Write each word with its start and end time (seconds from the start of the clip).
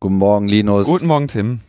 Guten 0.00 0.18
Morgen, 0.18 0.46
Linus. 0.46 0.86
Guten 0.86 1.08
Morgen, 1.08 1.26
Tim. 1.26 1.60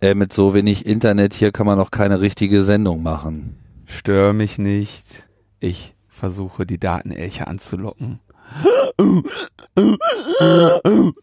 Äh, 0.00 0.14
mit 0.14 0.32
so 0.32 0.52
wenig 0.52 0.84
Internet 0.84 1.32
hier 1.32 1.52
kann 1.52 1.64
man 1.64 1.78
noch 1.78 1.92
keine 1.92 2.20
richtige 2.20 2.64
Sendung 2.64 3.04
machen. 3.04 3.56
Stör 3.84 4.32
mich 4.32 4.58
nicht. 4.58 5.28
Ich 5.60 5.94
versuche 6.08 6.66
die 6.66 6.78
Datenelche 6.78 7.46
anzulocken. 7.46 8.18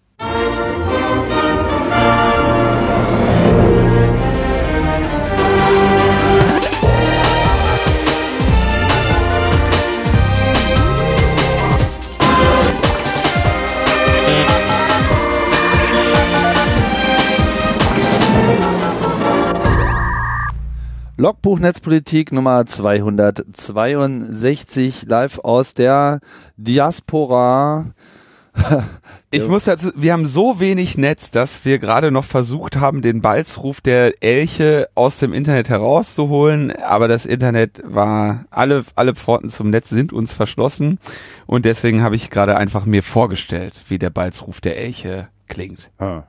Logbuch 21.15 21.59
Netzpolitik 21.59 22.31
Nummer 22.31 22.65
262 22.65 25.03
live 25.03 25.37
aus 25.39 25.75
der 25.75 26.19
Diaspora. 26.57 27.93
Ich 29.29 29.47
muss 29.47 29.63
dazu, 29.63 29.91
wir 29.95 30.13
haben 30.13 30.27
so 30.27 30.59
wenig 30.59 30.95
Netz, 30.95 31.31
dass 31.31 31.65
wir 31.65 31.79
gerade 31.79 32.11
noch 32.11 32.23
versucht 32.23 32.75
haben, 32.75 33.01
den 33.01 33.23
Balzruf 33.23 33.81
der 33.81 34.21
Elche 34.21 34.87
aus 34.93 35.17
dem 35.17 35.33
Internet 35.33 35.69
herauszuholen, 35.69 36.71
aber 36.71 37.07
das 37.07 37.25
Internet 37.25 37.81
war, 37.83 38.45
alle, 38.51 38.85
alle 38.93 39.15
Pforten 39.15 39.49
zum 39.49 39.71
Netz 39.71 39.89
sind 39.89 40.13
uns 40.13 40.33
verschlossen 40.33 40.99
und 41.47 41.65
deswegen 41.65 42.03
habe 42.03 42.15
ich 42.15 42.29
gerade 42.29 42.55
einfach 42.55 42.85
mir 42.85 43.01
vorgestellt, 43.01 43.81
wie 43.87 43.97
der 43.97 44.11
Balzruf 44.11 44.61
der 44.61 44.77
Elche 44.77 45.29
klingt. 45.47 45.89
Ah. 45.97 46.25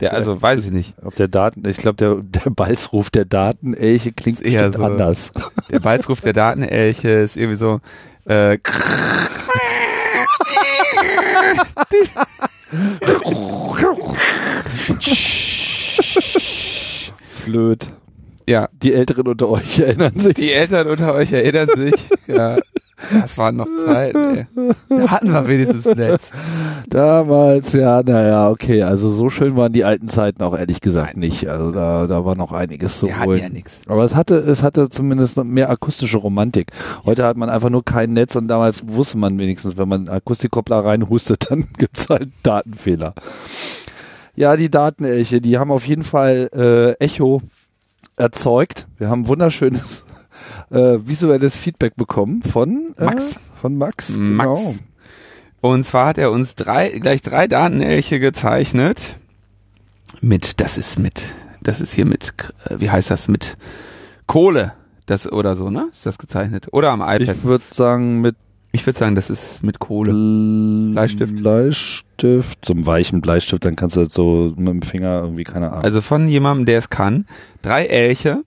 Der, 0.00 0.14
also 0.14 0.40
weiß 0.40 0.64
ich 0.64 0.70
nicht. 0.70 0.94
Ob 1.02 1.14
der 1.14 1.28
Daten, 1.28 1.66
ich 1.68 1.76
glaube, 1.76 1.96
der, 1.96 2.16
der 2.22 2.50
Balzruf 2.50 3.10
der 3.10 3.26
Datenelche 3.26 4.12
klingt 4.12 4.40
eher 4.40 4.72
so, 4.72 4.82
anders. 4.82 5.30
Der 5.70 5.80
Balzruf 5.80 6.20
der 6.20 6.32
Datenelche 6.32 7.10
ist 7.10 7.36
irgendwie 7.36 7.56
so, 7.56 7.80
äh, 8.24 8.58
Blöd. 17.44 17.90
Ja. 18.48 18.68
Die 18.72 18.94
Älteren 18.94 19.28
unter 19.28 19.48
euch 19.48 19.78
erinnern 19.78 20.18
sich. 20.18 20.34
Die 20.34 20.52
Eltern 20.52 20.88
unter 20.88 21.14
euch 21.14 21.32
erinnern 21.32 21.68
sich. 21.76 21.94
Ja. 22.26 22.58
Das 23.12 23.38
waren 23.38 23.56
noch 23.56 23.66
Zeiten, 23.86 24.36
ey. 24.36 24.46
Da 24.88 25.10
hatten 25.10 25.32
wir 25.32 25.48
wenigstens 25.48 25.84
Netz. 25.84 26.22
Damals, 26.88 27.72
ja, 27.72 28.02
naja, 28.02 28.50
okay. 28.50 28.82
Also 28.82 29.10
so 29.10 29.30
schön 29.30 29.56
waren 29.56 29.72
die 29.72 29.84
alten 29.84 30.08
Zeiten 30.08 30.42
auch 30.42 30.56
ehrlich 30.56 30.80
gesagt 30.80 31.16
nicht. 31.16 31.48
Also 31.48 31.72
da, 31.72 32.06
da 32.06 32.24
war 32.24 32.36
noch 32.36 32.52
einiges 32.52 32.98
zu 32.98 33.06
Wir 33.06 33.20
holen. 33.24 33.40
ja 33.40 33.48
nichts. 33.48 33.72
Aber 33.86 34.04
es 34.04 34.14
hatte, 34.14 34.36
es 34.36 34.62
hatte 34.62 34.88
zumindest 34.90 35.36
noch 35.36 35.44
mehr 35.44 35.70
akustische 35.70 36.18
Romantik. 36.18 36.72
Heute 37.04 37.24
hat 37.24 37.36
man 37.36 37.48
einfach 37.48 37.70
nur 37.70 37.84
kein 37.84 38.12
Netz 38.12 38.36
und 38.36 38.48
damals 38.48 38.86
wusste 38.86 39.18
man 39.18 39.38
wenigstens, 39.38 39.76
wenn 39.76 39.88
man 39.88 40.00
einen 40.00 40.16
Akustikkoppler 40.16 40.84
reinhustet, 40.84 41.46
dann 41.50 41.68
gibt's 41.78 42.08
halt 42.08 42.28
Datenfehler. 42.42 43.14
Ja, 44.36 44.56
die 44.56 44.70
Datenelche, 44.70 45.40
die 45.40 45.58
haben 45.58 45.70
auf 45.70 45.86
jeden 45.86 46.04
Fall 46.04 46.48
äh, 46.54 46.92
Echo 47.04 47.42
erzeugt. 48.16 48.86
Wir 48.98 49.08
haben 49.08 49.28
wunderschönes 49.28 50.04
äh, 50.70 50.98
visuelles 51.02 51.56
Feedback 51.56 51.96
bekommen 51.96 52.42
von 52.42 52.94
äh, 52.98 53.04
Max. 53.04 53.34
Von 53.60 53.76
Max. 53.76 54.16
Max. 54.16 54.58
Genau. 54.58 54.74
Und 55.60 55.84
zwar 55.84 56.06
hat 56.06 56.18
er 56.18 56.30
uns 56.30 56.54
drei, 56.54 56.88
gleich 56.98 57.22
drei 57.22 57.46
Datenelche 57.46 58.18
gezeichnet. 58.18 59.18
Mit, 60.20 60.60
das 60.60 60.78
ist 60.78 60.98
mit, 60.98 61.22
das 61.62 61.80
ist 61.80 61.92
hier 61.92 62.06
mit, 62.06 62.32
äh, 62.68 62.76
wie 62.78 62.90
heißt 62.90 63.10
das, 63.10 63.28
mit 63.28 63.56
Kohle. 64.26 64.72
Das, 65.06 65.30
oder 65.30 65.56
so, 65.56 65.70
ne? 65.70 65.88
Ist 65.92 66.06
das 66.06 66.18
gezeichnet? 66.18 66.68
Oder 66.72 66.90
am 66.90 67.00
iPad? 67.00 67.22
Ich 67.22 67.44
würde 67.44 67.64
sagen 67.70 68.20
mit 68.20 68.36
Ich 68.72 68.86
würde 68.86 68.98
sagen, 68.98 69.16
das 69.16 69.28
ist 69.28 69.62
mit 69.64 69.80
Kohle. 69.80 70.12
Bleistift. 70.92 71.36
Bleistift, 71.36 72.64
zum 72.64 72.86
weichen 72.86 73.20
Bleistift, 73.20 73.64
dann 73.64 73.74
kannst 73.74 73.96
du 73.96 74.00
das 74.00 74.14
so 74.14 74.52
mit 74.56 74.68
dem 74.68 74.82
Finger 74.82 75.22
irgendwie, 75.22 75.44
keine 75.44 75.70
Ahnung. 75.72 75.84
Also 75.84 76.00
von 76.00 76.28
jemandem, 76.28 76.66
der 76.66 76.78
es 76.78 76.90
kann. 76.90 77.26
Drei 77.62 77.86
Elche 77.86 78.42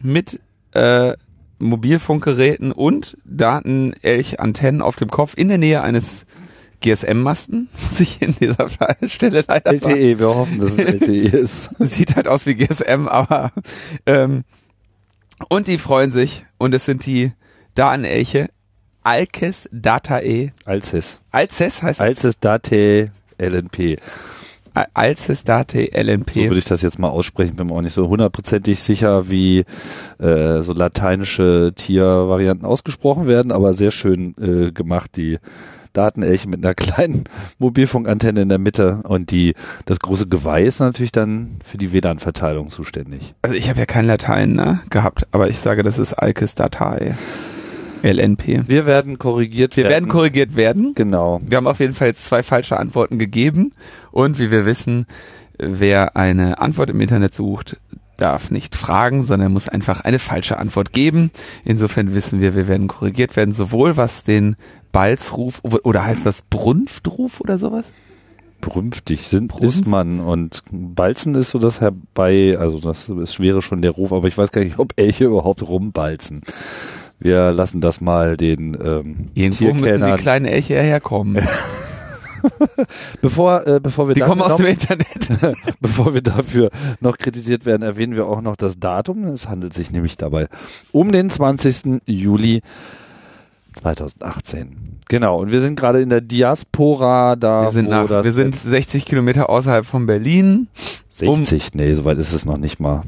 mit 0.00 0.40
äh, 0.72 1.14
Mobilfunkgeräten 1.58 2.72
und 2.72 3.16
Datenelch-Antennen 3.24 4.82
auf 4.82 4.96
dem 4.96 5.10
Kopf 5.10 5.34
in 5.36 5.48
der 5.48 5.58
Nähe 5.58 5.82
eines 5.82 6.26
GSM-Masten, 6.80 7.68
muss 7.88 8.00
ich 8.00 8.22
in 8.22 8.34
dieser 8.36 8.68
Stelle 9.08 9.44
leider 9.46 9.72
sagen. 9.78 9.96
LTE, 9.96 10.12
E, 10.12 10.18
wir 10.18 10.28
hoffen, 10.28 10.58
dass 10.58 10.72
es 10.72 10.78
LTE 10.78 11.28
ist. 11.36 11.70
Sieht 11.78 12.16
halt 12.16 12.28
aus 12.28 12.46
wie 12.46 12.54
GSM, 12.54 13.08
aber 13.08 13.52
ähm, 14.06 14.44
und 15.48 15.66
die 15.66 15.78
freuen 15.78 16.12
sich 16.12 16.46
und 16.58 16.74
es 16.74 16.84
sind 16.84 17.06
die 17.06 17.32
Datenelche 17.74 18.48
Alces 19.02 19.68
Datae. 19.72 20.52
Alces. 20.64 21.20
Alces 21.30 21.82
heißt 21.82 22.00
Alces 22.00 22.38
Date 22.38 23.10
LNP. 23.38 23.98
Al- 24.78 24.86
Alces 24.94 25.44
Datae 25.44 25.90
So 25.92 25.98
LNP. 26.00 26.36
würde 26.36 26.58
ich 26.58 26.64
das 26.64 26.82
jetzt 26.82 26.98
mal 26.98 27.08
aussprechen, 27.08 27.56
bin 27.56 27.66
mir 27.68 27.74
auch 27.74 27.82
nicht 27.82 27.92
so 27.94 28.08
hundertprozentig 28.08 28.80
sicher, 28.80 29.28
wie 29.28 29.64
äh, 30.18 30.62
so 30.62 30.72
lateinische 30.72 31.72
Tiervarianten 31.74 32.66
ausgesprochen 32.66 33.26
werden, 33.26 33.52
aber 33.52 33.72
sehr 33.74 33.90
schön 33.90 34.34
äh, 34.40 34.72
gemacht, 34.72 35.16
die 35.16 35.38
Datenelche 35.94 36.48
mit 36.48 36.64
einer 36.64 36.74
kleinen 36.76 37.24
Mobilfunkantenne 37.58 38.42
in 38.42 38.48
der 38.48 38.58
Mitte 38.58 39.00
und 39.04 39.30
die 39.30 39.54
das 39.86 39.98
große 40.00 40.26
Geweih 40.28 40.64
ist 40.64 40.80
natürlich 40.80 41.12
dann 41.12 41.58
für 41.64 41.78
die 41.78 41.92
WLAN-Verteilung 41.92 42.68
zuständig. 42.68 43.34
Also 43.42 43.56
ich 43.56 43.68
habe 43.68 43.80
ja 43.80 43.86
kein 43.86 44.06
Latein 44.06 44.52
ne, 44.52 44.80
gehabt, 44.90 45.26
aber 45.32 45.48
ich 45.48 45.58
sage, 45.58 45.82
das 45.82 45.98
ist 45.98 46.12
Alces 46.14 46.54
Datae 46.54 47.14
LNP. 48.02 48.68
Wir 48.68 48.86
werden 48.86 49.18
korrigiert 49.18 49.76
Wir 49.76 49.84
werden 49.84 50.08
korrigiert 50.08 50.56
werden. 50.56 50.92
Genau. 50.94 51.40
Wir 51.46 51.56
haben 51.56 51.66
auf 51.66 51.80
jeden 51.80 51.94
Fall 51.94 52.08
jetzt 52.08 52.24
zwei 52.24 52.42
falsche 52.42 52.78
Antworten 52.78 53.18
gegeben 53.18 53.72
und 54.10 54.38
wie 54.38 54.50
wir 54.50 54.66
wissen, 54.66 55.06
wer 55.58 56.16
eine 56.16 56.60
Antwort 56.60 56.90
im 56.90 57.00
Internet 57.00 57.34
sucht, 57.34 57.76
darf 58.16 58.50
nicht 58.50 58.74
fragen, 58.74 59.22
sondern 59.22 59.52
muss 59.52 59.68
einfach 59.68 60.02
eine 60.02 60.18
falsche 60.18 60.58
Antwort 60.58 60.92
geben. 60.92 61.30
Insofern 61.64 62.14
wissen 62.14 62.40
wir, 62.40 62.54
wir 62.54 62.68
werden 62.68 62.88
korrigiert 62.88 63.36
werden, 63.36 63.54
sowohl 63.54 63.96
was 63.96 64.24
den 64.24 64.56
Balzruf 64.92 65.62
oder 65.62 66.04
heißt 66.04 66.26
das 66.26 66.42
Brunftruf 66.42 67.40
oder 67.40 67.58
sowas? 67.58 67.86
Brünftig 68.60 69.28
sind 69.28 69.48
Brunft. 69.48 69.64
ist 69.64 69.86
man 69.86 70.18
und 70.18 70.62
Balzen 70.72 71.36
ist 71.36 71.50
so 71.50 71.60
das 71.60 71.80
herbei, 71.80 72.56
also 72.58 72.80
das 72.80 73.08
ist, 73.08 73.38
wäre 73.38 73.62
schon 73.62 73.82
der 73.82 73.92
Ruf, 73.92 74.12
aber 74.12 74.26
ich 74.26 74.36
weiß 74.36 74.50
gar 74.50 74.64
nicht, 74.64 74.80
ob 74.80 74.94
Elche 74.96 75.26
überhaupt 75.26 75.62
rumbalzen. 75.62 76.42
Wir 77.20 77.52
lassen 77.52 77.80
das 77.80 78.00
mal 78.00 78.36
den 78.36 78.74
ähm, 78.74 79.30
Irgendwo 79.34 79.74
müssen 79.74 80.06
die 80.06 80.22
kleinen 80.22 80.46
Elche 80.46 80.74
herkommen. 80.74 81.38
Bevor, 83.20 83.66
äh, 83.66 83.80
bevor 83.80 84.06
wir 84.06 84.14
Die 84.14 84.20
dafür 84.20 84.36
kommen 84.36 84.42
aus 84.42 84.50
noch, 84.50 84.56
dem 84.58 84.66
Internet. 84.66 85.56
bevor 85.80 86.14
wir 86.14 86.22
dafür 86.22 86.70
noch 87.00 87.18
kritisiert 87.18 87.66
werden, 87.66 87.82
erwähnen 87.82 88.14
wir 88.14 88.26
auch 88.26 88.40
noch 88.40 88.56
das 88.56 88.78
Datum. 88.78 89.24
Es 89.24 89.48
handelt 89.48 89.74
sich 89.74 89.90
nämlich 89.90 90.16
dabei 90.16 90.46
um 90.92 91.10
den 91.10 91.30
20. 91.30 92.00
Juli 92.06 92.62
2018. 93.74 95.00
Genau. 95.08 95.40
Und 95.40 95.50
wir 95.50 95.60
sind 95.60 95.78
gerade 95.78 96.00
in 96.00 96.10
der 96.10 96.20
Diaspora 96.20 97.36
da, 97.36 97.64
Wir 97.64 97.70
sind, 97.70 97.88
nach, 97.88 98.08
wir 98.08 98.32
sind 98.32 98.54
60 98.54 99.04
Kilometer 99.04 99.48
außerhalb 99.48 99.84
von 99.84 100.06
Berlin. 100.06 100.68
60. 101.10 101.74
nee, 101.74 101.94
soweit 101.94 102.18
ist 102.18 102.32
es 102.32 102.44
noch 102.44 102.58
nicht 102.58 102.78
mal. 102.78 103.02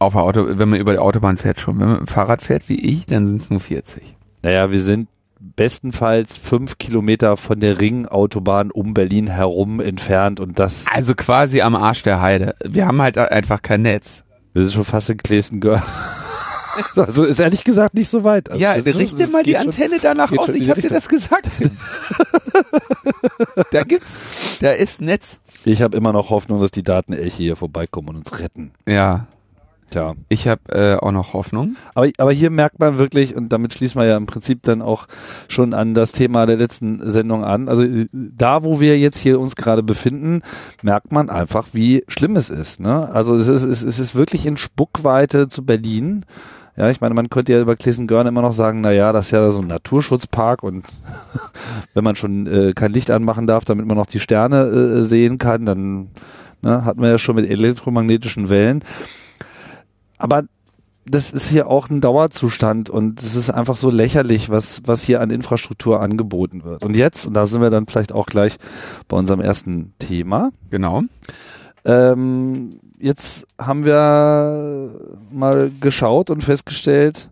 Auf 0.00 0.14
der 0.14 0.22
Auto, 0.22 0.46
wenn 0.58 0.68
man 0.68 0.80
über 0.80 0.92
die 0.92 0.98
Autobahn 0.98 1.36
fährt 1.36 1.60
schon. 1.60 1.78
Wenn 1.78 1.86
man 1.86 2.00
mit 2.00 2.08
dem 2.08 2.12
Fahrrad 2.12 2.42
fährt 2.42 2.68
wie 2.68 2.80
ich, 2.80 3.06
dann 3.06 3.26
sind 3.28 3.42
es 3.42 3.50
nur 3.50 3.60
40. 3.60 4.02
Naja, 4.42 4.70
wir 4.72 4.82
sind 4.82 5.08
bestenfalls 5.38 6.36
fünf 6.38 6.78
Kilometer 6.78 7.36
von 7.36 7.60
der 7.60 7.80
Ringautobahn 7.80 8.70
um 8.70 8.94
Berlin 8.94 9.26
herum 9.28 9.80
entfernt 9.80 10.40
und 10.40 10.58
das, 10.58 10.86
Also 10.92 11.14
quasi 11.14 11.60
am 11.62 11.74
Arsch 11.76 12.02
der 12.02 12.20
Heide. 12.20 12.54
Wir 12.66 12.86
haben 12.86 13.00
halt 13.00 13.16
einfach 13.18 13.62
kein 13.62 13.82
Netz. 13.82 14.24
wir 14.52 14.62
sind 14.62 14.72
schon 14.72 14.84
fast 14.84 15.10
in 15.10 15.18
Klesengör. 15.18 15.82
Also 16.94 17.24
ist 17.24 17.40
ehrlich 17.40 17.64
gesagt 17.64 17.94
nicht 17.94 18.08
so 18.08 18.22
weit. 18.22 18.48
Also 18.48 18.62
ja, 18.62 18.76
das 18.76 18.86
ist- 18.86 18.96
richte 18.96 19.16
das 19.18 19.32
mal 19.32 19.42
die 19.42 19.50
geht 19.50 19.58
schon- 19.58 19.66
Antenne 19.70 19.96
danach 20.00 20.30
aus. 20.32 20.48
Ich 20.50 20.70
habe 20.70 20.80
dir 20.80 20.88
das 20.88 21.08
gesagt. 21.08 21.48
da 23.72 23.82
gibt's, 23.82 24.58
da 24.60 24.70
ist 24.70 25.00
Netz. 25.00 25.40
Ich 25.64 25.82
habe 25.82 25.96
immer 25.96 26.12
noch 26.12 26.30
Hoffnung, 26.30 26.60
dass 26.60 26.70
die 26.70 26.84
Datenelche 26.84 27.36
hier 27.36 27.56
vorbeikommen 27.56 28.10
und 28.10 28.16
uns 28.18 28.38
retten. 28.38 28.70
Ja, 28.88 29.26
Tja. 29.90 30.14
ich 30.28 30.46
habe 30.46 30.60
äh, 30.68 30.94
auch 30.96 31.10
noch 31.12 31.32
Hoffnung. 31.32 31.76
Aber, 31.94 32.08
aber 32.18 32.32
hier 32.32 32.50
merkt 32.50 32.78
man 32.78 32.98
wirklich, 32.98 33.34
und 33.34 33.52
damit 33.52 33.74
schließen 33.74 34.00
wir 34.00 34.06
ja 34.06 34.16
im 34.16 34.26
Prinzip 34.26 34.62
dann 34.62 34.82
auch 34.82 35.06
schon 35.48 35.74
an 35.74 35.94
das 35.94 36.12
Thema 36.12 36.46
der 36.46 36.56
letzten 36.56 37.10
Sendung 37.10 37.42
an. 37.44 37.68
Also 37.68 37.82
äh, 37.82 38.06
da, 38.12 38.62
wo 38.62 38.78
wir 38.78 38.98
jetzt 38.98 39.18
hier 39.18 39.40
uns 39.40 39.56
gerade 39.56 39.82
befinden, 39.82 40.42
merkt 40.82 41.10
man 41.10 41.28
einfach, 41.28 41.68
wie 41.72 42.04
schlimm 42.08 42.36
es 42.36 42.50
ist. 42.50 42.78
Ne? 42.80 43.08
Also 43.12 43.34
es 43.34 43.48
ist, 43.48 43.64
es 43.64 43.82
ist- 43.82 44.10
wirklich 44.14 44.46
in 44.46 44.56
Spuckweite 44.56 45.48
zu 45.48 45.64
Berlin. 45.64 46.24
Ja, 46.76 46.88
ich 46.88 47.00
meine, 47.00 47.14
man 47.14 47.30
könnte 47.30 47.52
ja 47.52 47.60
über 47.60 47.76
Klissengörn 47.76 48.26
immer 48.26 48.42
noch 48.42 48.52
sagen, 48.52 48.80
na 48.80 48.92
ja, 48.92 49.12
das 49.12 49.26
ist 49.26 49.32
ja 49.32 49.50
so 49.50 49.60
ein 49.60 49.66
Naturschutzpark 49.66 50.62
und 50.62 50.84
wenn 51.94 52.04
man 52.04 52.16
schon 52.16 52.46
äh, 52.46 52.72
kein 52.74 52.92
Licht 52.92 53.10
anmachen 53.10 53.46
darf, 53.46 53.64
damit 53.64 53.86
man 53.86 53.96
noch 53.96 54.06
die 54.06 54.20
Sterne 54.20 54.62
äh, 54.64 55.02
sehen 55.04 55.38
kann, 55.38 55.66
dann 55.66 56.08
ne, 56.62 56.84
hat 56.84 56.96
man 56.96 57.10
ja 57.10 57.18
schon 57.18 57.36
mit 57.36 57.50
elektromagnetischen 57.50 58.48
Wellen. 58.48 58.82
Aber 60.20 60.44
das 61.06 61.32
ist 61.32 61.48
hier 61.48 61.66
auch 61.66 61.90
ein 61.90 62.00
Dauerzustand 62.00 62.88
und 62.88 63.20
es 63.20 63.34
ist 63.34 63.50
einfach 63.50 63.76
so 63.76 63.90
lächerlich, 63.90 64.48
was, 64.48 64.82
was 64.84 65.02
hier 65.02 65.20
an 65.20 65.30
Infrastruktur 65.30 66.00
angeboten 66.00 66.62
wird. 66.62 66.84
Und 66.84 66.94
jetzt, 66.94 67.26
und 67.26 67.34
da 67.34 67.46
sind 67.46 67.62
wir 67.62 67.70
dann 67.70 67.86
vielleicht 67.86 68.12
auch 68.12 68.26
gleich 68.26 68.58
bei 69.08 69.16
unserem 69.16 69.40
ersten 69.40 69.92
Thema. 69.98 70.50
Genau. 70.70 71.02
Ähm, 71.84 72.78
jetzt 72.98 73.48
haben 73.58 73.84
wir 73.84 74.90
mal 75.32 75.72
geschaut 75.80 76.30
und 76.30 76.44
festgestellt, 76.44 77.28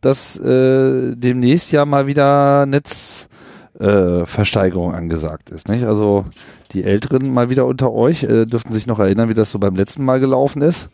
dass 0.00 0.36
äh, 0.38 1.14
demnächst 1.14 1.70
ja 1.70 1.84
mal 1.84 2.08
wieder 2.08 2.66
Netzversteigerung 2.66 4.94
äh, 4.94 4.96
angesagt 4.96 5.50
ist. 5.50 5.68
Nicht? 5.68 5.84
Also 5.84 6.24
die 6.72 6.82
Älteren 6.84 7.32
mal 7.32 7.50
wieder 7.50 7.66
unter 7.66 7.92
euch 7.92 8.24
äh, 8.24 8.46
dürften 8.46 8.72
sich 8.72 8.86
noch 8.86 8.98
erinnern, 8.98 9.28
wie 9.28 9.34
das 9.34 9.52
so 9.52 9.58
beim 9.58 9.76
letzten 9.76 10.02
Mal 10.04 10.18
gelaufen 10.18 10.62
ist. 10.62 10.88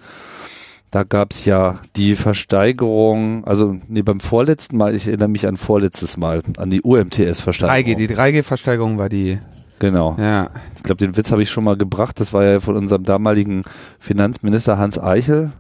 Da 0.91 1.05
gab's 1.05 1.45
ja 1.45 1.81
die 1.97 2.17
Versteigerung, 2.17 3.45
also 3.45 3.77
nee, 3.89 4.03
beim 4.03 4.21
vorletzten 4.21 4.79
Mal, 4.79 4.95
ich 4.95 5.07
erinnere 5.07 5.29
mich 5.29 5.47
an 5.47 5.57
vorletztes 5.57 6.17
Mal, 6.17 6.43
an 6.57 6.71
die 6.71 6.81
UMTS-Versteigerung. 6.83 7.95
3G, 7.95 7.97
die 7.97 8.09
3G-Versteigerung 8.09 8.99
war 8.99 9.09
die 9.09 9.39
Genau. 9.79 10.17
Ja. 10.19 10.51
Ich 10.77 10.83
glaube, 10.83 11.05
den 11.05 11.17
Witz 11.17 11.31
habe 11.31 11.43
ich 11.43 11.51
schon 11.51 11.65
mal 11.65 11.77
gebracht. 11.77 12.19
Das 12.21 12.33
war 12.33 12.45
ja 12.45 12.61
von 12.61 12.77
unserem 12.77 13.05
damaligen 13.05 13.63
Finanzminister 13.99 14.79
Hans 14.79 14.99
Eichel, 14.99 15.53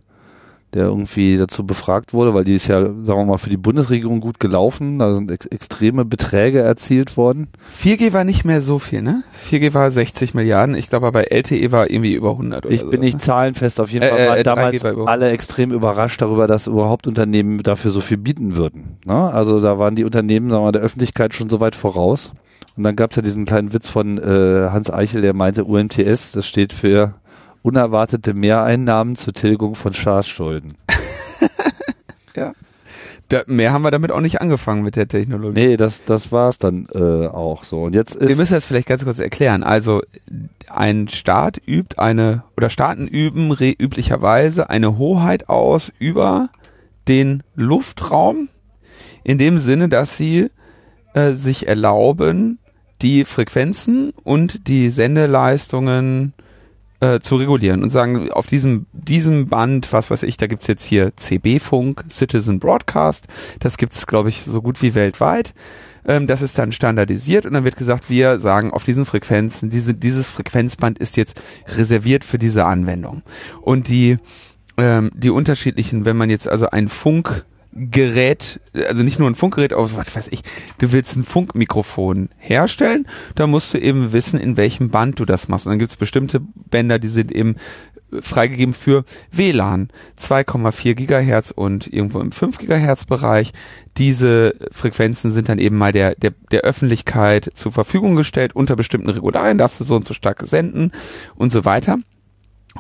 der 0.75 0.85
irgendwie 0.85 1.37
dazu 1.38 1.65
befragt 1.65 2.12
wurde, 2.12 2.35
weil 2.35 2.44
die 2.44 2.55
ist 2.55 2.67
ja, 2.67 2.82
sagen 2.82 3.05
wir 3.20 3.25
mal, 3.25 3.38
für 3.38 3.49
die 3.49 3.56
Bundesregierung 3.56 4.20
gut 4.20 4.38
gelaufen. 4.38 4.99
Da 4.99 5.15
sind 5.15 5.31
ex 5.31 5.47
extreme 5.47 6.05
Beträge 6.05 6.61
erzielt 6.61 7.17
worden. 7.17 7.49
4G 7.82 8.12
war 8.12 8.25
nicht 8.25 8.44
mehr 8.44 8.61
so 8.61 8.79
viel, 8.79 9.00
ne? 9.03 9.23
4G 9.50 9.73
war 9.73 9.91
60 9.91 10.35
Milliarden. 10.35 10.75
Ich 10.75 10.91
glaube, 10.91 11.11
bei 11.11 11.25
LTE 11.25 11.73
war 11.73 11.91
irgendwie 11.91 12.12
über 12.15 12.31
100 12.32 12.67
oder 12.67 12.75
Ich 12.75 12.82
so. 12.82 12.91
bin 12.91 13.00
nicht 13.00 13.20
zahlenfest. 13.20 13.81
Auf 13.81 13.91
jeden 13.91 14.05
Äh, 14.05 14.09
Fall 14.09 14.19
äh, 14.19 14.29
waren 14.29 14.38
3G 14.38 14.43
damals 14.43 14.85
war 14.85 15.09
alle 15.09 15.31
extrem 15.31 15.70
überrascht 15.73 16.20
darüber, 16.20 16.47
dass 16.47 16.67
überhaupt 16.67 17.06
Unternehmen 17.06 17.62
dafür 17.62 17.91
so 17.91 18.00
viel 18.00 18.19
bieten 18.19 18.56
würden. 18.56 18.99
Ne? 19.06 19.15
Also 19.32 19.61
da 19.61 19.79
waren 19.79 19.97
die 19.97 20.05
Unternehmen, 20.05 20.50
sagen 20.50 20.61
wir 20.62 20.67
mal, 20.67 20.73
der 20.73 20.82
Öffentlichkeit 20.82 21.35
schon 21.35 21.49
so 21.49 21.61
weit 21.61 21.75
voraus. 21.76 22.32
Und 22.76 22.82
dann 22.85 22.94
gab 22.94 23.11
es 23.11 23.17
ja 23.17 23.23
diesen 23.23 23.44
kleinen 23.47 23.73
Witz 23.73 23.88
von 23.88 24.19
äh, 24.19 24.69
Hans 24.70 24.91
Eichel, 24.93 25.23
der 25.23 25.35
meinte, 25.35 25.65
UMTS, 25.65 26.32
das 26.32 26.47
steht 26.47 26.73
für 26.73 27.15
unerwartete 27.62 28.34
Mehreinnahmen 28.34 29.16
zur 29.16 29.32
Tilgung 29.32 29.75
von 29.75 29.93
Staatsschulden. 29.94 30.76
Da, 33.28 33.43
mehr 33.46 33.75
haben 33.75 33.82
wir 33.82 33.90
damit 33.90 34.10
auch 34.10 34.22
nicht 34.22 34.40
angefangen 34.40 34.82
mit 34.82 34.96
der 34.96 35.06
Technologie. 35.06 35.60
Nee, 35.60 35.76
das, 35.76 36.02
das 36.05 36.32
war's 36.32 36.58
dann 36.58 36.88
äh, 36.94 37.26
auch 37.26 37.62
so. 37.62 37.82
Und 37.82 37.94
jetzt 37.94 38.19
Wir 38.19 38.31
ist 38.31 38.38
müssen 38.38 38.55
das 38.55 38.64
vielleicht 38.64 38.88
ganz 38.88 39.05
kurz 39.05 39.19
erklären. 39.19 39.62
Also 39.62 40.00
ein 40.66 41.08
Staat 41.08 41.60
übt 41.66 41.99
eine, 41.99 42.44
oder 42.56 42.70
Staaten 42.70 43.06
üben 43.06 43.52
re, 43.52 43.75
üblicherweise 43.78 44.70
eine 44.70 44.96
Hoheit 44.96 45.50
aus 45.50 45.93
über 45.99 46.49
den 47.06 47.43
Luftraum, 47.55 48.49
in 49.25 49.37
dem 49.37 49.58
Sinne, 49.58 49.90
dass 49.90 50.16
sie 50.16 50.49
äh, 51.12 51.32
sich 51.32 51.69
erlauben, 51.69 52.58
die 53.02 53.26
Frequenzen 53.26 54.14
und 54.25 54.69
die 54.69 54.88
Sendeleistungen 54.88 56.32
äh, 57.00 57.20
zu 57.20 57.36
regulieren 57.36 57.82
und 57.82 57.90
sagen, 57.90 58.30
auf 58.32 58.46
diesem, 58.46 58.86
diesem 58.92 59.46
Band, 59.46 59.92
was 59.92 60.10
weiß 60.10 60.22
ich, 60.24 60.36
da 60.36 60.46
gibt's 60.46 60.66
jetzt 60.66 60.84
hier 60.84 61.14
CB-Funk, 61.16 62.04
Citizen 62.10 62.58
Broadcast, 62.58 63.26
das 63.60 63.76
gibt's 63.76 64.06
glaube 64.06 64.28
ich, 64.28 64.42
so 64.42 64.62
gut 64.62 64.82
wie 64.82 64.94
weltweit. 64.94 65.54
Ähm, 66.06 66.26
das 66.26 66.42
ist 66.42 66.58
dann 66.58 66.72
standardisiert 66.72 67.46
und 67.46 67.52
dann 67.52 67.64
wird 67.64 67.76
gesagt, 67.76 68.10
wir 68.10 68.38
sagen 68.40 68.72
auf 68.72 68.84
diesen 68.84 69.04
Frequenzen, 69.04 69.70
diese, 69.70 69.94
dieses 69.94 70.28
Frequenzband 70.28 70.98
ist 70.98 71.16
jetzt 71.16 71.40
reserviert 71.68 72.24
für 72.24 72.38
diese 72.38 72.64
Anwendung. 72.64 73.22
Und 73.60 73.88
die, 73.88 74.18
ähm, 74.76 75.10
die 75.14 75.30
unterschiedlichen, 75.30 76.04
wenn 76.04 76.16
man 76.16 76.30
jetzt 76.30 76.48
also 76.48 76.70
ein 76.70 76.88
Funk 76.88 77.44
Gerät, 77.78 78.60
also 78.88 79.02
nicht 79.02 79.19
nur 79.19 79.28
ein 79.28 79.34
Funkgerät, 79.34 79.72
aber 79.72 79.90
was 79.96 80.16
weiß 80.16 80.28
ich, 80.30 80.42
du 80.78 80.92
willst 80.92 81.16
ein 81.16 81.25
Funkmikrofon 81.25 82.28
herstellen, 82.36 83.06
da 83.34 83.46
musst 83.46 83.75
du 83.75 83.78
eben 83.78 84.12
wissen, 84.12 84.38
in 84.38 84.56
welchem 84.56 84.90
Band 84.90 85.19
du 85.20 85.25
das 85.25 85.48
machst. 85.48 85.66
Und 85.66 85.72
dann 85.72 85.78
gibt 85.78 85.90
es 85.90 85.96
bestimmte 85.96 86.40
Bänder, 86.40 86.98
die 86.98 87.08
sind 87.08 87.32
eben 87.32 87.56
freigegeben 88.20 88.75
für 88.75 89.04
WLAN, 89.30 89.88
2,4 90.19 90.94
Gigahertz 90.94 91.50
und 91.50 91.86
irgendwo 91.92 92.20
im 92.20 92.32
5 92.32 92.58
Gigahertz 92.58 93.04
Bereich. 93.04 93.52
Diese 93.96 94.54
Frequenzen 94.70 95.32
sind 95.32 95.48
dann 95.48 95.58
eben 95.58 95.76
mal 95.76 95.92
der, 95.92 96.14
der, 96.14 96.32
der 96.50 96.62
Öffentlichkeit 96.62 97.50
zur 97.54 97.72
Verfügung 97.72 98.16
gestellt, 98.16 98.56
unter 98.56 98.76
bestimmten 98.76 99.10
Regularien 99.10 99.58
darfst 99.58 99.81
du 99.81 99.84
so 99.84 99.96
und 99.96 100.06
so 100.06 100.14
stark 100.14 100.42
senden 100.46 100.92
und 101.36 101.52
so 101.52 101.64
weiter. 101.64 101.98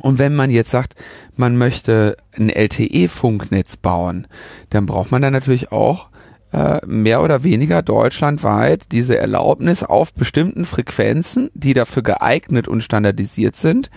Und 0.00 0.18
wenn 0.18 0.34
man 0.34 0.50
jetzt 0.50 0.70
sagt, 0.70 0.94
man 1.36 1.56
möchte 1.56 2.16
ein 2.36 2.50
LTE-Funknetz 2.50 3.76
bauen, 3.76 4.26
dann 4.70 4.86
braucht 4.86 5.10
man 5.10 5.22
dann 5.22 5.32
natürlich 5.32 5.72
auch 5.72 6.08
äh, 6.52 6.84
mehr 6.86 7.22
oder 7.22 7.44
weniger 7.44 7.82
deutschlandweit 7.82 8.92
diese 8.92 9.18
Erlaubnis 9.18 9.82
auf 9.82 10.14
bestimmten 10.14 10.64
Frequenzen, 10.64 11.50
die 11.54 11.74
dafür 11.74 12.02
geeignet 12.02 12.68
und 12.68 12.82
standardisiert 12.82 13.56
sind, 13.56 13.90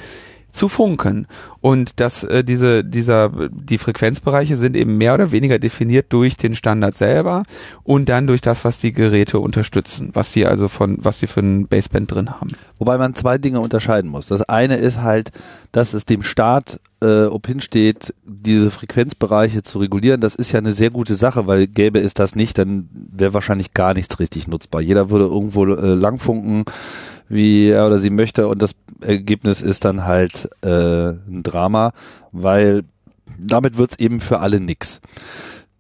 zu 0.51 0.69
funken. 0.69 1.27
Und 1.59 2.00
dass 2.00 2.24
äh, 2.24 2.44
diese, 2.44 2.83
dieser, 2.83 3.50
die 3.50 3.77
Frequenzbereiche 3.77 4.57
sind 4.57 4.75
eben 4.75 4.98
mehr 4.98 5.13
oder 5.13 5.31
weniger 5.31 5.59
definiert 5.59 6.07
durch 6.09 6.38
den 6.38 6.56
Standard 6.56 6.95
selber 6.98 7.44
und 7.83 8.09
dann 8.09 8.27
durch 8.27 8.42
das, 8.42 8.65
was 8.65 8.80
die 8.80 8.92
Geräte 8.92 9.39
unterstützen, 9.39 10.12
was 10.13 10.31
sie 10.33 10.45
also 10.45 10.68
von, 10.68 10.98
was 11.01 11.19
sie 11.19 11.27
für 11.27 11.42
ein 11.42 11.68
Baseband 11.68 12.12
drin 12.12 12.30
haben. 12.30 12.50
Wobei 12.77 12.98
man 12.98 13.13
zwei 13.13 13.38
Dinge 13.38 13.59
unterscheiden 13.59 14.09
muss. 14.09 14.27
Das 14.27 14.42
eine 14.42 14.77
ist 14.77 15.01
halt, 15.01 15.31
dass 15.71 15.94
es 15.94 16.06
dem 16.06 16.24
Staat 16.24 16.80
äh, 17.01 17.25
ob 17.25 17.47
hinsteht, 17.47 18.13
diese 18.25 18.71
Frequenzbereiche 18.71 19.63
zu 19.63 19.80
regulieren. 19.80 20.21
Das 20.21 20.36
ist 20.36 20.51
ja 20.51 20.59
eine 20.59 20.71
sehr 20.71 20.92
gute 20.92 21.15
Sache, 21.15 21.47
weil 21.47 21.68
gäbe 21.68 22.00
es 22.00 22.13
das 22.13 22.36
nicht, 22.36 22.57
dann 22.57 22.89
wäre 22.94 23.33
wahrscheinlich 23.33 23.74
gar 23.74 23.94
nichts 23.94 24.19
richtig 24.19 24.47
nutzbar. 24.47 24.81
Jeder 24.81 25.09
würde 25.09 25.25
irgendwo 25.25 25.65
äh, 25.65 25.95
langfunken, 25.95 26.65
wie 27.31 27.69
er 27.69 27.88
oder 27.88 28.00
sie 28.00 28.10
möchte 28.10 28.48
und 28.48 28.62
das 28.62 28.75
Ergebnis 29.01 29.62
ist 29.62 29.86
dann 29.86 30.06
halt 30.06 30.50
äh, 30.62 31.10
ein 31.10 31.42
Drama, 31.44 31.94
weil 32.31 32.83
damit 33.39 33.78
wird's 33.78 33.98
eben 34.00 34.19
für 34.19 34.39
alle 34.39 34.60
nix. 34.60 35.01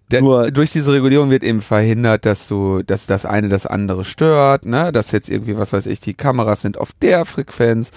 Der, 0.09 0.21
Nur- 0.21 0.51
durch 0.51 0.71
diese 0.71 0.91
Regulierung 0.91 1.29
wird 1.29 1.43
eben 1.43 1.61
verhindert, 1.61 2.25
dass 2.25 2.47
du, 2.47 2.81
dass 2.83 3.05
das 3.05 3.25
eine 3.25 3.47
das 3.47 3.65
andere 3.65 4.03
stört, 4.03 4.65
ne, 4.65 4.91
dass 4.91 5.11
jetzt 5.11 5.29
irgendwie, 5.29 5.57
was 5.57 5.71
weiß 5.71 5.85
ich, 5.85 5.99
die 5.99 6.13
Kameras 6.13 6.61
sind 6.61 6.77
auf 6.77 6.91
der 7.01 7.25
Frequenz 7.25 7.91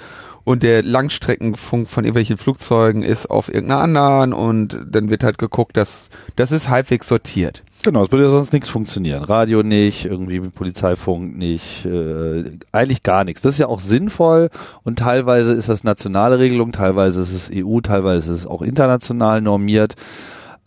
und 0.44 0.62
der 0.62 0.82
Langstreckenfunk 0.82 1.88
von 1.88 2.04
irgendwelchen 2.04 2.36
Flugzeugen 2.36 3.02
ist 3.02 3.30
auf 3.30 3.48
irgendeiner 3.52 3.80
anderen 3.82 4.32
und 4.32 4.78
dann 4.88 5.10
wird 5.10 5.24
halt 5.24 5.38
geguckt, 5.38 5.76
dass 5.76 6.08
das 6.36 6.52
ist 6.52 6.68
halbwegs 6.68 7.08
sortiert. 7.08 7.62
Genau, 7.84 8.02
es 8.02 8.10
würde 8.10 8.24
ja 8.24 8.30
sonst 8.30 8.54
nichts 8.54 8.70
funktionieren. 8.70 9.22
Radio 9.24 9.62
nicht, 9.62 10.06
irgendwie 10.06 10.40
mit 10.40 10.54
Polizeifunk 10.54 11.36
nicht, 11.36 11.84
äh, 11.84 12.44
eigentlich 12.72 13.02
gar 13.02 13.24
nichts. 13.24 13.42
Das 13.42 13.52
ist 13.52 13.58
ja 13.58 13.66
auch 13.66 13.80
sinnvoll 13.80 14.48
und 14.84 14.98
teilweise 15.00 15.52
ist 15.52 15.68
das 15.68 15.84
nationale 15.84 16.38
Regelung, 16.38 16.72
teilweise 16.72 17.20
ist 17.20 17.34
es 17.34 17.50
EU, 17.54 17.80
teilweise 17.80 18.32
ist 18.32 18.40
es 18.40 18.46
auch 18.46 18.62
international 18.62 19.42
normiert. 19.42 19.96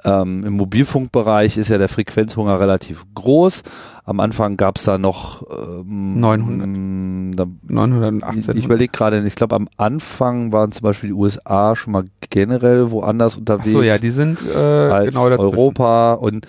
Ähm, 0.03 0.43
Im 0.45 0.53
Mobilfunkbereich 0.53 1.57
ist 1.57 1.69
ja 1.69 1.79
der 1.79 1.89
Frequenzhunger 1.89 2.59
relativ 2.59 3.03
groß. 3.15 3.63
Am 4.05 4.19
Anfang 4.19 4.55
gab 4.55 4.77
es 4.77 4.83
da 4.83 5.00
noch 5.00 5.43
ähm, 5.50 6.19
900. 6.19 7.39
Da, 7.39 7.47
918. 7.67 8.57
ich 8.57 8.65
überlege 8.65 8.91
gerade, 8.91 9.25
ich 9.25 9.36
glaube 9.36 9.55
am 9.55 9.67
Anfang 9.77 10.51
waren 10.51 10.71
zum 10.71 10.83
Beispiel 10.83 11.09
die 11.09 11.15
USA 11.15 11.75
schon 11.75 11.93
mal 11.93 12.05
generell 12.29 12.91
woanders 12.91 13.33
Ach 13.33 13.39
unterwegs 13.39 13.71
so, 13.71 13.81
ja, 13.81 13.97
die 13.97 14.12
sind 14.12 14.38
äh, 14.55 14.57
als 14.57 15.15
genau 15.15 15.29
dazwischen. 15.29 15.51
Europa 15.51 16.13
und 16.13 16.47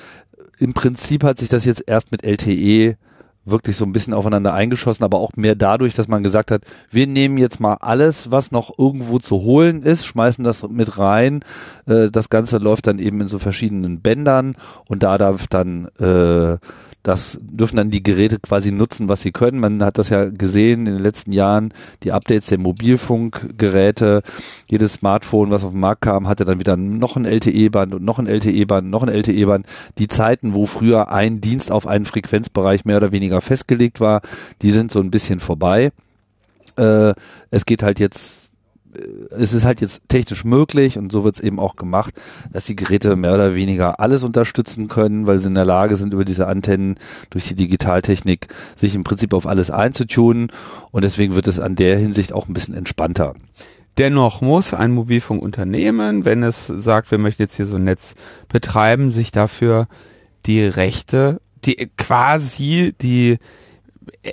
im 0.58 0.74
Prinzip 0.74 1.24
hat 1.24 1.38
sich 1.38 1.48
das 1.48 1.64
jetzt 1.64 1.84
erst 1.86 2.12
mit 2.12 2.24
LTE 2.24 2.96
wirklich 3.50 3.76
so 3.76 3.84
ein 3.84 3.92
bisschen 3.92 4.14
aufeinander 4.14 4.54
eingeschossen, 4.54 5.04
aber 5.04 5.18
auch 5.18 5.32
mehr 5.36 5.54
dadurch, 5.54 5.94
dass 5.94 6.08
man 6.08 6.22
gesagt 6.22 6.50
hat, 6.50 6.62
wir 6.90 7.06
nehmen 7.06 7.38
jetzt 7.38 7.60
mal 7.60 7.74
alles, 7.80 8.30
was 8.30 8.52
noch 8.52 8.78
irgendwo 8.78 9.18
zu 9.18 9.42
holen 9.42 9.82
ist, 9.82 10.06
schmeißen 10.06 10.44
das 10.44 10.68
mit 10.68 10.98
rein. 10.98 11.40
Äh, 11.86 12.10
das 12.10 12.28
Ganze 12.28 12.58
läuft 12.58 12.86
dann 12.86 12.98
eben 12.98 13.20
in 13.20 13.28
so 13.28 13.38
verschiedenen 13.38 14.00
Bändern 14.00 14.56
und 14.86 15.02
da 15.02 15.18
darf 15.18 15.46
dann 15.46 15.86
äh, 15.98 16.58
das 17.02 17.38
dürfen 17.40 17.76
dann 17.76 17.90
die 17.90 18.02
Geräte 18.02 18.38
quasi 18.38 18.72
nutzen, 18.72 19.08
was 19.08 19.22
sie 19.22 19.32
können. 19.32 19.60
Man 19.60 19.82
hat 19.82 19.98
das 19.98 20.10
ja 20.10 20.26
gesehen 20.26 20.80
in 20.80 20.96
den 20.96 21.02
letzten 21.02 21.32
Jahren, 21.32 21.72
die 22.02 22.12
Updates 22.12 22.46
der 22.46 22.58
Mobilfunkgeräte. 22.58 24.22
Jedes 24.68 24.94
Smartphone, 24.94 25.50
was 25.50 25.64
auf 25.64 25.70
den 25.70 25.80
Markt 25.80 26.02
kam, 26.02 26.28
hatte 26.28 26.44
dann 26.44 26.58
wieder 26.58 26.76
noch 26.76 27.16
ein 27.16 27.24
LTE-Band 27.24 27.94
und 27.94 28.04
noch 28.04 28.18
ein 28.18 28.26
LTE-Band, 28.26 28.90
noch 28.90 29.02
ein 29.02 29.08
LTE-Band. 29.08 29.66
Die 29.98 30.08
Zeiten, 30.08 30.54
wo 30.54 30.66
früher 30.66 31.10
ein 31.10 31.40
Dienst 31.40 31.70
auf 31.70 31.86
einen 31.86 32.04
Frequenzbereich 32.04 32.84
mehr 32.84 32.98
oder 32.98 33.12
weniger 33.12 33.40
festgelegt 33.40 34.00
war, 34.00 34.20
die 34.62 34.70
sind 34.70 34.92
so 34.92 35.00
ein 35.00 35.10
bisschen 35.10 35.40
vorbei. 35.40 35.92
Äh, 36.76 37.14
es 37.50 37.64
geht 37.64 37.82
halt 37.82 38.00
jetzt 38.00 38.47
es 39.30 39.52
ist 39.52 39.64
halt 39.64 39.80
jetzt 39.80 40.02
technisch 40.08 40.44
möglich 40.44 40.98
und 40.98 41.12
so 41.12 41.24
wird 41.24 41.36
es 41.36 41.40
eben 41.40 41.58
auch 41.58 41.76
gemacht, 41.76 42.14
dass 42.52 42.66
die 42.66 42.76
Geräte 42.76 43.14
mehr 43.16 43.34
oder 43.34 43.54
weniger 43.54 44.00
alles 44.00 44.24
unterstützen 44.24 44.88
können, 44.88 45.26
weil 45.26 45.38
sie 45.38 45.48
in 45.48 45.54
der 45.54 45.64
Lage 45.64 45.96
sind, 45.96 46.14
über 46.14 46.24
diese 46.24 46.46
Antennen 46.46 46.96
durch 47.30 47.48
die 47.48 47.54
Digitaltechnik 47.54 48.48
sich 48.76 48.94
im 48.94 49.04
Prinzip 49.04 49.34
auf 49.34 49.46
alles 49.46 49.70
einzutunen 49.70 50.50
und 50.90 51.04
deswegen 51.04 51.34
wird 51.34 51.46
es 51.46 51.58
an 51.58 51.76
der 51.76 51.98
Hinsicht 51.98 52.32
auch 52.32 52.48
ein 52.48 52.54
bisschen 52.54 52.74
entspannter. 52.74 53.34
Dennoch 53.98 54.40
muss 54.40 54.74
ein 54.74 54.92
Mobilfunkunternehmen, 54.92 56.24
wenn 56.24 56.42
es 56.44 56.68
sagt, 56.68 57.10
wir 57.10 57.18
möchten 57.18 57.42
jetzt 57.42 57.56
hier 57.56 57.66
so 57.66 57.76
ein 57.76 57.84
Netz 57.84 58.14
betreiben, 58.48 59.10
sich 59.10 59.32
dafür 59.32 59.88
die 60.46 60.62
Rechte, 60.62 61.40
die 61.64 61.90
quasi 61.96 62.94
die 63.00 63.32
äh, 63.32 63.38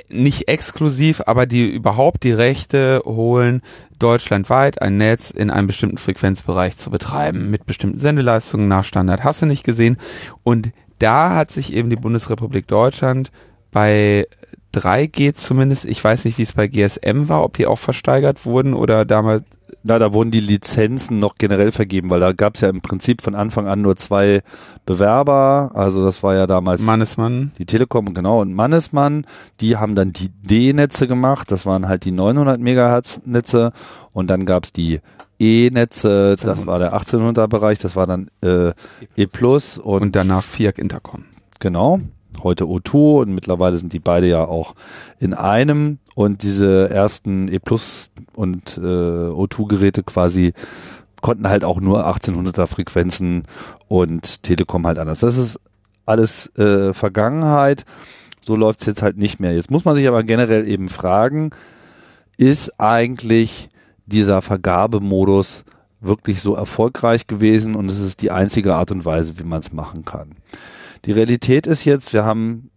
nicht 0.10 0.48
exklusiv, 0.48 1.22
aber 1.25 1.46
die 1.46 1.67
überhaupt 1.67 2.24
die 2.24 2.32
Rechte 2.32 3.01
holen, 3.05 3.62
deutschlandweit 4.00 4.82
ein 4.82 4.98
Netz 4.98 5.32
in 5.32 5.50
einem 5.50 5.67
bestimmten 5.67 5.98
Frequenzbereich 5.98 6.77
zu 6.77 6.89
betreiben, 6.89 7.50
mit 7.50 7.65
bestimmten 7.65 8.00
Sendeleistungen 8.00 8.67
nach 8.67 8.86
Standard. 8.86 9.24
Hast 9.24 9.41
du 9.41 9.46
nicht 9.46 9.63
gesehen? 9.63 9.98
Und 10.44 10.72
da 11.00 11.36
hat 11.36 11.51
sich 11.51 11.74
eben 11.74 11.89
die 11.89 11.96
Bundesrepublik 11.96 12.67
Deutschland 12.67 13.32
bei 13.72 14.27
3G 14.74 15.34
zumindest, 15.34 15.86
ich 15.86 16.03
weiß 16.03 16.25
nicht, 16.25 16.38
wie 16.38 16.44
es 16.44 16.53
bei 16.53 16.67
GSM 16.67 17.29
war, 17.29 17.44
ob 17.44 17.53
die 17.53 17.65
auch 17.65 17.79
versteigert 17.79 18.46
wurden 18.46 18.74
oder 18.74 19.05
damals 19.05 19.44
na, 19.87 19.99
da 19.99 20.13
wurden 20.13 20.31
die 20.31 20.39
Lizenzen 20.39 21.19
noch 21.19 21.35
generell 21.37 21.71
vergeben, 21.71 22.09
weil 22.09 22.19
da 22.19 22.31
gab 22.31 22.55
es 22.55 22.61
ja 22.61 22.69
im 22.69 22.81
Prinzip 22.81 23.21
von 23.21 23.35
Anfang 23.35 23.67
an 23.67 23.81
nur 23.81 23.95
zwei 23.95 24.41
Bewerber. 24.87 25.71
Also 25.75 26.03
das 26.03 26.23
war 26.23 26.33
ja 26.35 26.47
damals 26.47 26.81
Mannesmann. 26.81 27.51
Die 27.59 27.67
Telekom, 27.67 28.15
genau, 28.15 28.41
und 28.41 28.53
Mannesmann. 28.53 29.27
Die 29.61 29.77
haben 29.77 29.93
dann 29.93 30.11
die 30.11 30.29
D-Netze 30.29 31.05
gemacht. 31.07 31.51
Das 31.51 31.67
waren 31.67 31.87
halt 31.87 32.03
die 32.05 32.11
900 32.11 32.59
Megahertz 32.59 33.21
Netze. 33.25 33.73
Und 34.11 34.31
dann 34.31 34.47
gab 34.47 34.63
es 34.63 34.73
die 34.73 35.01
E-Netze, 35.37 36.35
das 36.41 36.65
war 36.65 36.79
der 36.79 36.95
1800er 36.95 37.47
Bereich, 37.47 37.77
das 37.77 37.95
war 37.95 38.07
dann 38.07 38.29
äh, 38.41 38.69
E+. 39.15 39.27
Und, 39.27 39.83
und 39.83 40.15
danach 40.15 40.43
FIAC 40.43 40.79
Intercom. 40.79 41.25
Genau 41.59 41.99
heute 42.43 42.65
O2 42.65 43.21
und 43.21 43.33
mittlerweile 43.33 43.77
sind 43.77 43.93
die 43.93 43.99
beide 43.99 44.27
ja 44.27 44.45
auch 44.45 44.75
in 45.19 45.33
einem 45.33 45.99
und 46.15 46.43
diese 46.43 46.89
ersten 46.89 47.47
E 47.47 47.59
Plus 47.59 48.11
und 48.33 48.77
äh, 48.77 48.81
O2 48.81 49.67
Geräte 49.67 50.03
quasi 50.03 50.53
konnten 51.21 51.49
halt 51.49 51.63
auch 51.63 51.79
nur 51.79 52.07
1800er 52.07 52.67
Frequenzen 52.67 53.43
und 53.87 54.43
Telekom 54.43 54.85
halt 54.85 54.99
anders. 54.99 55.19
Das 55.19 55.37
ist 55.37 55.59
alles 56.05 56.55
äh, 56.57 56.93
Vergangenheit. 56.93 57.83
So 58.41 58.55
läuft 58.55 58.81
es 58.81 58.85
jetzt 58.85 59.01
halt 59.01 59.17
nicht 59.17 59.39
mehr. 59.39 59.53
Jetzt 59.53 59.71
muss 59.71 59.85
man 59.85 59.95
sich 59.95 60.07
aber 60.07 60.23
generell 60.23 60.67
eben 60.67 60.87
fragen, 60.87 61.49
ist 62.37 62.79
eigentlich 62.79 63.69
dieser 64.05 64.41
Vergabemodus 64.41 65.65
wirklich 65.99 66.41
so 66.41 66.55
erfolgreich 66.55 67.27
gewesen 67.27 67.75
und 67.75 67.89
es 67.89 67.99
ist 67.99 68.21
die 68.21 68.31
einzige 68.31 68.75
Art 68.75 68.91
und 68.91 69.05
Weise, 69.05 69.39
wie 69.39 69.43
man 69.43 69.59
es 69.59 69.73
machen 69.73 70.05
kann. 70.05 70.35
Die 71.05 71.12
Realität 71.12 71.67
ist 71.67 71.85
jetzt, 71.85 72.13
wir 72.13 72.25
haben 72.25 72.69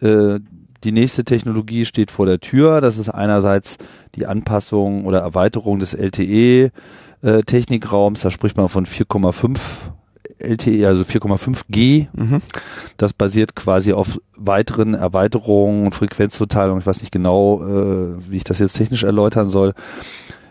äh, 0.00 0.40
die 0.84 0.92
nächste 0.92 1.24
Technologie 1.24 1.84
steht 1.84 2.10
vor 2.10 2.26
der 2.26 2.40
Tür. 2.40 2.80
Das 2.80 2.98
ist 2.98 3.08
einerseits 3.08 3.78
die 4.14 4.26
Anpassung 4.26 5.04
oder 5.04 5.20
Erweiterung 5.20 5.78
des 5.78 5.94
LTE 5.94 6.70
äh. 7.22 7.42
Da 7.42 8.30
spricht 8.30 8.56
man 8.56 8.68
von 8.68 8.86
4,5 8.86 9.58
LTE, 10.38 10.86
also 10.86 11.02
4,5G. 11.02 12.08
Mhm. 12.12 12.42
Das 12.98 13.12
basiert 13.12 13.56
quasi 13.56 13.92
auf 13.92 14.20
weiteren 14.36 14.94
Erweiterungen 14.94 15.86
und 15.86 15.94
Frequenzzuteilung. 15.94 16.78
Ich 16.78 16.86
weiß 16.86 17.00
nicht 17.00 17.12
genau, 17.12 17.62
äh, 17.64 18.30
wie 18.30 18.36
ich 18.36 18.44
das 18.44 18.58
jetzt 18.58 18.74
technisch 18.74 19.04
erläutern 19.04 19.50
soll, 19.50 19.72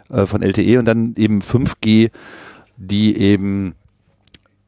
äh, 0.10 0.26
von 0.26 0.42
LTE 0.42 0.80
und 0.80 0.86
dann 0.86 1.14
eben 1.18 1.42
5G, 1.42 2.10
die 2.78 3.18
eben 3.18 3.76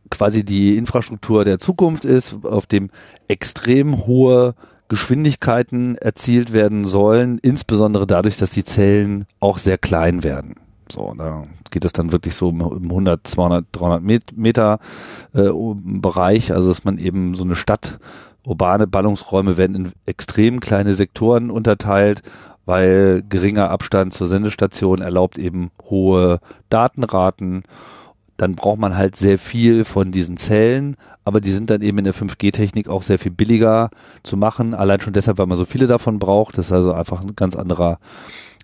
quasi 0.10 0.44
die 0.44 0.78
Infrastruktur 0.78 1.46
der 1.46 1.60
Zukunft 1.60 2.06
ist, 2.06 2.36
auf 2.44 2.66
dem 2.66 2.90
extrem 3.28 4.06
hohe 4.06 4.56
Geschwindigkeiten 4.90 5.96
erzielt 5.96 6.54
werden 6.54 6.86
sollen, 6.86 7.40
insbesondere 7.40 8.08
dadurch, 8.08 8.38
dass 8.38 8.52
die 8.52 8.64
Zellen 8.64 9.26
auch 9.40 9.58
sehr 9.58 9.78
klein 9.78 10.24
werden. 10.24 10.56
So, 10.90 11.14
da 11.18 11.44
geht 11.70 11.84
es 11.84 11.92
dann 11.92 12.14
wirklich 12.14 12.36
so 12.36 12.50
im 12.50 12.62
100, 12.62 13.28
200, 13.28 13.66
300 13.74 14.38
Meter 14.38 14.80
äh, 15.34 15.50
Bereich, 15.52 16.54
also 16.54 16.70
dass 16.70 16.86
man 16.86 16.98
eben 16.98 17.36
so 17.36 17.44
eine 17.44 17.56
Stadt, 17.56 18.00
urbane 18.46 18.88
Ballungsräume 18.88 19.58
werden 19.58 19.76
in 19.76 19.92
extrem 20.06 20.62
kleine 20.62 20.96
Sektoren 20.96 21.52
unterteilt, 21.52 22.22
weil 22.66 23.24
geringer 23.28 23.70
Abstand 23.70 24.14
zur 24.14 24.30
Sendestation 24.30 25.02
erlaubt 25.02 25.38
eben 25.38 25.72
hohe 25.90 26.40
Datenraten 26.70 27.64
dann 28.38 28.54
braucht 28.54 28.80
man 28.80 28.96
halt 28.96 29.16
sehr 29.16 29.38
viel 29.38 29.84
von 29.84 30.12
diesen 30.12 30.38
Zellen, 30.38 30.96
aber 31.26 31.42
die 31.42 31.52
sind 31.52 31.70
dann 31.70 31.82
eben 31.82 31.98
in 31.98 32.06
der 32.06 32.14
5G-Technik 32.14 32.88
auch 32.88 33.02
sehr 33.02 33.20
viel 33.20 33.32
billiger 33.32 33.90
zu 34.24 34.38
machen, 34.38 34.74
allein 34.74 35.02
schon 35.02 35.14
deshalb, 35.14 35.40
weil 35.40 35.48
man 35.48 35.58
so 35.58 35.66
viele 35.66 35.88
davon 35.88 36.20
braucht. 36.20 36.58
Das 36.58 36.68
ist 36.68 36.72
also 36.72 36.94
einfach 36.94 37.22
ein 37.22 37.36
ganz 37.36 37.56
anderer 37.56 38.00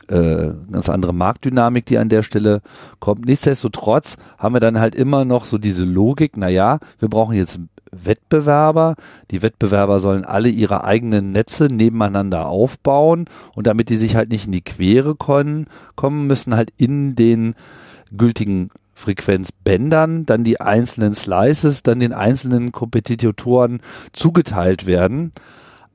äh, 0.07 0.51
ganz 0.71 0.89
andere 0.89 1.13
Marktdynamik, 1.13 1.85
die 1.85 1.97
an 1.97 2.09
der 2.09 2.23
Stelle 2.23 2.61
kommt. 2.99 3.25
Nichtsdestotrotz 3.25 4.17
haben 4.37 4.53
wir 4.53 4.59
dann 4.59 4.79
halt 4.79 4.95
immer 4.95 5.23
noch 5.25 5.45
so 5.45 5.57
diese 5.57 5.85
Logik, 5.85 6.35
naja, 6.35 6.79
wir 6.99 7.09
brauchen 7.09 7.35
jetzt 7.35 7.59
Wettbewerber. 7.91 8.95
Die 9.31 9.41
Wettbewerber 9.41 9.99
sollen 9.99 10.25
alle 10.25 10.49
ihre 10.49 10.83
eigenen 10.83 11.31
Netze 11.31 11.65
nebeneinander 11.65 12.47
aufbauen 12.47 13.25
und 13.55 13.67
damit 13.67 13.89
die 13.89 13.97
sich 13.97 14.15
halt 14.15 14.29
nicht 14.29 14.45
in 14.45 14.51
die 14.51 14.63
Quere 14.63 15.15
kommen, 15.15 15.67
kommen 15.95 16.27
müssen 16.27 16.55
halt 16.55 16.71
in 16.77 17.15
den 17.15 17.55
gültigen 18.15 18.69
Frequenzbändern 18.93 20.25
dann 20.25 20.43
die 20.43 20.61
einzelnen 20.61 21.13
Slices 21.13 21.83
dann 21.83 21.99
den 21.99 22.13
einzelnen 22.13 22.71
Kompetitoren 22.71 23.81
zugeteilt 24.13 24.85
werden, 24.85 25.33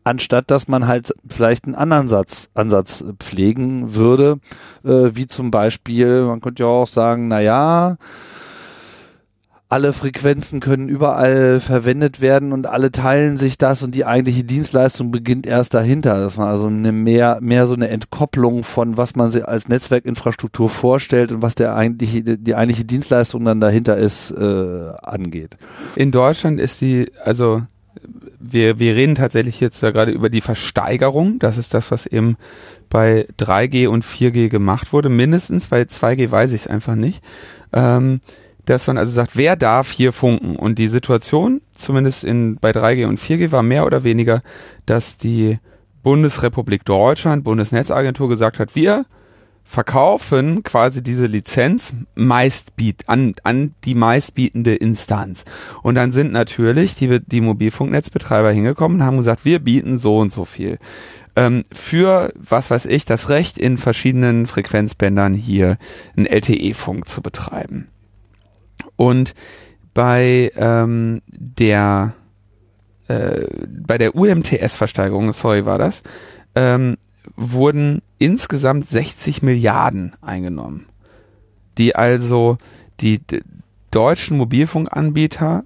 anstatt 0.05 0.51
dass 0.51 0.69
man 0.69 0.87
halt 0.87 1.15
vielleicht 1.29 1.65
einen 1.65 1.75
anderen 1.75 2.09
Satz, 2.09 2.51
Ansatz 2.55 3.05
pflegen 3.19 3.95
würde, 3.95 4.41
äh, 4.85 5.11
wie 5.15 5.27
zum 5.27 5.51
Beispiel, 5.51 6.23
man 6.23 6.41
könnte 6.41 6.65
ja 6.65 6.69
auch 6.69 6.87
sagen, 6.87 7.29
na 7.29 7.41
ja, 7.41 7.97
alle 9.71 9.93
Frequenzen 9.93 10.61
können 10.61 10.89
überall 10.89 11.61
verwendet 11.61 12.23
werden 12.23 12.53
und 12.53 12.67
alle 12.67 12.91
teilen 12.91 13.37
sich 13.37 13.59
das 13.59 13.83
und 13.83 13.95
die 13.95 14.07
eigentliche 14.07 14.43
Dienstleistung 14.43 15.11
beginnt 15.11 15.47
erst 15.47 15.75
dahinter. 15.75 16.21
Das 16.21 16.39
war 16.39 16.49
also 16.49 16.69
eine 16.69 16.91
mehr, 16.91 17.39
mehr 17.43 17.67
so 17.67 17.75
eine 17.75 17.89
Entkopplung 17.89 18.65
von 18.65 18.97
was 18.97 19.15
man 19.15 19.31
sich 19.31 19.47
als 19.47 19.69
Netzwerkinfrastruktur 19.69 20.71
vorstellt 20.71 21.33
und 21.33 21.43
was 21.43 21.55
der 21.55 21.77
eigentliche, 21.77 22.23
die 22.23 22.55
eigentliche 22.55 22.87
Dienstleistung 22.87 23.45
dann 23.45 23.61
dahinter 23.61 23.99
ist, 23.99 24.31
äh, 24.31 24.93
angeht. 25.03 25.59
In 25.97 26.13
Deutschland 26.13 26.61
ist 26.61 26.81
die, 26.81 27.13
also 27.23 27.63
wir, 28.41 28.79
wir 28.79 28.95
reden 28.95 29.17
tatsächlich 29.17 29.61
jetzt 29.61 29.83
ja 29.83 29.91
gerade 29.91 30.13
über 30.13 30.31
die 30.31 30.41
Versteigerung. 30.41 31.39
Das 31.41 31.59
ist 31.59 31.75
das, 31.75 31.91
was 31.91 32.07
eben 32.07 32.37
bei 32.89 33.27
3G 33.39 33.89
und 33.89 34.03
4G 34.03 34.49
gemacht 34.49 34.95
wurde. 34.95 35.11
Mindestens 35.11 35.67
bei 35.67 35.83
2G 35.83 36.31
weiß 36.31 36.53
ich 36.53 36.63
es 36.63 36.67
einfach 36.67 36.95
nicht. 36.95 37.23
Ähm, 37.75 38.21
dass 38.69 38.87
man 38.87 38.99
also 38.99 39.13
sagt, 39.13 39.37
wer 39.37 39.57
darf 39.57 39.91
hier 39.91 40.13
funken? 40.13 40.57
Und 40.57 40.79
die 40.79 40.89
Situation, 40.89 41.63
zumindest 41.75 42.25
in, 42.25 42.57
bei 42.57 42.71
3G 42.71 43.07
und 43.07 43.19
4G, 43.19 43.51
war 43.51 43.63
mehr 43.63 43.87
oder 43.87 44.05
weniger, 44.05 44.43
dass 44.87 45.17
die 45.17 45.59
Bundesrepublik 46.03 46.85
Deutschland, 46.85 47.45
Bundesnetzagentur 47.45 48.29
gesagt 48.29 48.59
hat, 48.59 48.75
wir 48.77 49.07
verkaufen 49.65 50.63
quasi 50.63 51.03
diese 51.03 51.27
Lizenz 51.27 51.95
meistbiet 52.15 53.05
an, 53.07 53.35
an 53.43 53.75
die 53.85 53.95
meistbietende 53.95 54.75
Instanz. 54.75 55.45
Und 55.83 55.95
dann 55.95 56.13
sind 56.13 56.33
natürlich 56.33 56.95
die, 56.95 57.21
die 57.21 57.43
Mobilfunknetzbetreiber 57.43 58.51
hingekommen 58.51 59.01
und 59.01 59.07
haben 59.07 59.19
gesagt, 59.19 59.45
wir 59.45 59.59
bieten 59.59 59.99
so 59.99 60.19
und 60.19 60.33
so 60.33 60.47
viel. 60.47 60.79
Ähm, 61.37 61.65
für, 61.71 62.33
was 62.35 62.71
weiß 62.71 62.87
ich, 62.87 63.05
das 63.05 63.29
Recht 63.29 63.59
in 63.59 63.77
verschiedenen 63.77 64.47
Frequenzbändern 64.47 65.35
hier 65.35 65.77
einen 66.17 66.27
LTE-Funk 66.27 67.07
zu 67.07 67.21
betreiben. 67.21 67.89
Und 68.99 69.33
bei 69.95 70.51
ähm, 70.57 71.23
der 71.29 72.13
äh, 73.07 73.47
bei 73.69 73.97
der 73.97 74.15
UMTS-Versteigerung, 74.15 75.33
sorry, 75.33 75.65
war 75.65 75.79
das, 75.79 76.03
ähm, 76.55 76.99
wurden 77.37 78.03
insgesamt 78.19 78.89
60 78.89 79.43
Milliarden 79.43 80.15
eingenommen, 80.21 80.87
die 81.79 81.95
also 81.95 82.59
die 83.01 83.21
deutschen 83.91 84.37
Mobilfunkanbieter 84.37 85.63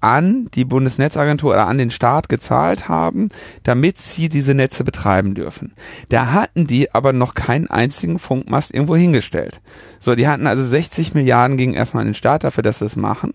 an 0.00 0.48
die 0.54 0.64
Bundesnetzagentur 0.64 1.52
oder 1.52 1.66
an 1.66 1.78
den 1.78 1.90
Staat 1.90 2.28
gezahlt 2.28 2.88
haben, 2.88 3.28
damit 3.62 3.98
sie 3.98 4.28
diese 4.28 4.54
Netze 4.54 4.84
betreiben 4.84 5.34
dürfen. 5.34 5.72
Da 6.08 6.32
hatten 6.32 6.66
die 6.66 6.94
aber 6.94 7.12
noch 7.12 7.34
keinen 7.34 7.68
einzigen 7.68 8.18
Funkmast 8.18 8.72
irgendwo 8.72 8.96
hingestellt. 8.96 9.60
So, 10.00 10.14
die 10.14 10.28
hatten 10.28 10.46
also 10.46 10.64
60 10.64 11.14
Milliarden 11.14 11.56
gingen 11.56 11.74
erstmal 11.74 12.02
an 12.02 12.08
den 12.08 12.14
Staat 12.14 12.44
dafür, 12.44 12.62
dass 12.62 12.78
sie 12.78 12.86
es 12.86 12.96
machen. 12.96 13.34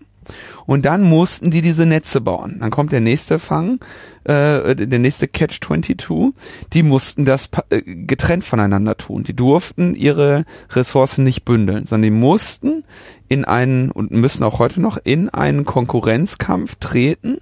Und 0.66 0.84
dann 0.84 1.02
mussten 1.02 1.50
die 1.50 1.62
diese 1.62 1.86
Netze 1.86 2.20
bauen. 2.20 2.56
Dann 2.60 2.70
kommt 2.70 2.92
der 2.92 3.00
nächste 3.00 3.38
Fang, 3.38 3.80
äh, 4.24 4.74
der 4.74 4.98
nächste 4.98 5.28
Catch 5.28 5.60
22. 5.62 6.32
Die 6.72 6.82
mussten 6.82 7.24
das 7.24 7.48
äh, 7.70 7.82
getrennt 7.82 8.44
voneinander 8.44 8.96
tun. 8.96 9.24
Die 9.24 9.36
durften 9.36 9.94
ihre 9.94 10.44
Ressourcen 10.70 11.24
nicht 11.24 11.44
bündeln, 11.44 11.86
sondern 11.86 12.10
die 12.10 12.18
mussten 12.18 12.84
in 13.28 13.44
einen 13.44 13.90
und 13.90 14.10
müssen 14.10 14.44
auch 14.44 14.58
heute 14.58 14.80
noch 14.80 14.98
in 15.02 15.28
einen 15.28 15.64
Konkurrenzkampf 15.64 16.76
treten, 16.76 17.38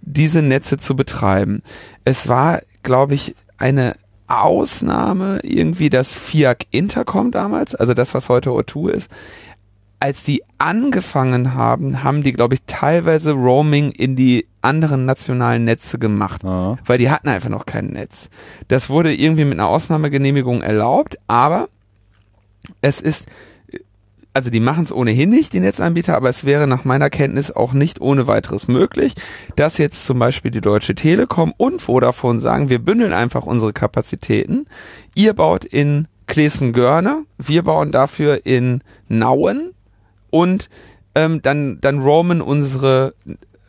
diese 0.00 0.42
Netze 0.42 0.78
zu 0.78 0.96
betreiben. 0.96 1.62
Es 2.04 2.28
war, 2.28 2.60
glaube 2.82 3.14
ich, 3.14 3.34
eine 3.58 3.94
Ausnahme 4.30 5.40
irgendwie 5.42 5.90
das 5.90 6.12
FIAC 6.12 6.66
Intercom 6.70 7.32
damals, 7.32 7.74
also 7.74 7.94
das, 7.94 8.14
was 8.14 8.28
heute 8.28 8.50
O2 8.50 8.90
ist. 8.90 9.10
Als 10.00 10.22
die 10.22 10.42
angefangen 10.58 11.54
haben, 11.54 12.02
haben 12.02 12.22
die, 12.22 12.32
glaube 12.32 12.54
ich, 12.54 12.60
teilweise 12.66 13.32
Roaming 13.32 13.92
in 13.92 14.16
die 14.16 14.46
anderen 14.62 15.04
nationalen 15.04 15.64
Netze 15.64 15.98
gemacht, 15.98 16.42
Ja. 16.42 16.78
weil 16.84 16.98
die 16.98 17.10
hatten 17.10 17.28
einfach 17.28 17.48
noch 17.50 17.66
kein 17.66 17.88
Netz. 17.88 18.30
Das 18.68 18.88
wurde 18.90 19.14
irgendwie 19.14 19.44
mit 19.44 19.58
einer 19.58 19.68
Ausnahmegenehmigung 19.68 20.62
erlaubt, 20.62 21.18
aber 21.28 21.68
es 22.80 23.00
ist 23.00 23.26
also 24.32 24.48
die 24.50 24.60
machen 24.60 24.84
es 24.84 24.92
ohnehin 24.92 25.28
nicht, 25.28 25.52
die 25.52 25.60
Netzanbieter, 25.60 26.16
aber 26.16 26.28
es 26.28 26.44
wäre 26.44 26.68
nach 26.68 26.84
meiner 26.84 27.10
Kenntnis 27.10 27.50
auch 27.50 27.72
nicht 27.72 28.00
ohne 28.00 28.28
weiteres 28.28 28.68
möglich, 28.68 29.14
dass 29.56 29.76
jetzt 29.78 30.06
zum 30.06 30.20
Beispiel 30.20 30.52
die 30.52 30.60
Deutsche 30.60 30.94
Telekom 30.94 31.52
und 31.56 31.82
Vodafone 31.82 32.40
sagen, 32.40 32.68
wir 32.68 32.78
bündeln 32.78 33.12
einfach 33.12 33.44
unsere 33.44 33.72
Kapazitäten. 33.72 34.66
Ihr 35.16 35.32
baut 35.34 35.64
in 35.64 36.06
Klesen-Görne, 36.28 37.24
wir 37.38 37.64
bauen 37.64 37.90
dafür 37.90 38.46
in 38.46 38.82
Nauen 39.08 39.72
und 40.30 40.68
ähm, 41.14 41.42
dann, 41.42 41.80
dann 41.80 42.00
roamen 42.00 42.40
unsere 42.40 43.14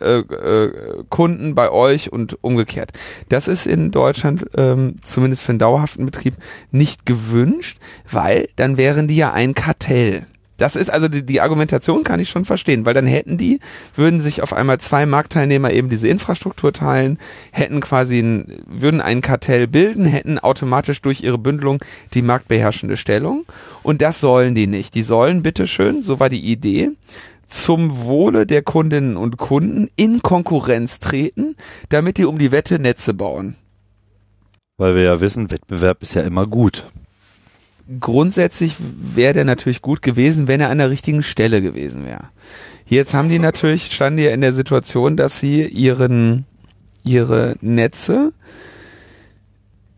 äh, 0.01 0.19
äh, 0.19 1.03
Kunden 1.09 1.53
bei 1.53 1.69
euch 1.69 2.11
und 2.11 2.43
umgekehrt. 2.43 2.91
Das 3.29 3.47
ist 3.47 3.67
in 3.67 3.91
Deutschland 3.91 4.45
ähm, 4.57 4.95
zumindest 5.01 5.43
für 5.43 5.51
einen 5.51 5.59
dauerhaften 5.59 6.05
Betrieb 6.05 6.35
nicht 6.71 7.05
gewünscht, 7.05 7.77
weil 8.09 8.47
dann 8.55 8.77
wären 8.77 9.07
die 9.07 9.15
ja 9.15 9.31
ein 9.31 9.53
Kartell. 9.53 10.25
Das 10.61 10.75
ist 10.75 10.91
also 10.91 11.07
die, 11.07 11.25
die 11.25 11.41
Argumentation 11.41 12.03
kann 12.03 12.19
ich 12.19 12.29
schon 12.29 12.45
verstehen, 12.45 12.85
weil 12.85 12.93
dann 12.93 13.07
hätten 13.07 13.39
die, 13.39 13.59
würden 13.95 14.21
sich 14.21 14.43
auf 14.43 14.53
einmal 14.53 14.79
zwei 14.79 15.07
Marktteilnehmer 15.07 15.71
eben 15.71 15.89
diese 15.89 16.07
Infrastruktur 16.07 16.71
teilen, 16.71 17.17
hätten 17.51 17.79
quasi 17.79 18.19
ein, 18.19 18.61
würden 18.67 19.01
ein 19.01 19.21
Kartell 19.21 19.65
bilden, 19.65 20.05
hätten 20.05 20.37
automatisch 20.37 21.01
durch 21.01 21.23
ihre 21.23 21.39
Bündelung 21.39 21.83
die 22.13 22.21
marktbeherrschende 22.21 22.95
Stellung. 22.95 23.45
Und 23.81 24.03
das 24.03 24.19
sollen 24.19 24.53
die 24.53 24.67
nicht. 24.67 24.93
Die 24.93 25.01
sollen 25.01 25.41
bitteschön, 25.41 26.03
so 26.03 26.19
war 26.19 26.29
die 26.29 26.51
Idee, 26.51 26.91
zum 27.47 28.03
Wohle 28.03 28.45
der 28.45 28.61
Kundinnen 28.61 29.17
und 29.17 29.37
Kunden 29.37 29.89
in 29.95 30.21
Konkurrenz 30.21 30.99
treten, 30.99 31.55
damit 31.89 32.19
die 32.19 32.25
um 32.25 32.37
die 32.37 32.51
Wette 32.51 32.77
Netze 32.77 33.15
bauen. 33.15 33.55
Weil 34.77 34.93
wir 34.93 35.01
ja 35.01 35.21
wissen, 35.21 35.49
Wettbewerb 35.49 36.03
ist 36.03 36.13
ja 36.13 36.21
immer 36.21 36.45
gut. 36.45 36.85
Grundsätzlich 37.99 38.75
wäre 38.79 39.33
der 39.33 39.45
natürlich 39.45 39.81
gut 39.81 40.01
gewesen, 40.01 40.47
wenn 40.47 40.61
er 40.61 40.69
an 40.69 40.77
der 40.77 40.89
richtigen 40.89 41.23
Stelle 41.23 41.61
gewesen 41.61 42.05
wäre. 42.05 42.25
Jetzt 42.85 43.13
haben 43.13 43.29
die 43.29 43.39
natürlich, 43.39 43.91
standen 43.91 44.17
die 44.17 44.23
ja 44.23 44.31
in 44.31 44.41
der 44.41 44.53
Situation, 44.53 45.15
dass 45.17 45.39
sie 45.39 45.65
ihren, 45.65 46.45
ihre 47.03 47.55
Netze 47.61 48.33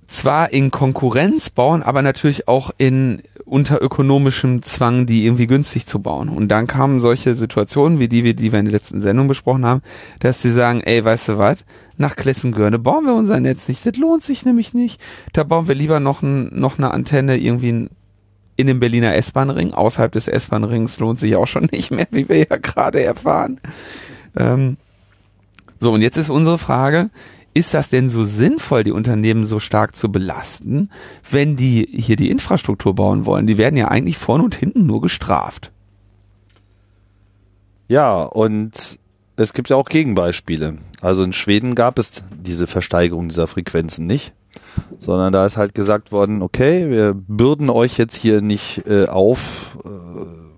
zwar 0.07 0.53
in 0.53 0.69
Konkurrenz 0.69 1.49
bauen, 1.49 1.81
aber 1.81 2.03
natürlich 2.03 2.47
auch 2.47 2.71
in 2.77 3.23
unter 3.45 3.81
ökonomischem 3.81 4.61
Zwang, 4.61 5.05
die 5.05 5.25
irgendwie 5.25 5.47
günstig 5.47 5.85
zu 5.85 5.99
bauen. 5.99 6.29
Und 6.29 6.49
dann 6.49 6.67
kamen 6.67 7.01
solche 7.01 7.35
Situationen, 7.35 7.99
wie 7.99 8.07
die, 8.07 8.35
die 8.35 8.51
wir 8.51 8.59
in 8.59 8.65
der 8.65 8.73
letzten 8.73 9.01
Sendung 9.01 9.27
besprochen 9.27 9.65
haben, 9.65 9.81
dass 10.19 10.41
sie 10.41 10.51
sagen, 10.51 10.81
ey, 10.81 11.03
weißt 11.03 11.29
du 11.29 11.37
was, 11.37 11.65
nach 11.97 12.15
Klessengörne 12.15 12.79
bauen 12.79 13.05
wir 13.05 13.13
unser 13.13 13.39
Netz 13.39 13.67
nicht, 13.67 13.85
das 13.85 13.97
lohnt 13.97 14.23
sich 14.23 14.45
nämlich 14.45 14.73
nicht. 14.73 15.01
Da 15.31 15.43
bauen 15.43 15.67
wir 15.67 15.75
lieber 15.75 15.99
noch, 15.99 16.21
ein, 16.21 16.49
noch 16.51 16.77
eine 16.77 16.91
Antenne 16.91 17.37
irgendwie 17.37 17.89
in, 18.55 18.67
dem 18.67 18.79
Berliner 18.79 19.15
S-Bahn-Ring. 19.15 19.73
Außerhalb 19.73 20.11
des 20.11 20.27
S-Bahn-Rings 20.27 20.99
lohnt 20.99 21.19
sich 21.19 21.35
auch 21.35 21.47
schon 21.47 21.65
nicht 21.71 21.91
mehr, 21.91 22.07
wie 22.11 22.27
wir 22.29 22.39
ja 22.39 22.57
gerade 22.57 23.03
erfahren. 23.03 23.59
Ähm, 24.35 24.77
so, 25.79 25.91
und 25.91 26.01
jetzt 26.01 26.17
ist 26.17 26.29
unsere 26.29 26.57
Frage, 26.57 27.09
ist 27.53 27.73
das 27.73 27.89
denn 27.89 28.09
so 28.09 28.23
sinnvoll, 28.23 28.83
die 28.83 28.91
Unternehmen 28.91 29.45
so 29.45 29.59
stark 29.59 29.95
zu 29.95 30.11
belasten, 30.11 30.89
wenn 31.29 31.55
die 31.55 31.87
hier 31.91 32.15
die 32.15 32.31
Infrastruktur 32.31 32.95
bauen 32.95 33.25
wollen? 33.25 33.45
Die 33.45 33.57
werden 33.57 33.75
ja 33.75 33.89
eigentlich 33.89 34.17
vorne 34.17 34.43
und 34.43 34.55
hinten 34.55 34.87
nur 34.87 35.01
gestraft. 35.01 35.71
Ja, 37.87 38.23
und 38.23 38.97
es 39.35 39.53
gibt 39.53 39.69
ja 39.69 39.75
auch 39.75 39.89
Gegenbeispiele. 39.89 40.77
Also 41.01 41.23
in 41.23 41.33
Schweden 41.33 41.75
gab 41.75 41.97
es 41.99 42.23
diese 42.35 42.67
Versteigerung 42.67 43.29
dieser 43.29 43.47
Frequenzen 43.47 44.05
nicht, 44.05 44.33
sondern 44.99 45.33
da 45.33 45.45
ist 45.45 45.57
halt 45.57 45.73
gesagt 45.73 46.11
worden, 46.11 46.41
okay, 46.41 46.89
wir 46.89 47.13
bürden 47.15 47.69
euch 47.69 47.97
jetzt 47.97 48.15
hier 48.15 48.41
nicht 48.41 48.83
äh, 48.87 49.07
auf, 49.07 49.77
äh, 49.83 49.89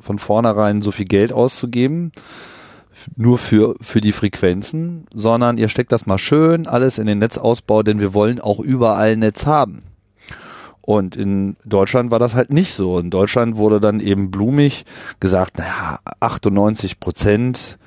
von 0.01 0.19
vornherein 0.19 0.81
so 0.81 0.91
viel 0.91 1.05
Geld 1.05 1.31
auszugeben, 1.31 2.11
nur 3.15 3.37
für, 3.37 3.75
für 3.81 4.01
die 4.01 4.11
Frequenzen, 4.11 5.05
sondern 5.13 5.57
ihr 5.57 5.69
steckt 5.69 5.91
das 5.91 6.05
mal 6.05 6.17
schön 6.17 6.67
alles 6.67 6.97
in 6.97 7.07
den 7.07 7.19
Netzausbau, 7.19 7.83
denn 7.83 7.99
wir 7.99 8.13
wollen 8.13 8.39
auch 8.39 8.59
überall 8.59 9.17
Netz 9.17 9.45
haben. 9.45 9.83
Und 10.81 11.15
in 11.15 11.55
Deutschland 11.65 12.11
war 12.11 12.19
das 12.19 12.35
halt 12.35 12.51
nicht 12.51 12.73
so. 12.73 12.99
In 12.99 13.09
Deutschland 13.09 13.57
wurde 13.57 13.79
dann 13.79 13.99
eben 13.99 14.29
blumig 14.29 14.85
gesagt, 15.19 15.57
naja, 15.57 15.99
98 16.19 16.99
Prozent 16.99 17.79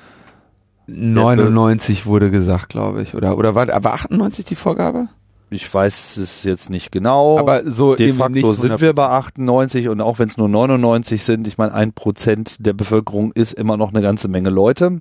99 0.88 2.07
wurde 2.07 2.31
gesagt, 2.31 2.70
glaube 2.70 3.03
ich. 3.03 3.14
Oder, 3.14 3.37
oder 3.37 3.55
war, 3.55 3.68
war 3.68 3.94
98 3.94 4.44
die 4.46 4.55
Vorgabe? 4.55 5.09
Ich 5.51 5.72
weiß 5.72 6.18
es 6.18 6.44
jetzt 6.44 6.68
nicht 6.68 6.92
genau. 6.92 7.38
Aber 7.38 7.70
so 7.70 7.94
de 7.94 8.12
facto 8.12 8.53
sind 8.53 8.81
wir 8.81 8.92
bei 8.92 9.09
98 9.09 9.88
und 9.88 10.01
auch 10.01 10.18
wenn 10.18 10.29
es 10.29 10.37
nur 10.37 10.48
99 10.48 11.22
sind, 11.22 11.48
ich 11.48 11.57
meine, 11.57 11.72
ein 11.72 11.92
Prozent 11.92 12.66
der 12.66 12.74
Bevölkerung 12.74 13.33
ist 13.33 13.55
immer 13.55 13.79
noch 13.79 13.90
eine 13.90 14.03
ganze 14.03 14.29
Menge 14.29 14.51
Leute. 14.51 14.98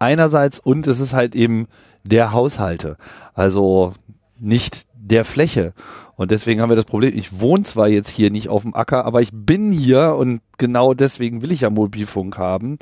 Einerseits 0.00 0.58
und 0.58 0.88
es 0.88 0.98
ist 0.98 1.14
halt 1.14 1.36
eben 1.36 1.66
der 2.02 2.32
Haushalte, 2.32 2.96
also 3.34 3.92
nicht 4.40 4.82
der 4.96 5.24
Fläche. 5.24 5.74
Und 6.16 6.30
deswegen 6.30 6.60
haben 6.60 6.70
wir 6.70 6.76
das 6.76 6.84
Problem, 6.84 7.16
ich 7.16 7.40
wohne 7.40 7.62
zwar 7.62 7.88
jetzt 7.88 8.10
hier 8.10 8.30
nicht 8.30 8.48
auf 8.48 8.62
dem 8.62 8.74
Acker, 8.74 9.04
aber 9.04 9.20
ich 9.20 9.30
bin 9.32 9.70
hier 9.70 10.14
und 10.16 10.40
genau 10.58 10.94
deswegen 10.94 11.42
will 11.42 11.52
ich 11.52 11.62
ja 11.62 11.70
Mobilfunk 11.70 12.38
haben. 12.38 12.78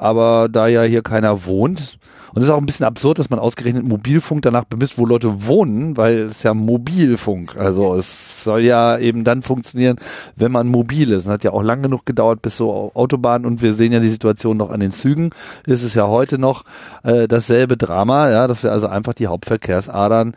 Aber 0.00 0.48
da 0.48 0.66
ja 0.66 0.82
hier 0.82 1.02
keiner 1.02 1.44
wohnt, 1.44 1.98
und 2.32 2.42
es 2.42 2.44
ist 2.44 2.50
auch 2.50 2.58
ein 2.58 2.66
bisschen 2.66 2.86
absurd, 2.86 3.18
dass 3.18 3.30
man 3.30 3.40
ausgerechnet 3.40 3.84
Mobilfunk 3.84 4.42
danach 4.42 4.64
bemisst, 4.64 4.98
wo 4.98 5.06
Leute 5.06 5.46
wohnen, 5.46 5.96
weil 5.96 6.20
es 6.20 6.42
ja 6.42 6.54
Mobilfunk. 6.54 7.56
Also 7.56 7.96
es 7.96 8.44
soll 8.44 8.60
ja 8.60 8.98
eben 8.98 9.24
dann 9.24 9.42
funktionieren, 9.42 9.96
wenn 10.36 10.52
man 10.52 10.68
mobil 10.68 11.10
ist. 11.10 11.24
Es 11.26 11.28
hat 11.28 11.42
ja 11.42 11.52
auch 11.52 11.62
lang 11.62 11.82
genug 11.82 12.06
gedauert 12.06 12.40
bis 12.40 12.56
so 12.56 12.92
Autobahnen 12.94 13.46
und 13.46 13.62
wir 13.62 13.74
sehen 13.74 13.92
ja 13.92 13.98
die 13.98 14.08
Situation 14.08 14.56
noch 14.56 14.70
an 14.70 14.80
den 14.80 14.92
Zügen. 14.92 15.30
Es 15.66 15.82
ist 15.82 15.94
ja 15.94 16.06
heute 16.06 16.38
noch 16.38 16.64
äh, 17.02 17.26
dasselbe 17.26 17.76
Drama, 17.76 18.30
ja, 18.30 18.46
dass 18.46 18.62
wir 18.62 18.70
also 18.70 18.86
einfach 18.86 19.14
die 19.14 19.26
Hauptverkehrsadern 19.26 20.34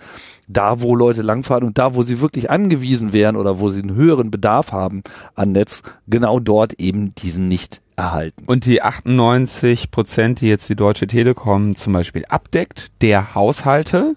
da, 0.47 0.81
wo 0.81 0.95
Leute 0.95 1.21
langfahren 1.21 1.63
und 1.63 1.77
da, 1.77 1.93
wo 1.93 2.01
sie 2.01 2.21
wirklich 2.21 2.49
angewiesen 2.49 3.13
wären 3.13 3.35
oder 3.35 3.59
wo 3.59 3.69
sie 3.69 3.81
einen 3.81 3.95
höheren 3.95 4.31
Bedarf 4.31 4.71
haben 4.71 5.03
an 5.35 5.51
Netz, 5.51 5.83
genau 6.07 6.39
dort 6.39 6.73
eben 6.73 7.13
diesen 7.15 7.47
nicht 7.47 7.82
erhalten. 7.95 8.43
Und 8.45 8.65
die 8.65 8.81
98 8.81 9.91
Prozent, 9.91 10.41
die 10.41 10.47
jetzt 10.47 10.69
die 10.69 10.75
Deutsche 10.75 11.07
Telekom 11.07 11.75
zum 11.75 11.93
Beispiel 11.93 12.25
abdeckt, 12.27 12.91
der 13.01 13.35
Haushalte 13.35 14.15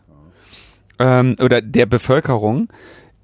ähm, 0.99 1.37
oder 1.41 1.61
der 1.61 1.87
Bevölkerung, 1.87 2.69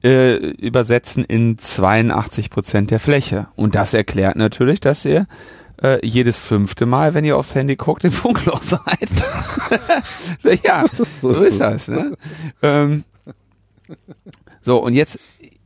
äh, 0.03 0.35
übersetzen 0.35 1.25
in 1.25 1.59
82 1.59 2.51
Prozent 2.51 2.91
der 2.91 2.99
Fläche. 2.99 3.49
Und 3.57 3.75
das 3.75 3.95
erklärt 3.95 4.37
natürlich, 4.37 4.81
dass 4.81 5.05
ihr 5.05 5.27
äh, 5.83 6.05
jedes 6.05 6.41
fünfte 6.41 6.87
Mal, 6.87 7.15
wenn 7.15 7.25
ihr 7.25 7.37
aufs 7.37 7.55
Handy 7.55 7.77
guckt, 7.77 8.05
im 8.05 8.12
Funkloch 8.12 8.62
seid. 8.62 9.09
ja, 10.65 10.85
so 11.21 11.35
ist 11.35 11.61
das. 11.61 11.88
Ne? 11.88 12.17
Ähm, 12.62 13.05
so, 14.62 14.79
und 14.79 14.95
jetzt 14.95 15.19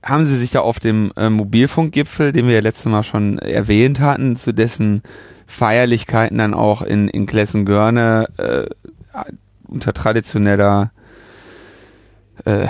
haben 0.07 0.27
sie 0.27 0.37
sich 0.37 0.51
da 0.53 0.61
auf 0.61 0.81
dem 0.81 1.13
äh, 1.17 1.29
Mobilfunkgipfel, 1.29 2.33
den 2.33 2.47
wir 2.47 2.55
ja 2.55 2.61
letztes 2.61 2.87
Mal 2.87 3.03
schon 3.03 3.39
erwähnt 3.39 4.01
hatten, 4.01 4.37
zu 4.37 4.53
dessen 4.53 5.03
Feierlichkeiten 5.47 6.39
dann 6.39 6.55
auch 6.55 6.83
in, 6.83 7.09
in 7.09 7.27
Klessengörne 7.27 8.27
äh, 8.37 8.67
unter 9.67 9.93
traditioneller 9.93 10.93
äh, 12.45 12.67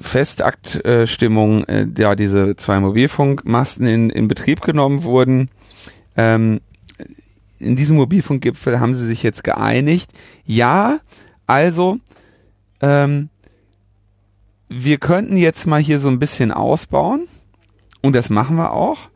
Festaktstimmung 0.00 1.64
äh, 1.64 1.86
ja 1.96 2.14
diese 2.14 2.56
zwei 2.56 2.80
Mobilfunkmasten 2.80 3.86
in, 3.86 4.10
in 4.10 4.28
Betrieb 4.28 4.60
genommen 4.60 5.02
wurden. 5.02 5.50
Ähm, 6.16 6.60
in 7.58 7.76
diesem 7.76 7.96
Mobilfunkgipfel 7.96 8.80
haben 8.80 8.94
sie 8.94 9.06
sich 9.06 9.22
jetzt 9.22 9.42
geeinigt. 9.42 10.10
Ja, 10.44 11.00
also 11.46 11.98
ähm, 12.82 13.30
wir 14.68 14.98
könnten 14.98 15.36
jetzt 15.36 15.66
mal 15.66 15.80
hier 15.80 16.00
so 16.00 16.08
ein 16.08 16.18
bisschen 16.18 16.52
ausbauen 16.52 17.28
und 18.02 18.14
das 18.14 18.30
machen 18.30 18.56
wir 18.56 18.72
auch. 18.72 19.08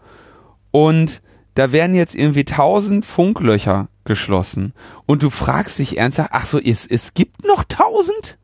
Und 0.71 1.23
da 1.55 1.73
werden 1.73 1.95
jetzt 1.95 2.15
irgendwie 2.15 2.45
tausend 2.45 3.05
Funklöcher 3.05 3.89
geschlossen 4.05 4.73
und 5.07 5.23
du 5.23 5.31
fragst 5.31 5.79
dich 5.79 5.99
ernsthaft, 5.99 6.31
ach 6.33 6.47
so, 6.47 6.59
es, 6.59 6.87
es 6.87 7.15
gibt 7.15 7.45
noch 7.45 7.65
tausend? 7.65 8.39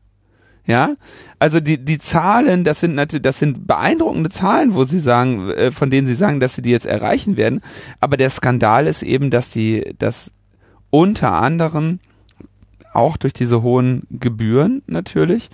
Ja, 0.65 0.95
also 1.39 1.61
die 1.61 1.77
die 1.83 1.97
Zahlen, 1.97 2.65
das 2.65 2.81
sind 2.81 2.93
natürlich, 2.93 3.23
das 3.23 3.39
sind 3.39 3.67
beeindruckende 3.67 4.29
Zahlen, 4.29 4.73
wo 4.73 4.83
sie 4.83 4.99
sagen, 4.99 5.49
äh, 5.51 5.71
von 5.71 5.89
denen 5.89 6.07
sie 6.07 6.15
sagen, 6.15 6.41
dass 6.41 6.55
sie 6.55 6.61
die 6.61 6.71
jetzt 6.71 6.85
erreichen 6.85 7.37
werden. 7.37 7.61
Aber 8.01 8.17
der 8.17 8.29
Skandal 8.29 8.85
ist 8.85 9.01
eben, 9.01 9.31
dass 9.31 9.49
die, 9.49 9.95
dass 9.97 10.33
unter 10.89 11.31
anderem 11.31 11.99
auch 12.93 13.15
durch 13.15 13.31
diese 13.31 13.61
hohen 13.61 14.03
Gebühren 14.09 14.81
natürlich 14.87 15.49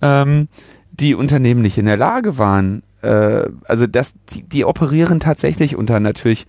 ähm, 0.00 0.48
die 0.92 1.14
Unternehmen 1.14 1.62
nicht 1.62 1.78
in 1.78 1.86
der 1.86 1.96
Lage 1.96 2.38
waren. 2.38 2.82
Äh, 3.02 3.48
also 3.64 3.86
das, 3.86 4.14
die, 4.32 4.42
die 4.44 4.64
operieren 4.64 5.20
tatsächlich 5.20 5.76
unter 5.76 6.00
natürlich 6.00 6.46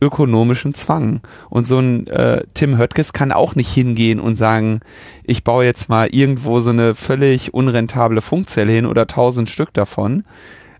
ökonomischen 0.00 0.74
Zwang. 0.74 1.20
Und 1.48 1.66
so 1.66 1.78
ein 1.78 2.08
äh, 2.08 2.42
Tim 2.54 2.76
Höttges 2.76 3.12
kann 3.12 3.30
auch 3.30 3.54
nicht 3.54 3.72
hingehen 3.72 4.18
und 4.18 4.36
sagen, 4.36 4.80
ich 5.22 5.44
baue 5.44 5.64
jetzt 5.64 5.88
mal 5.88 6.08
irgendwo 6.08 6.58
so 6.58 6.70
eine 6.70 6.94
völlig 6.94 7.54
unrentable 7.54 8.20
Funkzelle 8.20 8.72
hin 8.72 8.86
oder 8.86 9.06
tausend 9.06 9.48
Stück 9.48 9.72
davon, 9.72 10.24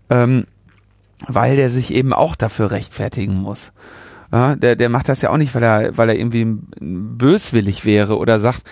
ähm, 0.09 0.45
weil 1.25 1.55
der 1.55 1.69
sich 1.69 1.93
eben 1.93 2.11
auch 2.11 2.35
dafür 2.35 2.71
rechtfertigen 2.71 3.35
muss. 3.35 3.71
Ja, 4.33 4.55
der, 4.55 4.75
der 4.75 4.89
macht 4.89 5.09
das 5.09 5.21
ja 5.21 5.29
auch 5.29 5.37
nicht, 5.37 5.53
weil 5.53 5.61
er, 5.61 5.95
weil 5.95 6.09
er 6.09 6.17
irgendwie 6.17 6.57
böswillig 6.79 7.85
wäre 7.85 8.17
oder 8.17 8.39
sagt, 8.39 8.63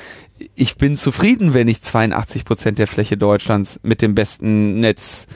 ich 0.56 0.76
bin 0.78 0.98
zufrieden, 0.98 1.54
wenn 1.54 1.68
ich 1.68 1.84
82 1.84 2.46
Prozent 2.46 2.80
der 2.80 2.88
Fläche 2.88 3.16
Deutschlands 3.16 3.80
mit 3.84 4.02
dem 4.02 4.16
besten 4.16 4.80
Netz 4.80 5.28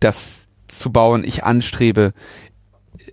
das 0.00 0.46
zu 0.68 0.90
bauen 0.90 1.22
ich 1.22 1.44
anstrebe. 1.44 2.14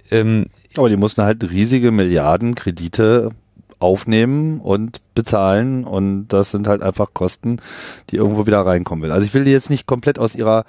Ähm, 0.09 0.45
aber 0.77 0.87
die 0.87 0.95
mussten 0.95 1.23
halt 1.23 1.43
riesige 1.43 1.91
Milliarden 1.91 2.55
Kredite 2.55 3.31
aufnehmen 3.79 4.61
und 4.61 5.01
bezahlen 5.13 5.83
und 5.83 6.29
das 6.29 6.51
sind 6.51 6.67
halt 6.67 6.81
einfach 6.81 7.13
Kosten, 7.13 7.57
die 8.09 8.15
irgendwo 8.15 8.47
wieder 8.47 8.65
reinkommen 8.65 9.03
will. 9.03 9.11
Also 9.11 9.25
ich 9.25 9.33
will 9.33 9.43
die 9.43 9.51
jetzt 9.51 9.69
nicht 9.69 9.87
komplett 9.87 10.19
aus 10.19 10.35
ihrer 10.35 10.63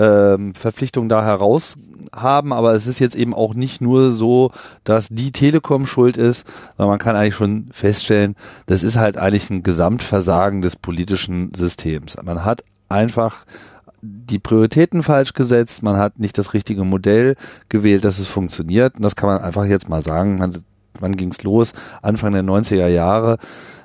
ähm, 0.00 0.54
Verpflichtung 0.54 1.10
da 1.10 1.22
heraus 1.22 1.76
haben, 2.12 2.52
aber 2.52 2.74
es 2.74 2.86
ist 2.86 2.98
jetzt 2.98 3.14
eben 3.14 3.34
auch 3.34 3.54
nicht 3.54 3.82
nur 3.82 4.10
so, 4.10 4.50
dass 4.82 5.08
die 5.10 5.30
Telekom 5.30 5.84
schuld 5.84 6.16
ist, 6.16 6.46
sondern 6.76 6.92
man 6.92 6.98
kann 6.98 7.16
eigentlich 7.16 7.34
schon 7.34 7.68
feststellen, 7.70 8.34
das 8.66 8.82
ist 8.82 8.96
halt 8.96 9.18
eigentlich 9.18 9.50
ein 9.50 9.62
Gesamtversagen 9.62 10.62
des 10.62 10.76
politischen 10.76 11.52
Systems. 11.54 12.16
Man 12.22 12.44
hat 12.44 12.64
einfach 12.88 13.44
die 14.00 14.38
Prioritäten 14.38 15.02
falsch 15.02 15.34
gesetzt, 15.34 15.82
man 15.82 15.98
hat 15.98 16.18
nicht 16.18 16.38
das 16.38 16.54
richtige 16.54 16.84
Modell 16.84 17.36
gewählt, 17.68 18.04
dass 18.04 18.18
es 18.18 18.26
funktioniert. 18.26 18.96
Und 18.96 19.02
das 19.02 19.14
kann 19.14 19.28
man 19.28 19.42
einfach 19.42 19.66
jetzt 19.66 19.90
mal 19.90 20.00
sagen. 20.00 20.38
Man, 20.38 20.56
wann 20.98 21.16
ging's 21.16 21.42
los? 21.42 21.74
Anfang 22.00 22.32
der 22.32 22.42
90er 22.42 22.88
Jahre. 22.88 23.36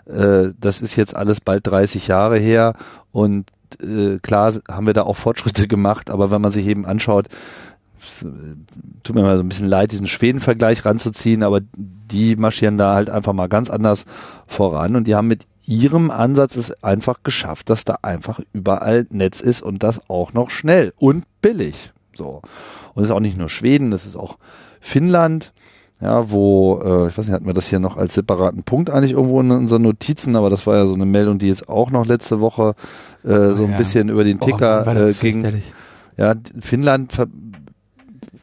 Äh, 0.05 0.53
das 0.57 0.79
ist 0.79 0.95
jetzt 0.95 1.17
alles 1.17 1.41
bald 1.41 1.67
30 1.67 2.07
Jahre 2.07 2.37
her. 2.37 2.75
Und 3.11 3.51
äh, 3.81 4.19
klar 4.19 4.53
haben 4.69 4.87
wir 4.87 4.93
da 4.93 5.03
auch 5.03 5.15
Fortschritte 5.15 5.67
gemacht, 5.67 6.09
aber 6.09 6.31
wenn 6.31 6.41
man 6.41 6.51
sich 6.51 6.67
eben 6.67 6.85
anschaut, 6.85 7.27
tut 9.03 9.15
mir 9.15 9.23
mal 9.23 9.37
so 9.37 9.43
ein 9.43 9.49
bisschen 9.49 9.67
leid, 9.67 9.91
diesen 9.91 10.07
Schweden-Vergleich 10.07 10.85
ranzuziehen, 10.85 11.43
aber 11.43 11.61
die 11.75 12.35
marschieren 12.35 12.77
da 12.77 12.93
halt 12.93 13.09
einfach 13.09 13.33
mal 13.33 13.47
ganz 13.47 13.69
anders 13.69 14.05
voran 14.47 14.95
und 14.95 15.07
die 15.07 15.15
haben 15.15 15.27
mit 15.27 15.47
ihrem 15.63 16.11
Ansatz 16.11 16.55
es 16.55 16.83
einfach 16.83 17.23
geschafft, 17.23 17.69
dass 17.69 17.85
da 17.85 17.97
einfach 18.01 18.39
überall 18.53 19.07
Netz 19.09 19.39
ist 19.39 19.61
und 19.61 19.81
das 19.81 20.09
auch 20.09 20.33
noch 20.33 20.49
schnell 20.49 20.93
und 20.97 21.25
billig. 21.41 21.91
So. 22.13 22.41
Und 22.93 23.03
es 23.03 23.09
ist 23.09 23.15
auch 23.15 23.19
nicht 23.19 23.37
nur 23.37 23.49
Schweden, 23.49 23.91
das 23.91 24.05
ist 24.05 24.15
auch 24.15 24.37
Finnland, 24.79 25.53
ja, 26.01 26.29
wo, 26.29 26.81
äh, 26.83 27.07
ich 27.07 27.17
weiß 27.17 27.27
nicht, 27.27 27.33
hatten 27.33 27.45
wir 27.45 27.53
das 27.53 27.69
hier 27.69 27.79
noch 27.79 27.97
als 27.97 28.15
separaten 28.15 28.63
Punkt 28.63 28.89
eigentlich 28.89 29.13
irgendwo 29.13 29.39
in 29.41 29.51
unseren 29.51 29.83
Notizen, 29.83 30.35
aber 30.35 30.49
das 30.49 30.67
war 30.67 30.75
ja 30.75 30.87
so 30.87 30.93
eine 30.93 31.05
Meldung, 31.05 31.39
die 31.39 31.47
jetzt 31.47 31.69
auch 31.69 31.89
noch 31.89 32.05
letzte 32.05 32.41
Woche 32.41 32.75
äh, 33.23 33.29
oh, 33.29 33.53
so 33.53 33.63
ein 33.63 33.71
ja. 33.71 33.77
bisschen 33.77 34.09
über 34.09 34.23
den 34.23 34.39
Ticker 34.39 34.83
oh, 34.85 34.91
äh, 34.91 35.13
ging. 35.13 35.61
Ja, 36.17 36.35
Finnland 36.59 37.13
ver 37.13 37.27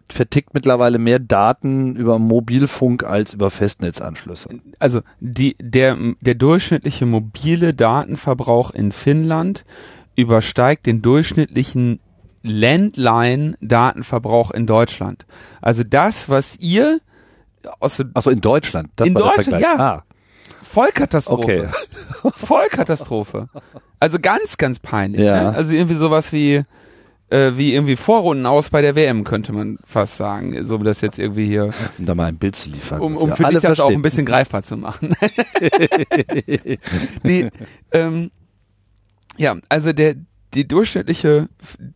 vertickt 0.08 0.52
mittlerweile 0.52 0.98
mehr 0.98 1.18
Daten 1.18 1.96
über 1.96 2.18
Mobilfunk 2.18 3.02
als 3.02 3.32
über 3.32 3.50
Festnetzanschlüsse. 3.50 4.50
Also 4.78 5.00
die, 5.20 5.56
der, 5.58 5.96
der 6.20 6.34
durchschnittliche 6.34 7.06
mobile 7.06 7.72
Datenverbrauch 7.72 8.72
in 8.72 8.92
Finnland 8.92 9.64
übersteigt 10.14 10.84
den 10.84 11.00
durchschnittlichen 11.00 11.98
Landline-Datenverbrauch 12.42 14.50
in 14.50 14.66
Deutschland. 14.66 15.24
Also 15.62 15.82
das, 15.82 16.28
was 16.28 16.56
ihr 16.56 17.00
aus 17.80 18.02
Achso, 18.14 18.30
in 18.30 18.40
Deutschland. 18.40 18.90
Das 18.96 19.08
in 19.08 19.14
Deutschland, 19.14 19.62
ja. 19.62 19.78
Ah. 19.78 20.04
Vollkatastrophe. 20.62 21.68
Okay. 21.68 22.30
Vollkatastrophe. 22.34 23.48
Also 24.00 24.18
ganz, 24.18 24.56
ganz 24.56 24.78
peinlich. 24.78 25.20
Ja. 25.20 25.50
Ne? 25.50 25.56
Also 25.56 25.72
irgendwie 25.72 25.96
sowas 25.96 26.32
wie 26.32 26.64
äh, 27.32 27.56
wie 27.56 27.74
irgendwie 27.74 27.96
Vorrunden 27.96 28.46
aus 28.46 28.70
bei 28.70 28.82
der 28.82 28.94
WM, 28.94 29.24
könnte 29.24 29.52
man 29.52 29.78
fast 29.86 30.16
sagen. 30.16 30.66
So 30.66 30.80
wie 30.80 30.84
das 30.84 31.00
jetzt 31.00 31.18
irgendwie 31.18 31.46
hier. 31.46 31.70
Um 31.98 32.06
da 32.06 32.14
mal 32.14 32.26
ein 32.26 32.36
Bild 32.36 32.56
zu 32.56 32.68
liefern. 32.68 33.00
Um, 33.00 33.16
um 33.16 33.32
für 33.32 33.44
dich 33.44 33.54
das 33.54 33.64
verstehen. 33.64 33.84
auch 33.84 33.90
ein 33.90 34.02
bisschen 34.02 34.26
greifbar 34.26 34.62
zu 34.62 34.76
machen. 34.76 35.14
die, 37.24 37.48
ähm, 37.92 38.30
ja, 39.38 39.56
also 39.70 39.92
der, 39.92 40.16
die 40.52 40.68
durchschnittliche, 40.68 41.48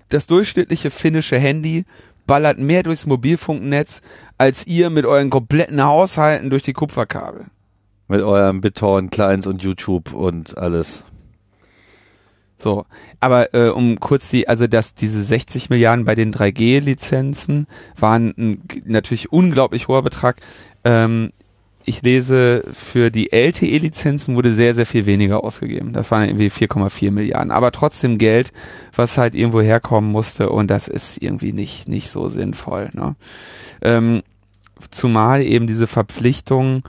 das 0.08 0.26
durchschnittliche 0.26 0.90
finnische 0.90 1.38
Handy 1.38 1.84
ballert 2.26 2.58
mehr 2.58 2.82
durchs 2.82 3.06
Mobilfunknetz, 3.06 4.02
als 4.38 4.66
ihr 4.66 4.90
mit 4.90 5.06
euren 5.06 5.30
kompletten 5.30 5.82
Haushalten 5.82 6.50
durch 6.50 6.62
die 6.62 6.72
Kupferkabel. 6.72 7.46
Mit 8.08 8.20
eurem 8.20 8.60
Beton, 8.60 9.10
Clients 9.10 9.46
und 9.46 9.62
YouTube 9.62 10.12
und 10.12 10.56
alles. 10.56 11.04
So, 12.58 12.86
aber 13.20 13.54
äh, 13.54 13.68
um 13.68 14.00
kurz 14.00 14.30
die, 14.30 14.48
also 14.48 14.66
dass 14.66 14.94
diese 14.94 15.22
60 15.22 15.68
Milliarden 15.68 16.04
bei 16.04 16.14
den 16.14 16.32
3G-Lizenzen 16.32 17.66
waren 17.98 18.32
ein 18.38 18.62
natürlich 18.84 19.30
unglaublich 19.30 19.88
hoher 19.88 20.02
Betrag. 20.02 20.40
Ähm, 20.84 21.32
ich 21.86 22.02
lese, 22.02 22.64
für 22.72 23.10
die 23.10 23.32
LTE-Lizenzen 23.32 24.34
wurde 24.34 24.52
sehr, 24.52 24.74
sehr 24.74 24.86
viel 24.86 25.06
weniger 25.06 25.44
ausgegeben. 25.44 25.92
Das 25.92 26.10
waren 26.10 26.28
irgendwie 26.28 26.50
4,4 26.50 27.12
Milliarden. 27.12 27.52
Aber 27.52 27.70
trotzdem 27.70 28.18
Geld, 28.18 28.52
was 28.94 29.16
halt 29.16 29.34
irgendwo 29.34 29.60
herkommen 29.60 30.10
musste 30.10 30.50
und 30.50 30.68
das 30.68 30.88
ist 30.88 31.22
irgendwie 31.22 31.52
nicht, 31.52 31.88
nicht 31.88 32.10
so 32.10 32.28
sinnvoll. 32.28 32.90
Ne? 32.92 33.14
Ähm, 33.82 34.22
zumal 34.90 35.42
eben 35.42 35.68
diese 35.68 35.86
Verpflichtung 35.86 36.82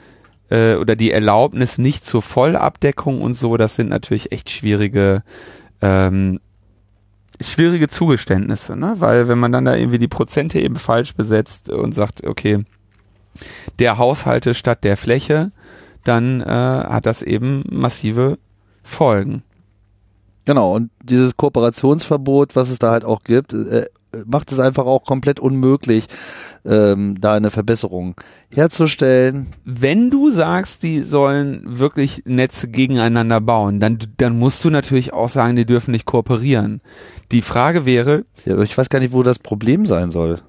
äh, 0.50 0.76
oder 0.76 0.96
die 0.96 1.12
Erlaubnis 1.12 1.78
nicht 1.78 2.04
zur 2.04 2.24
Vollabdeckung 2.24 3.22
und 3.22 3.36
so, 3.36 3.56
das 3.56 3.76
sind 3.76 3.90
natürlich 3.90 4.32
echt 4.32 4.50
schwierige 4.50 5.24
ähm, 5.82 6.40
schwierige 7.40 7.88
Zugeständnisse, 7.88 8.76
ne? 8.76 8.96
Weil 8.98 9.28
wenn 9.28 9.38
man 9.38 9.52
dann 9.52 9.66
da 9.66 9.76
irgendwie 9.76 10.00
die 10.00 10.08
Prozente 10.08 10.60
eben 10.60 10.76
falsch 10.76 11.14
besetzt 11.14 11.70
und 11.70 11.94
sagt, 11.94 12.26
okay, 12.26 12.66
der 13.80 13.98
Haushalte 13.98 14.54
statt 14.54 14.84
der 14.84 14.98
Fläche, 14.98 15.52
dann 16.04 16.42
äh, 16.42 16.46
hat 16.46 17.06
das 17.06 17.22
eben 17.22 17.64
massive 17.70 18.38
Folgen. 18.84 19.44
Genau, 20.46 20.76
und 20.76 20.92
dieses 21.04 21.36
Kooperationsverbot, 21.36 22.56
was 22.56 22.70
es 22.70 22.80
da 22.80 22.92
halt 22.92 23.04
auch 23.04 23.24
gibt, 23.24 23.52
äh, 23.52 23.88
macht 24.26 24.52
es 24.52 24.60
einfach 24.60 24.86
auch 24.86 25.04
komplett 25.04 25.42
unmöglich, 25.42 26.06
ähm, 26.66 27.20
da 27.20 27.34
eine 27.34 27.52
Verbesserung 27.52 28.16
herzustellen. 28.54 29.48
Wenn 29.66 30.10
du 30.10 30.32
sagst, 30.32 30.84
die 30.84 31.02
sollen 31.02 31.62
wirklich 31.66 32.24
Netze 32.26 32.70
gegeneinander 32.70 33.42
bauen, 33.42 33.82
dann, 33.82 34.00
dann 34.16 34.40
musst 34.40 34.64
du 34.64 34.70
natürlich 34.70 35.12
auch 35.12 35.30
sagen, 35.30 35.58
die 35.58 35.66
dürfen 35.66 35.92
nicht 35.92 36.06
kooperieren. 36.06 36.82
Die 37.32 37.42
Frage 37.42 37.86
wäre. 37.86 38.26
Ja, 38.46 38.58
ich 38.62 38.78
weiß 38.78 38.88
gar 38.90 39.00
nicht, 39.00 39.12
wo 39.12 39.24
das 39.24 39.40
Problem 39.40 39.86
sein 39.86 40.12
soll 40.12 40.40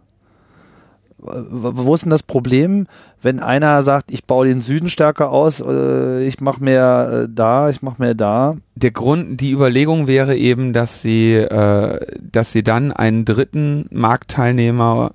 wo 1.20 1.94
ist 1.94 2.04
denn 2.04 2.10
das 2.10 2.22
Problem, 2.22 2.86
wenn 3.22 3.40
einer 3.40 3.82
sagt, 3.82 4.12
ich 4.12 4.24
baue 4.24 4.46
den 4.46 4.60
Süden 4.60 4.88
stärker 4.88 5.30
aus, 5.30 5.60
äh, 5.60 6.24
ich 6.24 6.40
mache 6.40 6.62
mehr 6.62 7.24
äh, 7.24 7.28
da, 7.30 7.70
ich 7.70 7.82
mache 7.82 8.00
mehr 8.00 8.14
da? 8.14 8.56
Der 8.76 8.92
Grund, 8.92 9.40
die 9.40 9.50
Überlegung 9.50 10.06
wäre 10.06 10.36
eben, 10.36 10.72
dass 10.72 11.02
sie, 11.02 11.34
äh, 11.34 12.16
dass 12.20 12.52
sie 12.52 12.62
dann 12.62 12.92
einen 12.92 13.24
dritten 13.24 13.86
Marktteilnehmer 13.90 15.12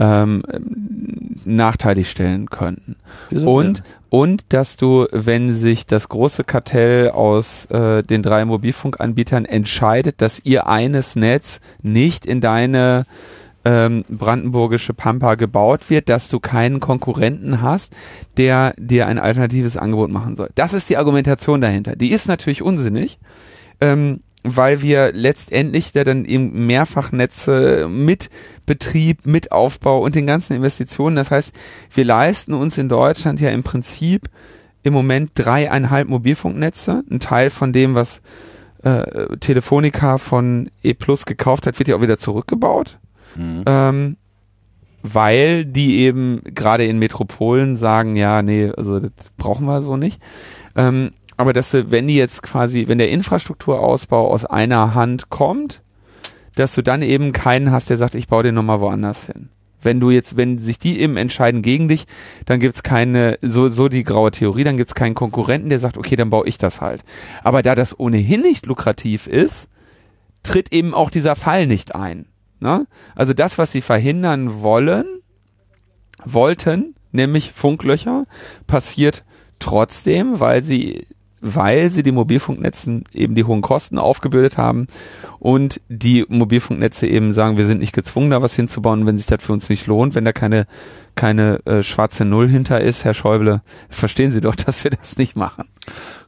ähm, 0.00 0.42
nachteilig 1.44 2.10
stellen 2.10 2.50
könnten. 2.50 2.96
Wieso 3.30 3.52
und 3.52 3.82
und 4.10 4.54
dass 4.54 4.78
du, 4.78 5.06
wenn 5.12 5.52
sich 5.52 5.86
das 5.86 6.08
große 6.08 6.44
Kartell 6.44 7.10
aus 7.10 7.66
äh, 7.66 8.02
den 8.02 8.22
drei 8.22 8.44
Mobilfunkanbietern 8.44 9.44
entscheidet, 9.44 10.22
dass 10.22 10.40
ihr 10.44 10.66
eines 10.66 11.14
Netz 11.14 11.60
nicht 11.82 12.24
in 12.24 12.40
deine 12.40 13.04
ähm, 13.68 14.02
brandenburgische 14.08 14.94
Pampa 14.94 15.34
gebaut 15.34 15.90
wird, 15.90 16.08
dass 16.08 16.30
du 16.30 16.40
keinen 16.40 16.80
Konkurrenten 16.80 17.60
hast, 17.60 17.94
der 18.38 18.72
dir 18.78 19.06
ein 19.06 19.18
alternatives 19.18 19.76
Angebot 19.76 20.10
machen 20.10 20.36
soll. 20.36 20.48
Das 20.54 20.72
ist 20.72 20.88
die 20.88 20.96
Argumentation 20.96 21.60
dahinter. 21.60 21.94
Die 21.94 22.10
ist 22.10 22.28
natürlich 22.28 22.62
unsinnig. 22.62 23.18
Ähm, 23.82 24.20
weil 24.44 24.80
wir 24.80 25.12
letztendlich 25.12 25.92
da 25.92 26.04
dann 26.04 26.24
eben 26.24 26.66
Mehrfachnetze 26.66 27.88
mit 27.90 28.30
Betrieb, 28.64 29.26
mit 29.26 29.52
Aufbau 29.52 30.00
und 30.00 30.14
den 30.14 30.26
ganzen 30.26 30.54
Investitionen. 30.54 31.16
Das 31.16 31.30
heißt, 31.30 31.52
wir 31.92 32.04
leisten 32.04 32.54
uns 32.54 32.78
in 32.78 32.88
Deutschland 32.88 33.40
ja 33.40 33.50
im 33.50 33.64
Prinzip 33.64 34.30
im 34.84 34.94
Moment 34.94 35.32
dreieinhalb 35.34 36.08
Mobilfunknetze. 36.08 37.02
Ein 37.10 37.20
Teil 37.20 37.50
von 37.50 37.74
dem, 37.74 37.94
was 37.94 38.22
äh, 38.84 39.36
Telefonica 39.38 40.16
von 40.16 40.70
E 40.82 40.94
Plus 40.94 41.26
gekauft 41.26 41.66
hat, 41.66 41.78
wird 41.78 41.88
ja 41.88 41.96
auch 41.96 42.02
wieder 42.02 42.18
zurückgebaut. 42.18 42.98
Mhm. 43.36 43.64
Ähm, 43.66 44.16
weil 45.02 45.64
die 45.64 45.98
eben 46.00 46.42
gerade 46.44 46.84
in 46.84 46.98
Metropolen 46.98 47.76
sagen, 47.76 48.16
ja, 48.16 48.42
nee, 48.42 48.70
also 48.76 49.00
das 49.00 49.12
brauchen 49.36 49.66
wir 49.66 49.82
so 49.82 49.96
nicht. 49.96 50.20
Ähm, 50.76 51.12
aber 51.36 51.52
dass 51.52 51.70
du, 51.70 51.90
wenn 51.90 52.08
die 52.08 52.16
jetzt 52.16 52.42
quasi, 52.42 52.88
wenn 52.88 52.98
der 52.98 53.10
Infrastrukturausbau 53.10 54.28
aus 54.28 54.44
einer 54.44 54.94
Hand 54.94 55.30
kommt, 55.30 55.82
dass 56.56 56.74
du 56.74 56.82
dann 56.82 57.02
eben 57.02 57.32
keinen 57.32 57.70
hast, 57.70 57.90
der 57.90 57.96
sagt, 57.96 58.16
ich 58.16 58.26
baue 58.26 58.42
den 58.42 58.56
nochmal 58.56 58.80
woanders 58.80 59.26
hin. 59.26 59.48
Wenn 59.80 60.00
du 60.00 60.10
jetzt, 60.10 60.36
wenn 60.36 60.58
sich 60.58 60.80
die 60.80 60.98
eben 60.98 61.16
entscheiden 61.16 61.62
gegen 61.62 61.86
dich, 61.86 62.06
dann 62.46 62.58
gibt's 62.58 62.82
keine, 62.82 63.38
so, 63.40 63.68
so 63.68 63.88
die 63.88 64.02
graue 64.02 64.32
Theorie, 64.32 64.64
dann 64.64 64.76
gibt's 64.76 64.96
keinen 64.96 65.14
Konkurrenten, 65.14 65.70
der 65.70 65.78
sagt, 65.78 65.96
okay, 65.96 66.16
dann 66.16 66.30
baue 66.30 66.48
ich 66.48 66.58
das 66.58 66.80
halt. 66.80 67.04
Aber 67.44 67.62
da 67.62 67.76
das 67.76 67.98
ohnehin 67.98 68.42
nicht 68.42 68.66
lukrativ 68.66 69.28
ist, 69.28 69.68
tritt 70.42 70.72
eben 70.72 70.94
auch 70.94 71.10
dieser 71.10 71.36
Fall 71.36 71.68
nicht 71.68 71.94
ein. 71.94 72.26
Ne? 72.60 72.86
Also 73.14 73.32
das, 73.32 73.58
was 73.58 73.72
sie 73.72 73.80
verhindern 73.80 74.62
wollen, 74.62 75.06
wollten, 76.24 76.94
nämlich 77.12 77.52
Funklöcher, 77.52 78.24
passiert 78.66 79.24
trotzdem, 79.58 80.40
weil 80.40 80.62
sie 80.62 81.06
weil 81.40 81.92
sie 81.92 82.02
die 82.02 82.12
Mobilfunknetzen 82.12 83.04
eben 83.12 83.36
die 83.36 83.44
hohen 83.44 83.62
Kosten 83.62 83.98
aufgebürdet 83.98 84.58
haben 84.58 84.88
und 85.38 85.80
die 85.88 86.24
Mobilfunknetze 86.28 87.06
eben 87.06 87.32
sagen, 87.32 87.56
wir 87.56 87.66
sind 87.66 87.80
nicht 87.80 87.92
gezwungen, 87.92 88.30
da 88.30 88.42
was 88.42 88.54
hinzubauen, 88.54 89.06
wenn 89.06 89.18
sich 89.18 89.26
das 89.26 89.42
für 89.42 89.52
uns 89.52 89.68
nicht 89.68 89.86
lohnt, 89.86 90.14
wenn 90.14 90.24
da 90.24 90.32
keine 90.32 90.66
keine 91.18 91.66
äh, 91.66 91.82
schwarze 91.82 92.24
Null 92.24 92.48
hinter 92.48 92.80
ist, 92.80 93.04
Herr 93.04 93.12
Schäuble, 93.12 93.60
verstehen 93.90 94.30
Sie 94.30 94.40
doch, 94.40 94.54
dass 94.54 94.84
wir 94.84 94.92
das 94.92 95.18
nicht 95.18 95.34
machen. 95.34 95.64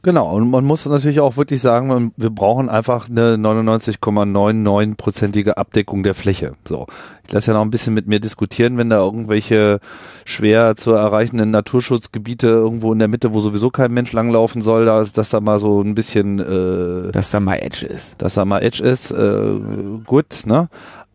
Genau, 0.03 0.35
und 0.35 0.49
man 0.49 0.65
muss 0.65 0.85
natürlich 0.85 1.21
auch 1.21 1.37
wirklich 1.37 1.61
sagen, 1.61 2.11
wir 2.17 2.29
brauchen 2.31 2.67
einfach 2.67 3.07
eine 3.07 3.35
99,99-prozentige 3.35 5.51
Abdeckung 5.51 6.03
der 6.03 6.15
Fläche. 6.15 6.53
So, 6.67 6.87
ich 7.25 7.31
lasse 7.31 7.51
ja 7.51 7.53
noch 7.53 7.61
ein 7.61 7.69
bisschen 7.69 7.93
mit 7.93 8.07
mir 8.07 8.19
diskutieren, 8.19 8.77
wenn 8.77 8.89
da 8.89 8.97
irgendwelche 8.97 9.79
schwer 10.25 10.75
zu 10.75 10.91
erreichenden 10.91 11.51
Naturschutzgebiete 11.51 12.47
irgendwo 12.47 12.91
in 12.91 12.99
der 12.99 13.07
Mitte, 13.07 13.33
wo 13.33 13.39
sowieso 13.39 13.69
kein 13.69 13.93
Mensch 13.93 14.11
langlaufen 14.11 14.61
soll, 14.61 14.85
da 14.85 15.05
dass 15.05 15.29
da 15.29 15.39
mal 15.39 15.59
so 15.59 15.81
ein 15.81 15.95
bisschen, 15.95 16.39
äh, 16.39 17.11
dass 17.11 17.31
da 17.31 17.39
mal 17.39 17.55
Edge 17.55 17.85
ist, 17.85 18.15
dass 18.17 18.33
da 18.33 18.43
mal 18.43 18.63
Edge 18.63 18.83
ist, 18.83 19.00
äh, 19.09 19.59
gut, 20.05 20.43
ne? 20.45 20.69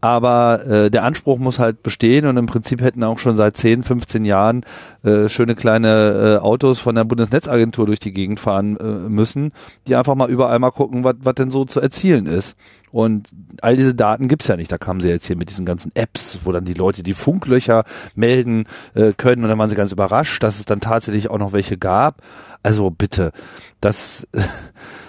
aber 0.07 0.64
äh, 0.66 0.90
der 0.90 1.05
Anspruch 1.05 1.38
muss 1.38 1.59
halt 1.59 1.83
bestehen 1.83 2.27
und 2.27 2.37
im 2.37 2.46
Prinzip 2.46 2.81
hätten 2.81 3.03
auch 3.03 3.18
schon 3.18 3.37
seit 3.37 3.57
10, 3.57 3.83
15 3.83 4.25
Jahren 4.25 4.61
äh, 5.03 5.29
schöne 5.29 5.55
kleine 5.55 6.38
äh, 6.38 6.44
Autos 6.44 6.79
von 6.79 6.94
der 6.94 7.05
Bundesnetzagentur 7.05 7.87
durch 7.87 7.99
die 7.99 8.12
Gegend 8.12 8.38
fahren 8.38 8.77
äh, 8.77 8.85
müssen, 8.85 9.53
die 9.87 9.96
einfach 9.96 10.14
mal 10.14 10.31
überall 10.31 10.59
mal 10.59 10.70
gucken, 10.70 11.03
was 11.03 11.35
denn 11.35 11.51
so 11.51 11.64
zu 11.64 11.81
erzielen 11.81 12.27
ist. 12.27 12.57
Und 12.92 13.31
all 13.62 13.77
diese 13.77 13.94
Daten 13.94 14.29
gibt's 14.29 14.46
ja 14.46 14.57
nicht. 14.57 14.70
Da 14.70 14.79
kamen 14.79 15.01
sie 15.01 15.09
jetzt 15.09 15.27
hier 15.27 15.37
mit 15.37 15.51
diesen 15.51 15.66
ganzen 15.66 15.90
Apps, 15.94 16.40
wo 16.44 16.53
dann 16.53 16.64
die 16.64 16.75
Leute 16.75 17.03
die 17.03 17.14
Funklöcher 17.14 17.85
melden 18.14 18.66
äh, 18.94 19.12
können 19.12 19.42
und 19.42 19.49
dann 19.49 19.59
waren 19.59 19.70
sie 19.70 19.77
ganz 19.77 19.92
überrascht, 19.92 20.42
dass 20.42 20.59
es 20.59 20.66
dann 20.66 20.81
tatsächlich 20.81 21.31
auch 21.31 21.38
noch 21.38 21.53
welche 21.53 21.79
gab. 21.79 22.22
Also 22.62 22.90
bitte, 22.90 23.33
das 23.81 24.29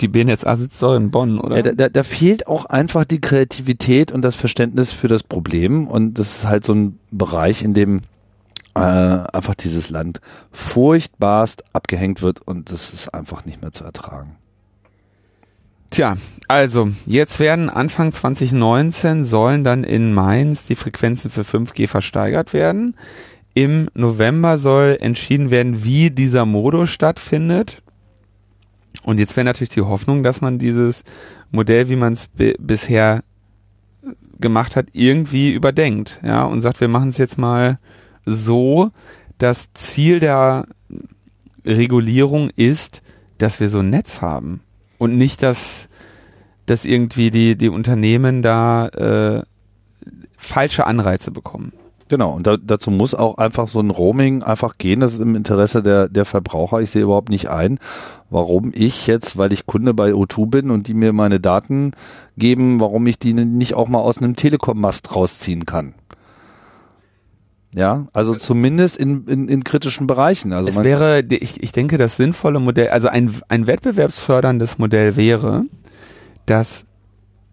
die 0.00 0.08
BNetzA 0.08 0.56
sitzt 0.56 0.82
doch 0.82 0.94
in 0.94 1.10
Bonn, 1.10 1.38
oder? 1.38 1.56
Ja, 1.56 1.72
da, 1.72 1.88
da 1.88 2.02
fehlt 2.02 2.46
auch 2.46 2.66
einfach 2.66 3.04
die 3.04 3.20
Kreativität 3.20 4.12
und 4.12 4.22
das 4.22 4.34
Verständnis 4.34 4.92
für 4.92 5.08
das 5.08 5.22
Problem. 5.22 5.86
Und 5.88 6.18
das 6.18 6.38
ist 6.38 6.46
halt 6.46 6.64
so 6.64 6.74
ein 6.74 6.98
Bereich, 7.10 7.62
in 7.62 7.72
dem 7.72 8.02
äh, 8.74 8.80
einfach 8.80 9.54
dieses 9.54 9.90
Land 9.90 10.20
furchtbarst 10.52 11.64
abgehängt 11.74 12.22
wird 12.22 12.40
und 12.46 12.70
das 12.70 12.92
ist 12.92 13.08
einfach 13.08 13.44
nicht 13.44 13.62
mehr 13.62 13.72
zu 13.72 13.84
ertragen. 13.84 14.36
Tja, 15.90 16.16
also 16.46 16.90
jetzt 17.04 17.40
werden 17.40 17.68
Anfang 17.68 18.12
2019 18.12 19.24
sollen 19.24 19.64
dann 19.64 19.82
in 19.82 20.12
Mainz 20.12 20.64
die 20.64 20.76
Frequenzen 20.76 21.30
für 21.30 21.42
5G 21.42 21.88
versteigert 21.88 22.52
werden. 22.52 22.96
Im 23.54 23.88
November 23.94 24.58
soll 24.58 24.98
entschieden 25.00 25.50
werden, 25.50 25.82
wie 25.82 26.10
dieser 26.10 26.46
Modus 26.46 26.90
stattfindet. 26.90 27.82
Und 29.02 29.18
jetzt 29.18 29.36
wäre 29.36 29.44
natürlich 29.44 29.70
die 29.70 29.82
Hoffnung, 29.82 30.22
dass 30.22 30.40
man 30.40 30.58
dieses 30.58 31.04
Modell, 31.50 31.88
wie 31.88 31.96
man 31.96 32.12
es 32.12 32.28
bisher 32.58 33.22
gemacht 34.38 34.76
hat, 34.76 34.88
irgendwie 34.92 35.52
überdenkt, 35.52 36.20
ja, 36.22 36.44
und 36.44 36.62
sagt, 36.62 36.80
wir 36.80 36.88
machen 36.88 37.10
es 37.10 37.18
jetzt 37.18 37.38
mal 37.38 37.78
so, 38.24 38.90
das 39.38 39.72
Ziel 39.72 40.20
der 40.20 40.66
Regulierung 41.64 42.50
ist, 42.56 43.02
dass 43.38 43.60
wir 43.60 43.68
so 43.68 43.80
ein 43.80 43.90
Netz 43.90 44.20
haben 44.20 44.60
und 44.98 45.16
nicht, 45.16 45.42
dass, 45.42 45.88
dass 46.66 46.84
irgendwie 46.84 47.30
die, 47.30 47.56
die 47.56 47.68
Unternehmen 47.68 48.42
da 48.42 48.88
äh, 48.88 49.42
falsche 50.36 50.86
Anreize 50.86 51.30
bekommen. 51.30 51.72
Genau, 52.10 52.32
und 52.32 52.44
da, 52.44 52.56
dazu 52.56 52.90
muss 52.90 53.14
auch 53.14 53.38
einfach 53.38 53.68
so 53.68 53.78
ein 53.78 53.88
Roaming 53.88 54.42
einfach 54.42 54.78
gehen. 54.78 54.98
Das 54.98 55.12
ist 55.12 55.20
im 55.20 55.36
Interesse 55.36 55.80
der, 55.80 56.08
der 56.08 56.24
Verbraucher. 56.24 56.80
Ich 56.80 56.90
sehe 56.90 57.02
überhaupt 57.02 57.28
nicht 57.28 57.50
ein, 57.50 57.78
warum 58.30 58.72
ich 58.74 59.06
jetzt, 59.06 59.38
weil 59.38 59.52
ich 59.52 59.64
Kunde 59.64 59.94
bei 59.94 60.10
O2 60.10 60.50
bin 60.50 60.70
und 60.72 60.88
die 60.88 60.94
mir 60.94 61.12
meine 61.12 61.38
Daten 61.38 61.92
geben, 62.36 62.80
warum 62.80 63.06
ich 63.06 63.20
die 63.20 63.32
nicht 63.32 63.74
auch 63.74 63.86
mal 63.86 64.00
aus 64.00 64.18
einem 64.18 64.34
Telekom-Mast 64.34 65.14
rausziehen 65.14 65.66
kann. 65.66 65.94
Ja, 67.72 68.08
also 68.12 68.34
zumindest 68.34 68.96
in, 68.96 69.28
in, 69.28 69.46
in 69.46 69.62
kritischen 69.62 70.08
Bereichen. 70.08 70.52
Also 70.52 70.68
es 70.68 70.82
wäre, 70.82 71.22
ich, 71.30 71.62
ich 71.62 71.70
denke, 71.70 71.96
das 71.96 72.16
sinnvolle 72.16 72.58
Modell, 72.58 72.88
also 72.88 73.06
ein, 73.06 73.32
ein 73.46 73.68
wettbewerbsförderndes 73.68 74.78
Modell 74.78 75.14
wäre, 75.14 75.62
dass 76.44 76.86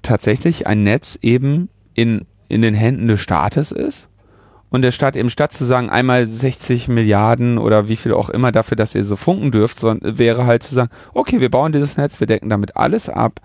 tatsächlich 0.01 0.65
ein 0.65 0.81
Netz 0.81 1.19
eben 1.21 1.69
in, 1.93 2.25
in 2.49 2.63
den 2.63 2.73
Händen 2.73 3.07
des 3.07 3.21
Staates 3.21 3.71
ist 3.71 4.09
und 4.69 4.81
der 4.81 4.91
Staat 4.91 5.15
eben 5.15 5.29
statt 5.29 5.53
zu 5.53 5.65
sagen, 5.65 5.89
einmal 5.89 6.27
60 6.27 6.87
Milliarden 6.87 7.57
oder 7.57 7.87
wie 7.87 7.95
viel 7.95 8.13
auch 8.13 8.29
immer 8.29 8.51
dafür, 8.51 8.75
dass 8.75 8.95
ihr 8.95 9.05
so 9.05 9.15
funken 9.15 9.51
dürft, 9.51 9.79
sondern 9.79 10.17
wäre 10.17 10.45
halt 10.45 10.63
zu 10.63 10.75
sagen, 10.75 10.89
okay, 11.13 11.39
wir 11.39 11.49
bauen 11.49 11.71
dieses 11.71 11.97
Netz, 11.97 12.19
wir 12.19 12.27
decken 12.27 12.49
damit 12.49 12.75
alles 12.75 13.09
ab 13.09 13.39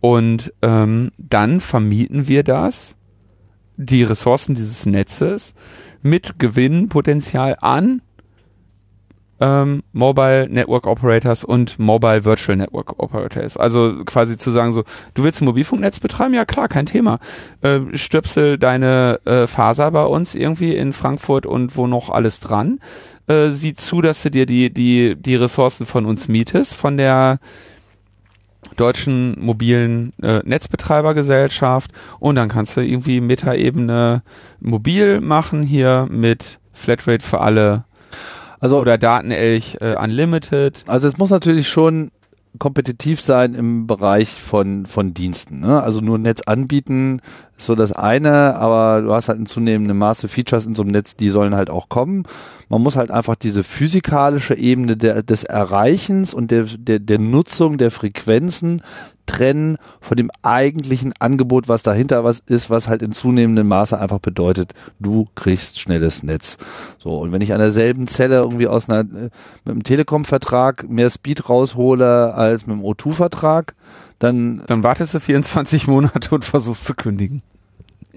und 0.00 0.52
ähm, 0.62 1.10
dann 1.18 1.60
vermieten 1.60 2.28
wir 2.28 2.42
das, 2.44 2.96
die 3.76 4.02
Ressourcen 4.02 4.54
dieses 4.54 4.86
Netzes 4.86 5.54
mit 6.02 6.38
Gewinnpotenzial 6.38 7.56
an 7.60 8.02
ähm, 9.40 9.82
Mobile 9.92 10.48
Network 10.48 10.86
Operators 10.86 11.44
und 11.44 11.78
Mobile 11.78 12.24
Virtual 12.24 12.56
Network 12.56 12.98
Operators. 12.98 13.56
Also 13.56 14.04
quasi 14.04 14.36
zu 14.36 14.50
sagen 14.50 14.72
so, 14.72 14.84
du 15.14 15.24
willst 15.24 15.40
ein 15.40 15.46
Mobilfunknetz 15.46 16.00
betreiben? 16.00 16.34
Ja 16.34 16.44
klar, 16.44 16.68
kein 16.68 16.86
Thema. 16.86 17.18
Äh, 17.62 17.80
stöpsel 17.94 18.58
deine 18.58 19.20
äh, 19.24 19.46
Faser 19.46 19.90
bei 19.90 20.04
uns 20.04 20.34
irgendwie 20.34 20.76
in 20.76 20.92
Frankfurt 20.92 21.46
und 21.46 21.76
wo 21.76 21.86
noch 21.86 22.10
alles 22.10 22.40
dran. 22.40 22.80
Äh, 23.26 23.48
sieh 23.48 23.74
zu, 23.74 24.02
dass 24.02 24.22
du 24.22 24.30
dir 24.30 24.46
die, 24.46 24.72
die, 24.72 25.16
die 25.16 25.36
Ressourcen 25.36 25.86
von 25.86 26.04
uns 26.04 26.28
mietest, 26.28 26.74
von 26.74 26.96
der 26.96 27.38
deutschen 28.76 29.36
mobilen 29.40 30.12
äh, 30.22 30.40
Netzbetreibergesellschaft 30.44 31.90
und 32.18 32.36
dann 32.36 32.48
kannst 32.48 32.76
du 32.76 32.82
irgendwie 32.82 33.20
Metaebene 33.20 34.22
mobil 34.60 35.20
machen 35.20 35.62
hier 35.62 36.06
mit 36.10 36.60
Flatrate 36.72 37.24
für 37.24 37.40
alle 37.40 37.84
also 38.60 38.78
oder 38.78 38.98
Datenelch 38.98 39.78
äh, 39.80 39.96
Unlimited. 39.96 40.84
Also 40.86 41.08
es 41.08 41.18
muss 41.18 41.30
natürlich 41.30 41.68
schon 41.68 42.10
kompetitiv 42.58 43.20
sein 43.20 43.54
im 43.54 43.86
Bereich 43.86 44.28
von, 44.30 44.86
von 44.86 45.14
Diensten. 45.14 45.60
Ne? 45.60 45.82
Also 45.82 46.00
nur 46.00 46.18
Netz 46.18 46.42
anbieten 46.42 47.20
so 47.62 47.74
das 47.74 47.92
eine, 47.92 48.56
aber 48.56 49.02
du 49.02 49.12
hast 49.12 49.28
halt 49.28 49.38
in 49.38 49.46
zunehmendem 49.46 49.98
Maße 49.98 50.28
Features 50.28 50.66
in 50.66 50.74
so 50.74 50.82
einem 50.82 50.92
Netz, 50.92 51.16
die 51.16 51.28
sollen 51.28 51.54
halt 51.54 51.70
auch 51.70 51.88
kommen. 51.88 52.24
Man 52.68 52.82
muss 52.82 52.96
halt 52.96 53.10
einfach 53.10 53.34
diese 53.34 53.64
physikalische 53.64 54.54
Ebene 54.54 54.96
der, 54.96 55.22
des 55.22 55.44
Erreichens 55.44 56.32
und 56.34 56.50
der, 56.50 56.64
der, 56.64 56.98
der 56.98 57.18
Nutzung 57.18 57.78
der 57.78 57.90
Frequenzen 57.90 58.82
trennen 59.26 59.76
von 60.00 60.16
dem 60.16 60.30
eigentlichen 60.42 61.12
Angebot, 61.18 61.68
was 61.68 61.82
dahinter 61.82 62.24
was 62.24 62.40
ist, 62.40 62.68
was 62.68 62.88
halt 62.88 63.02
in 63.02 63.12
zunehmendem 63.12 63.68
Maße 63.68 63.98
einfach 63.98 64.18
bedeutet, 64.18 64.72
du 64.98 65.26
kriegst 65.36 65.78
schnelles 65.78 66.22
Netz. 66.22 66.56
So, 66.98 67.18
und 67.18 67.30
wenn 67.30 67.40
ich 67.40 67.52
an 67.52 67.60
derselben 67.60 68.08
Zelle 68.08 68.36
irgendwie 68.36 68.66
aus 68.66 68.88
einer, 68.88 69.00
äh, 69.00 69.30
mit 69.64 69.66
einem 69.66 69.82
Telekom-Vertrag 69.84 70.88
mehr 70.88 71.10
Speed 71.10 71.48
raushole 71.48 72.34
als 72.34 72.66
mit 72.66 72.74
einem 72.74 72.84
O2-Vertrag, 72.84 73.74
dann. 74.20 74.62
Dann 74.66 74.84
wartest 74.84 75.14
du 75.14 75.20
24 75.20 75.88
Monate 75.88 76.32
und 76.34 76.44
versuchst 76.44 76.84
zu 76.84 76.94
kündigen. 76.94 77.42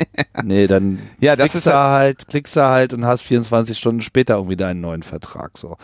nee, 0.44 0.68
dann 0.68 1.00
ja, 1.20 1.36
das 1.36 1.52
klickst, 1.52 1.68
du 1.68 1.74
halt, 1.74 2.28
klickst 2.28 2.56
du 2.56 2.62
halt 2.62 2.94
und 2.94 3.06
hast 3.06 3.22
24 3.22 3.78
Stunden 3.78 4.02
später 4.02 4.36
irgendwie 4.36 4.56
deinen 4.56 4.82
neuen 4.82 5.04
Vertrag. 5.04 5.58
So. 5.58 5.78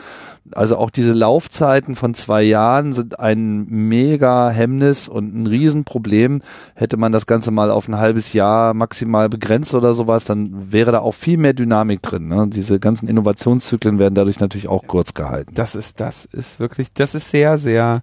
Also 0.52 0.78
auch 0.78 0.90
diese 0.90 1.14
Laufzeiten 1.14 1.96
von 1.96 2.14
zwei 2.14 2.44
Jahren 2.44 2.94
sind 2.94 3.20
ein 3.20 3.66
mega 3.68 4.50
Hemmnis 4.50 5.08
und 5.08 5.36
ein 5.36 5.48
Riesenproblem. 5.48 6.42
Hätte 6.76 6.98
man 6.98 7.12
das 7.12 7.26
Ganze 7.26 7.52
mal 7.52 7.72
auf 7.72 7.88
ein 7.88 7.98
halbes 7.98 8.34
Jahr 8.34 8.74
maximal 8.74 9.30
begrenzt 9.30 9.76
oder 9.76 9.94
sowas, 9.94 10.26
dann 10.26 10.72
wäre 10.72 10.92
da 10.92 11.00
auch 11.00 11.14
viel 11.14 11.38
mehr 11.38 11.54
Dynamik 11.54 12.02
drin. 12.02 12.28
Ne? 12.28 12.48
Diese 12.48 12.80
ganzen 12.80 13.08
Innovationszyklen 13.08 14.00
werden 14.00 14.16
dadurch 14.16 14.40
natürlich 14.40 14.68
auch 14.68 14.88
kurz 14.88 15.14
gehalten. 15.14 15.54
Das 15.54 15.76
ist, 15.76 16.00
das 16.00 16.26
ist 16.26 16.60
wirklich, 16.60 16.94
das 16.94 17.16
ist 17.16 17.30
sehr, 17.30 17.58
sehr 17.58 18.02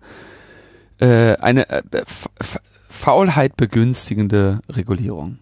äh, 1.01 1.37
eine 1.37 1.69
äh, 1.69 1.83
Faulheit 2.89 3.57
begünstigende 3.57 4.61
Regulierung. 4.69 5.39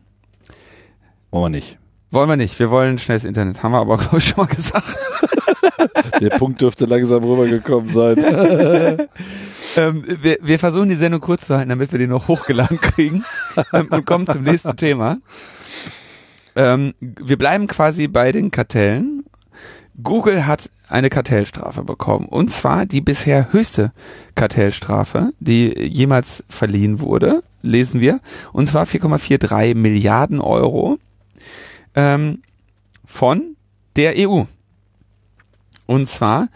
Wollen 1.30 1.44
wir 1.52 1.56
nicht. 1.56 1.78
Wollen 2.10 2.28
wir 2.28 2.36
nicht. 2.36 2.58
Wir 2.58 2.70
wollen 2.70 2.98
schnelles 2.98 3.24
Internet. 3.24 3.62
Haben 3.62 3.72
wir 3.72 3.80
aber, 3.80 3.96
glaube 3.98 4.18
ich, 4.18 4.28
schon 4.28 4.44
mal 4.44 4.54
gesagt. 4.54 4.96
Der 6.20 6.30
Punkt 6.30 6.60
dürfte 6.60 6.86
langsam 6.86 7.24
rübergekommen 7.24 7.90
sein. 7.90 8.16
ähm, 9.76 10.04
wir, 10.06 10.38
wir, 10.40 10.58
versuchen 10.58 10.88
die 10.88 10.94
Sendung 10.94 11.20
kurz 11.20 11.46
zu 11.46 11.56
halten, 11.56 11.70
damit 11.70 11.90
wir 11.92 11.98
die 11.98 12.06
noch 12.06 12.28
hochgeladen 12.28 12.80
kriegen. 12.80 13.24
Ähm, 13.72 13.88
und 13.90 14.06
kommen 14.06 14.26
zum 14.26 14.42
nächsten 14.42 14.76
Thema. 14.76 15.18
Ähm, 16.56 16.94
wir 17.00 17.36
bleiben 17.36 17.66
quasi 17.66 18.06
bei 18.06 18.30
den 18.32 18.50
Kartellen. 18.50 19.24
Google 20.02 20.46
hat 20.46 20.70
eine 20.88 21.10
Kartellstrafe 21.10 21.82
bekommen. 21.82 22.26
Und 22.26 22.50
zwar 22.50 22.86
die 22.86 23.00
bisher 23.00 23.52
höchste 23.52 23.92
Kartellstrafe, 24.34 25.32
die 25.40 25.78
jemals 25.78 26.44
verliehen 26.48 27.00
wurde, 27.00 27.42
lesen 27.62 28.00
wir. 28.00 28.20
Und 28.52 28.66
zwar 28.66 28.84
4,43 28.84 29.74
Milliarden 29.74 30.40
Euro 30.40 30.98
ähm, 31.94 32.42
von 33.04 33.56
der 33.96 34.14
EU. 34.16 34.44
Und 35.86 36.08
zwar, 36.08 36.48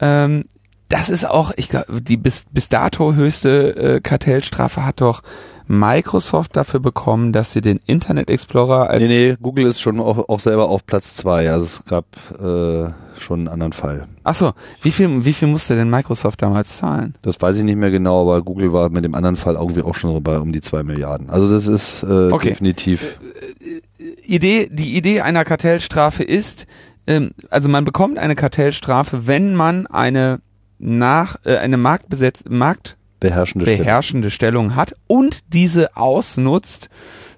ähm, 0.00 0.44
das 0.88 1.08
ist 1.08 1.24
auch, 1.24 1.52
ich 1.56 1.68
glaube, 1.68 2.02
die 2.02 2.16
bis, 2.16 2.44
bis 2.50 2.68
dato 2.68 3.14
höchste 3.14 3.76
äh, 3.76 4.00
Kartellstrafe 4.00 4.84
hat 4.84 5.00
doch 5.00 5.22
Microsoft 5.66 6.56
dafür 6.56 6.80
bekommen, 6.80 7.32
dass 7.32 7.52
sie 7.52 7.60
den 7.60 7.80
Internet 7.86 8.30
Explorer 8.30 8.90
als. 8.90 9.02
Nee, 9.02 9.30
nee, 9.30 9.36
Google 9.40 9.66
ist 9.66 9.80
schon 9.80 10.00
auch, 10.00 10.28
auch 10.28 10.40
selber 10.40 10.68
auf 10.68 10.86
Platz 10.86 11.16
zwei. 11.16 11.50
Also 11.50 11.64
es 11.64 11.84
gab 11.84 12.04
äh, 12.40 12.90
schon 13.18 13.40
einen 13.40 13.48
anderen 13.48 13.72
Fall. 13.72 14.06
Ach 14.24 14.34
so, 14.34 14.52
wie 14.80 14.90
viel, 14.90 15.24
wie 15.24 15.32
viel 15.32 15.48
musste 15.48 15.76
denn 15.76 15.90
Microsoft 15.90 16.42
damals 16.42 16.78
zahlen? 16.78 17.14
Das 17.22 17.40
weiß 17.40 17.56
ich 17.56 17.64
nicht 17.64 17.76
mehr 17.76 17.90
genau, 17.90 18.22
aber 18.22 18.42
Google 18.42 18.72
war 18.72 18.90
mit 18.90 19.04
dem 19.04 19.14
anderen 19.14 19.36
Fall 19.36 19.54
irgendwie 19.54 19.82
auch 19.82 19.94
schon 19.94 20.22
bei 20.22 20.38
um 20.38 20.52
die 20.52 20.60
zwei 20.60 20.82
Milliarden. 20.82 21.30
Also 21.30 21.50
das 21.50 21.66
ist 21.66 22.02
äh, 22.02 22.30
okay. 22.30 22.50
definitiv. 22.50 23.18
Äh, 23.20 24.12
Idee, 24.24 24.68
die 24.70 24.96
Idee 24.96 25.20
einer 25.20 25.44
Kartellstrafe 25.44 26.22
ist, 26.24 26.66
ähm, 27.06 27.30
also 27.50 27.68
man 27.68 27.84
bekommt 27.84 28.18
eine 28.18 28.34
Kartellstrafe, 28.34 29.26
wenn 29.26 29.54
man 29.54 29.86
eine 29.86 30.40
nach 30.78 31.36
äh, 31.44 31.56
eine 31.56 31.76
Marktbesetz 31.76 32.44
Markt 32.48 32.96
beherrschende, 33.22 33.64
beherrschende 33.64 34.30
Stellung. 34.30 34.70
Stellung 34.70 34.76
hat 34.76 34.94
und 35.06 35.40
diese 35.52 35.96
ausnutzt 35.96 36.90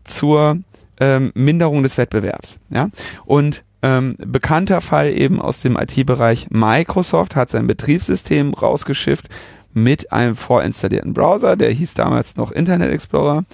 zur 0.05 0.59
ähm, 1.01 1.33
Minderung 1.35 1.83
des 1.83 1.99
Wettbewerbs. 1.99 2.59
Ja 2.70 2.90
und 3.25 3.64
ähm, 3.83 4.16
bekannter 4.18 4.81
Fall 4.81 5.12
eben 5.12 5.40
aus 5.40 5.61
dem 5.61 5.77
IT-Bereich 5.77 6.49
Microsoft 6.51 7.37
hat 7.37 7.51
sein 7.51 7.66
Betriebssystem 7.66 8.55
rausgeschifft 8.55 9.29
mit 9.75 10.12
einem 10.12 10.37
vorinstallierten 10.37 11.12
Browser, 11.12 11.57
der 11.57 11.70
hieß 11.70 11.94
damals 11.94 12.37
noch 12.37 12.51
Internet 12.51 12.92
Explorer. 12.92 13.44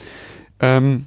Ähm, 0.61 1.07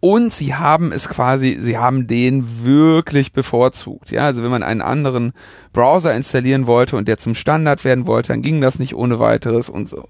und 0.00 0.32
sie 0.32 0.54
haben 0.54 0.92
es 0.92 1.08
quasi, 1.08 1.58
sie 1.60 1.78
haben 1.78 2.06
den 2.06 2.64
wirklich 2.64 3.32
bevorzugt. 3.32 4.10
Ja, 4.10 4.22
also 4.22 4.42
wenn 4.42 4.50
man 4.50 4.62
einen 4.62 4.82
anderen 4.82 5.32
Browser 5.72 6.14
installieren 6.14 6.66
wollte 6.66 6.96
und 6.96 7.08
der 7.08 7.18
zum 7.18 7.34
Standard 7.34 7.84
werden 7.84 8.06
wollte, 8.06 8.28
dann 8.28 8.42
ging 8.42 8.60
das 8.60 8.78
nicht 8.78 8.94
ohne 8.94 9.18
weiteres 9.18 9.68
und 9.68 9.88
so. 9.88 10.06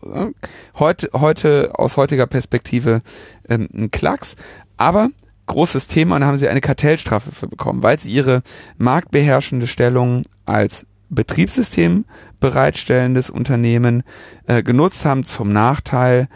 Heute, 0.78 1.10
heute 1.12 1.72
aus 1.78 1.96
heutiger 1.96 2.26
Perspektive 2.26 3.02
ähm, 3.48 3.68
ein 3.74 3.90
Klacks, 3.90 4.36
aber 4.76 5.08
großes 5.46 5.88
Thema 5.88 6.16
und 6.16 6.24
haben 6.24 6.36
sie 6.36 6.48
eine 6.48 6.60
Kartellstrafe 6.60 7.32
für 7.32 7.46
bekommen, 7.46 7.82
weil 7.82 8.00
sie 8.00 8.10
ihre 8.10 8.42
marktbeherrschende 8.78 9.66
Stellung 9.66 10.22
als 10.44 10.86
Betriebssystem 11.08 12.04
bereitstellendes 12.40 13.30
Unternehmen 13.30 14.02
äh, 14.46 14.62
genutzt 14.62 15.04
haben 15.04 15.24
zum 15.24 15.52
Nachteil 15.52 16.28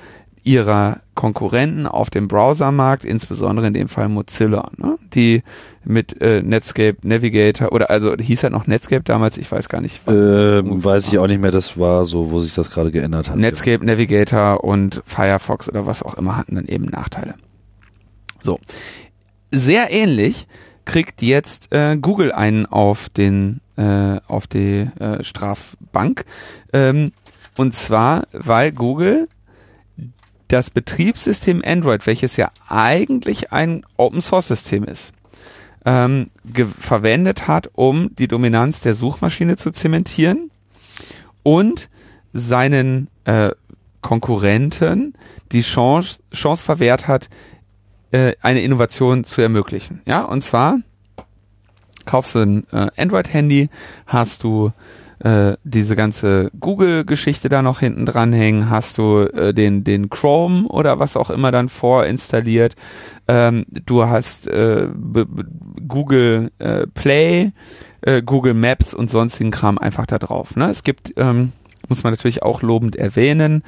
ihrer 0.51 1.01
Konkurrenten 1.15 1.87
auf 1.87 2.11
dem 2.11 2.27
Browsermarkt, 2.27 3.05
insbesondere 3.05 3.69
in 3.69 3.75
dem 3.75 3.89
Fall 3.89 4.09
Mozilla, 4.09 4.71
ne? 4.79 4.99
die 5.15 5.45
mit 5.85 6.21
äh, 6.21 6.43
Netscape 6.43 6.97
Navigator 7.03 7.71
oder 7.73 7.89
also 7.89 8.17
hieß 8.17 8.43
halt 8.43 8.53
noch 8.53 8.67
Netscape 8.67 9.05
damals, 9.05 9.39
ich 9.39 9.51
weiß 9.51 9.69
gar 9.69 9.81
nicht. 9.81 10.01
Ähm, 10.09 10.85
weiß 10.85 11.07
ich 11.07 11.19
auch 11.21 11.29
nicht 11.29 11.41
mehr, 11.41 11.53
das 11.53 11.79
war 11.79 12.05
so, 12.05 12.33
wo 12.33 12.41
sich 12.41 12.53
das 12.55 12.71
gerade 12.71 12.91
geändert 12.91 13.31
hat. 13.31 13.37
Netscape 13.37 13.85
Navigator 13.87 14.65
und 14.65 15.03
Firefox 15.05 15.69
oder 15.69 15.87
was 15.87 16.03
auch 16.03 16.15
immer 16.15 16.37
hatten 16.37 16.57
dann 16.57 16.67
eben 16.67 16.87
Nachteile. 16.87 17.35
So. 18.43 18.59
Sehr 19.53 19.93
ähnlich 19.93 20.49
kriegt 20.85 21.23
jetzt 21.23 21.73
äh, 21.73 21.97
Google 21.97 22.33
einen 22.33 22.67
auf 22.67 23.09
den 23.09 23.61
äh, 23.77 24.19
auf 24.27 24.49
die 24.49 24.89
äh, 24.99 25.23
Strafbank. 25.23 26.25
Ähm, 26.73 27.13
und 27.57 27.75
zwar, 27.75 28.25
weil 28.33 28.73
Google 28.73 29.29
das 30.51 30.71
Betriebssystem 30.71 31.63
Android, 31.65 32.07
welches 32.07 32.37
ja 32.37 32.51
eigentlich 32.69 33.53
ein 33.53 33.85
Open 33.97 34.21
Source 34.21 34.49
System 34.49 34.85
ist, 34.85 35.13
ähm, 35.85 36.27
verwendet 36.79 37.47
hat, 37.47 37.71
um 37.75 38.15
die 38.17 38.27
Dominanz 38.27 38.81
der 38.81 38.95
Suchmaschine 38.95 39.57
zu 39.57 39.71
zementieren 39.71 40.51
und 41.45 41.89
seinen 42.33 43.09
äh, 43.25 43.51
Konkurrenten 44.01 45.15
die 45.53 45.63
Chance, 45.63 46.21
Chance 46.33 46.65
verwehrt 46.65 47.07
hat, 47.07 47.29
äh, 48.11 48.33
eine 48.41 48.63
Innovation 48.63 49.23
zu 49.25 49.43
ermöglichen. 49.43 50.03
Ja, 50.05 50.23
und 50.23 50.43
zwar 50.43 50.79
kaufst 52.07 52.35
du 52.35 52.41
ein 52.41 52.67
äh, 52.73 52.89
Android-Handy, 52.97 53.69
hast 54.07 54.43
du 54.43 54.73
äh, 55.21 55.57
diese 55.65 55.97
ganze 55.97 56.51
Google-Geschichte 56.59 57.49
da 57.49 57.63
noch 57.63 57.81
hinten 57.81 58.07
dranhängen, 58.07 58.71
hast 58.71 58.99
du 58.99 59.23
äh, 59.23 59.53
den, 59.53 59.85
den 59.85 60.11
Chrome 60.11 60.67
oder 60.69 60.99
was 60.99 61.17
auch 61.17 61.31
immer 61.31 61.53
dann 61.53 61.69
vorinstalliert, 61.69 62.75
ähm, 63.29 63.65
du 63.69 64.07
hast 64.07 64.49
äh, 64.49 64.89
Google 65.87 66.51
äh, 66.59 66.87
Play, 66.89 67.53
äh, 68.01 68.23
Google 68.23 68.55
Maps 68.55 68.95
und 68.95 69.11
sonstigen 69.11 69.51
Kram 69.51 69.79
einfach 69.79 70.07
da 70.07 70.19
drauf. 70.19 70.57
Ne? 70.57 70.71
Es 70.71 70.83
gibt, 70.83 71.13
ähm, 71.17 71.53
muss 71.89 72.03
man 72.03 72.13
natürlich 72.13 72.43
auch 72.43 72.63
lobend 72.63 72.97
erwähnen, 72.97 73.63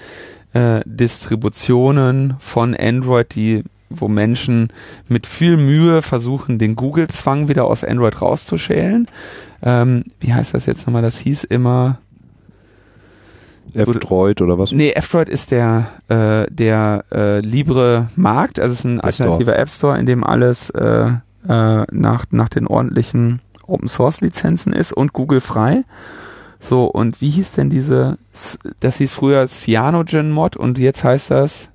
äh, 0.55 0.81
Distributionen 0.85 2.35
von 2.39 2.75
Android, 2.75 3.35
die 3.35 3.65
wo 4.01 4.09
Menschen 4.09 4.69
mit 5.09 5.27
viel 5.27 5.57
Mühe 5.57 6.03
versuchen, 6.03 6.59
den 6.59 6.77
Google-Zwang 6.77 7.49
wieder 7.49 7.65
aus 7.65 7.85
Android 7.85 8.21
rauszuschälen 8.21 9.09
ähm, 9.63 10.05
wie 10.21 10.35
heißt 10.35 10.55
das 10.55 10.67
jetzt 10.67 10.87
nochmal? 10.87 11.03
Das 11.03 11.19
hieß 11.19 11.45
immer 11.45 11.99
F-Droid 13.75 14.43
oder 14.43 14.59
was? 14.59 14.73
Nee, 14.73 14.93
F-Droid 14.93 15.29
ist 15.29 15.51
der, 15.51 15.87
äh, 16.09 16.51
der 16.51 17.05
äh, 17.13 17.41
Libre 17.41 18.09
Markt, 18.17 18.59
also 18.59 18.73
es 18.73 18.81
ist 18.81 18.85
ein 18.85 18.99
App 18.99 19.07
alternativer 19.07 19.59
App 19.59 19.71
Store, 19.71 19.99
in 19.99 20.07
dem 20.07 20.25
alles 20.25 20.71
äh, 20.71 21.11
äh, 21.49 21.85
nach, 21.91 22.27
nach 22.31 22.49
den 22.49 22.67
ordentlichen 22.67 23.41
Open 23.67 23.89
Source 23.89 24.21
Lizenzen 24.21 24.73
ist 24.73 24.93
und 24.93 25.13
Google 25.13 25.41
frei. 25.41 25.85
So, 26.59 26.85
und 26.85 27.21
wie 27.21 27.31
hieß 27.31 27.53
denn 27.53 27.71
diese, 27.71 28.19
das 28.81 28.97
hieß 28.97 29.13
früher 29.13 29.47
Cyanogen 29.49 30.31
Mod 30.31 30.57
und 30.57 30.79
jetzt 30.79 31.03
heißt 31.03 31.31
das? 31.31 31.72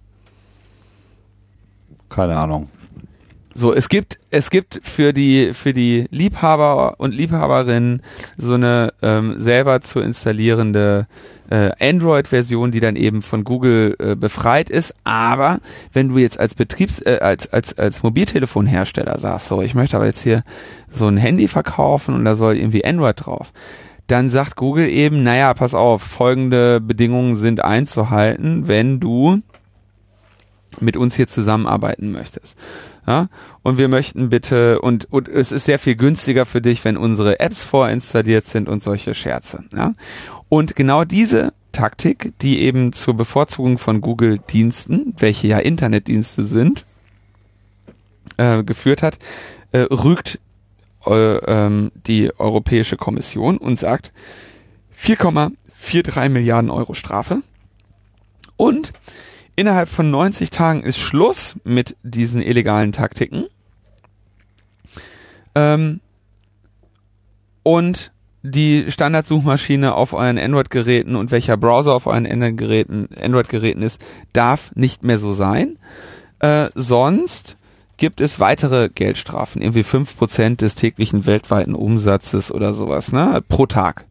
Keine 2.10 2.38
Ahnung. 2.38 2.70
So, 3.60 3.74
es 3.74 3.89
gibt, 3.89 4.20
es 4.30 4.52
gibt 4.52 4.82
für 4.84 5.13
die, 5.13 5.52
für 5.56 5.74
die 5.74 6.06
Liebhaber 6.12 7.00
und 7.00 7.15
Liebhaberinnen 7.15 8.04
so 8.38 8.54
eine 8.54 8.93
ähm, 9.02 9.39
selber 9.39 9.82
zu 9.82 10.00
installierende 10.00 11.08
äh, 11.50 11.72
Android-Version, 11.80 12.72
die 12.72 12.82
dann 12.82 12.96
eben 12.96 13.24
von 13.24 13.43
Google 13.43 13.96
äh, 13.98 14.15
befreit 14.15 14.70
ist. 14.70 14.93
Aber 15.06 15.58
wenn 15.91 16.10
du 16.10 16.20
jetzt 16.20 16.39
als 16.39 16.54
Betriebs, 16.54 17.00
äh, 17.00 17.17
als, 17.20 17.52
als, 17.52 17.76
als 17.80 18.04
Mobiltelefonhersteller 18.04 19.17
sagst, 19.17 19.48
so, 19.48 19.63
ich 19.63 19.74
möchte 19.74 19.96
aber 19.96 20.06
jetzt 20.06 20.22
hier 20.22 20.43
so 20.88 21.08
ein 21.08 21.17
Handy 21.17 21.48
verkaufen 21.48 22.13
und 22.13 22.26
da 22.26 22.36
soll 22.36 22.58
irgendwie 22.58 22.86
Android 22.86 23.26
drauf, 23.26 23.52
dann 24.06 24.30
sagt 24.30 24.56
Google 24.56 24.88
eben, 24.88 25.24
naja, 25.24 25.56
pass 25.56 25.74
auf, 25.74 26.04
folgende 26.04 26.80
Bedingungen 26.80 27.36
sind 27.36 27.63
einzuhalten, 27.63 28.67
wenn 28.67 29.00
du 29.00 29.41
mit 30.79 30.97
uns 30.97 31.15
hier 31.15 31.27
zusammenarbeiten 31.27 32.11
möchtest. 32.11 32.57
Ja? 33.05 33.29
Und 33.63 33.77
wir 33.77 33.87
möchten 33.87 34.29
bitte, 34.29 34.81
und, 34.81 35.11
und 35.11 35.27
es 35.27 35.51
ist 35.51 35.65
sehr 35.65 35.79
viel 35.79 35.95
günstiger 35.95 36.45
für 36.45 36.61
dich, 36.61 36.83
wenn 36.85 36.97
unsere 36.97 37.39
Apps 37.39 37.63
vorinstalliert 37.63 38.47
sind 38.47 38.69
und 38.69 38.83
solche 38.83 39.13
Scherze. 39.13 39.63
Ja? 39.75 39.93
Und 40.49 40.75
genau 40.75 41.03
diese 41.03 41.53
Taktik, 41.71 42.33
die 42.41 42.61
eben 42.61 42.93
zur 42.93 43.15
Bevorzugung 43.15 43.77
von 43.77 44.01
Google-Diensten, 44.01 45.13
welche 45.17 45.47
ja 45.47 45.59
Internetdienste 45.59 46.43
sind, 46.43 46.86
äh, 48.38 48.63
geführt 48.63 49.03
hat, 49.03 49.19
äh, 49.71 49.80
rügt 49.80 50.39
äh, 51.05 51.38
ähm, 51.38 51.91
die 52.07 52.32
Europäische 52.39 52.97
Kommission 52.97 53.57
und 53.57 53.80
sagt 53.80 54.11
4,43 54.99 56.30
Milliarden 56.30 56.69
Euro 56.69 56.93
Strafe. 56.93 57.43
Und 58.55 58.93
innerhalb 59.58 59.89
von 59.89 60.10
90 60.10 60.51
Tagen 60.51 60.84
ist 60.84 60.97
Schluss 60.97 61.55
mit 61.66 61.97
diesen 62.03 62.41
illegalen 62.41 62.93
Taktiken. 62.93 63.47
Ähm, 65.55 65.99
und 67.64 68.14
die 68.43 68.86
Standardsuchmaschine 68.89 69.95
auf 69.95 70.14
euren 70.14 70.38
Android-Geräten 70.38 71.18
und 71.18 71.32
welcher 71.32 71.58
Browser 71.58 71.93
auf 71.93 72.08
euren 72.08 72.26
Android-Geräten 72.26 73.10
Android 73.20 73.51
ist, 73.53 73.99
darf 74.32 74.72
nicht 74.76 75.03
mehr 75.03 75.20
so 75.20 75.34
sein. 75.34 75.78
Äh, 76.39 76.70
sonst 76.76 77.58
gibt 77.97 78.22
es 78.22 78.39
weitere 78.39 78.89
Geldstrafen, 78.89 79.62
irgendwie 79.62 79.84
fünf 79.84 80.16
Prozent 80.18 80.62
des 80.62 80.76
täglichen 80.76 81.26
weltweiten 81.26 81.74
Umsatzes 81.74 82.51
oder 82.51 82.74
sowas, 82.74 83.12
ne? 83.12 83.43
Pro 83.49 83.66
Tag. 83.66 84.05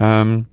Ähm, 0.00 0.46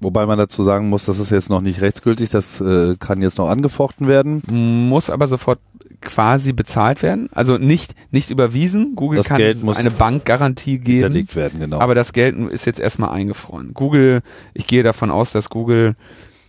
Wobei 0.00 0.24
man 0.24 0.38
dazu 0.38 0.62
sagen 0.62 0.88
muss, 0.88 1.04
das 1.04 1.18
ist 1.18 1.30
jetzt 1.30 1.50
noch 1.50 1.60
nicht 1.60 1.82
rechtsgültig, 1.82 2.30
das 2.30 2.60
äh, 2.60 2.96
kann 2.98 3.20
jetzt 3.20 3.36
noch 3.36 3.50
angefochten 3.50 4.08
werden. 4.08 4.42
Muss 4.48 5.10
aber 5.10 5.26
sofort 5.28 5.58
quasi 6.00 6.54
bezahlt 6.54 7.02
werden. 7.02 7.28
Also 7.32 7.58
nicht, 7.58 7.94
nicht 8.10 8.30
überwiesen. 8.30 8.94
Google 8.96 9.18
das 9.18 9.28
kann 9.28 9.36
Geld 9.36 9.62
muss 9.62 9.76
eine 9.76 9.90
Bankgarantie 9.90 10.78
geben. 10.78 11.00
Hinterlegt 11.00 11.36
werden, 11.36 11.60
genau. 11.60 11.80
Aber 11.80 11.94
das 11.94 12.14
Geld 12.14 12.36
ist 12.50 12.64
jetzt 12.64 12.80
erstmal 12.80 13.10
eingefroren. 13.10 13.74
Google, 13.74 14.22
ich 14.54 14.66
gehe 14.66 14.82
davon 14.82 15.10
aus, 15.10 15.32
dass 15.32 15.50
Google 15.50 15.96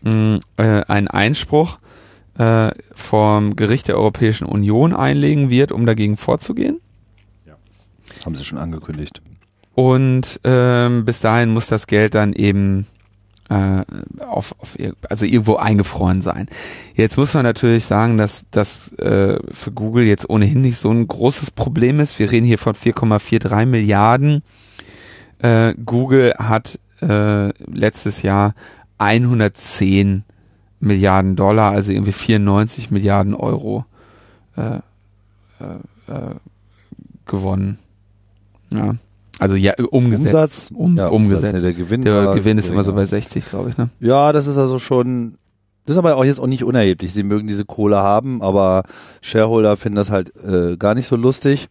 mh, 0.04 0.39
äh, 0.56 0.84
einen 0.88 1.10
Einspruch 1.10 1.80
äh, 2.38 2.72
vom 2.93 3.58
Gericht 3.58 3.89
der 3.89 3.97
Europäischen 3.97 4.45
Union 4.45 4.93
einlegen 4.93 5.49
wird, 5.49 5.74
um 5.74 5.86
dagegen 5.86 6.16
vorzugehen. 6.16 6.80
Ja. 7.45 7.56
Haben 8.26 8.36
sie 8.36 8.45
schon 8.45 8.58
angekündigt. 8.58 9.22
Und 9.76 10.39
ähm, 10.43 11.06
bis 11.06 11.20
dahin 11.20 11.49
muss 11.52 11.68
das 11.68 11.88
Geld 11.88 12.16
dann 12.16 12.34
eben 12.34 12.88
äh, 13.52 13.84
auf, 14.24 14.56
auf 14.60 14.78
also 15.10 15.26
irgendwo 15.26 15.58
eingefroren 15.58 16.22
sein. 16.22 16.47
Jetzt 16.95 17.18
muss 17.18 17.34
man 17.34 17.43
natürlich 17.43 17.84
sagen, 17.84 18.18
dass 18.18 18.45
das 18.49 18.93
äh, 18.93 19.39
für 19.52 19.72
Google 19.72 20.06
jetzt 20.06 20.30
ohnehin 20.30 20.62
nicht 20.62 20.78
so 20.78 20.89
ein 20.89 21.06
großes 21.06 21.52
Problem 21.52 21.99
ist. 21.99 22.18
Wir 22.18 22.32
reden 22.32 22.45
hier 22.45 22.58
von 22.58 22.74
4,43 22.74 23.66
Milliarden. 23.66 24.43
Äh, 25.39 25.74
Google 25.86 26.34
hat 26.38 26.80
äh, 27.02 27.49
letztes 27.70 28.22
Jahr 28.22 28.56
110 28.99 30.24
Milliarden 30.80 31.36
Dollar, 31.36 31.72
also 31.72 31.91
irgendwie 31.91 32.14
94 32.14 32.89
Milliarden 32.89 33.36
Euro 33.36 33.86
äh, 34.56 34.78
äh, 34.78 34.82
äh, 36.08 36.36
gewonnen. 37.26 37.80
Ja. 38.72 38.95
Also 39.42 39.56
ja, 39.56 39.74
umgesetzt. 39.89 40.28
Umsatz, 40.28 40.72
um, 40.72 40.98
ja, 40.98 41.08
umgesetzt. 41.08 41.64
Der 41.64 41.74
Gewinn, 41.74 42.04
der 42.04 42.36
Gewinn 42.36 42.60
ist 42.60 42.70
immer 42.70 42.84
so 42.84 42.94
bei 42.94 43.06
60, 43.06 43.44
glaube 43.44 43.72
ich. 43.72 43.78
Ne? 43.78 43.89
Ja, 44.00 44.34
das 44.34 44.46
ist 44.46 44.60
also 44.60 44.78
schon, 44.78 45.34
das 45.88 45.96
ist 45.96 45.98
aber 45.98 46.16
auch 46.16 46.24
jetzt 46.24 46.39
auch 46.39 46.46
nicht 46.46 46.64
unerheblich. 46.64 47.12
Sie 47.12 47.24
mögen 47.24 47.48
diese 47.48 47.66
Kohle 47.66 47.98
haben, 47.98 48.44
aber 48.44 48.84
Shareholder 49.22 49.78
finden 49.78 49.96
das 49.96 50.12
halt 50.12 50.32
äh, 50.46 50.78
gar 50.78 50.94
nicht 50.94 51.08
so 51.08 51.16
lustig. 51.16 51.70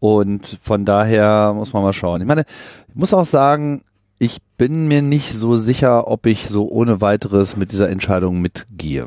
Und 0.00 0.58
von 0.60 0.84
daher 0.84 1.52
muss 1.54 1.72
man 1.72 1.84
mal 1.84 1.92
schauen. 1.92 2.22
Ich 2.22 2.26
meine, 2.26 2.42
ich 2.88 2.96
muss 2.96 3.14
auch 3.14 3.24
sagen, 3.24 3.82
ich 4.18 4.38
bin 4.58 4.88
mir 4.88 5.00
nicht 5.00 5.32
so 5.32 5.56
sicher, 5.56 6.08
ob 6.08 6.26
ich 6.26 6.48
so 6.48 6.68
ohne 6.68 7.00
weiteres 7.00 7.56
mit 7.56 7.70
dieser 7.70 7.88
Entscheidung 7.88 8.40
mitgehe. 8.40 9.06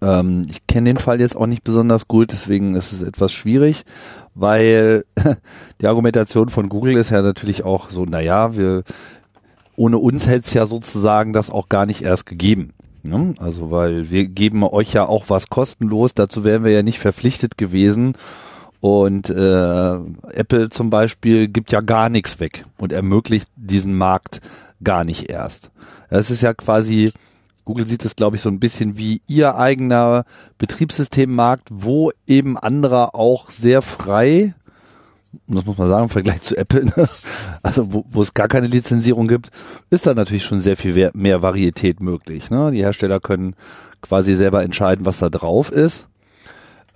Ähm, 0.00 0.42
ich 0.48 0.64
kenne 0.68 0.90
den 0.90 0.98
Fall 0.98 1.20
jetzt 1.20 1.34
auch 1.34 1.46
nicht 1.46 1.64
besonders 1.64 2.06
gut, 2.06 2.30
deswegen 2.30 2.76
ist 2.76 2.92
es 2.92 3.02
etwas 3.02 3.32
schwierig, 3.32 3.84
weil 4.34 5.04
die 5.80 5.86
Argumentation 5.86 6.48
von 6.48 6.68
Google 6.68 6.96
ist 6.96 7.10
ja 7.10 7.22
natürlich 7.22 7.64
auch 7.64 7.90
so, 7.90 8.04
naja, 8.04 8.56
wir, 8.56 8.84
ohne 9.76 9.98
uns 9.98 10.26
hätte 10.26 10.46
es 10.46 10.54
ja 10.54 10.66
sozusagen 10.66 11.32
das 11.32 11.50
auch 11.50 11.68
gar 11.68 11.86
nicht 11.86 12.02
erst 12.02 12.26
gegeben. 12.26 12.72
Ne? 13.02 13.34
Also, 13.38 13.70
weil 13.70 14.10
wir 14.10 14.26
geben 14.26 14.62
euch 14.64 14.92
ja 14.94 15.06
auch 15.06 15.24
was 15.28 15.50
kostenlos, 15.50 16.14
dazu 16.14 16.42
wären 16.42 16.64
wir 16.64 16.72
ja 16.72 16.82
nicht 16.82 16.98
verpflichtet 16.98 17.58
gewesen. 17.58 18.16
Und 18.80 19.30
äh, 19.30 19.94
Apple 20.32 20.68
zum 20.68 20.90
Beispiel 20.90 21.48
gibt 21.48 21.72
ja 21.72 21.80
gar 21.80 22.10
nichts 22.10 22.38
weg 22.38 22.66
und 22.76 22.92
ermöglicht 22.92 23.48
diesen 23.56 23.96
Markt 23.96 24.42
gar 24.82 25.04
nicht 25.04 25.30
erst. 25.30 25.70
Das 26.10 26.30
ist 26.30 26.42
ja 26.42 26.52
quasi 26.52 27.10
Google 27.64 27.86
sieht 27.86 28.04
es, 28.04 28.16
glaube 28.16 28.36
ich, 28.36 28.42
so 28.42 28.48
ein 28.48 28.60
bisschen 28.60 28.98
wie 28.98 29.22
ihr 29.26 29.56
eigener 29.56 30.24
Betriebssystemmarkt, 30.58 31.68
wo 31.70 32.12
eben 32.26 32.58
andere 32.58 33.14
auch 33.14 33.50
sehr 33.50 33.82
frei, 33.82 34.54
das 35.46 35.64
muss 35.64 35.78
man 35.78 35.88
sagen, 35.88 36.04
im 36.04 36.10
Vergleich 36.10 36.42
zu 36.42 36.56
Apple, 36.56 36.84
ne? 36.96 37.08
also 37.62 37.92
wo, 37.92 38.04
wo 38.08 38.22
es 38.22 38.34
gar 38.34 38.48
keine 38.48 38.66
Lizenzierung 38.66 39.28
gibt, 39.28 39.50
ist 39.90 40.06
da 40.06 40.14
natürlich 40.14 40.44
schon 40.44 40.60
sehr 40.60 40.76
viel 40.76 41.10
mehr 41.14 41.42
Varietät 41.42 42.00
möglich. 42.00 42.50
Ne? 42.50 42.70
Die 42.70 42.82
Hersteller 42.82 43.20
können 43.20 43.56
quasi 44.00 44.34
selber 44.34 44.62
entscheiden, 44.62 45.06
was 45.06 45.18
da 45.18 45.30
drauf 45.30 45.70
ist. 45.70 46.06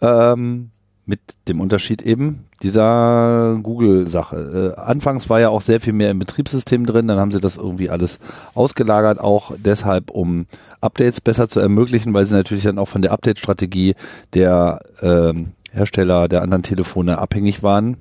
Ähm, 0.00 0.70
mit 1.06 1.20
dem 1.48 1.60
Unterschied 1.60 2.02
eben 2.02 2.44
dieser 2.62 3.58
Google-Sache. 3.62 4.74
Äh, 4.76 4.80
anfangs 4.80 5.30
war 5.30 5.40
ja 5.40 5.48
auch 5.48 5.60
sehr 5.60 5.80
viel 5.80 5.92
mehr 5.92 6.10
im 6.10 6.18
Betriebssystem 6.18 6.86
drin, 6.86 7.08
dann 7.08 7.18
haben 7.18 7.30
sie 7.30 7.40
das 7.40 7.56
irgendwie 7.56 7.90
alles 7.90 8.18
ausgelagert, 8.54 9.20
auch 9.20 9.52
deshalb, 9.56 10.10
um 10.10 10.46
Updates 10.80 11.20
besser 11.20 11.48
zu 11.48 11.60
ermöglichen, 11.60 12.14
weil 12.14 12.26
sie 12.26 12.34
natürlich 12.34 12.64
dann 12.64 12.78
auch 12.78 12.88
von 12.88 13.02
der 13.02 13.12
Update-Strategie 13.12 13.94
der 14.34 14.80
ähm, 15.02 15.48
Hersteller 15.70 16.28
der 16.28 16.42
anderen 16.42 16.62
Telefone 16.62 17.18
abhängig 17.18 17.62
waren. 17.62 17.98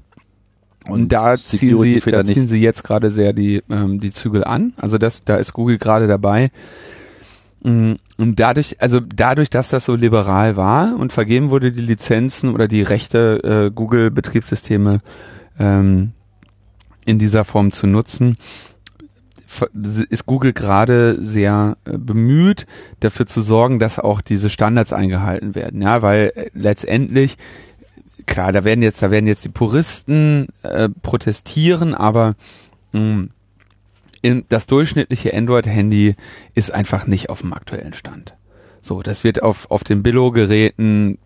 Und 0.87 1.11
da, 1.11 1.37
ziehen 1.37 1.77
sie, 1.81 1.99
da 1.99 2.23
ziehen 2.23 2.47
sie 2.47 2.61
jetzt 2.61 2.83
gerade 2.83 3.11
sehr 3.11 3.33
die, 3.33 3.61
ähm, 3.69 3.99
die 3.99 4.11
Zügel 4.11 4.43
an. 4.43 4.73
Also 4.77 4.97
das, 4.97 5.21
da 5.25 5.35
ist 5.35 5.53
Google 5.53 5.77
gerade 5.77 6.07
dabei, 6.07 6.49
und 7.61 7.99
dadurch, 8.17 8.81
also 8.81 8.99
dadurch, 8.99 9.49
dass 9.49 9.69
das 9.69 9.85
so 9.85 9.95
liberal 9.95 10.55
war 10.55 10.95
und 10.97 11.11
vergeben 11.11 11.49
wurde 11.49 11.71
die 11.71 11.81
Lizenzen 11.81 12.53
oder 12.53 12.67
die 12.67 12.81
Rechte, 12.81 13.67
äh, 13.67 13.71
Google-Betriebssysteme 13.73 14.99
ähm, 15.59 16.13
in 17.05 17.19
dieser 17.19 17.45
Form 17.45 17.71
zu 17.71 17.87
nutzen, 17.87 18.37
ist 20.09 20.25
Google 20.25 20.53
gerade 20.53 21.17
sehr 21.23 21.77
äh, 21.85 21.97
bemüht, 21.97 22.67
dafür 22.99 23.25
zu 23.25 23.41
sorgen, 23.41 23.79
dass 23.79 23.99
auch 23.99 24.21
diese 24.21 24.49
Standards 24.49 24.93
eingehalten 24.93 25.55
werden. 25.55 25.81
Ja, 25.81 26.01
weil 26.01 26.31
äh, 26.35 26.49
letztendlich, 26.53 27.37
klar, 28.25 28.51
da 28.51 28.63
werden 28.63 28.81
jetzt, 28.81 29.01
da 29.01 29.09
werden 29.09 29.27
jetzt 29.27 29.45
die 29.45 29.49
Puristen 29.49 30.47
äh, 30.63 30.89
protestieren, 31.01 31.95
aber 31.95 32.35
mh, 32.91 33.01
mm, 33.01 33.29
das 34.49 34.67
durchschnittliche 34.67 35.33
Android-Handy 35.33 36.15
ist 36.53 36.73
einfach 36.73 37.07
nicht 37.07 37.29
auf 37.29 37.41
dem 37.41 37.53
aktuellen 37.53 37.93
Stand. 37.93 38.35
So, 38.81 39.01
das 39.01 39.23
wird 39.23 39.43
auf, 39.43 39.69
auf 39.69 39.83
den 39.83 40.03
Billo-Geräten 40.03 41.17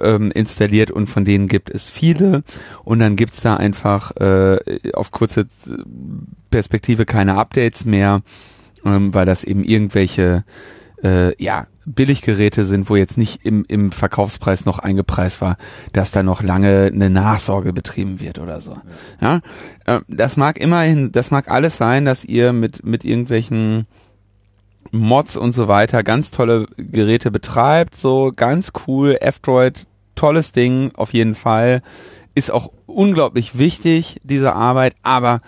ähm, 0.00 0.30
installiert 0.30 0.90
und 0.90 1.08
von 1.08 1.24
denen 1.24 1.48
gibt 1.48 1.70
es 1.70 1.90
viele 1.90 2.44
und 2.84 3.00
dann 3.00 3.16
gibt's 3.16 3.40
da 3.40 3.56
einfach 3.56 4.12
äh, 4.16 4.58
auf 4.92 5.10
kurze 5.10 5.46
Perspektive 6.50 7.04
keine 7.04 7.36
Updates 7.36 7.84
mehr, 7.84 8.22
ähm, 8.84 9.12
weil 9.12 9.26
das 9.26 9.44
eben 9.44 9.64
irgendwelche 9.64 10.44
äh, 11.02 11.42
ja, 11.42 11.66
Billiggeräte 11.86 12.64
sind, 12.64 12.88
wo 12.88 12.96
jetzt 12.96 13.18
nicht 13.18 13.44
im, 13.44 13.64
im 13.68 13.92
Verkaufspreis 13.92 14.64
noch 14.64 14.78
eingepreist 14.78 15.40
war, 15.40 15.56
dass 15.92 16.10
da 16.10 16.22
noch 16.22 16.42
lange 16.42 16.90
eine 16.92 17.10
Nachsorge 17.10 17.72
betrieben 17.72 18.20
wird 18.20 18.38
oder 18.38 18.60
so. 18.60 18.76
Ja, 19.20 19.40
äh, 19.84 20.00
das 20.08 20.36
mag 20.36 20.58
immerhin, 20.58 21.12
das 21.12 21.30
mag 21.30 21.50
alles 21.50 21.76
sein, 21.76 22.04
dass 22.04 22.24
ihr 22.24 22.52
mit 22.52 22.84
mit 22.84 23.04
irgendwelchen 23.04 23.86
Mods 24.92 25.36
und 25.36 25.52
so 25.52 25.68
weiter 25.68 26.02
ganz 26.02 26.30
tolle 26.30 26.66
Geräte 26.76 27.30
betreibt, 27.30 27.96
so 27.96 28.32
ganz 28.34 28.72
cool, 28.86 29.16
F-Droid, 29.20 29.86
tolles 30.14 30.52
Ding, 30.52 30.92
auf 30.94 31.12
jeden 31.12 31.34
Fall, 31.34 31.82
ist 32.34 32.50
auch 32.50 32.72
unglaublich 32.86 33.58
wichtig, 33.58 34.20
diese 34.22 34.54
Arbeit, 34.54 34.94
aber 35.02 35.40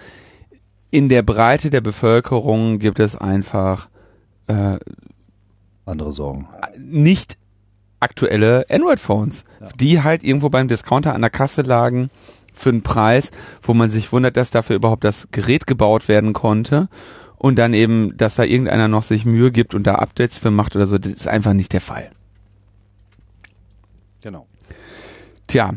in 0.91 1.09
der 1.09 1.23
Breite 1.23 1.71
der 1.71 1.81
Bevölkerung 1.81 2.79
gibt 2.79 3.01
es 3.01 3.17
einfach 3.17 3.89
äh, 4.47 4.79
andere 5.87 6.13
Sorgen. 6.13 6.49
Nicht 6.79 7.39
aktuelle 8.01 8.67
Android-Phones, 8.69 9.45
ja. 9.61 9.69
die 9.81 10.03
halt 10.03 10.23
irgendwo 10.23 10.49
beim 10.51 10.69
Discounter 10.69 11.15
an 11.15 11.23
der 11.23 11.31
Kasse 11.31 11.63
lagen 11.63 12.11
für 12.53 12.71
einen 12.71 12.83
Preis, 12.83 13.31
wo 13.63 13.75
man 13.75 13.91
sich 13.91 14.13
wundert, 14.13 14.37
dass 14.37 14.51
dafür 14.51 14.77
überhaupt 14.77 15.05
das 15.05 15.29
Gerät 15.31 15.67
gebaut 15.67 16.09
werden 16.09 16.33
konnte 16.33 16.89
und 17.37 17.57
dann 17.57 17.75
eben, 17.75 18.17
dass 18.17 18.37
da 18.37 18.45
irgendeiner 18.45 18.89
noch 18.89 19.03
sich 19.03 19.25
Mühe 19.25 19.51
gibt 19.51 19.75
und 19.75 19.87
da 19.87 19.97
Updates 19.97 20.39
für 20.39 20.51
macht 20.51 20.77
oder 20.77 20.87
so, 20.87 20.99
das 20.99 21.13
ist 21.13 21.29
einfach 21.29 21.53
nicht 21.53 21.73
der 21.73 21.81
Fall. 21.81 22.11
Genau. 24.23 24.47
Tja, 25.47 25.75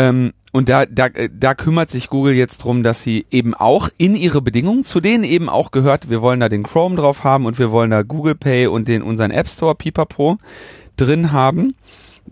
ähm, 0.00 0.32
und 0.52 0.70
da, 0.70 0.86
da, 0.86 1.08
da 1.10 1.54
kümmert 1.54 1.90
sich 1.90 2.08
Google 2.08 2.32
jetzt 2.32 2.64
drum, 2.64 2.82
dass 2.82 3.02
sie 3.02 3.26
eben 3.30 3.52
auch 3.52 3.90
in 3.98 4.16
ihre 4.16 4.40
Bedingungen, 4.40 4.82
zu 4.82 5.00
denen 5.00 5.24
eben 5.24 5.50
auch 5.50 5.72
gehört, 5.72 6.08
wir 6.08 6.22
wollen 6.22 6.40
da 6.40 6.48
den 6.48 6.62
Chrome 6.62 6.96
drauf 6.96 7.22
haben 7.22 7.44
und 7.44 7.58
wir 7.58 7.70
wollen 7.70 7.90
da 7.90 8.00
Google 8.00 8.34
Pay 8.34 8.66
und 8.66 8.88
den 8.88 9.02
unseren 9.02 9.30
App 9.30 9.46
Store 9.46 9.74
Pipapo 9.74 10.38
drin 10.96 11.32
haben. 11.32 11.74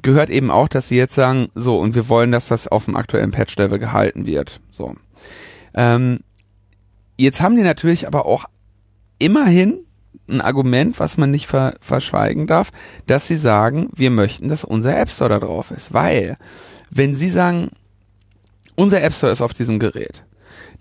gehört 0.00 0.30
eben 0.30 0.50
auch, 0.50 0.68
dass 0.68 0.88
sie 0.88 0.96
jetzt 0.96 1.14
sagen, 1.14 1.48
so, 1.54 1.78
und 1.78 1.94
wir 1.94 2.08
wollen, 2.08 2.32
dass 2.32 2.48
das 2.48 2.68
auf 2.68 2.86
dem 2.86 2.96
aktuellen 2.96 3.32
Patch-Level 3.32 3.78
gehalten 3.78 4.26
wird. 4.26 4.60
So. 4.72 4.94
Ähm, 5.74 6.20
jetzt 7.18 7.42
haben 7.42 7.56
die 7.56 7.62
natürlich 7.62 8.06
aber 8.06 8.24
auch 8.24 8.46
immerhin 9.18 9.80
ein 10.28 10.40
Argument, 10.40 10.98
was 10.98 11.18
man 11.18 11.30
nicht 11.30 11.46
ver 11.46 11.74
verschweigen 11.80 12.46
darf, 12.46 12.70
dass 13.06 13.26
sie 13.26 13.36
sagen, 13.36 13.90
wir 13.94 14.10
möchten, 14.10 14.48
dass 14.48 14.64
unser 14.64 14.98
App 14.98 15.10
Store 15.10 15.30
da 15.30 15.38
drauf 15.38 15.70
ist. 15.70 15.92
Weil, 15.92 16.36
wenn 16.90 17.14
sie 17.14 17.30
sagen, 17.30 17.70
unser 18.76 19.02
App 19.02 19.12
Store 19.12 19.32
ist 19.32 19.42
auf 19.42 19.52
diesem 19.52 19.78
Gerät, 19.78 20.24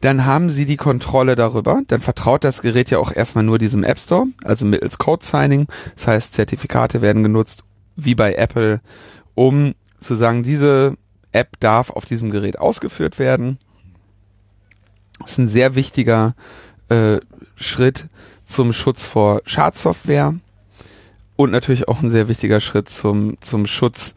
dann 0.02 0.26
haben 0.26 0.50
sie 0.50 0.66
die 0.66 0.78
Kontrolle 0.78 1.36
darüber, 1.36 1.82
dann 1.88 2.00
vertraut 2.00 2.44
das 2.44 2.62
Gerät 2.62 2.92
ja 2.92 3.00
auch 3.00 3.12
erstmal 3.12 3.44
nur 3.44 3.58
diesem 3.58 3.84
App 3.84 4.00
Store, 4.00 4.28
also 4.44 4.66
mittels 4.66 4.98
Code 4.98 5.26
Signing, 5.26 5.68
das 5.96 6.08
heißt 6.08 6.34
Zertifikate 6.34 7.02
werden 7.02 7.24
genutzt, 7.24 7.64
wie 7.96 8.16
bei 8.16 8.36
Apple, 8.36 8.82
um 9.34 9.74
zu 10.00 10.16
sagen, 10.16 10.44
diese 10.44 10.96
App 11.32 11.60
darf 11.60 11.90
auf 11.90 12.06
diesem 12.06 12.30
Gerät 12.30 12.60
ausgeführt 12.60 13.20
werden. 13.20 13.58
Das 15.20 15.32
ist 15.32 15.38
ein 15.40 15.48
sehr 15.48 15.76
wichtiger 15.76 16.36
äh, 16.90 17.18
Schritt 17.56 18.06
zum 18.46 18.72
Schutz 18.72 19.06
vor 19.06 19.42
Schadsoftware 19.46 20.36
und 21.36 21.52
natürlich 21.52 21.88
auch 21.88 22.02
ein 22.02 22.12
sehr 22.12 22.28
wichtiger 22.28 22.60
Schritt 22.60 22.90
zum, 22.90 23.38
zum 23.42 23.66
Schutz 23.66 24.14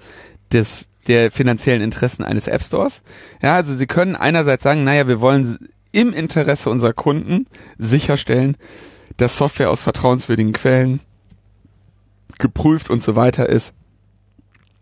des 0.53 0.87
der 1.11 1.31
finanziellen 1.33 1.83
Interessen 1.83 2.25
eines 2.25 2.47
App 2.47 2.63
Stores. 2.63 3.03
Ja, 3.43 3.57
also 3.57 3.75
sie 3.75 3.87
können 3.87 4.15
einerseits 4.15 4.63
sagen, 4.63 4.85
naja, 4.85 5.09
wir 5.09 5.21
wollen 5.21 5.59
im 5.93 6.13
Interesse 6.13 6.71
unserer 6.71 6.93
Kunden 6.93 7.47
sicherstellen, 7.79 8.57
dass 9.17 9.37
Software 9.37 9.71
aus 9.71 9.83
vertrauenswürdigen 9.83 10.53
Quellen 10.53 11.01
geprüft 12.39 12.91
und 12.91 13.03
so 13.03 13.17
weiter 13.17 13.49
ist, 13.49 13.75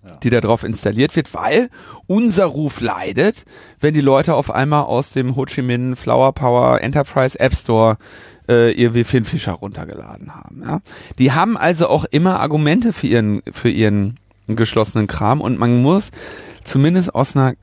ja. 0.07 0.17
die 0.17 0.29
darauf 0.29 0.65
installiert 0.65 1.17
wird, 1.17 1.33
weil 1.33 1.71
unser 2.07 2.45
Ruf 2.45 2.81
leidet, 2.81 3.47
wenn 3.81 3.95
die 3.95 4.03
Leute 4.03 4.35
auf 4.35 4.51
einmal 4.51 4.85
aus 4.85 5.13
dem 5.13 5.35
Ho 5.35 5.47
Chi 5.47 5.63
Minh 5.63 5.97
Flower 5.97 6.33
Power 6.35 6.83
Enterprise 6.83 7.41
App 7.41 7.55
Store 7.55 7.97
äh, 8.49 8.71
irgendwie 8.73 9.05
Finn 9.05 9.25
Fischer 9.25 9.53
runtergeladen 9.53 10.35
haben. 10.35 10.63
Ja? 10.63 10.81
Die 11.19 11.33
haben 11.33 11.57
also 11.57 11.89
auch 11.89 12.05
immer 12.05 12.39
Argumente 12.39 12.93
für 12.93 13.07
ihren, 13.07 13.43
für 13.51 13.71
ihren 13.71 14.19
geschlossenen 14.57 15.07
Kram 15.07 15.41
und 15.41 15.59
man 15.59 15.83
muss 15.83 16.11
zumindest 16.65 17.15
aus 17.15 17.37
einer 17.37 17.55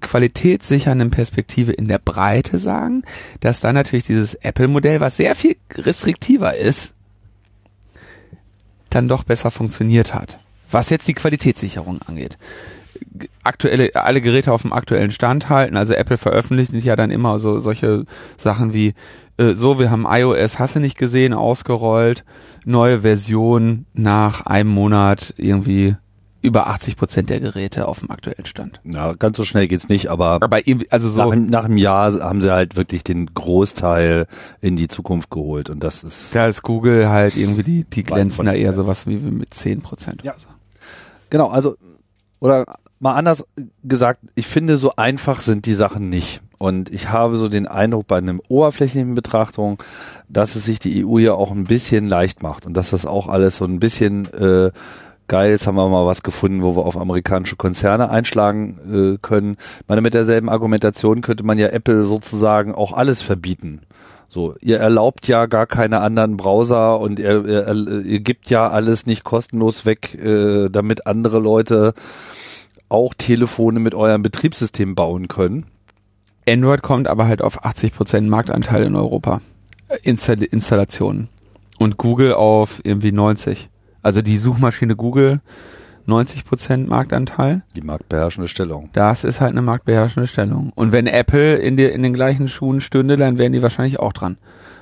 qualitätssichernden 0.00 1.10
Perspektive 1.10 1.72
in 1.72 1.88
der 1.88 1.98
Breite 1.98 2.58
sagen, 2.58 3.02
dass 3.40 3.60
da 3.60 3.72
natürlich 3.72 4.06
dieses 4.06 4.34
Apple-Modell, 4.34 5.00
was 5.00 5.16
sehr 5.16 5.34
viel 5.34 5.56
restriktiver 5.74 6.54
ist, 6.56 6.94
dann 8.90 9.08
doch 9.08 9.24
besser 9.24 9.50
funktioniert 9.50 10.14
hat. 10.14 10.38
Was 10.70 10.90
jetzt 10.90 11.08
die 11.08 11.14
Qualitätssicherung 11.14 12.00
angeht. 12.06 12.38
Aktuelle, 13.42 13.94
alle 13.94 14.20
Geräte 14.20 14.52
auf 14.52 14.62
dem 14.62 14.72
aktuellen 14.72 15.10
Stand 15.10 15.48
halten. 15.48 15.76
Also 15.76 15.92
Apple 15.92 16.16
veröffentlicht 16.16 16.72
ja 16.72 16.96
dann 16.96 17.10
immer 17.10 17.38
so 17.38 17.60
solche 17.60 18.04
Sachen 18.36 18.72
wie, 18.72 18.94
äh, 19.36 19.54
so, 19.54 19.78
wir 19.78 19.90
haben 19.90 20.06
iOS, 20.08 20.58
hast 20.58 20.76
du 20.76 20.80
nicht 20.80 20.98
gesehen, 20.98 21.34
ausgerollt, 21.34 22.24
neue 22.64 23.02
Version 23.02 23.86
nach 23.92 24.46
einem 24.46 24.70
Monat 24.70 25.34
irgendwie 25.36 25.96
über 26.46 26.68
80 26.68 26.96
Prozent 26.96 27.28
der 27.28 27.40
Geräte 27.40 27.88
auf 27.88 28.00
dem 28.00 28.10
aktuellen 28.10 28.46
Stand. 28.46 28.80
Ja, 28.84 29.12
ganz 29.14 29.36
so 29.36 29.44
schnell 29.44 29.66
geht's 29.66 29.88
nicht, 29.88 30.08
aber, 30.08 30.40
aber 30.40 30.60
also 30.90 31.10
so 31.10 31.18
nach, 31.18 31.36
nach 31.36 31.64
einem 31.64 31.76
Jahr 31.76 32.12
haben 32.20 32.40
sie 32.40 32.52
halt 32.52 32.76
wirklich 32.76 33.02
den 33.02 33.26
Großteil 33.34 34.26
in 34.60 34.76
die 34.76 34.88
Zukunft 34.88 35.30
geholt 35.30 35.68
und 35.70 35.82
das 35.82 36.04
ist. 36.04 36.34
Da 36.34 36.46
ist 36.46 36.62
Google 36.62 37.08
halt 37.08 37.36
irgendwie 37.36 37.64
die, 37.64 37.84
die 37.84 38.04
glänzen 38.04 38.46
da 38.46 38.52
eher 38.52 38.72
sowas 38.72 39.06
wie 39.06 39.16
mit 39.16 39.52
10 39.52 39.82
Prozent. 39.82 40.22
Ja. 40.22 40.34
So. 40.38 40.46
Genau, 41.30 41.48
also, 41.48 41.76
oder 42.38 42.64
mal 43.00 43.14
anders 43.14 43.44
gesagt, 43.82 44.20
ich 44.36 44.46
finde, 44.46 44.76
so 44.76 44.92
einfach 44.96 45.40
sind 45.40 45.66
die 45.66 45.74
Sachen 45.74 46.08
nicht. 46.08 46.40
Und 46.58 46.90
ich 46.90 47.10
habe 47.10 47.36
so 47.36 47.48
den 47.48 47.66
Eindruck 47.66 48.06
bei 48.06 48.16
einem 48.16 48.40
oberflächlichen 48.48 49.14
Betrachtung, 49.14 49.82
dass 50.28 50.56
es 50.56 50.64
sich 50.64 50.78
die 50.78 51.04
EU 51.04 51.18
hier 51.18 51.34
auch 51.34 51.50
ein 51.50 51.64
bisschen 51.64 52.08
leicht 52.08 52.42
macht 52.42 52.64
und 52.64 52.74
dass 52.74 52.90
das 52.90 53.04
auch 53.04 53.28
alles 53.28 53.58
so 53.58 53.66
ein 53.66 53.78
bisschen 53.78 54.32
äh, 54.32 54.70
geil, 55.28 55.50
jetzt 55.50 55.66
haben 55.66 55.76
wir 55.76 55.88
mal 55.88 56.06
was 56.06 56.22
gefunden, 56.22 56.62
wo 56.62 56.76
wir 56.76 56.84
auf 56.84 56.96
amerikanische 56.96 57.56
Konzerne 57.56 58.10
einschlagen 58.10 59.14
äh, 59.14 59.18
können. 59.20 59.56
Ich 59.80 59.88
meine, 59.88 60.00
mit 60.00 60.14
derselben 60.14 60.48
Argumentation 60.48 61.20
könnte 61.20 61.44
man 61.44 61.58
ja 61.58 61.68
Apple 61.68 62.04
sozusagen 62.04 62.74
auch 62.74 62.92
alles 62.92 63.22
verbieten. 63.22 63.82
So, 64.28 64.54
ihr 64.60 64.78
erlaubt 64.78 65.28
ja 65.28 65.46
gar 65.46 65.66
keine 65.66 66.00
anderen 66.00 66.36
Browser 66.36 66.98
und 66.98 67.18
ihr, 67.18 67.46
ihr, 67.46 68.04
ihr 68.04 68.20
gibt 68.20 68.50
ja 68.50 68.68
alles 68.68 69.06
nicht 69.06 69.24
kostenlos 69.24 69.86
weg, 69.86 70.14
äh, 70.14 70.68
damit 70.68 71.06
andere 71.06 71.38
Leute 71.38 71.94
auch 72.88 73.14
Telefone 73.14 73.80
mit 73.80 73.94
eurem 73.94 74.22
Betriebssystem 74.22 74.94
bauen 74.94 75.28
können. 75.28 75.66
Android 76.48 76.82
kommt 76.82 77.08
aber 77.08 77.26
halt 77.26 77.42
auf 77.42 77.64
80% 77.64 78.22
Marktanteil 78.22 78.84
in 78.84 78.94
Europa. 78.94 79.40
Äh, 79.88 79.98
Install 80.02 80.42
Installationen. 80.42 81.28
Und 81.78 81.96
Google 81.96 82.32
auf 82.32 82.80
irgendwie 82.84 83.12
90. 83.12 83.68
Also 84.06 84.22
die 84.22 84.38
Suchmaschine 84.38 84.94
Google 84.94 85.40
90% 86.06 86.86
Marktanteil. 86.86 87.64
Die 87.74 87.80
marktbeherrschende 87.80 88.46
Stellung. 88.46 88.88
Das 88.92 89.24
ist 89.24 89.40
halt 89.40 89.50
eine 89.50 89.62
marktbeherrschende 89.62 90.28
Stellung. 90.28 90.70
Und 90.76 90.92
wenn 90.92 91.08
Apple 91.08 91.56
in, 91.56 91.76
die, 91.76 91.86
in 91.86 92.04
den 92.04 92.12
gleichen 92.12 92.46
Schuhen 92.46 92.80
stünde, 92.80 93.16
dann 93.16 93.36
wären 93.36 93.52
die 93.52 93.62
wahrscheinlich 93.62 93.98
auch 93.98 94.12
dran. 94.12 94.36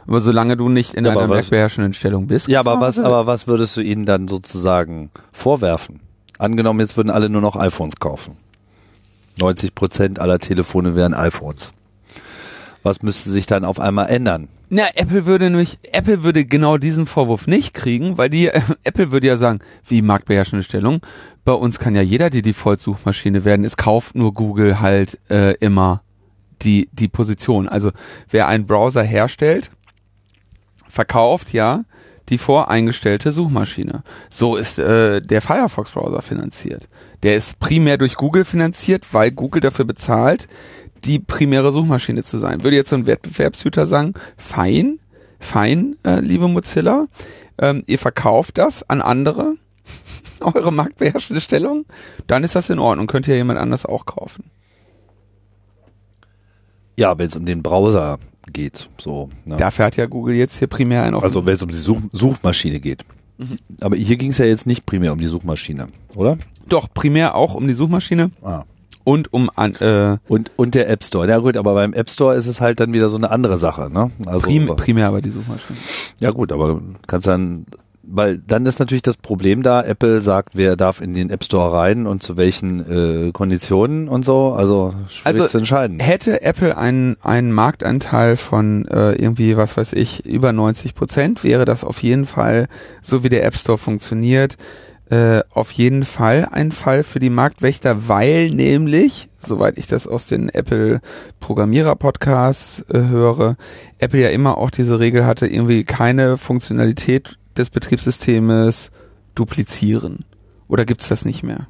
Aber 0.07 0.21
solange 0.21 0.59
du 0.59 0.69
nicht 0.69 0.93
in 0.93 1.07
ja, 1.07 1.13
einer 1.13 1.27
marktbeherrschenden 1.27 1.95
Stellung 1.95 2.27
bist. 2.27 2.49
Ja, 2.49 2.61
aber 2.61 2.83
was, 2.83 3.01
aber 3.01 3.27
was 3.27 3.47
würdest 3.47 3.79
du 3.79 3.81
ihnen 3.81 4.05
dann 4.05 4.29
sozusagen 4.29 5.11
vorwerfen? 5.33 6.01
Angenommen, 6.37 6.81
jetzt 6.81 6.99
würden 6.99 7.09
alle 7.09 7.31
nur 7.31 7.41
noch 7.41 7.57
iPhones 7.57 7.97
kaufen. 7.97 8.37
90% 9.39 10.19
aller 10.19 10.39
Telefone 10.39 10.97
wären 10.97 11.15
iPhones. 11.15 11.73
Was 12.85 13.03
müsste 13.03 13.31
sich 13.31 13.47
dann 13.47 13.65
auf 13.65 13.81
einmal 13.81 14.09
ändern? 14.11 14.49
Na, 14.69 14.85
Apple 14.95 15.27
würde 15.27 15.49
nämlich, 15.51 15.79
Apple 15.91 16.23
würde 16.23 16.45
genau 16.45 16.77
diesen 16.77 17.07
Vorwurf 17.07 17.47
nicht 17.47 17.75
kriegen, 17.75 18.19
weil 18.19 18.29
die, 18.29 18.49
äh, 18.49 18.61
Apple 18.85 19.11
würde 19.11 19.27
ja 19.27 19.37
sagen, 19.37 19.61
wie 19.87 20.03
marktbeherrschende 20.03 20.63
Stellung, 20.63 21.01
bei 21.45 21.53
uns 21.53 21.79
kann 21.79 21.97
ja 21.97 22.03
jeder 22.03 22.31
die 22.31 22.43
Default-Suchmaschine 22.43 23.45
werden, 23.45 23.65
es 23.65 23.77
kauft 23.77 24.15
nur 24.15 24.35
Google 24.35 24.81
halt 24.81 25.19
äh, 25.31 25.55
immer 25.57 26.03
die, 26.63 26.89
die 26.93 27.09
Position. 27.09 27.69
Also 27.69 27.91
wer 28.29 28.49
einen 28.49 28.67
Browser 28.67 29.03
herstellt, 29.03 29.71
verkauft 30.87 31.53
ja 31.53 31.85
die 32.29 32.39
voreingestellte 32.39 33.33
Suchmaschine. 33.33 34.03
So 34.31 34.57
ist 34.57 34.79
äh, 34.79 35.21
der 35.21 35.43
Firefox-Browser 35.43 36.23
finanziert. 36.23 36.89
Der 37.23 37.37
ist 37.37 37.59
primär 37.59 37.99
durch 37.99 38.17
Google 38.17 38.45
finanziert, 38.45 39.07
weil 39.13 39.31
Google 39.31 39.61
dafür 39.61 39.85
bezahlt, 39.85 40.49
die 41.05 41.19
primäre 41.19 41.73
Suchmaschine 41.73 42.23
zu 42.23 42.39
sein. 42.39 42.63
Würde 42.63 42.77
jetzt 42.77 42.91
so 42.91 42.97
ein 42.97 43.07
Wettbewerbshüter 43.07 43.87
sagen, 43.87 44.15
fein, 44.37 44.99
fein, 45.39 45.97
äh, 46.05 46.21
liebe 46.21 46.49
Mozilla, 46.49 47.07
ähm, 47.59 47.85
ihr 47.87 47.99
verkauft 47.99 48.59
das 48.59 48.89
an 48.89 49.01
andere, 49.01 49.55
eure 50.41 50.73
marktbeherrschende 50.73 51.41
Stellung, 51.41 51.85
dann 52.27 52.45
ist 52.45 52.55
das 52.55 52.71
in 52.71 52.79
Ordnung, 52.79 53.07
könnt 53.07 53.29
ihr 53.29 53.37
jemand 53.37 53.59
anders 53.59 53.87
auch 53.87 54.07
kaufen. 54.07 54.45
Ja, 56.97 57.19
wenn 57.19 57.27
es 57.27 57.37
um 57.37 57.45
den 57.45 57.63
Browser 57.63 58.19
geht, 58.53 58.89
so. 58.99 59.29
Ne? 59.45 59.57
Dafür 59.57 59.87
hat 59.87 59.97
ja 59.97 60.07
Google 60.07 60.37
jetzt 60.37 60.59
hier 60.59 60.69
primär 60.69 61.03
einen 61.03 61.17
Also 61.17 61.45
wenn 61.45 61.55
es 61.55 61.63
um 61.63 61.69
die 61.69 61.75
Such 61.75 62.03
Suchmaschine 62.13 62.79
geht. 62.79 63.05
Mhm. 63.37 63.59
Aber 63.81 63.97
hier 63.97 64.17
ging 64.17 64.31
es 64.31 64.39
ja 64.39 64.45
jetzt 64.45 64.67
nicht 64.67 64.87
primär 64.87 65.13
um 65.13 65.19
die 65.19 65.27
Suchmaschine, 65.27 65.89
oder? 66.15 66.39
Doch, 66.69 66.87
primär 66.93 67.35
auch 67.35 67.55
um 67.55 67.67
die 67.67 67.75
Suchmaschine. 67.75 68.31
Ah 68.43 68.65
und 69.05 69.33
um 69.33 69.51
an 69.55 69.75
äh, 69.77 70.17
und 70.29 70.51
und 70.57 70.75
der 70.75 70.89
App 70.89 71.05
Store. 71.05 71.29
Ja 71.29 71.39
gut, 71.39 71.57
aber 71.57 71.75
beim 71.75 71.93
App 71.93 72.11
Store 72.11 72.35
ist 72.35 72.47
es 72.47 72.61
halt 72.61 72.81
dann 72.81 72.93
wieder 72.93 73.09
so 73.09 73.17
eine 73.17 73.31
andere 73.31 73.59
Sache, 73.59 73.91
ne? 73.91 74.11
Also 74.27 74.41
prim, 74.41 74.75
primär 74.77 75.09
aber 75.09 75.21
die 75.21 75.31
Suchmaschine. 75.31 75.79
Ja 76.21 76.31
gut, 76.31 76.53
aber 76.53 76.81
kannst 77.07 77.27
dann 77.27 77.67
weil 78.07 78.39
dann 78.39 78.67
ist 78.67 78.79
natürlich 78.79 79.03
das 79.03 79.17
Problem 79.17 79.63
da, 79.63 79.83
Apple 79.83 80.21
sagt, 80.21 80.57
wer 80.57 80.77
darf 80.77 81.01
in 81.01 81.15
den 81.15 81.31
App 81.31 81.45
Store 81.45 81.73
rein 81.73 82.07
und 82.07 82.23
zu 82.23 82.37
welchen 82.37 83.29
äh, 83.29 83.33
Konditionen 83.33 84.09
und 84.09 84.25
so, 84.25 84.53
also 84.53 84.95
schwierig 85.09 85.41
also 85.41 85.47
zu 85.49 85.59
entscheiden. 85.59 86.01
Hätte 86.01 86.43
Apple 86.43 86.77
einen, 86.77 87.17
einen 87.23 87.53
Marktanteil 87.53 88.37
von 88.37 88.87
äh, 88.89 89.13
irgendwie, 89.13 89.57
was 89.57 89.77
weiß 89.77 89.95
ich, 89.95 90.27
über 90.27 90.53
90 90.53 90.95
Prozent, 90.95 91.45
wäre 91.45 91.65
das 91.65 91.85
auf 91.85 92.03
jeden 92.03 92.27
Fall, 92.27 92.69
so 93.03 93.25
wie 93.25 93.29
der 93.29 93.45
App 93.45 93.57
Store 93.57 93.79
funktioniert, 93.79 94.57
äh, 95.11 95.43
auf 95.51 95.71
jeden 95.73 96.05
Fall 96.05 96.49
ein 96.51 96.73
Fall 96.73 97.03
für 97.05 97.19
die 97.19 97.31
Marktwächter, 97.31 98.09
weil 98.09 98.49
nämlich, 98.49 99.29
soweit 99.39 99.77
ich 99.79 99.87
das 99.87 100.07
aus 100.07 100.27
den 100.27 100.49
Apple 100.49 101.01
Programmierer 101.41 101.95
Podcasts 101.97 102.85
äh, 102.89 103.01
höre, 103.01 103.57
Apple 103.99 104.21
ja 104.21 104.31
immer 104.31 104.59
auch 104.59 104.71
diese 104.71 105.01
Regel 105.01 105.27
hatte, 105.27 105.47
irgendwie 105.47 105.85
keine 105.85 106.39
Funktionalität 106.39 107.39
des 107.57 107.71
Betriebssystems 107.71 108.91
duplizieren. 109.35 110.25
Oder 110.69 110.85
gibt's 110.85 111.09
das 111.09 111.25
nicht 111.25 111.43
mehr? 111.43 111.69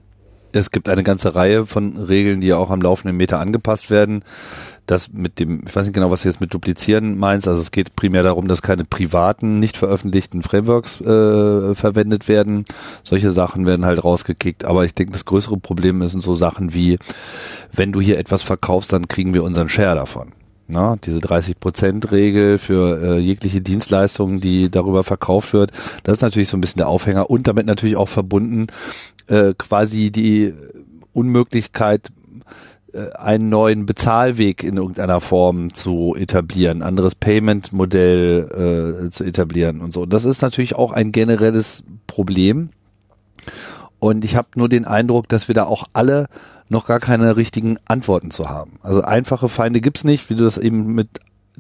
Es 0.52 0.70
gibt 0.70 0.88
eine 0.88 1.02
ganze 1.02 1.34
Reihe 1.34 1.66
von 1.66 1.96
Regeln, 1.96 2.40
die 2.40 2.46
ja 2.46 2.56
auch 2.56 2.70
am 2.70 2.80
laufenden 2.80 3.16
Meter 3.16 3.40
angepasst 3.40 3.90
werden. 3.90 4.22
Das 4.86 5.12
mit 5.12 5.40
dem, 5.40 5.62
ich 5.66 5.74
weiß 5.74 5.86
nicht 5.86 5.94
genau, 5.94 6.10
was 6.10 6.22
du 6.22 6.28
jetzt 6.28 6.40
mit 6.40 6.52
duplizieren 6.52 7.18
meinst, 7.18 7.48
also 7.48 7.60
es 7.60 7.70
geht 7.70 7.96
primär 7.96 8.22
darum, 8.22 8.48
dass 8.48 8.62
keine 8.62 8.84
privaten, 8.84 9.58
nicht 9.58 9.76
veröffentlichten 9.76 10.42
Frameworks 10.42 11.00
äh, 11.00 11.74
verwendet 11.74 12.28
werden. 12.28 12.64
Solche 13.02 13.32
Sachen 13.32 13.66
werden 13.66 13.86
halt 13.86 14.04
rausgekickt, 14.04 14.64
aber 14.64 14.84
ich 14.84 14.94
denke, 14.94 15.12
das 15.12 15.24
größere 15.24 15.56
Problem 15.56 16.06
sind 16.08 16.22
so 16.22 16.34
Sachen 16.34 16.74
wie, 16.74 16.98
wenn 17.72 17.92
du 17.92 18.00
hier 18.00 18.18
etwas 18.18 18.42
verkaufst, 18.42 18.92
dann 18.92 19.08
kriegen 19.08 19.34
wir 19.34 19.42
unseren 19.42 19.68
Share 19.68 19.94
davon. 19.94 20.32
Na, 20.66 20.96
diese 20.96 21.18
30-Prozent-Regel 21.18 22.58
für 22.58 23.02
äh, 23.02 23.18
jegliche 23.18 23.60
Dienstleistungen, 23.60 24.40
die 24.40 24.70
darüber 24.70 25.04
verkauft 25.04 25.52
wird, 25.52 25.72
das 26.04 26.16
ist 26.16 26.22
natürlich 26.22 26.48
so 26.48 26.56
ein 26.56 26.62
bisschen 26.62 26.78
der 26.78 26.88
Aufhänger 26.88 27.28
und 27.28 27.46
damit 27.46 27.66
natürlich 27.66 27.96
auch 27.96 28.08
verbunden 28.08 28.68
äh, 29.26 29.52
quasi 29.58 30.10
die 30.10 30.54
Unmöglichkeit, 31.12 32.08
einen 33.16 33.48
neuen 33.48 33.86
Bezahlweg 33.86 34.62
in 34.62 34.76
irgendeiner 34.76 35.20
Form 35.20 35.74
zu 35.74 36.14
etablieren, 36.16 36.82
anderes 36.82 37.14
Payment-Modell 37.14 39.06
äh, 39.06 39.10
zu 39.10 39.24
etablieren 39.24 39.80
und 39.80 39.92
so. 39.92 40.06
Das 40.06 40.24
ist 40.24 40.42
natürlich 40.42 40.76
auch 40.76 40.92
ein 40.92 41.12
generelles 41.12 41.84
Problem. 42.06 42.70
Und 43.98 44.24
ich 44.24 44.36
habe 44.36 44.48
nur 44.56 44.68
den 44.68 44.84
Eindruck, 44.84 45.28
dass 45.28 45.48
wir 45.48 45.54
da 45.54 45.64
auch 45.64 45.84
alle 45.92 46.26
noch 46.68 46.86
gar 46.86 47.00
keine 47.00 47.36
richtigen 47.36 47.78
Antworten 47.86 48.30
zu 48.30 48.48
haben. 48.48 48.78
Also 48.82 49.02
einfache 49.02 49.48
Feinde 49.48 49.80
gibt's 49.80 50.04
nicht, 50.04 50.30
wie 50.30 50.34
du 50.34 50.44
das 50.44 50.58
eben 50.58 50.94
mit 50.94 51.08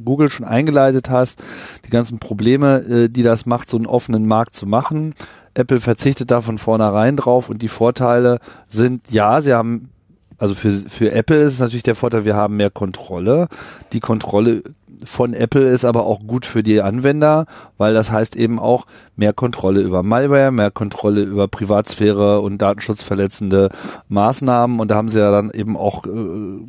Google 0.02 0.30
schon 0.30 0.46
eingeleitet 0.46 1.10
hast, 1.10 1.42
die 1.86 1.90
ganzen 1.90 2.18
Probleme, 2.18 2.78
äh, 2.80 3.08
die 3.08 3.22
das 3.22 3.46
macht, 3.46 3.70
so 3.70 3.76
einen 3.76 3.86
offenen 3.86 4.26
Markt 4.26 4.54
zu 4.54 4.66
machen. 4.66 5.14
Apple 5.54 5.80
verzichtet 5.80 6.30
da 6.30 6.40
von 6.40 6.58
vornherein 6.58 7.16
drauf 7.16 7.48
und 7.48 7.62
die 7.62 7.68
Vorteile 7.68 8.40
sind, 8.68 9.10
ja, 9.10 9.40
sie 9.40 9.54
haben, 9.54 9.90
also 10.38 10.54
für, 10.54 10.70
für 10.70 11.12
Apple 11.12 11.42
ist 11.42 11.54
es 11.54 11.60
natürlich 11.60 11.82
der 11.82 11.94
Vorteil, 11.94 12.24
wir 12.24 12.36
haben 12.36 12.56
mehr 12.56 12.70
Kontrolle. 12.70 13.48
Die 13.92 14.00
Kontrolle 14.00 14.62
von 15.04 15.34
Apple 15.34 15.68
ist 15.68 15.84
aber 15.84 16.06
auch 16.06 16.20
gut 16.26 16.46
für 16.46 16.62
die 16.62 16.80
Anwender, 16.80 17.46
weil 17.78 17.94
das 17.94 18.10
heißt 18.10 18.36
eben 18.36 18.58
auch 18.58 18.86
mehr 19.16 19.32
Kontrolle 19.32 19.80
über 19.82 20.02
Malware, 20.02 20.52
mehr 20.52 20.70
Kontrolle 20.70 21.22
über 21.22 21.48
Privatsphäre 21.48 22.40
und 22.40 22.58
datenschutzverletzende 22.62 23.70
Maßnahmen 24.08 24.80
und 24.80 24.90
da 24.90 24.96
haben 24.96 25.08
sie 25.08 25.18
ja 25.18 25.30
dann 25.30 25.50
eben 25.50 25.76
auch 25.76 26.06
äh, 26.06 26.60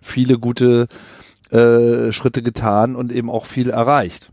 viele 0.00 0.38
gute 0.38 0.88
äh, 1.50 2.12
Schritte 2.12 2.42
getan 2.42 2.96
und 2.96 3.12
eben 3.12 3.30
auch 3.30 3.46
viel 3.46 3.70
erreicht. 3.70 4.30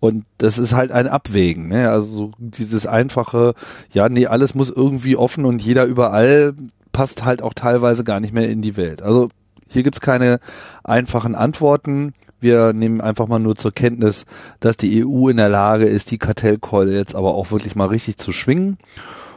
Und 0.00 0.24
das 0.38 0.58
ist 0.58 0.74
halt 0.74 0.90
ein 0.90 1.06
Abwägen. 1.06 1.68
Ne? 1.68 1.88
Also 1.88 2.12
so 2.12 2.32
dieses 2.38 2.86
einfache, 2.86 3.54
ja, 3.92 4.08
nee, 4.08 4.26
alles 4.26 4.54
muss 4.56 4.68
irgendwie 4.68 5.16
offen 5.16 5.44
und 5.44 5.62
jeder 5.62 5.84
überall 5.84 6.54
passt 6.92 7.24
halt 7.24 7.42
auch 7.42 7.54
teilweise 7.54 8.04
gar 8.04 8.20
nicht 8.20 8.32
mehr 8.32 8.48
in 8.48 8.62
die 8.62 8.76
Welt. 8.76 9.02
Also 9.02 9.30
hier 9.68 9.82
gibt's 9.82 10.00
keine 10.00 10.38
einfachen 10.84 11.34
Antworten. 11.34 12.12
Wir 12.40 12.72
nehmen 12.72 13.00
einfach 13.00 13.28
mal 13.28 13.38
nur 13.38 13.56
zur 13.56 13.72
Kenntnis, 13.72 14.26
dass 14.60 14.76
die 14.76 15.04
EU 15.04 15.28
in 15.28 15.36
der 15.36 15.48
Lage 15.48 15.86
ist, 15.86 16.10
die 16.10 16.18
Kartellkeule 16.18 16.94
jetzt 16.94 17.14
aber 17.14 17.34
auch 17.34 17.50
wirklich 17.50 17.74
mal 17.76 17.88
richtig 17.88 18.18
zu 18.18 18.32
schwingen. 18.32 18.78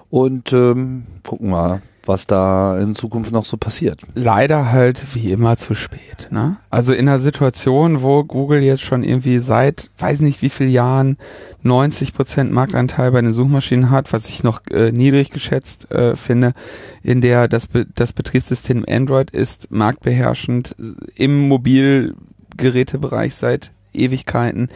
Und 0.10 0.54
ähm, 0.54 1.06
gucken 1.24 1.50
mal, 1.50 1.82
was 2.08 2.28
da 2.28 2.78
in 2.80 2.96
Zukunft 2.96 3.32
noch 3.32 3.46
so 3.46 3.58
passiert. 3.58 4.00
Leider 4.14 4.72
halt 4.72 5.16
wie 5.16 5.32
immer 5.32 5.58
zu 5.58 5.74
spät. 5.76 6.28
Ne? 6.32 6.58
Also 6.70 6.94
in 6.94 7.08
einer 7.08 7.20
Situation, 7.20 8.02
wo 8.02 8.24
Google 8.24 8.62
jetzt 8.64 8.84
schon 8.84 9.04
irgendwie 9.04 9.40
seit, 9.40 9.90
weiß 9.98 10.20
nicht 10.20 10.42
wie 10.42 10.50
viel 10.50 10.70
Jahren 10.70 11.18
90 11.64 12.14
Prozent 12.14 12.52
Marktanteil 12.52 13.12
bei 13.12 13.22
den 13.22 13.34
Suchmaschinen 13.34 13.90
hat, 13.90 14.14
was 14.14 14.30
ich 14.30 14.44
noch 14.44 14.62
äh, 14.72 14.92
niedrig 14.92 15.32
geschätzt 15.32 15.92
äh, 15.92 16.16
finde, 16.16 16.54
in 17.04 17.22
der 17.22 17.48
das, 17.48 17.68
Be 17.68 17.86
das 17.96 18.14
Betriebssystem 18.14 18.86
Android 18.88 19.32
ist 19.32 19.72
marktbeherrschend 19.72 20.76
im 21.16 21.48
Mobilgerätebereich 21.48 23.36
seit 23.36 23.72
Ewigkeiten. 23.94 24.70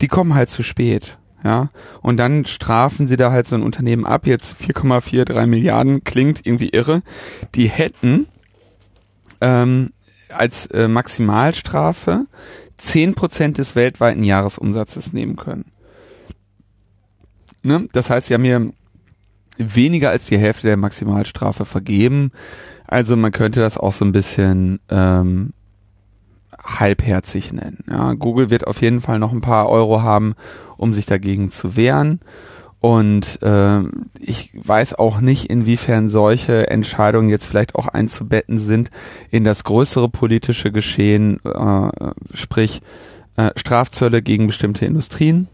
Die 0.00 0.08
kommen 0.08 0.34
halt 0.34 0.50
zu 0.50 0.62
spät 0.62 1.16
ja, 1.44 1.68
und 2.00 2.16
dann 2.16 2.46
strafen 2.46 3.06
sie 3.06 3.16
da 3.16 3.30
halt 3.30 3.46
so 3.46 3.54
ein 3.54 3.62
Unternehmen 3.62 4.06
ab, 4.06 4.26
jetzt 4.26 4.56
4,43 4.62 5.46
Milliarden, 5.46 6.02
klingt 6.02 6.46
irgendwie 6.46 6.70
irre, 6.70 7.02
die 7.54 7.68
hätten 7.68 8.26
ähm, 9.42 9.90
als 10.30 10.66
äh, 10.66 10.88
Maximalstrafe 10.88 12.26
10% 12.80 13.54
des 13.54 13.76
weltweiten 13.76 14.24
Jahresumsatzes 14.24 15.12
nehmen 15.12 15.36
können. 15.36 15.66
Ne? 17.62 17.88
Das 17.92 18.10
heißt, 18.10 18.28
sie 18.28 18.34
haben 18.34 18.44
hier 18.44 18.70
weniger 19.58 20.10
als 20.10 20.26
die 20.26 20.38
Hälfte 20.38 20.66
der 20.66 20.76
Maximalstrafe 20.76 21.66
vergeben. 21.66 22.32
Also 22.86 23.16
man 23.16 23.32
könnte 23.32 23.60
das 23.60 23.78
auch 23.78 23.92
so 23.92 24.04
ein 24.04 24.12
bisschen 24.12 24.80
ähm, 24.88 25.52
halbherzig 26.64 27.52
nennen. 27.52 27.84
Ja, 27.88 28.14
Google 28.14 28.50
wird 28.50 28.66
auf 28.66 28.82
jeden 28.82 29.00
Fall 29.00 29.18
noch 29.18 29.32
ein 29.32 29.40
paar 29.40 29.68
Euro 29.68 30.02
haben, 30.02 30.34
um 30.76 30.92
sich 30.92 31.06
dagegen 31.06 31.50
zu 31.50 31.76
wehren. 31.76 32.20
Und 32.80 33.42
äh, 33.42 33.80
ich 34.20 34.52
weiß 34.62 34.94
auch 34.94 35.20
nicht, 35.20 35.46
inwiefern 35.46 36.10
solche 36.10 36.68
Entscheidungen 36.68 37.30
jetzt 37.30 37.46
vielleicht 37.46 37.76
auch 37.76 37.88
einzubetten 37.88 38.58
sind 38.58 38.90
in 39.30 39.42
das 39.42 39.64
größere 39.64 40.10
politische 40.10 40.70
Geschehen, 40.70 41.40
äh, 41.44 41.90
sprich 42.34 42.82
äh, 43.36 43.50
Strafzölle 43.56 44.20
gegen 44.20 44.46
bestimmte 44.46 44.84
Industrien 44.84 45.48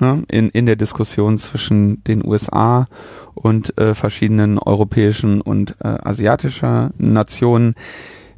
ja, 0.00 0.18
in, 0.28 0.48
in 0.50 0.66
der 0.66 0.76
Diskussion 0.76 1.38
zwischen 1.38 2.02
den 2.04 2.26
USA 2.26 2.86
und 3.34 3.78
äh, 3.78 3.94
verschiedenen 3.94 4.58
europäischen 4.58 5.40
und 5.40 5.76
äh, 5.80 5.88
asiatischer 5.88 6.90
Nationen. 6.98 7.74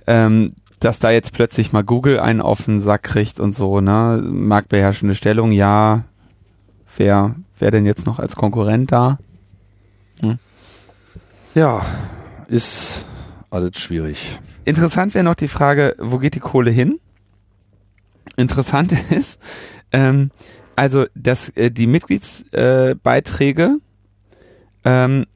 Ähm, 0.06 0.52
dass 0.81 0.99
da 0.99 1.11
jetzt 1.11 1.33
plötzlich 1.33 1.72
mal 1.72 1.85
Google 1.85 2.20
einen 2.20 2.41
auf 2.41 2.64
den 2.64 2.81
Sack 2.81 3.05
kriegt 3.05 3.41
und 3.41 3.55
so, 3.55 3.81
ne? 3.81 4.22
Marktbeherrschende 4.22 5.14
Stellung, 5.14 5.53
ja. 5.53 6.05
Wer, 6.97 7.35
wer 7.59 7.70
denn 7.70 7.87
jetzt 7.87 8.07
noch 8.07 8.18
als 8.18 8.37
Konkurrent 8.37 8.93
da? 8.93 9.18
Hm? 10.20 10.39
Ja, 11.55 11.85
ist 12.49 13.05
alles 13.51 13.79
schwierig. 13.79 14.39
Interessant 14.64 15.14
wäre 15.14 15.24
noch 15.24 15.35
die 15.35 15.49
Frage, 15.49 15.95
wo 15.99 16.18
geht 16.18 16.35
die 16.35 16.41
Kohle 16.41 16.70
hin? 16.70 17.01
Interessant 18.37 18.93
ist, 19.11 19.41
ähm, 19.93 20.31
also 20.74 21.07
dass 21.14 21.51
äh, 21.51 21.70
die 21.70 21.87
Mitgliedsbeiträge 21.87 23.79
äh, 24.85 25.05
ähm, 25.05 25.27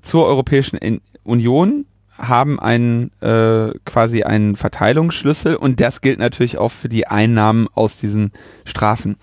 zur 0.00 0.26
Europäischen 0.26 1.00
Union 1.24 1.86
haben 2.18 2.58
einen 2.58 3.10
äh, 3.20 3.72
quasi 3.84 4.22
einen 4.22 4.56
Verteilungsschlüssel 4.56 5.56
und 5.56 5.80
das 5.80 6.00
gilt 6.00 6.18
natürlich 6.18 6.58
auch 6.58 6.70
für 6.72 6.88
die 6.88 7.06
Einnahmen 7.06 7.68
aus 7.74 7.98
diesen 7.98 8.32
Strafen. 8.64 9.16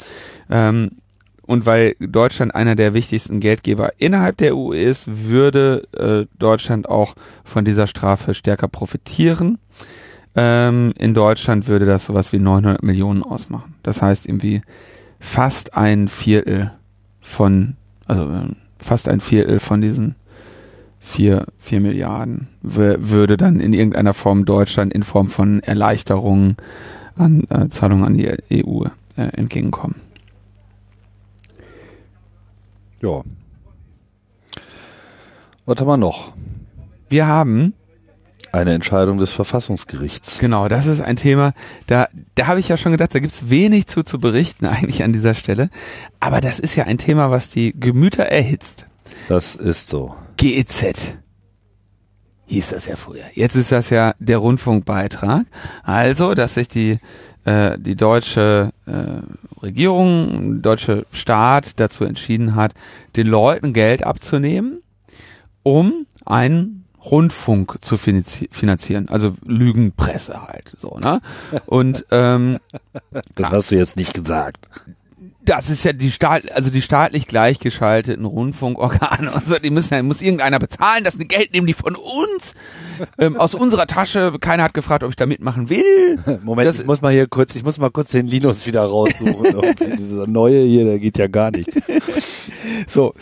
Ähm, 0.50 0.91
und 1.46 1.66
weil 1.66 1.96
Deutschland 2.00 2.56
einer 2.56 2.76
der 2.76 2.94
wichtigsten 2.94 3.39
Geldgeber 3.39 3.94
innerhalb 3.98 4.38
der 4.38 4.56
EU 4.56 4.72
ist, 4.72 5.28
würde 5.28 5.88
äh, 5.91 6.26
Deutschland 6.39 6.88
auch 6.88 7.16
von 7.44 7.66
dieser 7.66 7.88
Strafe 7.88 8.34
stärker 8.34 8.70
profitieren. 8.70 9.58
Ähm, 10.36 10.94
in 10.98 11.14
Deutschland 11.14 11.68
würde 11.68 11.86
das 11.86 12.06
sowas 12.06 12.32
wie 12.32 12.39
900 12.39 12.82
Millionen 12.82 13.24
ausmachen. 13.24 13.76
Das 13.84 14.02
heißt 14.02 14.26
irgendwie 14.26 14.62
fast 15.20 15.76
ein 15.76 16.08
Viertel 16.08 16.72
von, 17.22 17.76
also 18.06 18.24
äh, 18.24 18.48
fast 18.80 19.10
ein 19.10 19.20
Viertel 19.20 19.60
von 19.60 19.82
diesen 19.82 20.16
vier, 21.04 21.45
vier 21.60 21.82
Milliarden 21.82 22.47
würde 22.62 23.38
dann 23.38 23.60
in 23.60 23.74
irgendeiner 23.74 24.14
Form 24.14 24.45
Deutschland 24.45 24.93
in 24.93 25.04
Form 25.04 25.28
von 25.28 25.60
Erleichterungen 25.60 26.56
an 27.16 27.43
äh, 27.49 27.68
Zahlungen 27.70 28.06
an 28.06 28.14
die 28.16 28.28
EU 28.66 28.86
äh, 29.18 29.22
entgegenkommen. 29.34 29.95
Ja. 33.01 33.22
Was 35.66 35.78
haben 35.78 35.88
wir 35.88 35.97
noch? 35.97 36.32
Wir 37.10 37.28
haben 37.28 37.74
eine 38.54 38.74
Entscheidung 38.74 39.18
des 39.18 39.32
Verfassungsgerichts. 39.32 40.39
Genau, 40.39 40.68
das 40.68 40.86
ist 40.86 41.01
ein 41.01 41.18
Thema, 41.18 41.54
da, 41.88 42.08
da 42.36 42.47
habe 42.47 42.60
ich 42.60 42.70
ja 42.70 42.78
schon 42.78 42.91
gedacht, 42.93 43.14
da 43.14 43.20
gibt's 43.20 43.49
wenig 43.49 43.88
zu 43.88 44.04
zu 44.04 44.20
berichten 44.20 44.66
eigentlich 44.68 45.04
an 45.04 45.12
dieser 45.12 45.34
Stelle. 45.34 45.70
Aber 46.22 46.39
das 46.39 46.60
ist 46.60 46.76
ja 46.76 46.86
ein 46.86 46.97
Thema, 46.97 47.30
was 47.30 47.49
die 47.49 47.78
Gemüter 47.78 48.24
erhitzt. 48.24 48.86
Das 49.28 49.56
ist 49.56 49.89
so. 49.89 50.16
GEZ 50.38 51.16
hieß 52.46 52.70
das 52.70 52.86
ja 52.86 52.96
früher. 52.96 53.26
Jetzt 53.34 53.56
ist 53.56 53.72
das 53.72 53.90
ja 53.90 54.14
der 54.20 54.38
Rundfunkbeitrag. 54.38 55.46
Also, 55.84 56.34
dass 56.34 56.56
sich 56.56 56.68
die 56.68 57.00
äh, 57.46 57.78
die 57.78 57.96
deutsche 57.96 58.72
äh, 58.86 59.62
Regierung, 59.62 60.62
deutsche 60.62 61.06
Staat 61.12 61.80
dazu 61.80 62.06
entschieden 62.06 62.56
hat, 62.56 62.74
den 63.16 63.28
Leuten 63.28 63.74
Geld 63.74 64.06
abzunehmen, 64.06 64.82
um 65.64 66.06
einen 66.26 66.86
Rundfunk 67.04 67.80
zu 67.82 67.98
finanzieren, 67.98 69.10
also 69.10 69.34
Lügenpresse 69.46 70.42
halt 70.48 70.72
so, 70.80 70.98
ne? 71.00 71.20
Und 71.66 72.06
ähm, 72.12 72.60
das 73.36 73.50
hast 73.50 73.72
du 73.72 73.76
jetzt 73.76 73.98
nicht 73.98 74.14
gesagt 74.14 74.70
das 75.46 75.70
ist 75.70 75.84
ja 75.84 75.94
die 75.94 76.12
Staat, 76.12 76.52
also 76.52 76.70
die 76.70 76.82
staatlich 76.82 77.28
gleichgeschalteten 77.28 78.26
Rundfunkorgane 78.26 79.32
und 79.34 79.46
so, 79.46 79.58
die 79.60 79.70
müssen 79.70 79.94
ja, 79.94 80.04
muss 80.04 80.22
irgendeiner 80.22 80.60
bezahlen, 80.60 81.04
das 81.04 81.18
Geld 81.18 81.54
nehmen 81.54 81.68
die 81.68 81.74
von 81.74 81.96
uns. 81.96 82.54
ähm, 83.18 83.38
aus 83.38 83.56
unserer 83.56 83.88
Tasche. 83.88 84.34
Keiner 84.39 84.64
hat 84.64 84.74
gefragt, 84.74 85.04
ob 85.04 85.10
ich 85.10 85.16
da 85.16 85.26
mitmachen 85.26 85.70
will. 85.70 86.20
Moment, 86.44 86.68
das, 86.68 86.80
ich 86.80 86.86
muss 86.86 87.02
mal 87.02 87.12
hier 87.12 87.28
kurz, 87.28 87.56
ich 87.56 87.64
muss 87.64 87.78
mal 87.78 87.91
kurz 87.91 88.12
den 88.12 88.28
Linus 88.28 88.66
wieder 88.66 88.84
raussuchen. 88.84 89.76
Dieser 89.98 90.28
neue 90.28 90.64
hier, 90.64 90.86
der 90.86 91.00
geht 91.00 91.18
ja 91.18 91.28
gar 91.28 91.52
nicht. 91.52 91.70
so. 92.88 93.14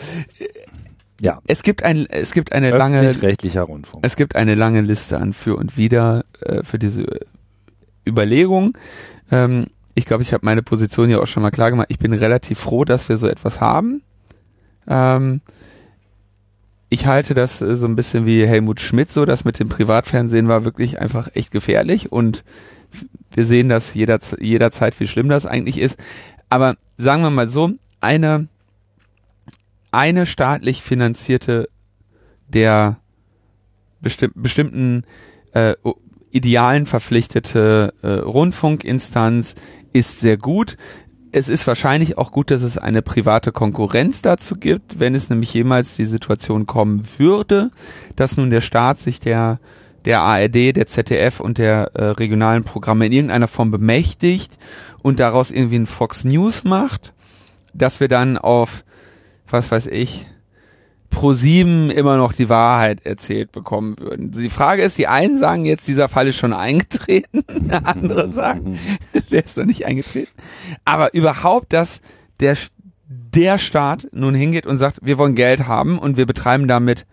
Ja. 1.20 1.40
Es 1.46 1.62
gibt 1.62 1.84
ein, 1.84 2.06
es 2.08 2.32
gibt 2.32 2.52
eine 2.52 2.76
lange, 2.76 3.22
rechtlicher 3.22 3.62
Rundfunk. 3.62 4.04
Es 4.04 4.16
gibt 4.16 4.34
eine 4.34 4.56
lange 4.56 4.80
Liste 4.80 5.18
an 5.18 5.32
für 5.32 5.56
und 5.56 5.76
wieder 5.76 6.24
äh, 6.40 6.62
für 6.64 6.78
diese 6.78 7.06
Überlegung. 8.06 8.76
Ähm, 9.30 9.66
ich 9.94 10.06
glaube, 10.06 10.22
ich 10.22 10.32
habe 10.32 10.44
meine 10.44 10.62
Position 10.62 11.10
ja 11.10 11.20
auch 11.20 11.26
schon 11.26 11.42
mal 11.42 11.50
klar 11.50 11.70
gemacht. 11.70 11.88
Ich 11.90 11.98
bin 11.98 12.12
relativ 12.12 12.58
froh, 12.58 12.84
dass 12.84 13.08
wir 13.08 13.18
so 13.18 13.26
etwas 13.26 13.60
haben. 13.60 14.02
Ähm, 14.86 15.40
ich 16.88 17.06
halte 17.06 17.34
das 17.34 17.60
äh, 17.60 17.76
so 17.76 17.86
ein 17.86 17.96
bisschen 17.96 18.26
wie 18.26 18.46
Helmut 18.46 18.80
Schmidt 18.80 19.10
so, 19.10 19.24
das 19.24 19.44
mit 19.44 19.58
dem 19.58 19.68
Privatfernsehen 19.68 20.48
war 20.48 20.64
wirklich 20.64 21.00
einfach 21.00 21.28
echt 21.34 21.50
gefährlich 21.50 22.12
und 22.12 22.44
wir 23.32 23.46
sehen 23.46 23.68
das 23.68 23.94
jeder, 23.94 24.18
jederzeit, 24.38 24.98
wie 25.00 25.06
schlimm 25.06 25.28
das 25.28 25.46
eigentlich 25.46 25.78
ist. 25.78 25.96
Aber 26.50 26.76
sagen 26.98 27.22
wir 27.22 27.30
mal 27.30 27.48
so, 27.48 27.70
eine, 28.00 28.48
eine 29.90 30.26
staatlich 30.26 30.82
finanzierte 30.82 31.68
der 32.48 32.98
bestimm 34.02 34.32
bestimmten 34.34 35.04
äh, 35.54 35.74
Idealen 36.32 36.86
verpflichtete 36.86 37.94
äh, 38.02 38.08
Rundfunkinstanz 38.08 39.54
ist 39.92 40.20
sehr 40.20 40.38
gut. 40.38 40.76
Es 41.30 41.48
ist 41.48 41.66
wahrscheinlich 41.66 42.18
auch 42.18 42.32
gut, 42.32 42.50
dass 42.50 42.62
es 42.62 42.76
eine 42.78 43.02
private 43.02 43.52
Konkurrenz 43.52 44.22
dazu 44.22 44.56
gibt, 44.56 44.98
wenn 44.98 45.14
es 45.14 45.30
nämlich 45.30 45.54
jemals 45.54 45.96
die 45.96 46.06
Situation 46.06 46.66
kommen 46.66 47.06
würde, 47.18 47.70
dass 48.16 48.36
nun 48.36 48.50
der 48.50 48.60
Staat 48.60 49.00
sich 49.00 49.20
der 49.20 49.60
der 50.04 50.22
ARD, 50.22 50.74
der 50.76 50.86
ZDF 50.86 51.38
und 51.38 51.58
der 51.58 51.92
äh, 51.94 52.04
regionalen 52.06 52.64
Programme 52.64 53.06
in 53.06 53.12
irgendeiner 53.12 53.46
Form 53.46 53.70
bemächtigt 53.70 54.58
und 55.00 55.20
daraus 55.20 55.50
irgendwie 55.50 55.76
ein 55.76 55.86
Fox 55.86 56.24
News 56.24 56.64
macht, 56.64 57.12
dass 57.72 58.00
wir 58.00 58.08
dann 58.08 58.36
auf, 58.36 58.84
was 59.48 59.70
weiß 59.70 59.86
ich, 59.86 60.26
pro 61.12 61.34
sieben 61.34 61.90
immer 61.90 62.16
noch 62.16 62.32
die 62.32 62.48
Wahrheit 62.48 63.06
erzählt 63.06 63.52
bekommen 63.52 63.98
würden. 64.00 64.32
Die 64.32 64.48
Frage 64.48 64.82
ist, 64.82 64.98
die 64.98 65.06
einen 65.06 65.38
sagen 65.38 65.64
jetzt, 65.64 65.86
dieser 65.86 66.08
Fall 66.08 66.26
ist 66.26 66.36
schon 66.36 66.52
eingetreten, 66.52 67.44
andere 67.84 68.32
sagen, 68.32 68.80
der 69.30 69.44
ist 69.44 69.56
noch 69.56 69.66
nicht 69.66 69.86
eingetreten. 69.86 70.32
Aber 70.84 71.14
überhaupt, 71.14 71.72
dass 71.72 72.00
der, 72.40 72.56
der 73.06 73.58
Staat 73.58 74.08
nun 74.12 74.34
hingeht 74.34 74.66
und 74.66 74.78
sagt, 74.78 74.98
wir 75.02 75.18
wollen 75.18 75.36
Geld 75.36 75.68
haben 75.68 75.98
und 75.98 76.16
wir 76.16 76.26
betreiben 76.26 76.66
damit 76.66 77.06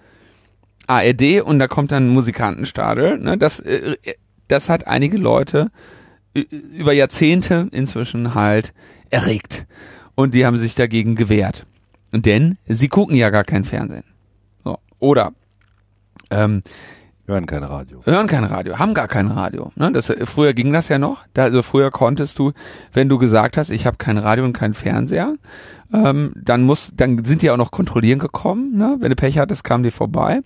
ARD 0.88 1.42
und 1.44 1.60
da 1.60 1.68
kommt 1.68 1.92
dann 1.92 2.08
ein 2.08 2.14
Musikantenstadel, 2.14 3.20
ne, 3.20 3.38
das, 3.38 3.60
äh, 3.60 3.96
das 4.48 4.70
hat 4.70 4.88
einige 4.88 5.18
Leute 5.18 5.70
über 6.34 6.94
Jahrzehnte 6.94 7.68
inzwischen 7.72 8.34
halt 8.34 8.74
erregt. 9.10 9.68
Und 10.16 10.34
die 10.34 10.46
haben 10.46 10.58
sich 10.58 10.76
dagegen 10.76 11.16
gewehrt. 11.16 11.66
Denn 12.12 12.58
sie 12.66 12.88
gucken 12.88 13.16
ja 13.16 13.30
gar 13.30 13.44
kein 13.44 13.64
Fernsehen. 13.64 14.04
So. 14.64 14.78
Oder 15.00 15.34
ähm, 16.32 16.64
hören 17.30 17.46
kein 17.46 17.64
Radio. 17.64 18.02
Hören 18.04 18.28
kein 18.28 18.44
Radio, 18.44 18.80
haben 18.80 18.94
gar 18.94 19.08
kein 19.08 19.28
Radio. 19.28 19.72
Ne? 19.76 19.92
Das, 19.92 20.12
früher 20.26 20.54
ging 20.54 20.74
das 20.74 20.90
ja 20.90 20.98
noch. 20.98 21.20
Da, 21.34 21.44
also 21.44 21.62
früher 21.62 21.92
konntest 21.92 22.40
du, 22.40 22.52
wenn 22.92 23.08
du 23.08 23.18
gesagt 23.18 23.58
hast, 23.58 23.70
ich 23.70 23.86
habe 23.86 23.98
kein 23.98 24.18
Radio 24.18 24.44
und 24.44 24.54
kein 24.54 24.74
Fernseher, 24.74 25.36
ähm, 25.94 26.34
dann 26.36 26.64
muss, 26.64 26.92
dann 26.96 27.24
sind 27.24 27.42
die 27.42 27.52
auch 27.52 27.58
noch 27.58 27.72
kontrollieren 27.72 28.20
gekommen. 28.20 28.78
Ne? 28.78 28.98
Wenn 29.00 29.10
du 29.10 29.16
Pech 29.16 29.38
hattest, 29.38 29.64
kamen 29.64 29.84
die 29.84 29.92
vorbei. 29.92 30.42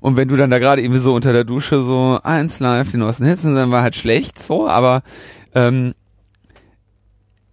Und 0.00 0.16
wenn 0.16 0.28
du 0.28 0.36
dann 0.36 0.50
da 0.50 0.58
gerade 0.58 0.82
irgendwie 0.82 1.00
so 1.00 1.14
unter 1.14 1.32
der 1.32 1.44
Dusche 1.44 1.82
so 1.82 2.20
eins 2.22 2.60
live 2.60 2.90
die 2.90 2.96
neuesten 2.96 3.24
Hits, 3.24 3.42
dann 3.42 3.70
war 3.70 3.82
halt 3.82 3.96
schlecht 3.96 4.42
so. 4.42 4.68
Aber 4.68 5.02
ähm, 5.54 5.94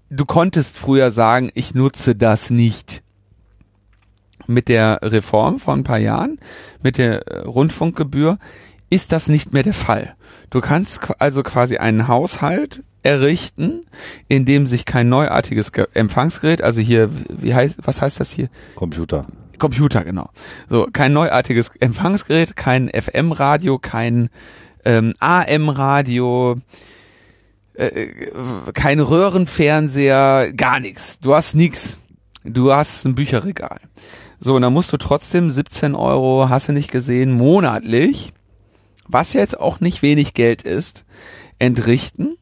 du 0.09 0.25
konntest 0.25 0.77
früher 0.77 1.11
sagen, 1.11 1.49
ich 1.53 1.73
nutze 1.73 2.15
das 2.15 2.49
nicht 2.49 3.02
mit 4.47 4.69
der 4.69 4.99
Reform 5.01 5.59
vor 5.59 5.73
ein 5.73 5.83
paar 5.83 5.99
Jahren, 5.99 6.39
mit 6.81 6.97
der 6.97 7.27
äh, 7.27 7.39
Rundfunkgebühr, 7.41 8.37
ist 8.89 9.11
das 9.11 9.27
nicht 9.27 9.53
mehr 9.53 9.63
der 9.63 9.73
Fall. 9.73 10.15
Du 10.49 10.61
kannst 10.61 10.99
also 11.19 11.41
quasi 11.41 11.77
einen 11.77 12.07
Haushalt 12.07 12.83
errichten, 13.01 13.85
in 14.27 14.45
dem 14.45 14.65
sich 14.65 14.85
kein 14.85 15.09
neuartiges 15.09 15.71
Empfangsgerät, 15.93 16.61
also 16.61 16.79
hier, 16.79 17.09
wie 17.27 17.53
heißt, 17.53 17.75
was 17.83 18.01
heißt 18.01 18.19
das 18.19 18.31
hier? 18.31 18.49
Computer. 18.75 19.27
Computer, 19.59 20.03
genau. 20.03 20.29
So, 20.69 20.87
kein 20.91 21.13
neuartiges 21.13 21.71
Empfangsgerät, 21.79 22.55
kein 22.55 22.89
FM-Radio, 22.89 23.77
kein 23.77 24.29
ähm, 24.85 25.13
AM-Radio, 25.19 26.57
äh, 27.73 28.07
kein 28.73 28.99
Röhrenfernseher, 28.99 30.53
gar 30.53 30.79
nichts. 30.79 31.19
Du 31.19 31.33
hast 31.33 31.55
nichts. 31.55 31.97
Du 32.43 32.73
hast 32.73 33.05
ein 33.05 33.15
Bücherregal. 33.15 33.79
So, 34.45 34.55
und 34.55 34.61
dann 34.61 34.73
musst 34.73 34.91
du 34.91 34.97
trotzdem 34.97 35.51
17 35.51 35.95
Euro, 35.95 36.49
hast 36.49 36.67
du 36.67 36.73
nicht 36.73 36.91
gesehen, 36.91 37.31
monatlich, 37.31 38.33
was 39.07 39.31
jetzt 39.31 39.57
auch 39.57 39.79
nicht 39.79 40.01
wenig 40.01 40.33
Geld 40.33 40.63
ist, 40.63 41.05
entrichten. 41.59 42.35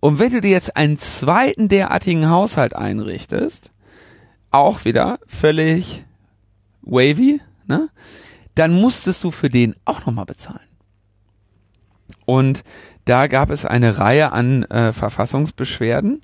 Und 0.00 0.18
wenn 0.18 0.32
du 0.32 0.40
dir 0.40 0.50
jetzt 0.50 0.78
einen 0.78 0.98
zweiten 0.98 1.68
derartigen 1.68 2.30
Haushalt 2.30 2.74
einrichtest, 2.74 3.70
auch 4.50 4.86
wieder 4.86 5.18
völlig 5.26 6.06
wavy, 6.80 7.42
ne? 7.66 7.90
Dann 8.54 8.72
musstest 8.72 9.22
du 9.22 9.30
für 9.30 9.50
den 9.50 9.76
auch 9.84 10.06
nochmal 10.06 10.24
bezahlen. 10.24 10.58
Und 12.24 12.64
da 13.04 13.26
gab 13.26 13.50
es 13.50 13.66
eine 13.66 13.98
Reihe 13.98 14.32
an 14.32 14.62
äh, 14.64 14.94
Verfassungsbeschwerden, 14.94 16.22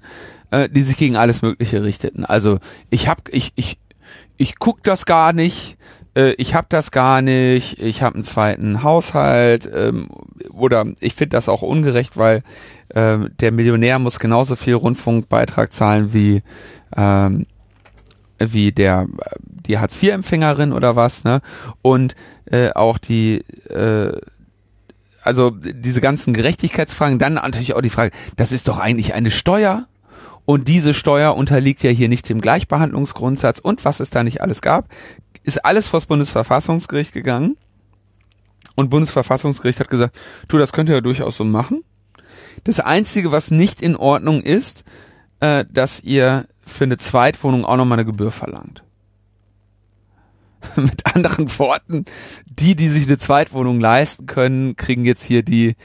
äh, 0.52 0.70
die 0.70 0.82
sich 0.82 0.96
gegen 0.96 1.16
alles 1.16 1.42
Mögliche 1.42 1.82
richteten. 1.82 2.24
Also 2.24 2.60
ich 2.88 3.08
hab, 3.08 3.28
ich, 3.28 3.52
ich, 3.56 3.76
ich 4.36 4.58
guck 4.58 4.82
das 4.82 5.04
gar 5.04 5.32
nicht, 5.32 5.76
äh, 6.14 6.32
ich 6.32 6.54
hab 6.54 6.68
das 6.68 6.90
gar 6.90 7.22
nicht, 7.22 7.78
ich 7.78 8.02
habe 8.02 8.16
einen 8.16 8.24
zweiten 8.24 8.82
Haushalt 8.82 9.68
ähm, 9.72 10.08
oder 10.52 10.84
ich 11.00 11.14
finde 11.14 11.36
das 11.36 11.48
auch 11.48 11.62
ungerecht, 11.62 12.16
weil 12.16 12.42
ähm, 12.94 13.30
der 13.40 13.52
Millionär 13.52 13.98
muss 13.98 14.18
genauso 14.18 14.56
viel 14.56 14.74
Rundfunkbeitrag 14.74 15.72
zahlen 15.72 16.12
wie 16.12 16.42
ähm, 16.96 17.46
wie 18.38 18.70
der 18.70 19.06
die 19.42 19.78
Hartz 19.78 20.00
IV 20.00 20.12
Empfängerin 20.12 20.72
oder 20.72 20.94
was, 20.94 21.24
ne? 21.24 21.40
Und 21.82 22.14
äh, 22.46 22.70
auch 22.70 22.98
die 22.98 23.38
äh, 23.68 24.16
also 25.28 25.50
diese 25.50 26.00
ganzen 26.00 26.32
Gerechtigkeitsfragen, 26.32 27.18
dann 27.18 27.34
natürlich 27.34 27.74
auch 27.74 27.82
die 27.82 27.90
Frage, 27.90 28.12
das 28.36 28.52
ist 28.52 28.68
doch 28.68 28.78
eigentlich 28.78 29.12
eine 29.12 29.30
Steuer 29.30 29.87
und 30.48 30.66
diese 30.66 30.94
Steuer 30.94 31.36
unterliegt 31.36 31.82
ja 31.82 31.90
hier 31.90 32.08
nicht 32.08 32.26
dem 32.26 32.40
Gleichbehandlungsgrundsatz 32.40 33.58
und 33.58 33.84
was 33.84 34.00
es 34.00 34.08
da 34.08 34.24
nicht 34.24 34.40
alles 34.40 34.62
gab, 34.62 34.88
ist 35.42 35.62
alles 35.62 35.88
vors 35.88 36.06
Bundesverfassungsgericht 36.06 37.12
gegangen. 37.12 37.58
Und 38.74 38.88
Bundesverfassungsgericht 38.88 39.78
hat 39.78 39.90
gesagt, 39.90 40.16
tu, 40.48 40.56
das 40.56 40.72
könnt 40.72 40.88
ihr 40.88 40.94
ja 40.94 41.00
durchaus 41.02 41.36
so 41.36 41.44
machen. 41.44 41.84
Das 42.64 42.80
Einzige, 42.80 43.30
was 43.30 43.50
nicht 43.50 43.82
in 43.82 43.94
Ordnung 43.94 44.40
ist, 44.40 44.84
äh, 45.40 45.66
dass 45.70 46.00
ihr 46.00 46.46
für 46.62 46.84
eine 46.84 46.96
Zweitwohnung 46.96 47.66
auch 47.66 47.76
nochmal 47.76 47.98
eine 47.98 48.06
Gebühr 48.06 48.30
verlangt. 48.30 48.82
Mit 50.76 51.14
anderen 51.14 51.58
Worten, 51.58 52.06
die, 52.46 52.74
die 52.74 52.88
sich 52.88 53.06
eine 53.06 53.18
Zweitwohnung 53.18 53.80
leisten 53.80 54.24
können, 54.24 54.76
kriegen 54.76 55.04
jetzt 55.04 55.24
hier 55.24 55.42
die, 55.42 55.76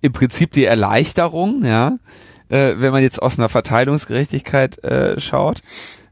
im 0.00 0.12
Prinzip 0.12 0.52
die 0.52 0.64
Erleichterung, 0.64 1.64
ja, 1.64 1.98
äh, 2.52 2.74
wenn 2.78 2.92
man 2.92 3.02
jetzt 3.02 3.20
aus 3.20 3.38
einer 3.38 3.48
Verteilungsgerechtigkeit 3.48 4.82
äh, 4.84 5.18
schaut, 5.18 5.62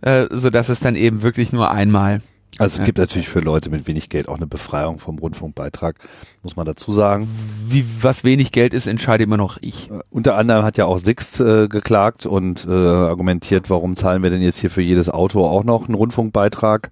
äh, 0.01 0.27
so 0.31 0.51
dass 0.51 0.69
es 0.69 0.81
dann 0.81 0.97
eben 0.97 1.23
wirklich 1.23 1.53
nur 1.53 1.71
einmal 1.71 2.21
also 2.59 2.81
es 2.81 2.85
gibt 2.85 2.99
natürlich 2.99 3.31
für 3.31 3.41
Leute 3.41 3.71
mit 3.71 3.87
wenig 3.87 4.11
Geld 4.11 4.29
auch 4.29 4.37
eine 4.37 4.47
Befreiung 4.47 4.99
vom 4.99 5.19
Rundfunkbeitrag, 5.19 5.97
muss 6.43 6.57
man 6.57 6.67
dazu 6.67 6.93
sagen. 6.93 7.27
Wie 7.67 7.87
was 8.03 8.23
wenig 8.23 8.53
Geld 8.53 8.75
ist, 8.75 8.87
entscheide 8.87 9.25
immer 9.25 9.39
noch 9.39 9.57
ich. 9.63 9.91
Äh, 9.91 10.01
unter 10.11 10.37
anderem 10.37 10.63
hat 10.63 10.77
ja 10.77 10.85
auch 10.85 10.99
Sixt 10.99 11.41
äh, 11.41 11.69
geklagt 11.69 12.27
und 12.27 12.67
äh, 12.69 12.71
argumentiert, 12.71 13.71
warum 13.71 13.97
zahlen 13.97 14.23
wir 14.23 14.29
denn 14.29 14.43
jetzt 14.43 14.59
hier 14.59 14.69
für 14.69 14.83
jedes 14.83 15.09
Auto 15.09 15.47
auch 15.47 15.65
noch 15.65 15.87
einen 15.87 15.95
Rundfunkbeitrag? 15.95 16.91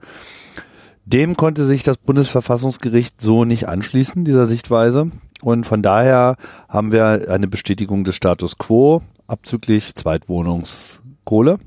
Dem 1.04 1.36
konnte 1.36 1.64
sich 1.64 1.82
das 1.82 1.98
Bundesverfassungsgericht 1.98 3.20
so 3.20 3.44
nicht 3.44 3.68
anschließen, 3.68 4.24
dieser 4.24 4.46
Sichtweise. 4.46 5.10
Und 5.42 5.66
von 5.66 5.82
daher 5.82 6.36
haben 6.70 6.92
wir 6.92 7.26
eine 7.28 7.46
Bestätigung 7.46 8.04
des 8.04 8.16
Status 8.16 8.56
quo 8.56 9.02
abzüglich 9.28 9.94
Zweitwohnungskohle. 9.94 11.58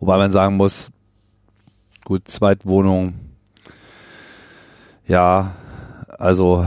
Wobei 0.00 0.18
man 0.18 0.30
sagen 0.30 0.56
muss, 0.56 0.90
gut, 2.04 2.28
Zweitwohnung, 2.28 3.14
ja, 5.06 5.54
also 6.18 6.66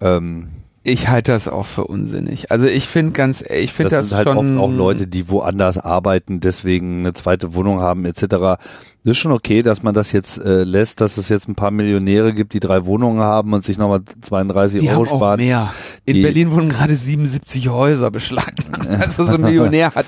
ähm, 0.00 0.48
Ich 0.88 1.08
halte 1.08 1.32
das 1.32 1.48
auch 1.48 1.66
für 1.66 1.84
unsinnig. 1.84 2.52
Also 2.52 2.66
ich 2.66 2.86
finde 2.86 3.10
ganz, 3.10 3.42
ich 3.42 3.72
finde 3.72 3.90
das, 3.90 4.02
das 4.02 4.08
sind 4.10 4.16
halt 4.18 4.28
schon 4.28 4.38
oft 4.38 4.58
auch 4.58 4.70
Leute, 4.72 5.08
die 5.08 5.28
woanders 5.28 5.78
arbeiten, 5.78 6.38
deswegen 6.38 7.00
eine 7.00 7.12
zweite 7.12 7.54
Wohnung 7.54 7.80
haben 7.80 8.04
etc. 8.04 8.20
Das 8.28 8.58
ist 9.02 9.18
schon 9.18 9.32
okay, 9.32 9.62
dass 9.62 9.82
man 9.82 9.94
das 9.94 10.12
jetzt 10.12 10.38
äh, 10.38 10.62
lässt, 10.62 11.00
dass 11.00 11.16
es 11.18 11.28
jetzt 11.28 11.48
ein 11.48 11.56
paar 11.56 11.72
Millionäre 11.72 12.32
gibt, 12.34 12.54
die 12.54 12.60
drei 12.60 12.86
Wohnungen 12.86 13.18
haben 13.20 13.52
und 13.52 13.64
sich 13.64 13.78
nochmal 13.78 14.02
32 14.20 14.80
die 14.80 14.88
Euro 14.90 14.98
haben 15.06 15.08
auch 15.12 15.16
sparen. 15.16 15.40
mehr. 15.40 15.72
In 16.04 16.14
Die- 16.14 16.22
Berlin 16.22 16.52
wurden 16.52 16.68
gerade 16.68 16.94
77 16.94 17.68
Häuser 17.68 18.10
beschlagnahmt. 18.12 18.86
Also 19.00 19.26
so 19.26 19.34
ein 19.34 19.40
Millionär 19.40 19.92
hat 19.92 20.06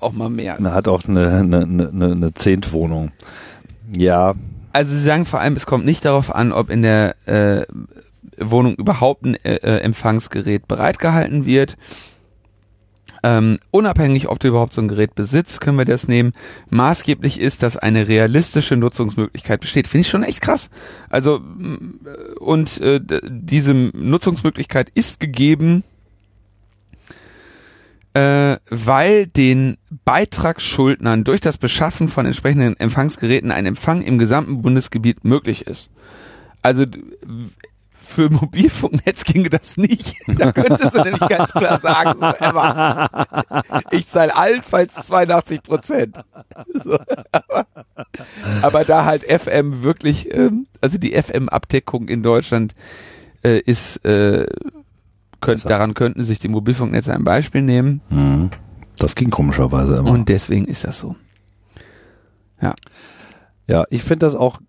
auch 0.00 0.12
mal 0.12 0.28
mehr. 0.30 0.58
Hat 0.60 0.88
auch 0.88 1.04
eine, 1.06 1.28
eine, 1.38 1.60
eine, 1.62 2.12
eine 2.12 2.34
Zehntwohnung. 2.34 3.12
Ja, 3.96 4.34
Also 4.72 4.92
sie 4.94 5.02
sagen 5.02 5.24
vor 5.26 5.38
allem, 5.40 5.54
es 5.54 5.66
kommt 5.66 5.84
nicht 5.84 6.04
darauf 6.04 6.34
an, 6.34 6.50
ob 6.52 6.70
in 6.70 6.82
der 6.82 7.14
äh, 7.26 7.62
Wohnung 8.50 8.74
überhaupt 8.74 9.24
ein 9.24 9.34
äh, 9.44 9.56
äh, 9.56 9.78
Empfangsgerät 9.78 10.68
bereitgehalten 10.68 11.46
wird. 11.46 11.76
Ähm, 13.24 13.58
unabhängig, 13.70 14.28
ob 14.28 14.40
du 14.40 14.48
überhaupt 14.48 14.72
so 14.72 14.80
ein 14.80 14.88
Gerät 14.88 15.14
besitzt, 15.14 15.60
können 15.60 15.78
wir 15.78 15.84
das 15.84 16.08
nehmen. 16.08 16.32
Maßgeblich 16.70 17.40
ist, 17.40 17.62
dass 17.62 17.76
eine 17.76 18.08
realistische 18.08 18.76
Nutzungsmöglichkeit 18.76 19.60
besteht. 19.60 19.86
Finde 19.86 20.02
ich 20.02 20.08
schon 20.08 20.24
echt 20.24 20.40
krass. 20.40 20.70
Also 21.08 21.36
äh, 21.36 22.38
und 22.40 22.80
äh, 22.80 23.00
diese 23.24 23.74
Nutzungsmöglichkeit 23.74 24.90
ist 24.94 25.20
gegeben, 25.20 25.84
äh, 28.14 28.56
weil 28.68 29.28
den 29.28 29.78
Beitragsschuldnern 30.04 31.22
durch 31.22 31.40
das 31.40 31.58
Beschaffen 31.58 32.08
von 32.08 32.26
entsprechenden 32.26 32.76
Empfangsgeräten 32.76 33.52
ein 33.52 33.66
Empfang 33.66 34.02
im 34.02 34.18
gesamten 34.18 34.62
Bundesgebiet 34.62 35.24
möglich 35.24 35.66
ist. 35.66 35.90
Also 36.60 36.86
für 38.12 38.30
Mobilfunknetz 38.30 39.24
ginge 39.24 39.50
das 39.50 39.76
nicht. 39.76 40.16
Da 40.26 40.52
könntest 40.52 40.94
du 40.94 41.02
nämlich 41.02 41.28
ganz 41.28 41.52
klar 41.52 41.80
sagen, 41.80 42.18
so, 42.20 42.44
Emma, 42.44 43.08
ich 43.90 44.06
zahle 44.08 44.34
allenfalls 44.36 44.94
82 44.94 45.62
Prozent. 45.62 46.18
So, 46.84 46.98
aber, 47.30 47.66
aber 48.62 48.84
da 48.84 49.04
halt 49.04 49.22
FM 49.22 49.82
wirklich, 49.82 50.34
ähm, 50.34 50.66
also 50.80 50.98
die 50.98 51.12
FM-Abdeckung 51.12 52.08
in 52.08 52.22
Deutschland 52.22 52.74
äh, 53.42 53.58
ist, 53.58 54.04
äh, 54.04 54.46
könnt, 55.40 55.68
daran 55.68 55.94
könnten 55.94 56.24
sich 56.24 56.38
die 56.38 56.48
Mobilfunknetze 56.48 57.14
ein 57.14 57.24
Beispiel 57.24 57.62
nehmen. 57.62 58.00
mhm. 58.08 58.50
das 58.98 59.14
ging 59.14 59.30
komischerweise 59.30 59.96
immer. 59.96 60.10
Und 60.10 60.28
deswegen 60.28 60.66
ist 60.66 60.84
das 60.84 60.98
so. 60.98 61.16
Ja, 63.68 63.84
ich 63.90 64.02
finde 64.02 64.26
das 64.26 64.36
auch 64.36 64.60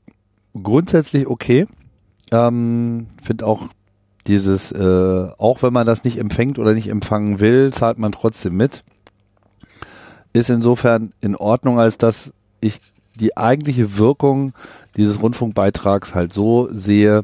grundsätzlich 0.53 1.27
okay. 1.27 1.65
Ähm, 2.33 3.07
finde 3.21 3.45
auch 3.45 3.69
dieses, 4.25 4.71
äh, 4.71 5.27
auch 5.37 5.61
wenn 5.61 5.71
man 5.71 5.85
das 5.85 6.03
nicht 6.03 6.17
empfängt 6.17 6.57
oder 6.57 6.73
nicht 6.73 6.89
empfangen 6.89 7.39
will, 7.39 7.71
zahlt 7.71 7.99
man 7.99 8.11
trotzdem 8.11 8.55
mit. 8.55 8.83
Ist 10.33 10.49
insofern 10.49 11.13
in 11.21 11.35
Ordnung, 11.35 11.79
als 11.79 11.99
dass 11.99 12.33
ich 12.59 12.79
die 13.19 13.37
eigentliche 13.37 13.99
Wirkung 13.99 14.53
dieses 14.97 15.21
Rundfunkbeitrags 15.21 16.15
halt 16.15 16.33
so 16.33 16.67
sehe, 16.71 17.23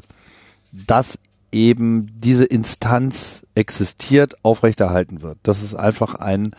dass 0.70 1.18
eben 1.50 2.06
diese 2.20 2.44
Instanz 2.44 3.44
existiert, 3.56 4.36
aufrechterhalten 4.44 5.22
wird. 5.22 5.38
Das 5.42 5.64
ist 5.64 5.74
einfach 5.74 6.14
ein 6.14 6.54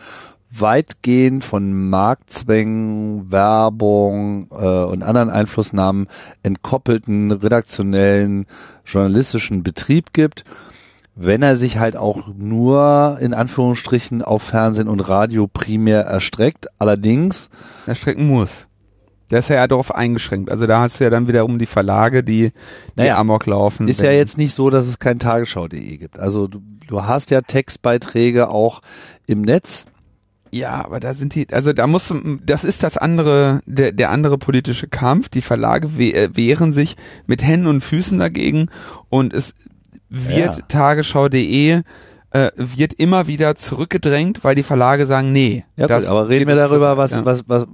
weitgehend 0.54 1.44
von 1.44 1.88
Marktzwängen, 1.90 3.30
Werbung 3.30 4.48
äh, 4.50 4.84
und 4.84 5.02
anderen 5.02 5.30
Einflussnahmen 5.30 6.08
entkoppelten 6.42 7.32
redaktionellen 7.32 8.46
journalistischen 8.84 9.62
Betrieb 9.62 10.12
gibt, 10.12 10.44
wenn 11.14 11.42
er 11.42 11.56
sich 11.56 11.78
halt 11.78 11.96
auch 11.96 12.28
nur 12.36 13.18
in 13.20 13.34
Anführungsstrichen 13.34 14.22
auf 14.22 14.42
Fernsehen 14.42 14.88
und 14.88 15.00
Radio 15.00 15.46
primär 15.46 16.02
erstreckt. 16.02 16.66
Allerdings 16.78 17.48
erstrecken 17.86 18.26
muss. 18.26 18.66
Der 19.30 19.38
ist 19.38 19.48
ja 19.48 19.66
darauf 19.66 19.94
eingeschränkt. 19.94 20.52
Also 20.52 20.66
da 20.66 20.80
hast 20.80 21.00
du 21.00 21.04
ja 21.04 21.10
dann 21.10 21.26
wiederum 21.26 21.58
die 21.58 21.64
Verlage, 21.64 22.22
die, 22.22 22.50
die 22.50 22.52
Naja, 22.96 23.16
Amok 23.16 23.46
laufen. 23.46 23.88
ist 23.88 24.02
ja 24.02 24.10
jetzt 24.10 24.36
nicht 24.36 24.52
so, 24.52 24.68
dass 24.68 24.86
es 24.86 24.98
kein 24.98 25.18
Tagesschau.de 25.18 25.96
gibt. 25.96 26.18
Also 26.18 26.48
du, 26.48 26.60
du 26.86 27.06
hast 27.06 27.30
ja 27.30 27.40
Textbeiträge 27.40 28.50
auch 28.50 28.82
im 29.26 29.40
Netz. 29.40 29.86
Ja, 30.54 30.84
aber 30.84 31.00
da 31.00 31.14
sind 31.14 31.34
die, 31.34 31.46
also 31.50 31.72
da 31.72 31.86
muss, 31.86 32.12
das 32.44 32.64
ist 32.64 32.82
das 32.82 32.98
andere, 32.98 33.60
der, 33.64 33.92
der 33.92 34.10
andere 34.10 34.36
politische 34.36 34.86
Kampf. 34.86 35.30
Die 35.30 35.40
Verlage 35.40 35.88
äh, 35.98 36.28
wehren 36.34 36.74
sich 36.74 36.96
mit 37.26 37.42
Händen 37.42 37.66
und 37.66 37.80
Füßen 37.80 38.18
dagegen 38.18 38.68
und 39.08 39.32
es 39.32 39.54
wird 40.10 40.56
Ja. 40.56 40.62
Tagesschau.de 40.68 41.80
äh, 42.32 42.50
wird 42.56 42.92
immer 42.92 43.26
wieder 43.26 43.56
zurückgedrängt, 43.56 44.44
weil 44.44 44.54
die 44.54 44.62
Verlage 44.62 45.06
sagen, 45.06 45.32
nee. 45.32 45.64
Ja 45.76 45.86
das 45.86 46.02
gut, 46.02 46.10
aber 46.10 46.28
reden 46.28 46.48
wir 46.48 46.56
darüber, 46.56 46.98
was, 46.98 47.12
ja. 47.12 47.24
was, 47.24 47.44
was, 47.46 47.66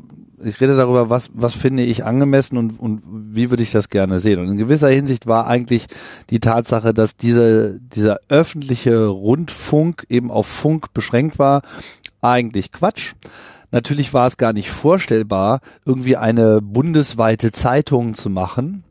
ich 0.44 0.60
rede 0.60 0.76
darüber, 0.76 1.10
was, 1.10 1.30
was 1.34 1.54
finde 1.54 1.82
ich 1.82 2.04
angemessen 2.04 2.56
und, 2.58 2.78
und 2.78 3.02
wie 3.04 3.50
würde 3.50 3.62
ich 3.62 3.72
das 3.72 3.88
gerne 3.88 4.20
sehen. 4.20 4.38
Und 4.38 4.48
in 4.48 4.56
gewisser 4.56 4.88
Hinsicht 4.88 5.26
war 5.26 5.46
eigentlich 5.46 5.86
die 6.30 6.40
Tatsache, 6.40 6.94
dass 6.94 7.16
diese, 7.16 7.80
dieser 7.80 8.18
öffentliche 8.28 9.06
Rundfunk 9.06 10.06
eben 10.08 10.30
auf 10.30 10.46
Funk 10.46 10.92
beschränkt 10.94 11.38
war, 11.38 11.62
eigentlich 12.20 12.72
Quatsch. 12.72 13.14
Natürlich 13.70 14.14
war 14.14 14.26
es 14.26 14.36
gar 14.36 14.52
nicht 14.52 14.70
vorstellbar, 14.70 15.60
irgendwie 15.84 16.16
eine 16.16 16.62
bundesweite 16.62 17.52
Zeitung 17.52 18.14
zu 18.14 18.30
machen. 18.30 18.84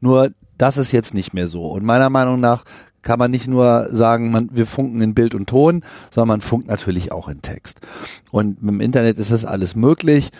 Nur 0.00 0.30
das 0.58 0.76
ist 0.76 0.92
jetzt 0.92 1.14
nicht 1.14 1.34
mehr 1.34 1.46
so. 1.46 1.66
Und 1.66 1.84
meiner 1.84 2.10
Meinung 2.10 2.40
nach 2.40 2.64
kann 3.02 3.18
man 3.18 3.30
nicht 3.30 3.46
nur 3.46 3.88
sagen, 3.92 4.30
man, 4.30 4.48
wir 4.52 4.66
funken 4.66 5.00
in 5.02 5.14
Bild 5.14 5.34
und 5.34 5.48
Ton, 5.48 5.84
sondern 6.10 6.28
man 6.28 6.40
funkt 6.40 6.66
natürlich 6.66 7.12
auch 7.12 7.28
in 7.28 7.42
Text. 7.42 7.80
Und 8.30 8.60
dem 8.62 8.80
Internet 8.80 9.18
ist 9.18 9.30
das 9.30 9.44
alles 9.44 9.76
möglich. 9.76 10.30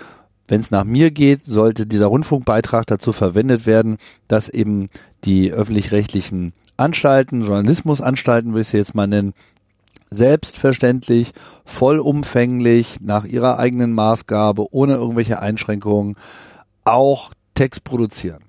Wenn 0.48 0.60
es 0.60 0.70
nach 0.70 0.84
mir 0.84 1.10
geht, 1.10 1.44
sollte 1.44 1.86
dieser 1.86 2.06
Rundfunkbeitrag 2.06 2.86
dazu 2.86 3.12
verwendet 3.12 3.66
werden, 3.66 3.98
dass 4.28 4.48
eben 4.48 4.88
die 5.24 5.52
öffentlich-rechtlichen 5.52 6.52
Anstalten, 6.76 7.44
Journalismusanstalten, 7.44 8.52
will 8.52 8.62
ich 8.62 8.68
sie 8.68 8.76
jetzt 8.76 8.94
mal 8.94 9.06
nennen, 9.06 9.32
selbstverständlich, 10.14 11.32
vollumfänglich, 11.64 13.00
nach 13.00 13.24
ihrer 13.24 13.58
eigenen 13.58 13.92
Maßgabe, 13.92 14.66
ohne 14.72 14.94
irgendwelche 14.94 15.40
Einschränkungen, 15.40 16.16
auch 16.84 17.32
Text 17.54 17.84
produzieren. 17.84 18.44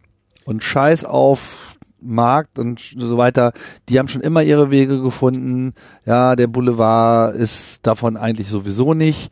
Und 0.46 0.64
scheiß 0.64 1.06
auf 1.06 1.78
Markt 2.00 2.60
und 2.60 2.80
so 2.98 3.18
weiter, 3.18 3.52
die 3.90 3.98
haben 3.98 4.08
schon 4.08 4.22
immer 4.22 4.44
ihre 4.44 4.70
Wege 4.70 5.02
gefunden. 5.02 5.74
Ja, 6.06 6.36
der 6.36 6.48
Boulevard 6.48 7.36
ist 7.36 7.86
davon 7.88 8.16
eigentlich 8.16 8.50
sowieso 8.50 8.94
nicht 8.94 9.32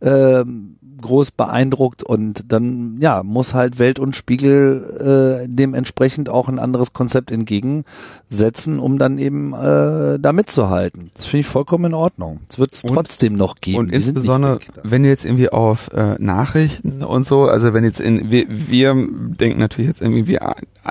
ähm, 0.00 0.73
groß 1.04 1.30
beeindruckt 1.30 2.02
und 2.02 2.52
dann 2.52 2.96
ja 3.00 3.22
muss 3.22 3.54
halt 3.54 3.78
Welt 3.78 3.98
und 3.98 4.16
Spiegel 4.16 5.44
äh, 5.44 5.48
dementsprechend 5.48 6.28
auch 6.28 6.48
ein 6.48 6.58
anderes 6.58 6.92
Konzept 6.92 7.30
entgegensetzen, 7.30 8.78
um 8.78 8.98
dann 8.98 9.18
eben 9.18 9.52
äh, 9.52 10.18
da 10.18 10.32
mitzuhalten. 10.32 11.10
Das 11.14 11.26
finde 11.26 11.42
ich 11.42 11.46
vollkommen 11.46 11.86
in 11.86 11.94
Ordnung. 11.94 12.40
Es 12.48 12.58
wird 12.58 12.72
es 12.72 12.82
trotzdem 12.82 13.36
noch 13.36 13.56
geben. 13.60 13.78
Und 13.78 13.90
Die 13.90 13.94
insbesondere, 13.94 14.58
wenn 14.82 15.02
du 15.02 15.08
jetzt 15.08 15.24
irgendwie 15.24 15.50
auf 15.50 15.92
äh, 15.92 16.16
Nachrichten 16.18 17.04
und 17.04 17.24
so, 17.26 17.44
also 17.44 17.74
wenn 17.74 17.84
jetzt 17.84 18.00
in, 18.00 18.30
wir, 18.30 18.46
wir 18.48 18.94
denken 18.94 19.60
natürlich 19.60 19.88
jetzt 19.88 20.00
irgendwie 20.00 20.26
wie 20.26 20.38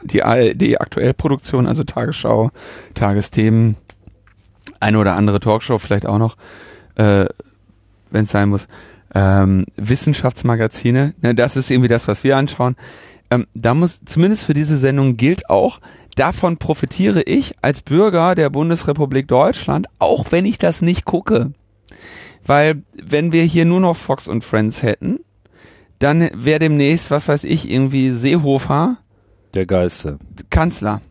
die 0.03 0.23
ARD 0.23 0.79
aktuell 0.79 1.13
Produktion, 1.13 1.67
also 1.67 1.83
Tagesschau, 1.83 2.51
Tagesthemen, 2.93 3.75
eine 4.79 4.99
oder 4.99 5.15
andere 5.15 5.39
Talkshow 5.39 5.77
vielleicht 5.77 6.05
auch 6.05 6.17
noch, 6.17 6.35
äh, 6.95 7.25
wenn 8.11 8.25
es 8.25 8.31
sein 8.31 8.49
muss, 8.49 8.67
ähm, 9.15 9.65
Wissenschaftsmagazine, 9.75 11.13
ne, 11.21 11.35
das 11.35 11.55
ist 11.55 11.69
irgendwie 11.69 11.89
das, 11.89 12.07
was 12.07 12.23
wir 12.23 12.37
anschauen. 12.37 12.75
Ähm, 13.29 13.47
da 13.53 13.73
muss, 13.73 13.99
zumindest 14.05 14.45
für 14.45 14.53
diese 14.53 14.77
Sendung 14.77 15.17
gilt 15.17 15.49
auch, 15.49 15.79
davon 16.15 16.57
profitiere 16.57 17.23
ich 17.23 17.53
als 17.61 17.81
Bürger 17.81 18.35
der 18.35 18.49
Bundesrepublik 18.49 19.27
Deutschland, 19.27 19.87
auch 19.99 20.31
wenn 20.31 20.45
ich 20.45 20.57
das 20.57 20.81
nicht 20.81 21.05
gucke. 21.05 21.53
Weil 22.45 22.83
wenn 23.01 23.31
wir 23.31 23.43
hier 23.43 23.65
nur 23.65 23.79
noch 23.79 23.95
Fox 23.95 24.27
und 24.27 24.43
Friends 24.43 24.83
hätten, 24.83 25.19
dann 25.99 26.29
wäre 26.33 26.59
demnächst, 26.59 27.11
was 27.11 27.27
weiß 27.27 27.45
ich, 27.45 27.69
irgendwie 27.69 28.11
Seehofer 28.11 28.97
Der 29.53 29.65
Geiste. 29.65 30.19
Kanzler. 30.49 31.01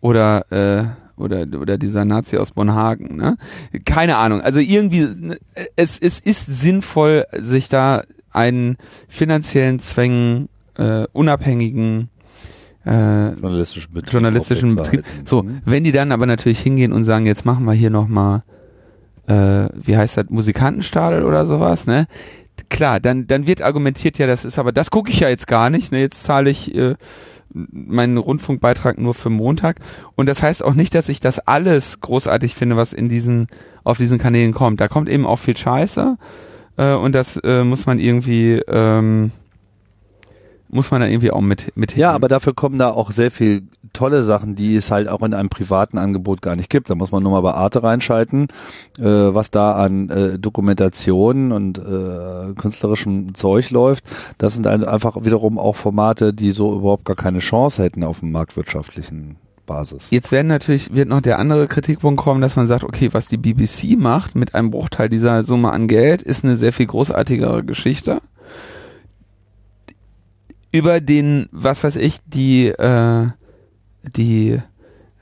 Oder, 0.00 0.44
äh, 0.52 1.05
oder, 1.16 1.46
oder 1.60 1.78
dieser 1.78 2.04
Nazi 2.04 2.36
aus 2.38 2.50
Bonhagen, 2.52 3.16
ne? 3.16 3.36
Keine 3.84 4.16
Ahnung. 4.16 4.40
Also 4.40 4.58
irgendwie, 4.60 5.06
ne, 5.06 5.36
es, 5.76 5.98
es 5.98 6.20
ist 6.20 6.46
sinnvoll, 6.46 7.24
sich 7.32 7.68
da 7.68 8.02
einen 8.30 8.76
finanziellen 9.08 9.78
Zwängen, 9.78 10.48
äh, 10.76 11.06
unabhängigen, 11.12 12.10
äh, 12.84 13.30
Journalistischen 13.32 13.92
Betrieb. 13.94 14.12
journalistischen 14.12 14.76
Betrieb. 14.76 15.04
So, 15.24 15.42
Mhm. 15.42 15.60
wenn 15.64 15.84
die 15.84 15.92
dann 15.92 16.12
aber 16.12 16.26
natürlich 16.26 16.60
hingehen 16.60 16.92
und 16.92 17.04
sagen, 17.04 17.26
jetzt 17.26 17.44
machen 17.44 17.64
wir 17.64 17.72
hier 17.72 17.90
nochmal, 17.90 18.42
äh, 19.26 19.68
wie 19.74 19.96
heißt 19.96 20.18
das, 20.18 20.26
Musikantenstadel 20.28 21.24
oder 21.24 21.46
sowas, 21.46 21.86
ne? 21.86 22.06
Klar, 22.68 23.00
dann, 23.00 23.26
dann 23.26 23.46
wird 23.46 23.60
argumentiert, 23.62 24.18
ja, 24.18 24.26
das 24.26 24.44
ist 24.44 24.58
aber, 24.58 24.72
das 24.72 24.90
gucke 24.90 25.10
ich 25.10 25.20
ja 25.20 25.28
jetzt 25.28 25.46
gar 25.46 25.68
nicht, 25.70 25.90
ne? 25.92 26.00
Jetzt 26.00 26.22
zahle 26.22 26.48
ich 26.50 26.74
äh, 26.74 26.94
meinen 27.52 28.18
Rundfunkbeitrag 28.18 28.98
nur 28.98 29.14
für 29.14 29.30
Montag. 29.30 29.80
Und 30.14 30.26
das 30.26 30.42
heißt 30.42 30.64
auch 30.64 30.74
nicht, 30.74 30.94
dass 30.94 31.08
ich 31.08 31.20
das 31.20 31.38
alles 31.40 32.00
großartig 32.00 32.54
finde, 32.54 32.76
was 32.76 32.92
in 32.92 33.08
diesen, 33.08 33.46
auf 33.84 33.98
diesen 33.98 34.18
Kanälen 34.18 34.52
kommt. 34.52 34.80
Da 34.80 34.88
kommt 34.88 35.08
eben 35.08 35.26
auch 35.26 35.38
viel 35.38 35.56
Scheiße. 35.56 36.16
Äh, 36.76 36.94
und 36.94 37.14
das 37.14 37.36
äh, 37.42 37.64
muss 37.64 37.86
man 37.86 37.98
irgendwie, 37.98 38.60
ähm, 38.68 39.32
muss 40.68 40.90
man 40.90 41.00
da 41.00 41.06
irgendwie 41.06 41.30
auch 41.30 41.40
mit, 41.40 41.76
mit 41.76 41.96
Ja, 41.96 42.12
aber 42.12 42.28
dafür 42.28 42.54
kommen 42.54 42.78
da 42.78 42.90
auch 42.90 43.10
sehr 43.10 43.30
viel 43.30 43.62
tolle 43.92 44.22
Sachen, 44.22 44.56
die 44.56 44.76
es 44.76 44.90
halt 44.90 45.08
auch 45.08 45.22
in 45.22 45.34
einem 45.34 45.48
privaten 45.48 45.98
Angebot 45.98 46.42
gar 46.42 46.56
nicht 46.56 46.70
gibt. 46.70 46.90
Da 46.90 46.94
muss 46.94 47.12
man 47.12 47.22
nur 47.22 47.32
mal 47.32 47.40
bei 47.40 47.52
Arte 47.52 47.82
reinschalten, 47.82 48.48
äh, 48.98 49.04
was 49.04 49.50
da 49.50 49.74
an 49.74 50.10
äh, 50.10 50.38
Dokumentation 50.38 51.52
und 51.52 51.78
äh, 51.78 52.52
künstlerischem 52.54 53.34
Zeug 53.34 53.70
läuft. 53.70 54.04
Das 54.38 54.54
sind 54.54 54.66
einfach 54.66 55.24
wiederum 55.24 55.58
auch 55.58 55.76
Formate, 55.76 56.34
die 56.34 56.50
so 56.50 56.74
überhaupt 56.76 57.04
gar 57.04 57.16
keine 57.16 57.38
Chance 57.38 57.82
hätten 57.82 58.04
auf 58.04 58.20
dem 58.20 58.32
marktwirtschaftlichen 58.32 59.36
Basis. 59.66 60.08
Jetzt 60.10 60.32
werden 60.32 60.46
natürlich, 60.46 60.94
wird 60.94 61.08
noch 61.08 61.20
der 61.20 61.38
andere 61.38 61.66
Kritikpunkt 61.66 62.20
kommen, 62.20 62.40
dass 62.40 62.56
man 62.56 62.68
sagt, 62.68 62.84
okay, 62.84 63.10
was 63.12 63.28
die 63.28 63.36
BBC 63.36 63.98
macht 63.98 64.34
mit 64.34 64.54
einem 64.54 64.70
Bruchteil 64.70 65.08
dieser 65.08 65.44
Summe 65.44 65.70
an 65.72 65.88
Geld, 65.88 66.22
ist 66.22 66.44
eine 66.44 66.56
sehr 66.56 66.72
viel 66.72 66.86
großartigere 66.86 67.64
Geschichte 67.64 68.20
über 70.76 71.00
den, 71.00 71.48
was 71.52 71.82
weiß 71.82 71.96
ich, 71.96 72.18
die, 72.26 72.68
äh, 72.68 73.26
die, 74.02 74.60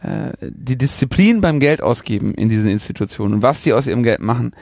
äh, 0.02 0.32
die 0.40 0.76
Disziplin 0.76 1.40
beim 1.40 1.60
Geld 1.60 1.82
ausgeben 1.82 2.34
in 2.34 2.48
diesen 2.48 2.68
Institutionen 2.68 3.34
und 3.34 3.42
was 3.42 3.62
die 3.62 3.72
aus 3.72 3.86
ihrem 3.86 4.02
Geld 4.02 4.20
machen. 4.20 4.52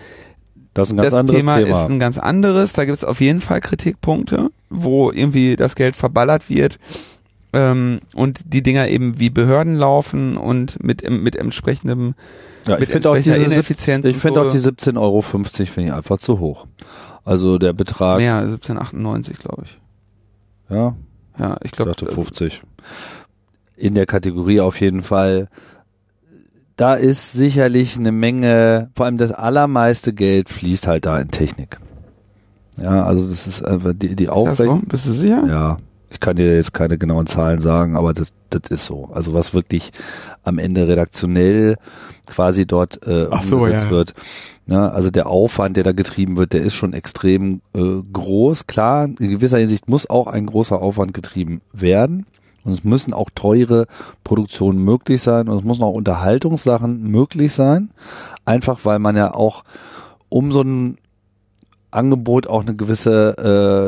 Das 0.75 0.89
ist 0.89 0.95
ein 0.95 0.97
ganz 0.99 1.11
das 1.11 1.19
anderes 1.19 1.41
Thema, 1.41 1.59
Thema. 1.59 1.83
ist 1.83 1.91
ein 1.91 1.99
ganz 1.99 2.19
anderes. 2.19 2.73
Da 2.73 2.85
gibt 2.85 2.99
es 2.99 3.05
auf 3.05 3.21
jeden 3.21 3.41
Fall 3.41 3.61
Kritikpunkte, 3.61 4.51
wo 4.71 5.11
irgendwie 5.11 5.57
das 5.57 5.75
Geld 5.75 5.97
verballert 5.97 6.49
wird 6.49 6.79
ähm, 7.53 8.01
und 8.15 8.41
die 8.47 8.63
Dinger 8.63 8.89
eben 8.89 9.19
wie 9.19 9.31
Behörden 9.31 9.77
laufen 9.77 10.37
und 10.37 10.83
mit, 10.83 11.09
mit 11.09 11.37
entsprechendem 11.37 12.15
ja, 12.67 12.79
ich 12.79 12.89
finde 12.89 13.11
auch 13.11 13.17
diese 13.17 13.35
Ineffizienz. 13.35 14.07
Ich 14.07 14.17
finde 14.17 14.41
so. 14.41 14.47
auch 14.47 14.53
die 14.53 14.59
17,50 14.59 14.97
Euro 15.01 15.21
finde 15.23 15.51
ich 15.67 15.93
einfach 15.93 16.19
zu 16.19 16.39
hoch. 16.39 16.67
Also 17.25 17.59
der 17.59 17.73
Betrag. 17.73 18.19
Mehr, 18.19 18.45
17,98 18.47 19.39
glaube 19.39 19.65
ich. 19.67 19.79
Ja. 20.73 20.97
Ja, 21.39 21.57
ich 21.63 21.73
glaube. 21.73 21.95
50. 21.95 22.63
In 23.77 23.95
der 23.95 24.07
Kategorie 24.07 24.61
auf 24.61 24.81
jeden 24.81 25.03
Fall. 25.03 25.49
Da 26.77 26.95
ist 26.95 27.33
sicherlich 27.33 27.97
eine 27.97 28.13
Menge, 28.13 28.91
vor 28.95 29.07
allem 29.07 29.19
das 29.19 29.31
allermeiste 29.31 30.13
Geld 30.13 30.49
fließt 30.49 30.87
halt 30.87 31.07
da 31.07 31.19
in 31.19 31.29
Technik. 31.29 31.79
Ja, 32.79 33.05
also 33.05 33.29
das 33.29 33.47
ist 33.47 33.63
einfach 33.63 33.93
die, 33.95 34.17
die 34.17 34.29
Aufrechnung. 34.29 34.81
So? 34.81 34.87
Bist 34.87 35.07
du 35.07 35.13
sicher? 35.13 35.45
Ja. 35.47 35.77
Ich 36.13 36.21
kann 36.21 36.37
dir 36.37 36.55
jetzt 36.55 36.75
keine 36.75 36.99
genauen 36.99 37.27
Zahlen 37.27 37.59
sagen, 37.59 37.97
aber 37.97 38.13
das, 38.13 38.35
das 38.51 38.71
ist 38.71 38.87
so. 38.87 39.09
Also 39.13 39.33
was 39.33 39.55
wirklich 39.55 39.91
am 40.45 40.59
Ende 40.59 40.87
redaktionell 40.87 41.77
quasi 42.27 42.67
dort 42.67 43.01
äh, 43.07 43.25
umgesetzt 43.25 43.49
so, 43.49 43.67
ja. 43.67 43.91
wird. 43.91 44.13
Ja, 44.67 44.89
also 44.91 45.11
der 45.11 45.27
Aufwand, 45.27 45.77
der 45.77 45.85
da 45.85 45.93
getrieben 45.93 46.37
wird, 46.37 46.53
der 46.53 46.63
ist 46.63 46.75
schon 46.75 46.93
extrem 46.93 47.63
äh, 47.75 48.03
groß. 48.13 48.67
Klar, 48.67 49.07
in 49.07 49.31
gewisser 49.31 49.59
Hinsicht 49.59 49.89
muss 49.89 50.09
auch 50.09 50.27
ein 50.27 50.47
großer 50.47 50.81
Aufwand 50.81 51.15
getrieben 51.15 51.63
werden. 51.73 52.27
Und 52.65 52.73
es 52.73 52.85
müssen 52.85 53.13
auch 53.13 53.31
teure 53.35 53.87
Produktionen 54.23 54.85
möglich 54.85 55.21
sein 55.21 55.49
und 55.49 55.59
es 55.59 55.65
müssen 55.65 55.83
auch 55.83 55.95
Unterhaltungssachen 55.95 57.03
möglich 57.03 57.55
sein. 57.55 57.91
Einfach 58.45 58.85
weil 58.85 59.01
man 59.01 59.17
ja 59.17 59.35
auch 59.35 59.65
um 60.29 60.53
so 60.53 60.63
ein 60.63 60.99
Angebot 61.93 62.47
auch 62.47 62.63
eine 62.63 62.75
gewisse 62.75 63.37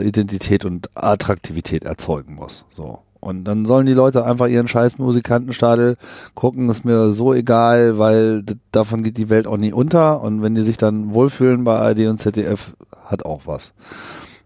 äh, 0.00 0.06
Identität 0.06 0.64
und 0.64 0.90
Attraktivität 0.94 1.84
erzeugen 1.84 2.34
muss. 2.34 2.64
So. 2.72 3.00
Und 3.24 3.44
dann 3.44 3.64
sollen 3.64 3.86
die 3.86 3.94
Leute 3.94 4.26
einfach 4.26 4.48
ihren 4.48 4.68
scheiß 4.68 4.98
Musikantenstadel 4.98 5.96
gucken, 6.34 6.68
ist 6.68 6.84
mir 6.84 7.10
so 7.10 7.32
egal, 7.32 7.98
weil 7.98 8.44
davon 8.70 9.02
geht 9.02 9.16
die 9.16 9.30
Welt 9.30 9.46
auch 9.46 9.56
nie 9.56 9.72
unter. 9.72 10.20
Und 10.20 10.42
wenn 10.42 10.54
die 10.54 10.60
sich 10.60 10.76
dann 10.76 11.14
wohlfühlen 11.14 11.64
bei 11.64 11.78
ARD 11.78 12.00
und 12.00 12.18
ZDF, 12.18 12.74
hat 13.06 13.24
auch 13.24 13.42
was. 13.46 13.72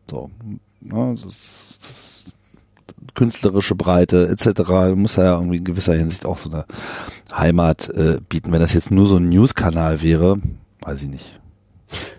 So. 0.08 0.30
Ja, 0.80 1.10
das 1.10 1.24
ist, 1.24 1.78
das 1.80 1.90
ist 1.90 2.32
künstlerische 3.14 3.74
Breite 3.74 4.28
etc. 4.28 4.94
muss 4.94 5.16
ja 5.16 5.34
irgendwie 5.34 5.56
in 5.56 5.64
gewisser 5.64 5.94
Hinsicht 5.94 6.24
auch 6.24 6.38
so 6.38 6.48
eine 6.48 6.64
Heimat 7.36 7.88
äh, 7.88 8.18
bieten. 8.28 8.52
Wenn 8.52 8.60
das 8.60 8.74
jetzt 8.74 8.92
nur 8.92 9.06
so 9.06 9.16
ein 9.16 9.28
News-Kanal 9.28 10.02
wäre, 10.02 10.36
weiß 10.82 11.02
ich 11.02 11.08
nicht. 11.08 11.37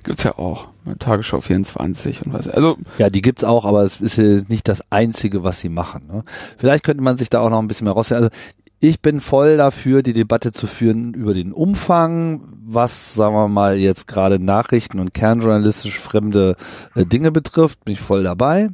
Gibt's 0.03 0.24
ja 0.24 0.38
auch. 0.38 0.70
Tagesschau 0.97 1.41
24 1.41 2.26
und 2.26 2.34
was. 2.34 2.47
Also 2.47 2.78
ja, 2.97 3.09
die 3.09 3.22
gibt's 3.22 3.43
auch, 3.43 3.65
aber 3.65 3.84
es 3.84 4.01
ist 4.01 4.49
nicht 4.49 4.67
das 4.67 4.84
einzige, 4.89 5.43
was 5.43 5.59
sie 5.59 5.70
machen. 5.70 6.07
Ne? 6.11 6.24
Vielleicht 6.57 6.84
könnte 6.84 7.03
man 7.03 7.17
sich 7.17 7.30
da 7.30 7.41
auch 7.41 7.49
noch 7.49 7.59
ein 7.59 7.67
bisschen 7.67 7.86
mehr 7.86 7.93
rausnehmen. 7.93 8.24
Also 8.24 8.36
ich 8.80 9.01
bin 9.01 9.20
voll 9.20 9.57
dafür, 9.57 10.03
die 10.03 10.13
Debatte 10.13 10.51
zu 10.51 10.65
führen 10.65 11.13
über 11.13 11.34
den 11.34 11.51
Umfang, 11.51 12.41
was, 12.65 13.13
sagen 13.13 13.36
wir 13.36 13.49
mal, 13.49 13.78
jetzt 13.78 14.07
gerade 14.07 14.39
Nachrichten 14.39 14.99
und 14.99 15.13
kernjournalistisch 15.13 15.99
fremde 15.99 16.55
äh, 16.95 17.05
Dinge 17.05 17.32
betrifft, 17.32 17.84
bin 17.84 17.93
ich 17.93 17.99
voll 17.99 18.24
dabei. 18.24 18.70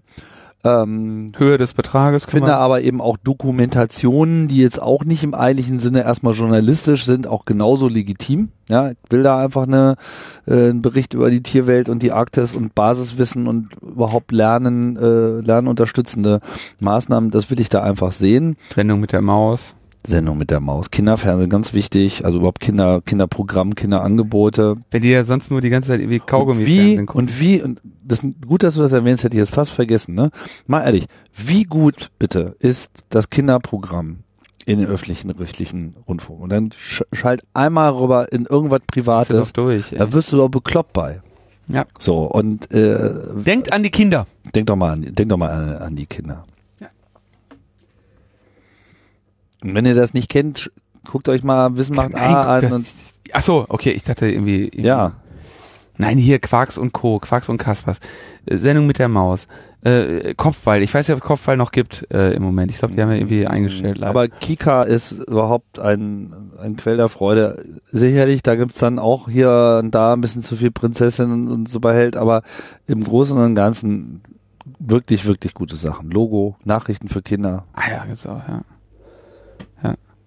Ähm, 0.65 1.31
Höhe 1.37 1.59
des 1.59 1.73
Betrages. 1.73 2.25
Finde 2.25 2.55
aber 2.55 2.81
eben 2.81 2.99
auch 2.99 3.17
Dokumentationen, 3.17 4.47
die 4.47 4.57
jetzt 4.57 4.81
auch 4.81 5.05
nicht 5.05 5.23
im 5.23 5.35
eigentlichen 5.35 5.79
Sinne 5.79 6.03
erstmal 6.03 6.33
journalistisch 6.33 7.05
sind, 7.05 7.27
auch 7.27 7.45
genauso 7.45 7.87
legitim. 7.87 8.49
Ja, 8.67 8.89
ich 8.89 8.97
will 9.09 9.21
da 9.21 9.37
einfach 9.37 9.67
eine, 9.67 9.95
äh, 10.47 10.69
einen 10.69 10.81
Bericht 10.81 11.13
über 11.13 11.29
die 11.29 11.43
Tierwelt 11.43 11.87
und 11.87 12.01
die 12.01 12.11
Arktis 12.11 12.55
und 12.55 12.73
Basiswissen 12.73 13.47
und 13.47 13.75
überhaupt 13.79 14.31
lernen, 14.31 14.97
äh, 14.97 15.39
lernunterstützende 15.39 16.39
Maßnahmen, 16.79 17.29
das 17.29 17.51
will 17.51 17.59
ich 17.59 17.69
da 17.69 17.83
einfach 17.83 18.11
sehen. 18.11 18.57
Sendung 18.73 18.99
mit 18.99 19.11
der 19.11 19.21
Maus. 19.21 19.75
Sendung 20.07 20.37
mit 20.37 20.51
der 20.51 20.59
Maus. 20.59 20.91
Kinderfernsehen, 20.91 21.49
ganz 21.49 21.73
wichtig. 21.73 22.25
Also 22.25 22.37
überhaupt 22.37 22.59
Kinder, 22.59 23.01
Kinderprogramm, 23.01 23.75
Kinderangebote. 23.75 24.75
Wenn 24.91 25.01
die 25.01 25.09
ja 25.09 25.23
sonst 25.25 25.51
nur 25.51 25.61
die 25.61 25.69
ganze 25.69 25.89
Zeit 25.89 25.99
irgendwie 25.99 26.19
Kaugummi 26.19 26.61
und 26.61 26.67
wie, 26.67 26.99
Und 26.99 27.39
wie, 27.39 27.61
und 27.61 27.81
das, 28.03 28.25
gut, 28.45 28.63
dass 28.63 28.75
du 28.75 28.81
das 28.81 28.91
erwähnst, 28.91 29.23
hätte 29.23 29.35
ich 29.35 29.41
jetzt 29.41 29.53
fast 29.53 29.71
vergessen, 29.71 30.15
ne? 30.15 30.29
Mal 30.67 30.83
ehrlich, 30.83 31.05
wie 31.33 31.63
gut 31.63 32.11
bitte 32.19 32.55
ist 32.59 33.05
das 33.09 33.29
Kinderprogramm 33.29 34.19
in 34.65 34.79
den 34.79 34.87
öffentlichen, 34.87 35.31
rechtlichen 35.31 35.95
Rundfunk? 36.07 36.41
Und 36.41 36.49
dann 36.49 36.71
sch 36.71 37.03
schalt 37.13 37.43
einmal 37.53 37.91
rüber 37.91 38.31
in 38.31 38.45
irgendwas 38.45 38.81
Privates. 38.87 39.53
Durch, 39.53 39.95
da 39.97 40.11
wirst 40.13 40.31
du 40.31 40.37
doch 40.37 40.49
bekloppt 40.49 40.93
bei. 40.93 41.21
Ja. 41.67 41.85
So, 41.97 42.25
und, 42.25 42.71
äh, 42.71 43.11
Denkt 43.33 43.73
an 43.73 43.83
die 43.83 43.89
Kinder. 43.89 44.27
Denk 44.53 44.67
doch 44.67 44.75
mal 44.75 44.93
an, 44.93 45.01
denk 45.01 45.29
doch 45.29 45.37
mal 45.37 45.49
an, 45.49 45.77
an 45.77 45.95
die 45.95 46.05
Kinder. 46.05 46.45
Und 49.65 49.75
wenn 49.75 49.85
ihr 49.85 49.95
das 49.95 50.13
nicht 50.13 50.29
kennt, 50.29 50.71
guckt 51.05 51.27
euch 51.29 51.43
mal 51.43 51.75
Wissen 51.77 51.95
macht 51.95 52.15
A 52.15 52.57
an. 52.57 52.71
Und 52.71 52.85
Ach 53.33 53.41
so, 53.41 53.65
okay, 53.69 53.91
ich 53.91 54.03
dachte 54.03 54.27
irgendwie, 54.27 54.65
irgendwie. 54.65 54.81
Ja. 54.81 55.13
Nein, 55.97 56.17
hier 56.17 56.39
Quarks 56.39 56.77
und 56.77 56.91
Co., 56.91 57.19
Quarks 57.19 57.47
und 57.47 57.57
Kaspers. 57.57 57.99
Äh, 58.45 58.57
Sendung 58.57 58.85
mit 58.85 58.99
der 58.99 59.07
Maus. 59.07 59.47
Äh, 59.81 60.33
Kopfball. 60.35 60.81
Ich 60.81 60.93
weiß 60.93 61.07
ja, 61.07 61.15
ob 61.15 61.21
es 61.21 61.27
Kopfball 61.27 61.57
noch 61.57 61.71
gibt 61.71 62.05
äh, 62.11 62.33
im 62.33 62.43
Moment. 62.43 62.71
Ich 62.71 62.79
glaube, 62.79 62.95
die 62.95 63.01
haben 63.01 63.09
ja 63.09 63.15
irgendwie 63.15 63.47
eingestellt. 63.47 63.99
Leider. 63.99 64.09
Aber 64.09 64.27
Kika 64.27 64.83
ist 64.83 65.11
überhaupt 65.13 65.79
ein, 65.79 66.51
ein 66.59 66.75
Quell 66.75 66.97
der 66.97 67.07
Freude. 67.07 67.63
Sicherlich, 67.91 68.43
da 68.43 68.55
gibt's 68.55 68.79
dann 68.79 68.99
auch 68.99 69.29
hier 69.29 69.79
und 69.81 69.91
da 69.95 70.13
ein 70.13 70.21
bisschen 70.21 70.41
zu 70.41 70.55
viel 70.55 70.71
Prinzessinnen 70.71 71.49
und 71.49 71.69
so 71.69 71.79
behält, 71.79 72.17
aber 72.17 72.41
im 72.87 73.03
Großen 73.03 73.37
und 73.37 73.55
Ganzen 73.55 74.21
wirklich, 74.79 75.25
wirklich 75.25 75.53
gute 75.53 75.75
Sachen. 75.75 76.09
Logo, 76.09 76.57
Nachrichten 76.63 77.07
für 77.07 77.21
Kinder. 77.21 77.65
Ah 77.73 77.89
ja, 77.89 78.05
gibt's 78.05 78.25
auch, 78.25 78.41
ja. 78.47 78.63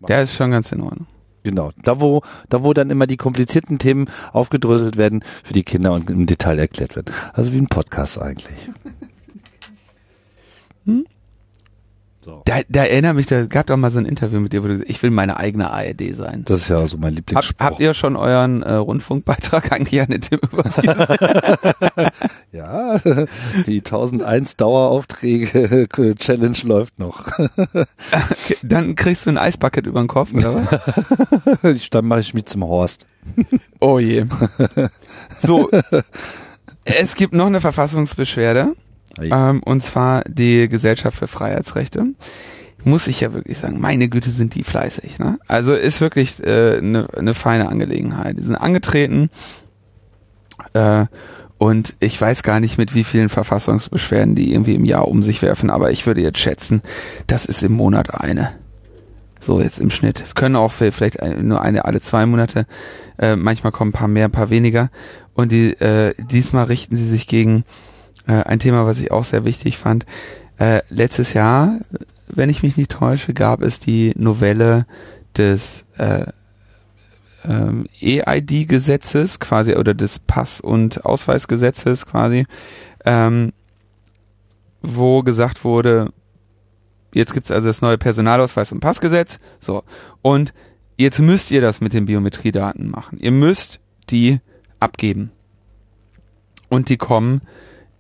Der 0.07 0.23
ist 0.23 0.35
schon 0.35 0.51
ganz 0.51 0.71
in 0.73 0.83
Ordnung. 0.83 1.07
Genau. 1.43 1.71
Da 1.83 2.01
wo, 2.01 2.23
da 2.49 2.63
wo 2.63 2.75
dann 2.75 2.91
immer 2.91 3.07
die 3.07 3.17
komplizierten 3.17 3.79
Themen 3.79 4.11
aufgedröselt 4.33 4.97
werden 4.97 5.25
für 5.43 5.55
die 5.55 5.65
Kinder 5.65 5.93
und 5.93 6.11
im 6.11 6.27
Detail 6.27 6.59
erklärt 6.59 6.95
werden. 6.95 7.15
Also 7.33 7.53
wie 7.53 7.59
ein 7.59 7.69
Podcast 7.69 8.21
eigentlich. 8.21 8.59
Hm? 10.85 11.07
So. 12.29 12.43
Da, 12.45 12.61
da 12.69 12.85
erinnere 12.85 13.15
mich, 13.15 13.25
da 13.25 13.47
gab 13.47 13.69
doch 13.69 13.79
mal 13.79 13.91
so 13.91 13.99
ein 13.99 14.05
Interview 14.05 14.39
mit 14.39 14.53
dir, 14.53 14.63
wo 14.63 14.67
du 14.67 14.75
gesagt 14.75 14.91
ich 14.91 15.03
will 15.03 15.11
meine 15.11 15.39
eigene 15.39 15.71
ARD 15.71 16.15
sein. 16.15 16.43
Das 16.45 16.61
ist 16.61 16.69
ja 16.69 16.87
so 16.87 16.99
mein 16.99 17.15
Lieblingsspruch. 17.15 17.59
Hab, 17.59 17.73
habt 17.73 17.81
ihr 17.81 17.95
schon 17.95 18.17
euren 18.17 18.63
äh, 18.63 18.75
Rundfunkbeitrag 18.75 19.73
eigentlich 19.73 19.99
an 20.03 20.09
den 20.09 20.21
Tim 20.21 20.39
überwiesen? 20.43 22.11
ja, 22.53 22.99
die 23.67 23.79
1001 23.79 24.59
Daueraufträge 24.59 25.89
Challenge 26.19 26.59
läuft 26.65 26.99
noch. 26.99 27.25
Dann 28.63 28.95
kriegst 28.95 29.25
du 29.25 29.31
ein 29.31 29.39
Eisbucket 29.39 29.87
über 29.87 30.01
den 30.03 30.09
Kopf, 30.09 30.35
oder 30.35 30.55
was? 30.55 31.89
Dann 31.89 32.05
mache 32.05 32.21
ich 32.21 32.35
mich 32.35 32.45
zum 32.45 32.63
Horst. 32.63 33.07
oh 33.81 33.99
je. 33.99 34.27
So, 35.39 35.71
es 36.85 37.15
gibt 37.15 37.33
noch 37.33 37.47
eine 37.47 37.63
Verfassungsbeschwerde. 37.63 38.75
Ähm, 39.21 39.63
und 39.63 39.83
zwar 39.83 40.23
die 40.25 40.69
Gesellschaft 40.69 41.19
für 41.19 41.27
Freiheitsrechte. 41.27 42.07
Muss 42.85 43.09
ich 43.09 43.21
ja 43.21 43.33
wirklich 43.33 43.59
sagen, 43.59 43.81
meine 43.81 44.09
Güte, 44.09 44.31
sind 44.31 44.55
die 44.55 44.63
fleißig. 44.63 45.19
Ne? 45.19 45.39
Also 45.49 45.75
ist 45.75 46.01
wirklich 46.01 46.43
eine 46.43 46.77
äh, 46.77 46.81
ne, 46.81 47.09
ne 47.21 47.35
feine 47.35 47.69
Angelegenheit. 47.69 48.39
Die 48.39 48.43
sind 48.43 48.57
angetreten 48.57 49.31
äh, 50.73 51.07
Und 51.59 51.95
ich 51.99 52.21
weiß 52.21 52.43
gar 52.43 52.61
nicht, 52.61 52.79
mit 52.79 52.95
wie 52.95 53.05
vielen 53.05 53.29
Verfassungsbeschwerden 53.29 54.35
die 54.35 54.53
irgendwie 54.53 54.77
im 54.77 54.85
Jahr 54.85 55.09
um 55.09 55.23
sich 55.23 55.43
werfen, 55.43 55.71
aber 55.71 55.91
ich 55.91 56.07
würde 56.07 56.21
jetzt 56.21 56.39
schätzen, 56.39 56.83
das 57.27 57.47
ist 57.47 57.63
im 57.63 57.73
Monat 57.73 58.15
eine. 58.15 58.53
So 59.41 59.61
jetzt 59.61 59.81
im 59.81 59.91
Schnitt. 59.91 60.25
Können 60.35 60.57
auch 60.57 60.73
vielleicht 60.73 61.23
nur 61.23 61.63
eine 61.63 61.85
alle 61.85 62.01
zwei 62.01 62.27
Monate. 62.27 62.67
Äh, 63.19 63.37
manchmal 63.37 63.73
kommen 63.73 63.91
ein 63.91 63.93
paar 63.93 64.09
mehr, 64.09 64.27
ein 64.27 64.33
paar 64.33 64.51
weniger. 64.51 64.91
Und 65.35 65.53
die, 65.53 65.75
äh, 65.81 66.15
diesmal 66.19 66.65
richten 66.65 66.97
sie 66.97 67.09
sich 67.09 67.29
gegen 67.29 67.65
äh, 68.29 68.45
ein 68.45 68.61
Thema, 68.61 68.87
was 68.87 69.01
ich 69.01 69.11
auch 69.11 69.25
sehr 69.25 69.45
wichtig 69.45 69.79
fand. 69.79 70.07
Äh, 70.59 70.83
letztes 70.89 71.33
Jahr, 71.33 71.81
wenn 72.29 72.51
ich 72.51 72.63
mich 72.63 72.77
nicht 72.77 72.93
täusche, 72.93 73.35
gab 73.35 73.63
es 73.63 73.81
die 73.81 74.13
Novelle 74.17 74.87
des 75.37 75.85
äh, 75.97 76.27
ähm, 77.45 77.87
EID-Gesetzes 78.01 79.41
quasi 79.41 79.75
oder 79.75 79.95
des 79.95 80.19
Pass- 80.19 80.61
und 80.61 81.05
Ausweisgesetzes 81.05 82.07
quasi, 82.07 82.47
ähm, 83.05 83.53
wo 84.83 85.23
gesagt 85.23 85.65
wurde, 85.65 86.13
jetzt 87.15 87.33
gibt's 87.33 87.51
also 87.51 87.69
das 87.69 87.81
neue 87.81 87.97
Personalausweis- 87.97 88.73
und 88.73 88.81
Passgesetz, 88.81 89.39
so, 89.61 89.85
und 90.23 90.53
jetzt 90.97 91.21
müsst 91.21 91.51
ihr 91.51 91.61
das 91.61 91.81
mit 91.81 91.93
den 91.93 92.07
Biometriedaten 92.07 92.91
machen. 92.91 93.19
Ihr 93.19 93.31
müsst 93.33 93.81
die 94.11 94.41
abgeben. 94.81 95.31
Und 96.69 96.91
die 96.91 96.99
kommen 96.99 97.41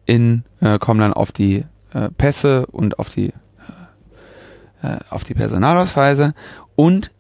in, 0.09 0.43
äh, 0.61 0.79
kommen 0.79 1.01
dann 1.01 1.13
auf 1.13 1.31
die 1.33 1.65
äh, 1.93 2.09
Pässe 2.17 2.67
und 2.67 2.99
auf 2.99 3.11
die, 3.11 3.29
äh, 3.29 4.95
äh 4.95 4.99
auf 5.11 5.23
die 5.23 5.35
Personalausweise. 5.35 6.35
Und 6.75 7.11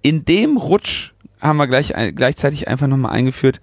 in 0.00 0.24
dem 0.24 0.56
Rutsch 0.56 1.12
haben 1.40 1.56
wir 1.56 1.66
gleich, 1.66 1.92
gleichzeitig 2.14 2.68
einfach 2.68 2.86
nochmal 2.86 3.12
eingeführt, 3.12 3.60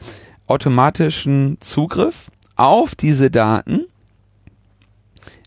automatischen 0.48 1.58
Zugriff 1.62 2.30
auf 2.56 2.94
diese 2.94 3.32
Daten, 3.32 3.86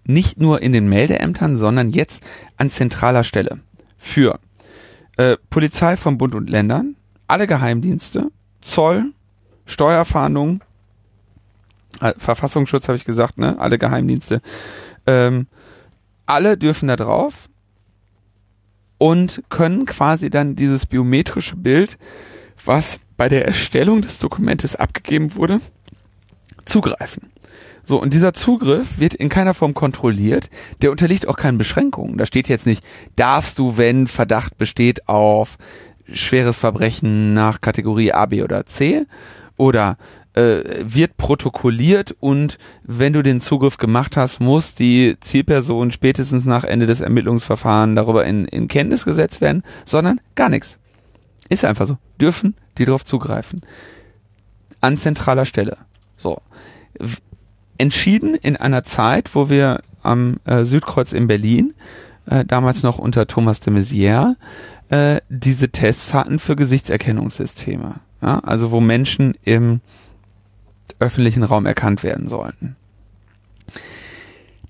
nicht 0.04 0.40
nur 0.40 0.62
in 0.62 0.72
den 0.72 0.88
Meldeämtern, 0.88 1.58
sondern 1.58 1.90
jetzt 1.90 2.22
an 2.56 2.70
zentraler 2.70 3.22
Stelle 3.22 3.60
für 3.98 4.40
äh, 5.18 5.36
Polizei 5.50 5.96
von 5.96 6.16
Bund 6.16 6.34
und 6.34 6.48
Ländern, 6.48 6.96
alle 7.26 7.46
Geheimdienste, 7.46 8.30
Zoll, 8.62 9.12
Steuerfahndung, 9.66 10.60
äh, 10.60 10.64
Verfassungsschutz 12.16 12.88
habe 12.88 12.96
ich 12.96 13.04
gesagt, 13.04 13.38
ne, 13.38 13.58
alle 13.58 13.78
Geheimdienste, 13.78 14.40
ähm, 15.06 15.46
alle 16.26 16.56
dürfen 16.56 16.88
da 16.88 16.96
drauf 16.96 17.48
und 18.98 19.42
können 19.48 19.86
quasi 19.86 20.30
dann 20.30 20.56
dieses 20.56 20.86
biometrische 20.86 21.56
Bild, 21.56 21.98
was 22.64 23.00
bei 23.16 23.28
der 23.28 23.46
Erstellung 23.46 24.02
des 24.02 24.18
Dokumentes 24.18 24.76
abgegeben 24.76 25.34
wurde, 25.34 25.60
zugreifen. 26.64 27.30
So, 27.82 28.00
und 28.00 28.12
dieser 28.12 28.32
Zugriff 28.32 28.98
wird 28.98 29.14
in 29.14 29.28
keiner 29.28 29.54
Form 29.54 29.74
kontrolliert, 29.74 30.48
der 30.82 30.90
unterliegt 30.90 31.26
auch 31.26 31.36
keinen 31.36 31.58
Beschränkungen. 31.58 32.18
Da 32.18 32.26
steht 32.26 32.48
jetzt 32.48 32.66
nicht, 32.66 32.84
darfst 33.16 33.58
du, 33.58 33.76
wenn 33.76 34.06
Verdacht 34.06 34.58
besteht 34.58 35.08
auf 35.08 35.56
schweres 36.12 36.58
Verbrechen 36.58 37.34
nach 37.34 37.60
Kategorie 37.60 38.12
A, 38.12 38.26
B 38.26 38.42
oder 38.42 38.66
C, 38.66 39.06
oder 39.56 39.96
äh, 40.34 40.84
wird 40.84 41.16
protokolliert 41.16 42.14
und 42.20 42.58
wenn 42.84 43.12
du 43.12 43.22
den 43.22 43.40
Zugriff 43.40 43.78
gemacht 43.78 44.16
hast, 44.16 44.40
muss 44.40 44.74
die 44.74 45.16
Zielperson 45.20 45.90
spätestens 45.90 46.44
nach 46.44 46.64
Ende 46.64 46.86
des 46.86 47.00
Ermittlungsverfahrens 47.00 47.96
darüber 47.96 48.24
in, 48.24 48.44
in 48.46 48.68
Kenntnis 48.68 49.04
gesetzt 49.04 49.40
werden, 49.40 49.62
sondern 49.84 50.20
gar 50.34 50.48
nichts. 50.48 50.78
Ist 51.48 51.64
einfach 51.64 51.86
so. 51.86 51.98
Dürfen 52.20 52.54
die 52.78 52.84
darauf 52.84 53.04
zugreifen. 53.04 53.60
An 54.80 54.96
zentraler 54.96 55.46
Stelle. 55.46 55.76
So. 56.16 56.40
Entschieden 57.76 58.34
in 58.34 58.56
einer 58.56 58.84
Zeit, 58.84 59.34
wo 59.34 59.50
wir 59.50 59.80
am 60.02 60.36
äh, 60.44 60.64
Südkreuz 60.64 61.12
in 61.12 61.26
Berlin, 61.26 61.74
äh, 62.26 62.44
damals 62.44 62.82
noch 62.82 62.98
unter 62.98 63.26
Thomas 63.26 63.60
de 63.60 63.72
Maizière, 63.74 64.36
äh, 64.90 65.20
diese 65.28 65.70
Tests 65.70 66.14
hatten 66.14 66.38
für 66.38 66.56
Gesichtserkennungssysteme. 66.56 67.96
Ja, 68.22 68.38
also 68.40 68.70
wo 68.70 68.80
Menschen 68.80 69.34
im 69.44 69.80
öffentlichen 70.98 71.42
Raum 71.42 71.66
erkannt 71.66 72.02
werden 72.02 72.28
sollten. 72.28 72.76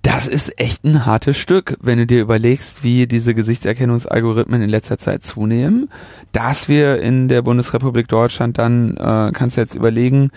Das 0.03 0.27
ist 0.27 0.59
echt 0.59 0.85
ein 0.85 1.05
hartes 1.05 1.37
Stück, 1.37 1.77
wenn 1.81 1.99
du 1.99 2.07
dir 2.07 2.23
überlegst, 2.23 2.83
wie 2.83 3.07
diese 3.07 3.35
Gesichtserkennungsalgorithmen 3.35 4.63
in 4.63 4.71
letzter 4.71 4.97
Zeit 4.97 5.25
zunehmen. 5.25 5.91
Dass 6.33 6.69
wir 6.69 7.03
in 7.03 7.29
der 7.29 7.43
Bundesrepublik 7.43 8.09
Deutschland 8.09 8.57
dann, 8.59 8.97
äh, 8.97 9.31
kannst 9.33 9.57
du 9.57 9.61
jetzt 9.61 9.75
überlegen, 9.75 10.31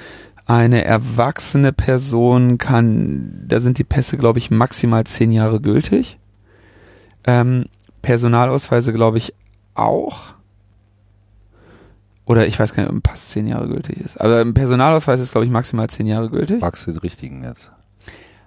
eine 0.45 0.83
erwachsene 0.83 1.71
Person 1.71 2.57
kann, 2.57 3.45
da 3.47 3.61
sind 3.61 3.77
die 3.77 3.85
Pässe, 3.85 4.17
glaube 4.17 4.39
ich, 4.39 4.51
maximal 4.51 5.05
zehn 5.05 5.31
Jahre 5.31 5.61
gültig. 5.61 6.17
Ähm, 7.25 7.65
Personalausweise, 8.01 8.91
glaube 8.91 9.17
ich, 9.17 9.33
auch. 9.75 10.33
Oder 12.25 12.47
ich 12.47 12.57
weiß 12.57 12.73
gar 12.73 12.83
nicht, 12.83 12.89
ob 12.89 12.97
ein 12.97 13.01
Pass 13.01 13.29
zehn 13.29 13.47
Jahre 13.47 13.67
gültig 13.67 13.97
ist. 13.99 14.19
Aber 14.19 14.39
ein 14.39 14.53
Personalausweis 14.53 15.19
ist, 15.19 15.31
glaube 15.31 15.45
ich, 15.45 15.51
maximal 15.51 15.89
zehn 15.89 16.07
Jahre 16.07 16.29
gültig. 16.29 16.59
Fragst 16.59 16.87
du 16.87 16.91
den 16.91 16.99
richtigen 16.99 17.43
jetzt? 17.43 17.69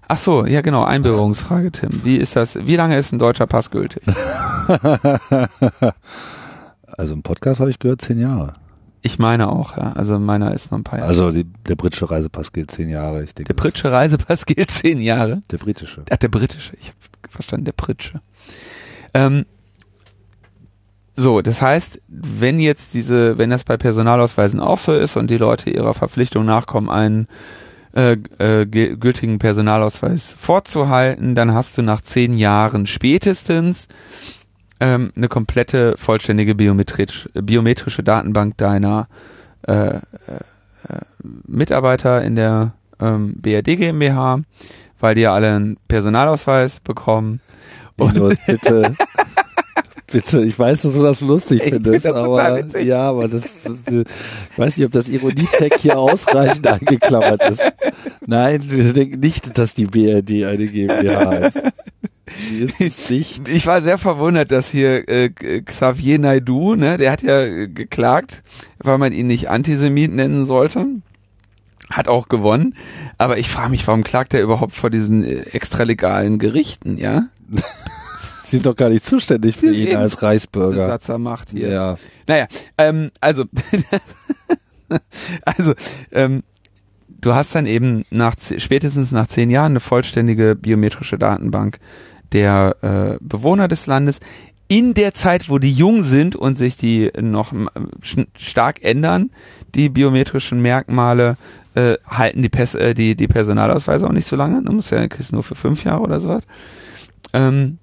Ach 0.08 0.18
so, 0.18 0.46
ja 0.46 0.60
genau, 0.60 0.84
Einbürgerungsfrage, 0.84 1.72
Tim. 1.72 1.90
Wie 2.04 2.16
ist 2.16 2.36
das, 2.36 2.54
wie 2.66 2.76
lange 2.76 2.96
ist 2.96 3.12
ein 3.12 3.18
deutscher 3.18 3.46
Pass 3.46 3.70
gültig? 3.70 4.02
also 6.86 7.14
im 7.14 7.22
Podcast 7.22 7.60
habe 7.60 7.70
ich 7.70 7.78
gehört, 7.80 8.02
zehn 8.02 8.20
Jahre. 8.20 8.54
Ich 9.02 9.18
meine 9.18 9.48
auch, 9.48 9.76
ja. 9.76 9.92
Also 9.92 10.18
meiner 10.18 10.54
ist 10.54 10.70
noch 10.70 10.78
ein 10.78 10.84
paar 10.84 11.00
Jahre. 11.00 11.08
Also 11.08 11.32
die, 11.32 11.44
der 11.44 11.74
britische 11.74 12.10
Reisepass 12.10 12.52
gilt 12.52 12.70
zehn 12.70 12.88
Jahre. 12.88 13.22
Ich 13.24 13.34
denke, 13.34 13.52
der 13.52 13.60
britische 13.60 13.90
Reisepass 13.90 14.46
gilt 14.46 14.70
zehn 14.70 15.00
Jahre? 15.00 15.42
Der 15.50 15.58
britische. 15.58 16.02
Ach, 16.08 16.16
der 16.16 16.28
britische. 16.28 16.74
Ich 16.78 16.88
habe 16.88 16.98
verstanden, 17.28 17.66
der 17.66 17.72
britische. 17.72 18.20
Ähm, 19.12 19.44
so, 21.16 21.40
das 21.40 21.62
heißt, 21.62 22.02
wenn 22.08 22.58
jetzt 22.58 22.92
diese, 22.92 23.38
wenn 23.38 23.48
das 23.48 23.64
bei 23.64 23.78
Personalausweisen 23.78 24.60
auch 24.60 24.78
so 24.78 24.92
ist 24.92 25.16
und 25.16 25.30
die 25.30 25.38
Leute 25.38 25.70
ihrer 25.70 25.94
Verpflichtung 25.94 26.44
nachkommen, 26.44 26.90
einen 26.90 27.26
äh, 27.94 28.18
äh, 28.38 28.66
gültigen 28.66 29.38
Personalausweis 29.38 30.34
vorzuhalten, 30.38 31.34
dann 31.34 31.54
hast 31.54 31.78
du 31.78 31.82
nach 31.82 32.02
zehn 32.02 32.34
Jahren 32.34 32.86
spätestens 32.86 33.88
ähm, 34.78 35.10
eine 35.16 35.28
komplette 35.28 35.94
vollständige 35.96 36.54
biometrisch, 36.54 37.30
biometrische 37.32 38.02
Datenbank 38.02 38.58
deiner 38.58 39.08
äh, 39.66 39.96
äh, 39.96 40.00
Mitarbeiter 41.46 42.22
in 42.22 42.36
der 42.36 42.74
ähm, 43.00 43.36
BRD 43.40 43.78
GmbH, 43.78 44.40
weil 45.00 45.14
die 45.14 45.22
ja 45.22 45.32
alle 45.32 45.54
einen 45.54 45.78
Personalausweis 45.88 46.80
bekommen. 46.80 47.40
Und 47.96 48.38
bitte 48.46 48.94
bitte. 50.06 50.42
Ich 50.42 50.58
weiß, 50.58 50.82
dass 50.82 50.94
du 50.94 51.02
das 51.02 51.20
lustig 51.20 51.62
ich 51.62 51.70
findest, 51.70 52.06
find 52.06 52.16
das 52.16 52.24
aber 52.24 52.80
ja, 52.80 53.08
aber 53.10 53.28
das, 53.28 53.62
das, 53.64 53.82
ich 53.88 54.58
weiß 54.58 54.76
nicht, 54.76 54.86
ob 54.86 54.92
das 54.92 55.08
Ironie-Tag 55.08 55.74
hier 55.78 55.98
ausreichend 55.98 56.66
angeklammert 56.66 57.42
ist. 57.50 57.62
Nein, 58.26 58.62
wir 58.68 58.92
denken 58.92 59.20
nicht, 59.20 59.58
dass 59.58 59.74
die 59.74 59.86
BRD 59.86 60.44
eine 60.44 60.66
GmbH 60.66 61.32
ist. 61.46 61.60
Nicht. 63.08 63.48
Ich 63.48 63.66
war 63.66 63.82
sehr 63.82 63.98
verwundert, 63.98 64.50
dass 64.50 64.70
hier 64.70 65.08
äh, 65.08 65.30
Xavier 65.30 66.18
Naidu, 66.18 66.74
ne, 66.74 66.98
der 66.98 67.12
hat 67.12 67.22
ja 67.22 67.42
äh, 67.42 67.68
geklagt, 67.68 68.42
weil 68.78 68.98
man 68.98 69.12
ihn 69.12 69.28
nicht 69.28 69.48
Antisemit 69.48 70.12
nennen 70.12 70.46
sollte. 70.46 70.86
Hat 71.90 72.08
auch 72.08 72.28
gewonnen. 72.28 72.74
Aber 73.16 73.38
ich 73.38 73.48
frage 73.48 73.70
mich, 73.70 73.86
warum 73.86 74.02
klagt 74.02 74.34
er 74.34 74.42
überhaupt 74.42 74.74
vor 74.74 74.90
diesen 74.90 75.24
äh, 75.24 75.42
extralegalen 75.52 76.38
Gerichten, 76.38 76.98
ja? 76.98 77.26
Sie 78.46 78.56
sind 78.56 78.66
doch 78.66 78.76
gar 78.76 78.90
nicht 78.90 79.04
zuständig 79.04 79.56
für 79.56 79.72
ihn 79.72 79.96
als 79.96 80.22
Reichsbürger. 80.22 80.86
Satzer 80.86 81.18
macht 81.18 81.50
hier. 81.50 81.68
Ja. 81.68 81.96
Naja, 82.28 82.46
ähm, 82.78 83.10
also, 83.20 83.44
also, 85.44 85.74
ähm, 86.12 86.44
du 87.08 87.34
hast 87.34 87.56
dann 87.56 87.66
eben 87.66 88.04
nach 88.10 88.36
spätestens 88.56 89.10
nach 89.10 89.26
zehn 89.26 89.50
Jahren 89.50 89.72
eine 89.72 89.80
vollständige 89.80 90.54
biometrische 90.54 91.18
Datenbank 91.18 91.80
der 92.30 92.76
äh, 92.82 93.18
Bewohner 93.20 93.66
des 93.66 93.88
Landes. 93.88 94.20
In 94.68 94.94
der 94.94 95.12
Zeit, 95.12 95.48
wo 95.48 95.58
die 95.58 95.72
jung 95.72 96.04
sind 96.04 96.36
und 96.36 96.56
sich 96.56 96.76
die 96.76 97.10
noch 97.20 97.52
stark 98.36 98.84
ändern, 98.84 99.30
die 99.74 99.88
biometrischen 99.88 100.62
Merkmale, 100.62 101.36
äh, 101.74 101.96
halten 102.06 102.42
die, 102.42 102.50
äh, 102.78 102.94
die, 102.94 103.16
die 103.16 103.28
Personalausweise 103.28 104.06
auch 104.06 104.12
nicht 104.12 104.28
so 104.28 104.36
lange. 104.36 104.62
Du 104.62 104.72
musst 104.72 104.92
ja 104.92 105.04
kriegst 105.08 105.32
nur 105.32 105.42
für 105.42 105.56
fünf 105.56 105.82
Jahre 105.82 106.02
oder 106.02 106.20
so. 106.20 106.40
Ähm, 107.32 107.78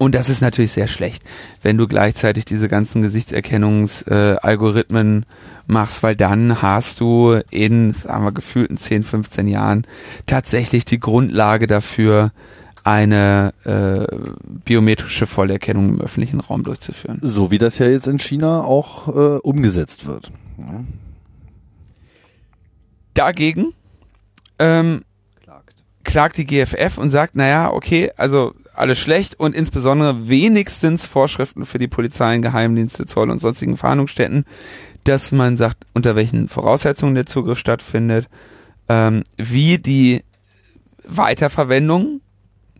und 0.00 0.14
das 0.14 0.28
ist 0.30 0.40
natürlich 0.40 0.72
sehr 0.72 0.86
schlecht, 0.86 1.22
wenn 1.60 1.76
du 1.76 1.86
gleichzeitig 1.86 2.46
diese 2.46 2.68
ganzen 2.68 3.02
Gesichtserkennungsalgorithmen 3.02 5.24
äh, 5.24 5.26
machst, 5.66 6.02
weil 6.02 6.16
dann 6.16 6.62
hast 6.62 7.00
du 7.00 7.38
in, 7.50 7.92
sagen 7.92 8.24
wir, 8.24 8.32
gefühlten 8.32 8.78
10, 8.78 9.02
15 9.02 9.46
Jahren 9.46 9.86
tatsächlich 10.24 10.86
die 10.86 11.00
Grundlage 11.00 11.66
dafür, 11.66 12.32
eine 12.82 13.52
äh, 13.64 14.06
biometrische 14.64 15.26
Vollerkennung 15.26 15.90
im 15.90 16.00
öffentlichen 16.00 16.40
Raum 16.40 16.62
durchzuführen. 16.62 17.18
So 17.20 17.50
wie 17.50 17.58
das 17.58 17.78
ja 17.78 17.86
jetzt 17.86 18.06
in 18.06 18.18
China 18.18 18.62
auch 18.62 19.08
äh, 19.08 19.36
umgesetzt 19.40 20.06
wird. 20.06 20.32
Ja. 20.56 20.82
Dagegen 23.12 23.74
ähm, 24.58 25.02
Klagt. 25.42 25.74
klagt 26.04 26.38
die 26.38 26.46
GFF 26.46 26.96
und 26.96 27.10
sagt, 27.10 27.36
naja, 27.36 27.70
okay, 27.70 28.12
also 28.16 28.54
alles 28.80 28.98
schlecht 28.98 29.38
und 29.38 29.54
insbesondere 29.54 30.28
wenigstens 30.28 31.06
Vorschriften 31.06 31.66
für 31.66 31.78
die 31.78 31.88
Polizei, 31.88 32.36
Geheimdienste, 32.38 33.06
Zoll 33.06 33.30
und 33.30 33.38
sonstigen 33.38 33.76
Fahndungsstätten, 33.76 34.44
dass 35.04 35.32
man 35.32 35.56
sagt, 35.56 35.84
unter 35.94 36.16
welchen 36.16 36.48
Voraussetzungen 36.48 37.14
der 37.14 37.26
Zugriff 37.26 37.58
stattfindet, 37.58 38.28
ähm, 38.88 39.24
wie 39.36 39.78
die 39.78 40.22
Weiterverwendung 41.04 42.20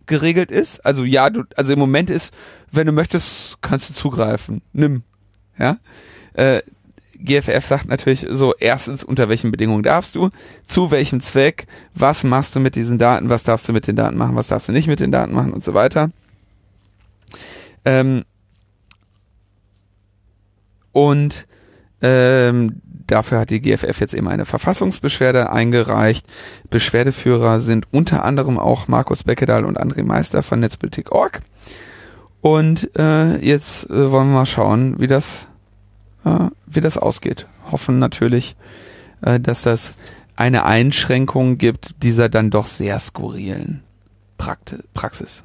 geregelt 0.07 0.51
ist. 0.51 0.85
Also 0.85 1.05
ja, 1.05 1.31
du, 1.31 1.45
also 1.57 1.73
im 1.73 1.79
Moment 1.79 2.11
ist, 2.11 2.35
wenn 2.71 2.87
du 2.87 2.93
möchtest, 2.93 3.59
kannst 3.61 3.91
du 3.91 3.95
zugreifen. 3.95 4.63
Nimm. 4.73 5.03
Ja. 5.59 5.79
Äh, 6.35 6.63
GFF 7.25 7.65
sagt 7.65 7.89
natürlich 7.89 8.27
so, 8.29 8.55
erstens, 8.59 9.05
unter 9.05 9.29
welchen 9.29 9.51
Bedingungen 9.51 9.83
darfst 9.83 10.15
du, 10.15 10.31
zu 10.67 10.91
welchem 10.91 11.21
Zweck, 11.21 11.67
was 11.95 12.25
machst 12.25 12.55
du 12.55 12.61
mit 12.61 12.75
diesen 12.75 12.99
Daten, 12.99 13.31
was 13.31 13.45
darfst 13.45 13.69
du 13.69 13.73
mit 13.73 13.87
den 13.87 13.97
Daten 13.97 14.17
machen, 14.17 14.37
was 14.37 14.49
darfst 14.49 14.69
du 14.69 14.73
nicht 14.73 14.89
mit 14.89 15.01
den 15.01 15.13
Daten 15.13 15.35
machen 15.35 15.53
und 15.53 15.65
so 15.65 15.75
weiter. 15.75 16.11
Ähm, 17.85 18.25
und 20.93 21.47
ähm, 22.03 22.81
dafür 23.07 23.41
hat 23.41 23.51
die 23.51 23.61
GFF 23.61 24.01
jetzt 24.01 24.15
eben 24.15 24.29
eine 24.29 24.45
Verfassungsbeschwerde 24.45 25.51
eingereicht. 25.51 26.27
Beschwerdeführer 26.71 27.61
sind 27.61 27.87
unter 27.91 28.25
anderem 28.25 28.59
auch 28.59 28.89
Markus 28.89 29.25
Beckedahl 29.25 29.65
und 29.65 29.81
André 29.81 30.03
Meister 30.05 30.43
von 30.43 30.61
Netzpolitik.org. 30.61 31.41
Und 32.41 32.91
äh, 32.97 33.37
jetzt 33.37 33.91
äh, 33.91 34.11
wollen 34.11 34.29
wir 34.29 34.39
mal 34.39 34.47
schauen, 34.47 34.99
wie 34.99 35.07
das, 35.07 35.47
wie 36.67 36.81
das 36.81 36.97
ausgeht. 36.97 37.47
Hoffen 37.71 37.99
natürlich, 37.99 38.57
äh, 39.23 39.41
dass 39.41 39.63
das 39.63 39.95
eine 40.37 40.65
Einschränkung 40.65 41.59
gibt 41.59 42.03
dieser 42.03 42.29
dann 42.29 42.51
doch 42.51 42.67
sehr 42.67 42.99
skurrilen 42.99 43.83
Praxis. 44.39 45.45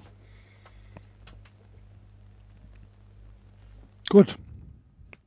Gut. 4.10 4.38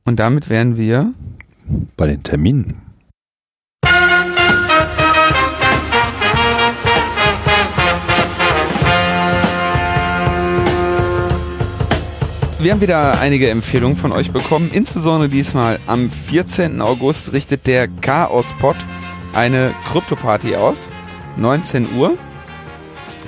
Und 0.05 0.19
damit 0.19 0.49
wären 0.49 0.77
wir 0.77 1.13
Bei 1.95 2.07
den 2.07 2.23
Terminen. 2.23 2.88
Wir 12.61 12.73
haben 12.73 12.81
wieder 12.81 13.21
einige 13.21 13.49
Empfehlungen 13.49 13.95
von 13.95 14.11
euch 14.11 14.31
bekommen. 14.31 14.69
Insbesondere 14.73 15.29
diesmal 15.29 15.79
am 15.87 16.11
14. 16.11 16.81
August 16.81 17.31
richtet 17.31 17.65
der 17.67 17.87
Chaos-Pod 17.87 18.75
eine 19.31 19.73
Krypto-Party 19.89 20.57
aus. 20.57 20.89
19 21.37 21.87
Uhr. 21.95 22.17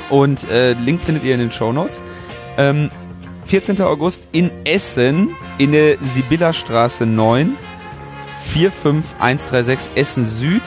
Und 0.10 0.50
äh, 0.50 0.74
Link 0.74 1.02
findet 1.02 1.24
ihr 1.24 1.34
in 1.34 1.40
den 1.40 1.52
Show 1.52 1.72
Notes. 1.72 2.02
Ähm, 2.58 2.90
14. 3.46 3.82
August 3.82 4.28
in 4.34 4.52
Essen 4.66 5.30
in 5.58 5.72
der 5.72 5.96
Sibylla-Straße 6.02 7.06
9. 7.06 7.56
45136 8.48 9.92
Essen 9.96 10.26
Süd. 10.26 10.64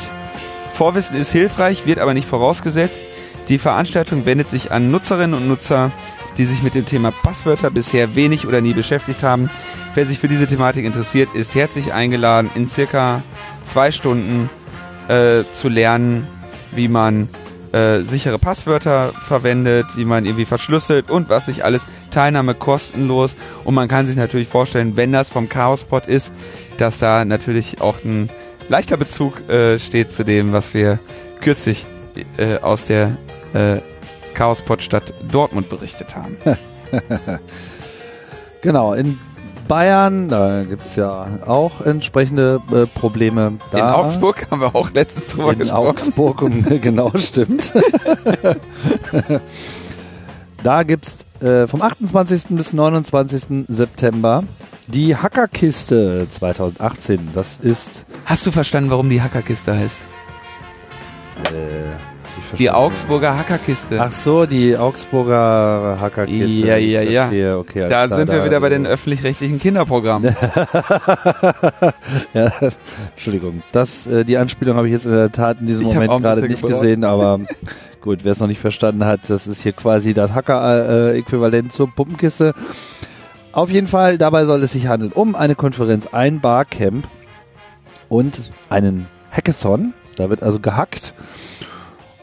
Vorwissen 0.73 1.19
ist 1.19 1.33
hilfreich, 1.33 1.85
wird 1.85 1.99
aber 1.99 2.15
nicht 2.15 2.27
vorausgesetzt. 2.27 3.11
Die 3.49 3.59
Veranstaltung 3.59 4.25
wendet 4.25 4.49
sich 4.49 4.73
an 4.73 4.91
Nutzerinnen 4.91 5.35
und 5.35 5.49
Nutzer, 5.49 5.93
die 6.37 6.45
sich 6.45 6.63
mit 6.63 6.75
dem 6.75 6.87
Thema 6.87 7.11
Passwörter 7.11 7.71
bisher 7.71 8.15
wenig 8.15 8.47
oder 8.47 8.61
nie 8.61 8.75
beschäftigt 8.75 9.23
haben. 9.23 9.51
Wer 9.95 10.07
sich 10.07 10.19
für 10.19 10.29
diese 10.29 10.47
Thematik 10.47 10.85
interessiert, 10.85 11.35
ist 11.35 11.55
herzlich 11.55 11.93
eingeladen, 11.93 12.51
in 12.55 12.67
circa 12.67 13.23
zwei 13.63 13.91
Stunden 13.91 14.51
äh, 15.09 15.45
zu 15.53 15.69
lernen, 15.69 16.27
wie 16.73 16.89
man 16.89 17.29
äh, 17.73 18.03
sichere 18.03 18.39
Passwörter 18.39 19.13
verwendet, 19.13 19.87
wie 19.97 20.05
man 20.05 20.25
irgendwie 20.25 20.45
verschlüsselt 20.45 21.11
und 21.11 21.29
was 21.29 21.47
sich 21.47 21.65
alles. 21.65 21.87
Teilnahme 22.11 22.55
kostenlos 22.55 23.35
und 23.65 23.75
man 23.75 23.89
kann 23.89 24.07
sich 24.07 24.15
natürlich 24.15 24.47
vorstellen, 24.47 24.97
wenn 24.97 25.11
das 25.11 25.29
vom 25.29 25.49
Chaospot 25.49 26.07
ist, 26.07 26.33
dass 26.79 27.01
da 27.01 27.25
natürlich 27.25 27.81
auch 27.81 27.99
ein 28.05 28.31
leichter 28.69 28.97
Bezug 28.97 29.49
äh, 29.49 29.81
steht 29.81 30.13
zu 30.13 30.25
dem, 30.25 30.53
was 30.53 30.75
wir 30.75 31.01
kürzlich 31.41 31.87
äh, 32.37 32.59
aus 32.59 32.85
der 32.85 33.17
äh, 33.53 33.79
Chaospot-Stadt 34.35 35.15
Dortmund 35.31 35.69
berichtet 35.69 36.17
haben. 36.17 36.37
Genau, 38.65 38.95
in 38.95 39.21
Bayern, 39.69 40.31
da 40.31 40.65
gibt 40.65 40.87
es 40.87 40.97
ja 40.97 41.27
auch 41.47 41.83
entsprechende 41.83 42.63
äh, 42.73 42.87
Probleme. 42.87 43.59
Da 43.71 43.79
In 43.79 43.85
Augsburg 43.85 44.47
haben 44.51 44.63
wir 44.63 44.75
auch 44.75 44.91
letztens 44.93 45.27
drüber 45.29 45.53
in 45.53 45.59
gesprochen. 45.59 45.87
Augsburg, 45.87 46.41
um, 46.41 46.63
genau, 46.81 47.13
stimmt. 47.17 47.75
da 50.63 50.83
gibt 50.83 51.07
es 51.07 51.27
äh, 51.43 51.67
vom 51.67 51.83
28. 51.83 52.57
bis 52.57 52.73
29. 52.73 53.67
September 53.69 54.45
die 54.87 55.15
Hackerkiste 55.15 56.27
2018. 56.31 57.29
Das 57.35 57.59
ist 57.59 58.07
Hast 58.25 58.47
du 58.47 58.51
verstanden, 58.51 58.89
warum 58.89 59.11
die 59.11 59.21
Hackerkiste 59.21 59.77
heißt? 59.77 59.99
äh, 61.53 62.14
Die 62.59 62.71
Augsburger 62.71 63.37
Hackerkiste. 63.37 64.01
Ach 64.01 64.13
so, 64.13 64.47
die 64.47 64.77
Augsburger 64.77 65.99
Hackerkiste. 66.01 66.67
Ja, 66.67 66.77
ja, 66.77 67.03
ja. 67.03 67.57
Okay, 67.59 67.81
da 67.89 68.07
klar, 68.07 68.19
sind 68.19 68.31
wir 68.31 68.39
da- 68.39 68.45
wieder 68.45 68.61
bei 68.61 68.69
den 68.69 68.87
öffentlich-rechtlichen 68.87 69.59
Kinderprogrammen. 69.61 70.35
ja, 72.35 72.51
Entschuldigung. 73.13 73.63
Das, 73.73 74.07
äh, 74.07 74.25
die 74.25 74.37
Anspielung 74.37 74.77
habe 74.77 74.87
ich 74.87 74.93
jetzt 74.93 75.07
in 75.07 75.13
der 75.13 75.31
Tat 75.33 75.59
in 75.61 75.67
diesem 75.67 75.87
Ich 75.89 75.95
Moment 75.95 76.23
gerade 76.23 76.43
nicht 76.43 76.63
gebraucht. 76.63 76.81
gesehen, 76.81 77.05
aber 77.05 77.41
gut, 78.01 78.21
wer 78.25 78.33
es 78.33 78.41
noch 78.41 78.49
nicht 78.49 78.61
verstanden 78.61 79.05
hat, 79.05 79.29
das 79.31 79.47
ist 79.47 79.63
hier 79.63 79.73
quasi 79.73 80.15
das 80.15 80.35
Hacker-Äquivalent 80.35 81.73
zur 81.73 81.91
Puppenkiste. 81.91 82.55
Auf 83.53 83.71
jeden 83.71 83.87
Fall, 83.87 84.19
dabei 84.19 84.45
soll 84.47 84.63
es 84.63 84.73
sich 84.73 84.89
handeln 84.89 85.13
um 85.13 85.37
eine 85.37 85.55
Konferenz, 85.55 86.09
ein 86.09 86.41
Barcamp 86.41 87.07
und 88.09 88.51
einen 88.69 89.07
Hackathon. 89.31 89.95
Da 90.17 90.31
wird 90.31 90.43
also 90.43 90.61
gehackt. 90.61 91.15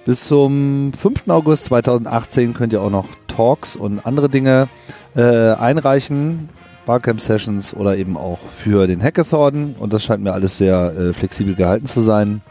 Bis 0.06 0.28
zum 0.28 0.94
5. 0.94 1.28
August 1.30 1.66
2018 1.66 2.54
könnt 2.54 2.72
ihr 2.74 2.82
auch 2.82 2.90
noch 2.90 3.08
Talks 3.28 3.76
und 3.76 4.04
andere 4.06 4.30
Dinge 4.30 4.70
äh, 5.16 5.52
einreichen. 5.52 6.50
Barcamp-Sessions 6.86 7.74
oder 7.76 7.98
eben 7.98 8.16
auch 8.18 8.40
für 8.52 8.88
den 8.88 9.02
Hackathon. 9.02 9.76
Und 9.78 9.94
das 9.94 10.04
scheint 10.04 10.22
mir 10.24 10.34
alles 10.34 10.58
sehr 10.58 10.94
äh, 10.98 11.14
flexibel 11.14 11.54
gehalten 11.56 11.86
zu 11.86 12.02
sein. 12.02 12.42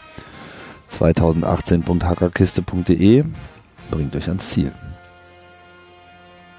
2018.hackerkiste.de 0.91 3.25
bringt 3.91 4.15
euch 4.15 4.29
ans 4.29 4.51
Ziel. 4.51 4.71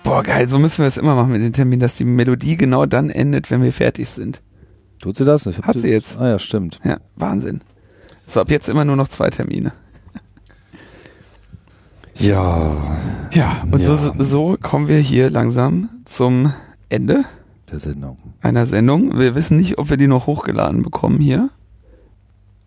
Boah, 0.04 0.22
geil, 0.24 0.50
so 0.50 0.60
müssen 0.60 0.80
wir 0.80 0.88
es 0.88 0.98
immer 0.98 1.16
machen 1.16 1.32
mit 1.32 1.42
den 1.42 1.54
Terminen, 1.54 1.80
dass 1.80 1.96
die 1.96 2.04
Melodie 2.06 2.58
genau 2.58 2.86
dann 2.86 3.10
endet, 3.10 3.50
wenn 3.52 3.64
wir 3.64 3.72
fertig 3.72 4.10
sind. 4.10 4.42
Tut 5.02 5.16
sie 5.18 5.26
das? 5.26 5.46
Hat 5.46 5.80
sie 5.80 5.90
jetzt. 5.90 6.18
Ah 6.20 6.28
ja, 6.28 6.40
stimmt. 6.40 6.80
Ja, 6.84 6.98
Wahnsinn. 7.16 7.62
So, 8.28 8.42
ab 8.42 8.50
jetzt 8.50 8.68
immer 8.68 8.86
nur 8.86 8.96
noch 8.96 9.08
zwei 9.08 9.30
Termine. 9.30 9.74
Ja, 12.22 12.72
Ja, 13.34 13.64
und 13.72 13.80
Ja. 13.82 13.96
So, 13.96 14.14
so 14.18 14.58
kommen 14.62 14.88
wir 14.88 14.98
hier 14.98 15.30
langsam 15.30 15.90
zum 16.06 16.54
Ende 16.90 17.24
der 17.72 17.80
Sendung. 17.80 18.18
einer 18.42 18.66
Sendung. 18.66 19.18
Wir 19.18 19.34
wissen 19.36 19.58
nicht, 19.58 19.78
ob 19.78 19.90
wir 19.90 19.98
die 19.98 20.08
noch 20.08 20.28
hochgeladen 20.28 20.84
bekommen 20.84 21.20
hier. 21.20 21.50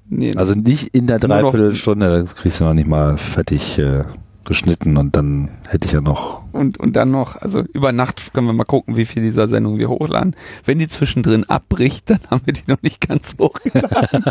Nee, 0.08 0.34
Also 0.36 0.54
nicht 0.54 0.88
in 0.94 1.06
der 1.06 1.18
Dreiviertelstunde, 1.18 2.22
das 2.22 2.34
kriegst 2.36 2.60
du 2.60 2.64
noch 2.64 2.74
nicht 2.74 2.86
mal 2.88 3.16
fertig 3.16 3.78
äh, 3.78 4.04
geschnitten 4.44 4.96
und 4.98 5.16
dann 5.16 5.50
hätte 5.68 5.86
ich 5.86 5.92
ja 5.92 6.00
noch. 6.02 6.42
und, 6.52 6.78
und 6.78 6.94
dann 6.96 7.10
noch, 7.10 7.36
also 7.40 7.60
über 7.72 7.92
Nacht 7.92 8.34
können 8.34 8.46
wir 8.46 8.52
mal 8.52 8.64
gucken, 8.64 8.96
wie 8.96 9.06
viel 9.06 9.22
dieser 9.22 9.48
Sendung 9.48 9.78
wir 9.78 9.88
hochladen. 9.88 10.36
Wenn 10.64 10.78
die 10.78 10.88
zwischendrin 10.88 11.44
abbricht, 11.44 12.10
dann 12.10 12.20
haben 12.30 12.42
wir 12.44 12.52
die 12.52 12.64
noch 12.66 12.82
nicht 12.82 13.06
ganz 13.06 13.34
hochgeladen. 13.38 13.88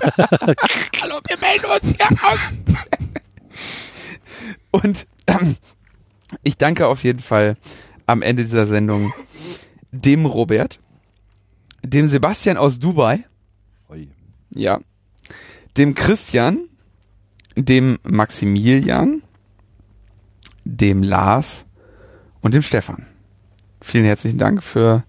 Hallo, 1.01 1.19
wir 1.27 1.37
melden 1.39 1.65
uns 1.81 1.95
hier 1.97 2.07
aus. 2.11 2.39
Und 4.73 5.07
ähm, 5.27 5.55
ich 6.43 6.57
danke 6.57 6.87
auf 6.87 7.03
jeden 7.03 7.19
Fall 7.19 7.57
am 8.07 8.21
Ende 8.21 8.43
dieser 8.43 8.65
Sendung 8.65 9.13
dem 9.91 10.25
Robert, 10.25 10.79
dem 11.83 12.07
Sebastian 12.07 12.57
aus 12.57 12.79
Dubai, 12.79 13.23
ja, 14.49 14.79
dem 15.77 15.95
Christian, 15.95 16.67
dem 17.55 17.99
Maximilian, 18.03 19.21
dem 20.65 21.03
Lars 21.03 21.65
und 22.41 22.53
dem 22.53 22.61
Stefan. 22.61 23.05
Vielen 23.81 24.05
herzlichen 24.05 24.39
Dank 24.39 24.63
für 24.63 25.03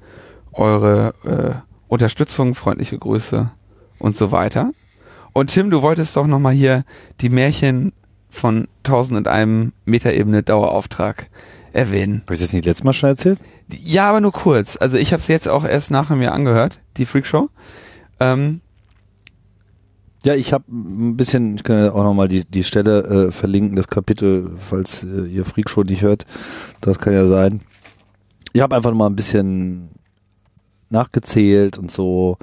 eure 0.52 1.14
äh, 1.24 1.72
Unterstützung, 1.88 2.54
freundliche 2.54 2.98
Grüße 2.98 3.50
und 3.98 4.16
so 4.16 4.30
weiter. 4.30 4.72
Und 5.32 5.50
Tim, 5.50 5.70
du 5.70 5.82
wolltest 5.82 6.16
doch 6.16 6.26
nochmal 6.26 6.54
hier 6.54 6.84
die 7.20 7.28
Märchen 7.30 7.92
von 8.34 8.68
1001 8.84 9.72
Metaebene 9.84 10.42
Dauerauftrag 10.42 11.30
erwähnen. 11.72 12.22
Habe 12.24 12.34
ich 12.34 12.40
das 12.40 12.52
nicht 12.52 12.64
letztes 12.64 12.84
Mal 12.84 12.92
schon 12.92 13.08
erzählt? 13.10 13.38
Ja, 13.70 14.08
aber 14.10 14.20
nur 14.20 14.32
kurz. 14.32 14.76
Also 14.76 14.96
ich 14.98 15.12
habe 15.12 15.20
es 15.20 15.28
jetzt 15.28 15.48
auch 15.48 15.64
erst 15.64 15.90
nachher 15.90 16.16
mir 16.16 16.32
angehört, 16.32 16.78
die 16.96 17.06
Freakshow. 17.06 17.48
Ähm, 18.20 18.60
Ja, 20.24 20.34
ich 20.34 20.52
habe 20.52 20.64
ein 20.70 21.16
bisschen, 21.16 21.56
ich 21.56 21.64
kann 21.64 21.78
ja 21.78 21.92
auch 21.92 22.04
nochmal 22.04 22.28
die, 22.28 22.44
die 22.44 22.64
Stelle 22.64 23.26
äh, 23.28 23.32
verlinken, 23.32 23.76
das 23.76 23.88
Kapitel, 23.88 24.52
falls 24.58 25.04
äh, 25.04 25.24
ihr 25.28 25.44
Freak 25.44 25.68
schon 25.68 25.86
nicht 25.86 26.02
hört. 26.02 26.26
Das 26.80 26.98
kann 26.98 27.12
ja 27.12 27.26
sein. 27.26 27.60
Ich 28.52 28.60
habe 28.62 28.76
einfach 28.76 28.94
mal 28.94 29.06
ein 29.06 29.16
bisschen 29.16 29.90
nachgezählt 30.90 31.76
und 31.78 31.90
so, 31.90 32.38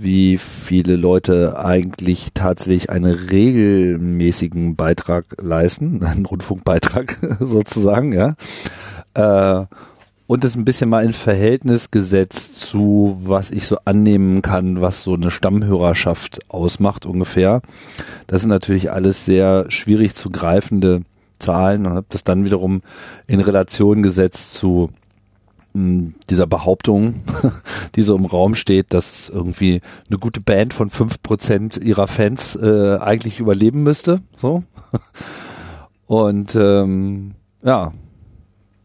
wie 0.00 0.38
viele 0.38 0.96
Leute 0.96 1.58
eigentlich 1.58 2.28
tatsächlich 2.34 2.90
einen 2.90 3.12
regelmäßigen 3.12 4.76
Beitrag 4.76 5.24
leisten, 5.40 6.02
einen 6.04 6.26
Rundfunkbeitrag 6.26 7.18
sozusagen, 7.40 8.12
ja. 8.12 8.34
Äh, 9.14 9.66
und 10.28 10.44
es 10.44 10.56
ein 10.56 10.66
bisschen 10.66 10.90
mal 10.90 11.04
in 11.04 11.14
Verhältnis 11.14 11.90
gesetzt 11.90 12.60
zu, 12.60 13.16
was 13.24 13.50
ich 13.50 13.66
so 13.66 13.78
annehmen 13.86 14.42
kann, 14.42 14.82
was 14.82 15.02
so 15.02 15.14
eine 15.14 15.30
Stammhörerschaft 15.30 16.40
ausmacht 16.50 17.06
ungefähr. 17.06 17.62
Das 18.26 18.42
sind 18.42 18.50
natürlich 18.50 18.92
alles 18.92 19.24
sehr 19.24 19.70
schwierig 19.70 20.14
zu 20.14 20.28
greifende 20.28 21.00
Zahlen 21.38 21.86
und 21.86 21.94
habe 21.94 22.06
das 22.10 22.24
dann 22.24 22.44
wiederum 22.44 22.82
in 23.26 23.40
Relation 23.40 24.02
gesetzt 24.02 24.52
zu 24.52 24.90
dieser 26.28 26.46
Behauptung, 26.46 27.22
die 27.94 28.02
so 28.02 28.16
im 28.16 28.26
Raum 28.26 28.54
steht, 28.54 28.92
dass 28.94 29.28
irgendwie 29.28 29.80
eine 30.08 30.18
gute 30.18 30.40
Band 30.40 30.74
von 30.74 30.90
fünf 30.90 31.22
Prozent 31.22 31.76
ihrer 31.78 32.06
Fans 32.06 32.56
äh, 32.56 32.98
eigentlich 32.98 33.40
überleben 33.40 33.82
müsste. 33.82 34.20
So. 34.36 34.64
Und 36.06 36.54
ähm, 36.54 37.34
ja, 37.62 37.92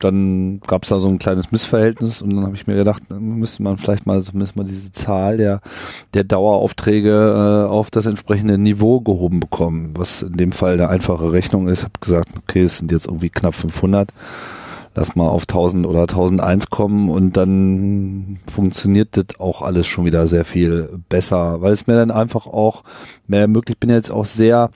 dann 0.03 0.59
gab 0.67 0.83
es 0.83 0.89
da 0.89 0.99
so 0.99 1.07
ein 1.07 1.19
kleines 1.19 1.51
Missverhältnis 1.51 2.21
und 2.21 2.35
dann 2.35 2.43
habe 2.45 2.55
ich 2.55 2.67
mir 2.67 2.75
gedacht, 2.75 3.03
müsste 3.17 3.63
man 3.63 3.77
vielleicht 3.77 4.05
mal 4.05 4.21
zumindest 4.21 4.55
mal 4.55 4.65
diese 4.65 4.91
Zahl 4.91 5.37
der, 5.37 5.61
der 6.13 6.25
Daueraufträge 6.25 7.09
äh, 7.09 7.69
auf 7.69 7.89
das 7.89 8.05
entsprechende 8.05 8.57
Niveau 8.57 8.99
gehoben 8.99 9.39
bekommen, 9.39 9.93
was 9.95 10.21
in 10.21 10.33
dem 10.33 10.51
Fall 10.51 10.73
eine 10.73 10.89
einfache 10.89 11.31
Rechnung 11.31 11.67
ist. 11.67 11.79
Ich 11.79 11.85
habe 11.85 11.99
gesagt, 12.01 12.29
okay, 12.37 12.63
es 12.63 12.79
sind 12.79 12.91
jetzt 12.91 13.05
irgendwie 13.05 13.29
knapp 13.29 13.55
500, 13.55 14.09
lass 14.95 15.15
mal 15.15 15.27
auf 15.27 15.43
1000 15.43 15.85
oder 15.85 16.01
1001 16.01 16.69
kommen 16.69 17.09
und 17.09 17.35
dann 17.37 18.39
funktioniert 18.53 19.17
das 19.17 19.39
auch 19.39 19.61
alles 19.61 19.87
schon 19.87 20.05
wieder 20.05 20.27
sehr 20.27 20.45
viel 20.45 20.99
besser, 21.09 21.61
weil 21.61 21.73
es 21.73 21.87
mir 21.87 21.95
dann 21.95 22.11
einfach 22.11 22.47
auch 22.47 22.83
mehr 23.27 23.41
ermöglicht, 23.41 23.79
bin 23.79 23.89
jetzt 23.89 24.11
auch 24.11 24.25
sehr 24.25 24.69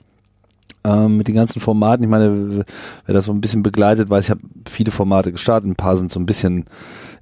ähm, 0.84 1.16
mit 1.16 1.28
den 1.28 1.34
ganzen 1.34 1.60
Formaten. 1.60 2.04
Ich 2.04 2.10
meine, 2.10 2.64
wer 3.06 3.14
das 3.14 3.26
so 3.26 3.32
ein 3.32 3.40
bisschen 3.40 3.62
begleitet, 3.62 4.10
weiß, 4.10 4.24
ich 4.24 4.30
habe 4.30 4.40
viele 4.66 4.90
Formate 4.90 5.32
gestartet. 5.32 5.68
Ein 5.68 5.76
paar 5.76 5.96
sind 5.96 6.10
so 6.10 6.20
ein 6.20 6.26
bisschen 6.26 6.64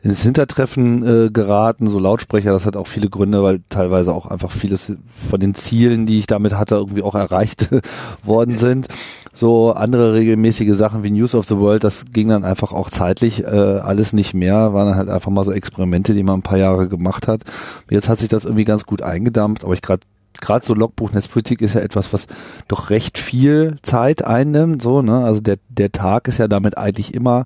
ins 0.02 0.23
Hintertreffen 0.23 1.27
äh, 1.27 1.31
geraten, 1.31 1.89
so 1.89 1.98
Lautsprecher. 1.98 2.52
Das 2.52 2.66
hat 2.66 2.77
auch 2.77 2.86
viele 2.86 3.09
Gründe, 3.09 3.43
weil 3.43 3.60
teilweise 3.68 4.12
auch 4.12 4.27
einfach 4.27 4.51
vieles 4.51 4.93
von 5.28 5.40
den 5.40 5.55
Zielen, 5.55 6.06
die 6.06 6.18
ich 6.18 6.27
damit 6.27 6.55
hatte, 6.55 6.77
irgendwie 6.77 7.02
auch 7.02 7.14
erreicht 7.14 7.68
worden 8.24 8.56
sind. 8.56 8.89
So 9.32 9.73
andere 9.73 10.14
regelmäßige 10.14 10.74
Sachen 10.74 11.02
wie 11.02 11.10
News 11.10 11.35
of 11.35 11.47
the 11.47 11.59
World, 11.59 11.85
das 11.85 12.06
ging 12.12 12.28
dann 12.28 12.44
einfach 12.44 12.73
auch 12.73 12.89
zeitlich 12.89 13.44
äh, 13.44 13.47
alles 13.47 14.12
nicht 14.12 14.32
mehr. 14.32 14.73
Waren 14.73 14.89
dann 14.89 14.97
halt 14.97 15.09
einfach 15.09 15.31
mal 15.31 15.44
so 15.44 15.52
Experimente, 15.52 16.14
die 16.14 16.23
man 16.23 16.39
ein 16.39 16.43
paar 16.43 16.59
Jahre 16.59 16.89
gemacht 16.89 17.28
hat. 17.28 17.43
Jetzt 17.90 18.09
hat 18.09 18.18
sich 18.18 18.28
das 18.28 18.44
irgendwie 18.44 18.64
ganz 18.64 18.86
gut 18.86 19.02
eingedampft, 19.02 19.64
aber 19.64 19.74
ich 19.74 19.82
gerade 19.82 20.01
gerade 20.40 20.64
so 20.64 20.74
Logbuch 20.74 21.12
Netzpolitik 21.12 21.60
ist 21.60 21.74
ja 21.74 21.80
etwas, 21.80 22.12
was 22.12 22.26
doch 22.68 22.90
recht 22.90 23.18
viel 23.18 23.76
Zeit 23.82 24.24
einnimmt, 24.24 24.82
so, 24.82 25.02
ne? 25.02 25.24
Also 25.24 25.40
der, 25.40 25.58
der 25.68 25.92
Tag 25.92 26.28
ist 26.28 26.38
ja 26.38 26.48
damit 26.48 26.76
eigentlich 26.78 27.14
immer 27.14 27.44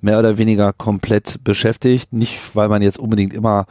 mehr 0.00 0.18
oder 0.18 0.38
weniger 0.38 0.72
komplett 0.72 1.42
beschäftigt. 1.44 2.12
Nicht, 2.12 2.54
weil 2.54 2.68
man 2.68 2.82
jetzt 2.82 2.98
unbedingt 2.98 3.34
immer 3.34 3.66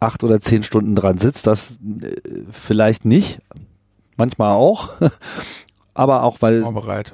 acht 0.00 0.24
oder 0.24 0.40
zehn 0.40 0.62
Stunden 0.62 0.96
dran 0.96 1.18
sitzt, 1.18 1.46
das 1.46 1.76
äh, 1.76 2.16
vielleicht 2.50 3.04
nicht. 3.04 3.40
Manchmal 4.16 4.52
auch 4.52 4.90
aber 6.00 6.22
auch 6.22 6.38
weil 6.40 6.64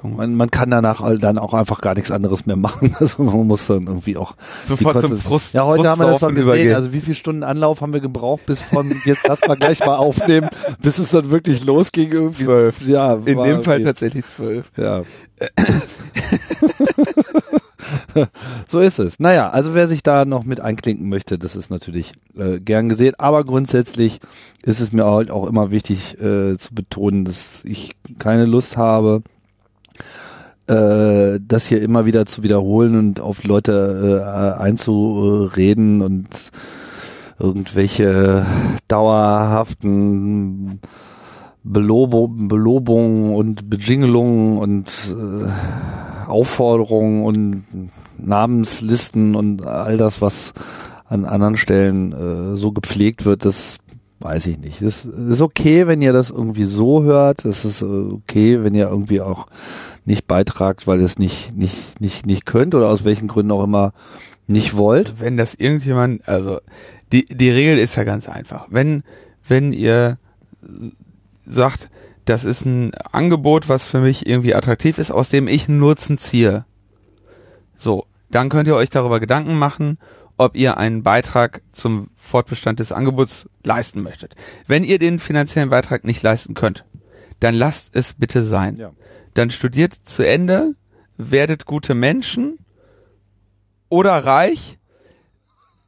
man, 0.01 0.35
man 0.35 0.49
kann 0.49 0.71
danach 0.71 1.03
dann 1.19 1.37
auch 1.37 1.53
einfach 1.53 1.81
gar 1.81 1.93
nichts 1.93 2.09
anderes 2.09 2.45
mehr 2.45 2.55
machen. 2.55 2.95
Also 3.07 3.21
man 3.21 3.45
muss 3.45 3.67
dann 3.67 3.83
irgendwie 3.83 4.15
auch 4.15 4.35
sofort 4.65 5.05
zum 5.05 5.19
Frust. 5.19 5.53
Ja, 5.53 5.65
heute 5.65 5.89
haben 5.89 5.99
wir 5.99 6.07
das 6.07 6.21
schon 6.21 6.35
gesehen. 6.35 6.47
Übergehen. 6.47 6.75
Also 6.75 6.93
wie 6.93 7.01
viele 7.01 7.15
Stunden 7.15 7.43
Anlauf 7.43 7.81
haben 7.81 7.91
wir 7.91 7.99
gebraucht, 7.99 8.45
bis 8.45 8.61
von 8.61 8.89
jetzt 9.05 9.27
lass 9.27 9.45
mal 9.45 9.57
gleich 9.57 9.81
mal 9.81 9.97
aufnehmen, 9.97 10.49
bis 10.81 10.99
es 10.99 11.11
dann 11.11 11.29
wirklich 11.29 11.65
losging 11.65 12.11
irgendwie. 12.11 12.45
Zwölf. 12.45 12.81
Ja, 12.87 13.15
in 13.25 13.43
dem 13.43 13.63
Fall 13.63 13.83
tatsächlich 13.83 14.25
zwölf. 14.27 14.71
Ja. 14.77 15.01
so 18.67 18.79
ist 18.79 18.99
es. 18.99 19.19
Naja, 19.19 19.49
also 19.49 19.73
wer 19.73 19.87
sich 19.87 20.03
da 20.03 20.25
noch 20.25 20.43
mit 20.43 20.59
einklinken 20.59 21.09
möchte, 21.09 21.37
das 21.37 21.55
ist 21.55 21.69
natürlich 21.69 22.13
äh, 22.37 22.59
gern 22.59 22.89
gesehen. 22.89 23.15
Aber 23.17 23.43
grundsätzlich 23.43 24.19
ist 24.63 24.79
es 24.79 24.91
mir 24.91 25.05
halt 25.05 25.31
auch 25.31 25.47
immer 25.47 25.71
wichtig 25.71 26.19
äh, 26.19 26.57
zu 26.57 26.73
betonen, 26.73 27.25
dass 27.25 27.63
ich 27.65 27.95
keine 28.19 28.45
Lust 28.45 28.77
habe, 28.77 29.23
äh, 30.67 31.39
das 31.41 31.67
hier 31.67 31.81
immer 31.81 32.05
wieder 32.05 32.25
zu 32.25 32.43
wiederholen 32.43 32.97
und 32.97 33.19
auf 33.19 33.43
Leute 33.43 34.23
äh, 34.59 34.61
einzureden 34.61 36.01
und 36.01 36.51
irgendwelche 37.39 38.45
dauerhaften 38.87 40.79
Belobungen 41.63 43.35
und 43.35 43.69
Bejingelungen 43.69 44.57
und 44.57 44.87
äh, 44.87 45.47
Aufforderungen 46.27 47.23
und 47.23 47.63
Namenslisten 48.17 49.35
und 49.35 49.65
all 49.65 49.97
das, 49.97 50.21
was 50.21 50.53
an 51.05 51.25
anderen 51.25 51.57
Stellen 51.57 52.11
äh, 52.11 52.57
so 52.57 52.71
gepflegt 52.71 53.25
wird, 53.25 53.45
das 53.45 53.77
weiß 54.19 54.47
ich 54.47 54.59
nicht. 54.59 54.81
Das 54.81 55.05
ist 55.05 55.41
okay, 55.41 55.87
wenn 55.87 56.01
ihr 56.01 56.13
das 56.13 56.29
irgendwie 56.31 56.65
so 56.65 57.03
hört. 57.03 57.45
Das 57.45 57.65
ist 57.65 57.81
äh, 57.81 57.85
okay, 57.85 58.63
wenn 58.63 58.75
ihr 58.75 58.89
irgendwie 58.89 59.21
auch 59.21 59.47
nicht 60.05 60.27
beitragt, 60.27 60.87
weil 60.87 60.99
ihr 60.99 61.05
es 61.05 61.19
nicht, 61.19 61.55
nicht, 61.55 62.01
nicht, 62.01 62.25
nicht 62.25 62.45
könnt 62.45 62.73
oder 62.75 62.89
aus 62.89 63.03
welchen 63.03 63.27
Gründen 63.27 63.51
auch 63.51 63.63
immer 63.63 63.93
nicht 64.47 64.75
wollt. 64.75 65.19
Wenn 65.19 65.37
das 65.37 65.53
irgendjemand, 65.53 66.27
also 66.27 66.59
die, 67.11 67.25
die 67.25 67.49
Regel 67.49 67.77
ist 67.77 67.95
ja 67.95 68.03
ganz 68.03 68.27
einfach. 68.27 68.67
Wenn, 68.69 69.03
wenn 69.47 69.71
ihr 69.71 70.17
sagt, 71.45 71.89
das 72.27 72.43
ist 72.43 72.65
ein 72.65 72.93
Angebot, 73.11 73.69
was 73.69 73.87
für 73.87 74.01
mich 74.01 74.27
irgendwie 74.27 74.53
attraktiv 74.53 74.97
ist, 74.97 75.11
aus 75.11 75.29
dem 75.29 75.47
ich 75.47 75.69
einen 75.69 75.79
Nutzen 75.79 76.17
ziehe. 76.17 76.65
So, 77.75 78.05
dann 78.29 78.49
könnt 78.49 78.67
ihr 78.67 78.75
euch 78.75 78.89
darüber 78.89 79.19
Gedanken 79.19 79.57
machen, 79.57 79.97
ob 80.37 80.55
ihr 80.55 80.77
einen 80.77 81.03
Beitrag 81.03 81.61
zum 81.71 82.09
Fortbestand 82.17 82.79
des 82.79 82.91
Angebots 82.91 83.47
leisten 83.63 84.03
möchtet. 84.03 84.35
Wenn 84.67 84.83
ihr 84.83 84.99
den 84.99 85.19
finanziellen 85.19 85.69
Beitrag 85.69 86.03
nicht 86.03 86.21
leisten 86.21 86.53
könnt, 86.53 86.83
dann 87.39 87.55
lasst 87.55 87.95
es 87.95 88.13
bitte 88.13 88.43
sein. 88.43 88.75
Ja. 88.75 88.91
Dann 89.33 89.49
studiert 89.49 89.93
zu 89.93 90.23
Ende, 90.23 90.75
werdet 91.15 91.65
gute 91.65 91.95
Menschen 91.95 92.59
oder 93.87 94.11
reich 94.17 94.79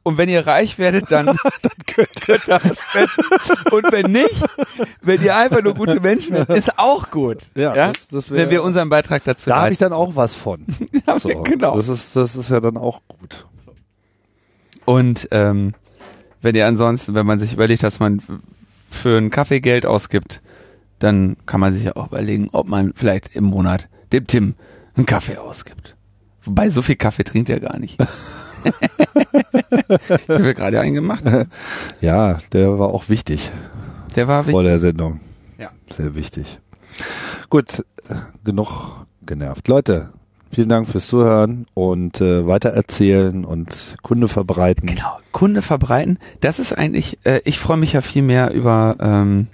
und 0.02 0.16
wenn 0.16 0.28
ihr 0.28 0.46
reich 0.46 0.78
werdet, 0.78 1.10
dann, 1.10 1.26
dann 1.26 1.36
könnt 1.86 2.28
ihr 2.28 2.38
das 2.46 2.62
spenden. 2.62 3.70
Und 3.70 3.92
wenn 3.92 4.12
nicht, 4.12 4.44
wenn 5.02 5.22
ihr 5.22 5.36
einfach 5.36 5.62
nur 5.62 5.74
gute 5.74 6.00
Menschen 6.00 6.34
werdet, 6.34 6.56
ist 6.56 6.78
auch 6.78 7.10
gut. 7.10 7.38
Ja, 7.54 7.74
ja? 7.74 7.88
Das, 7.88 8.08
das 8.08 8.30
wär, 8.30 8.38
wenn 8.38 8.50
wir 8.50 8.62
unseren 8.62 8.88
Beitrag 8.88 9.24
dazu 9.24 9.50
Da 9.50 9.62
habe 9.62 9.72
ich 9.72 9.78
dann 9.78 9.92
auch 9.92 10.16
was 10.16 10.34
von. 10.34 10.64
ja, 11.06 11.18
so, 11.18 11.28
genau. 11.42 11.76
Das 11.76 11.88
ist, 11.88 12.16
das 12.16 12.34
ist 12.36 12.50
ja 12.50 12.60
dann 12.60 12.76
auch 12.76 13.02
gut. 13.08 13.46
Und 14.86 15.28
ähm, 15.30 15.74
wenn 16.40 16.54
ihr 16.54 16.66
ansonsten, 16.66 17.14
wenn 17.14 17.26
man 17.26 17.38
sich 17.38 17.52
überlegt, 17.52 17.82
dass 17.82 18.00
man 18.00 18.22
für 18.90 19.18
einen 19.18 19.30
Kaffee 19.30 19.60
Geld 19.60 19.84
ausgibt, 19.84 20.40
dann 20.98 21.36
kann 21.46 21.60
man 21.60 21.74
sich 21.74 21.84
ja 21.84 21.96
auch 21.96 22.08
überlegen, 22.08 22.48
ob 22.52 22.66
man 22.66 22.92
vielleicht 22.94 23.34
im 23.36 23.44
Monat 23.44 23.88
dem 24.12 24.26
Tim 24.26 24.54
einen 24.96 25.06
Kaffee 25.06 25.36
ausgibt. 25.36 25.96
Wobei 26.42 26.70
so 26.70 26.80
viel 26.82 26.96
Kaffee 26.96 27.24
trinkt 27.24 27.50
er 27.50 27.60
gar 27.60 27.78
nicht. 27.78 27.98
ich 28.64 30.28
habe 30.28 30.46
ja 30.46 30.52
gerade 30.52 30.80
einen 30.80 30.94
gemacht. 30.94 31.24
Ja, 32.00 32.38
der 32.52 32.78
war 32.78 32.88
auch 32.88 33.08
wichtig. 33.08 33.50
Der 34.16 34.26
war 34.28 34.40
wichtig. 34.40 34.52
Vor 34.52 34.62
der 34.62 34.78
Sendung. 34.78 35.20
Ja. 35.58 35.68
Sehr 35.92 36.14
wichtig. 36.14 36.58
Gut, 37.48 37.84
genug 38.44 39.06
genervt. 39.24 39.68
Leute, 39.68 40.10
vielen 40.50 40.68
Dank 40.68 40.88
fürs 40.88 41.06
Zuhören 41.08 41.66
und 41.74 42.20
äh, 42.20 42.46
weitererzählen 42.46 43.44
und 43.44 43.96
Kunde 44.02 44.28
verbreiten. 44.28 44.88
Genau, 44.88 45.18
Kunde 45.32 45.62
verbreiten. 45.62 46.18
Das 46.40 46.58
ist 46.58 46.72
eigentlich, 46.72 47.18
äh, 47.24 47.40
ich 47.44 47.58
freue 47.58 47.76
mich 47.76 47.92
ja 47.92 48.00
viel 48.00 48.22
mehr 48.22 48.52
über 48.52 48.96
ähm, 49.00 49.48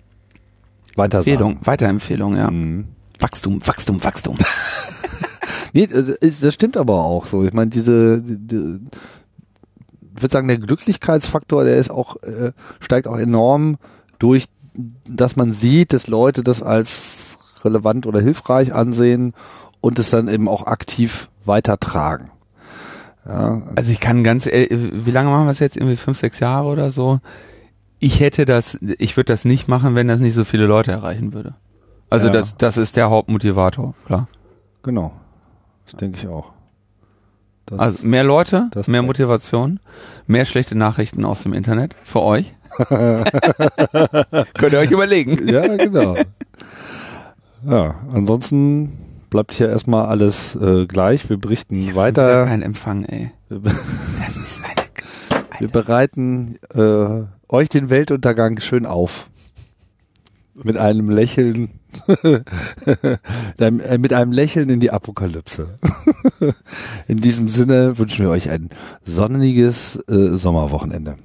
Empfehlung, 0.97 1.59
Weiterempfehlung, 1.63 2.37
ja. 2.37 2.51
Mhm. 2.51 2.87
Wachstum, 3.19 3.67
Wachstum, 3.67 4.03
Wachstum. 4.05 4.37
Nee, 5.73 5.87
das, 5.87 6.55
stimmt 6.55 6.77
aber 6.77 7.05
auch 7.05 7.27
so. 7.27 7.45
Ich 7.45 7.53
meine, 7.53 7.71
diese, 7.71 8.23
die, 8.23 8.81
ich 10.15 10.23
würde 10.23 10.33
sagen, 10.33 10.49
der 10.49 10.59
Glücklichkeitsfaktor, 10.59 11.65
der 11.65 11.77
ist 11.77 11.91
auch, 11.91 12.17
äh, 12.23 12.53
steigt 12.81 13.07
auch 13.07 13.19
enorm 13.19 13.77
durch, 14.19 14.47
dass 15.09 15.37
man 15.37 15.53
sieht, 15.53 15.93
dass 15.93 16.07
Leute 16.07 16.43
das 16.43 16.63
als 16.63 17.39
relevant 17.65 18.07
oder 18.07 18.21
hilfreich 18.21 18.75
ansehen 18.75 19.33
und 19.81 19.99
es 19.99 20.11
dann 20.11 20.29
eben 20.29 20.49
auch 20.49 20.67
aktiv 20.67 21.29
weitertragen. 21.45 22.31
Ja. 23.27 23.63
Also 23.75 23.91
ich 23.91 24.01
kann 24.01 24.25
ganz, 24.25 24.47
äh, 24.47 24.69
wie 24.71 25.11
lange 25.11 25.31
machen 25.31 25.47
wir 25.47 25.51
es 25.51 25.59
jetzt? 25.59 25.77
Irgendwie 25.77 25.97
fünf, 25.97 26.19
sechs 26.19 26.39
Jahre 26.39 26.69
oder 26.69 26.91
so? 26.93 27.21
ich 27.99 28.21
hätte 28.21 28.45
das, 28.45 28.79
ich 28.99 29.17
würde 29.17 29.33
das 29.33 29.45
nicht 29.45 29.69
machen, 29.69 29.95
wenn 29.95 30.09
das 30.09 30.21
nicht 30.21 30.35
so 30.35 30.45
viele 30.45 30.67
Leute 30.67 30.93
erreichen 30.93 31.33
würde. 31.33 31.55
Also 32.11 32.27
Ja. 32.27 32.33
das, 32.33 32.57
das 32.57 32.77
ist 32.77 32.97
der 32.97 33.11
Hauptmotivator, 33.11 33.95
klar. 34.07 34.29
Genau. 34.83 35.13
Das 35.87 35.95
denke 35.97 36.19
ich 36.19 36.29
auch. 36.29 36.53
Das 37.67 37.81
Also 37.81 38.07
mehr 38.07 38.23
Leute, 38.23 38.71
mehr 38.87 39.03
Motivation, 39.03 39.81
mehr 40.27 40.47
schlechte 40.47 40.77
Nachrichten 40.77 41.25
aus 41.25 41.43
dem 41.43 41.53
Internet 41.53 41.97
für 42.05 42.23
euch. 42.23 42.55
Könnt 42.79 44.73
ihr 44.73 44.79
euch 44.79 44.91
überlegen. 44.91 45.49
Ja, 45.49 45.77
genau. 45.77 46.17
ja, 47.67 47.95
ansonsten 48.13 48.93
bleibt 49.31 49.55
hier 49.55 49.69
erstmal 49.69 50.07
alles 50.07 50.55
äh, 50.57 50.87
gleich. 50.87 51.29
Wir 51.29 51.39
berichten 51.39 51.77
Wieder 51.77 51.97
weiter. 51.97 52.47
Kein 52.47 52.63
Empfang, 52.63 53.05
ey. 53.05 53.33
Das 53.49 54.37
ist 54.37 54.61
eine. 54.63 54.77
wir 55.59 55.69
bereiten 55.69 56.57
äh, 56.75 57.25
euch 57.49 57.69
den 57.69 57.91
Weltuntergang 57.91 58.61
schön 58.61 58.87
auf. 58.87 59.29
Mit 60.55 60.77
einem 60.77 61.11
Lächeln. 61.11 61.81
Äh, 63.59 63.99
mit 63.99 64.13
einem 64.13 64.33
Lächeln 64.33 64.69
in 64.69 64.81
die 64.81 64.91
Apokalypse. 64.91 65.79
in 67.09 67.21
diesem 67.21 67.49
Sinne 67.49 67.99
wünschen 67.99 68.25
wir 68.25 68.31
euch 68.31 68.51
ein 68.51 68.71
sonniges 69.05 69.97
äh, 70.09 70.37
Sommerwochenende. 70.37 71.17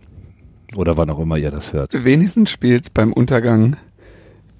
Oder 0.75 0.97
wann 0.97 1.09
auch 1.09 1.19
immer 1.19 1.37
ihr 1.37 1.51
das 1.51 1.73
hört. 1.73 1.93
Wenigstens 2.05 2.49
spielt 2.49 2.93
beim 2.93 3.13
Untergang 3.13 3.75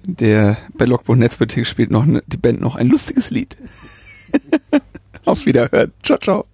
der 0.06 0.56
bei 0.76 0.84
Lockbund 0.84 1.20
Netzpolitik 1.20 1.66
spielt 1.66 1.90
noch 1.90 2.04
ne, 2.04 2.22
die 2.26 2.36
Band 2.36 2.60
noch 2.60 2.76
ein 2.76 2.88
lustiges 2.88 3.30
Lied. 3.30 3.56
Auf 5.24 5.46
Wiederhören. 5.46 5.92
Ciao, 6.02 6.18
ciao. 6.18 6.51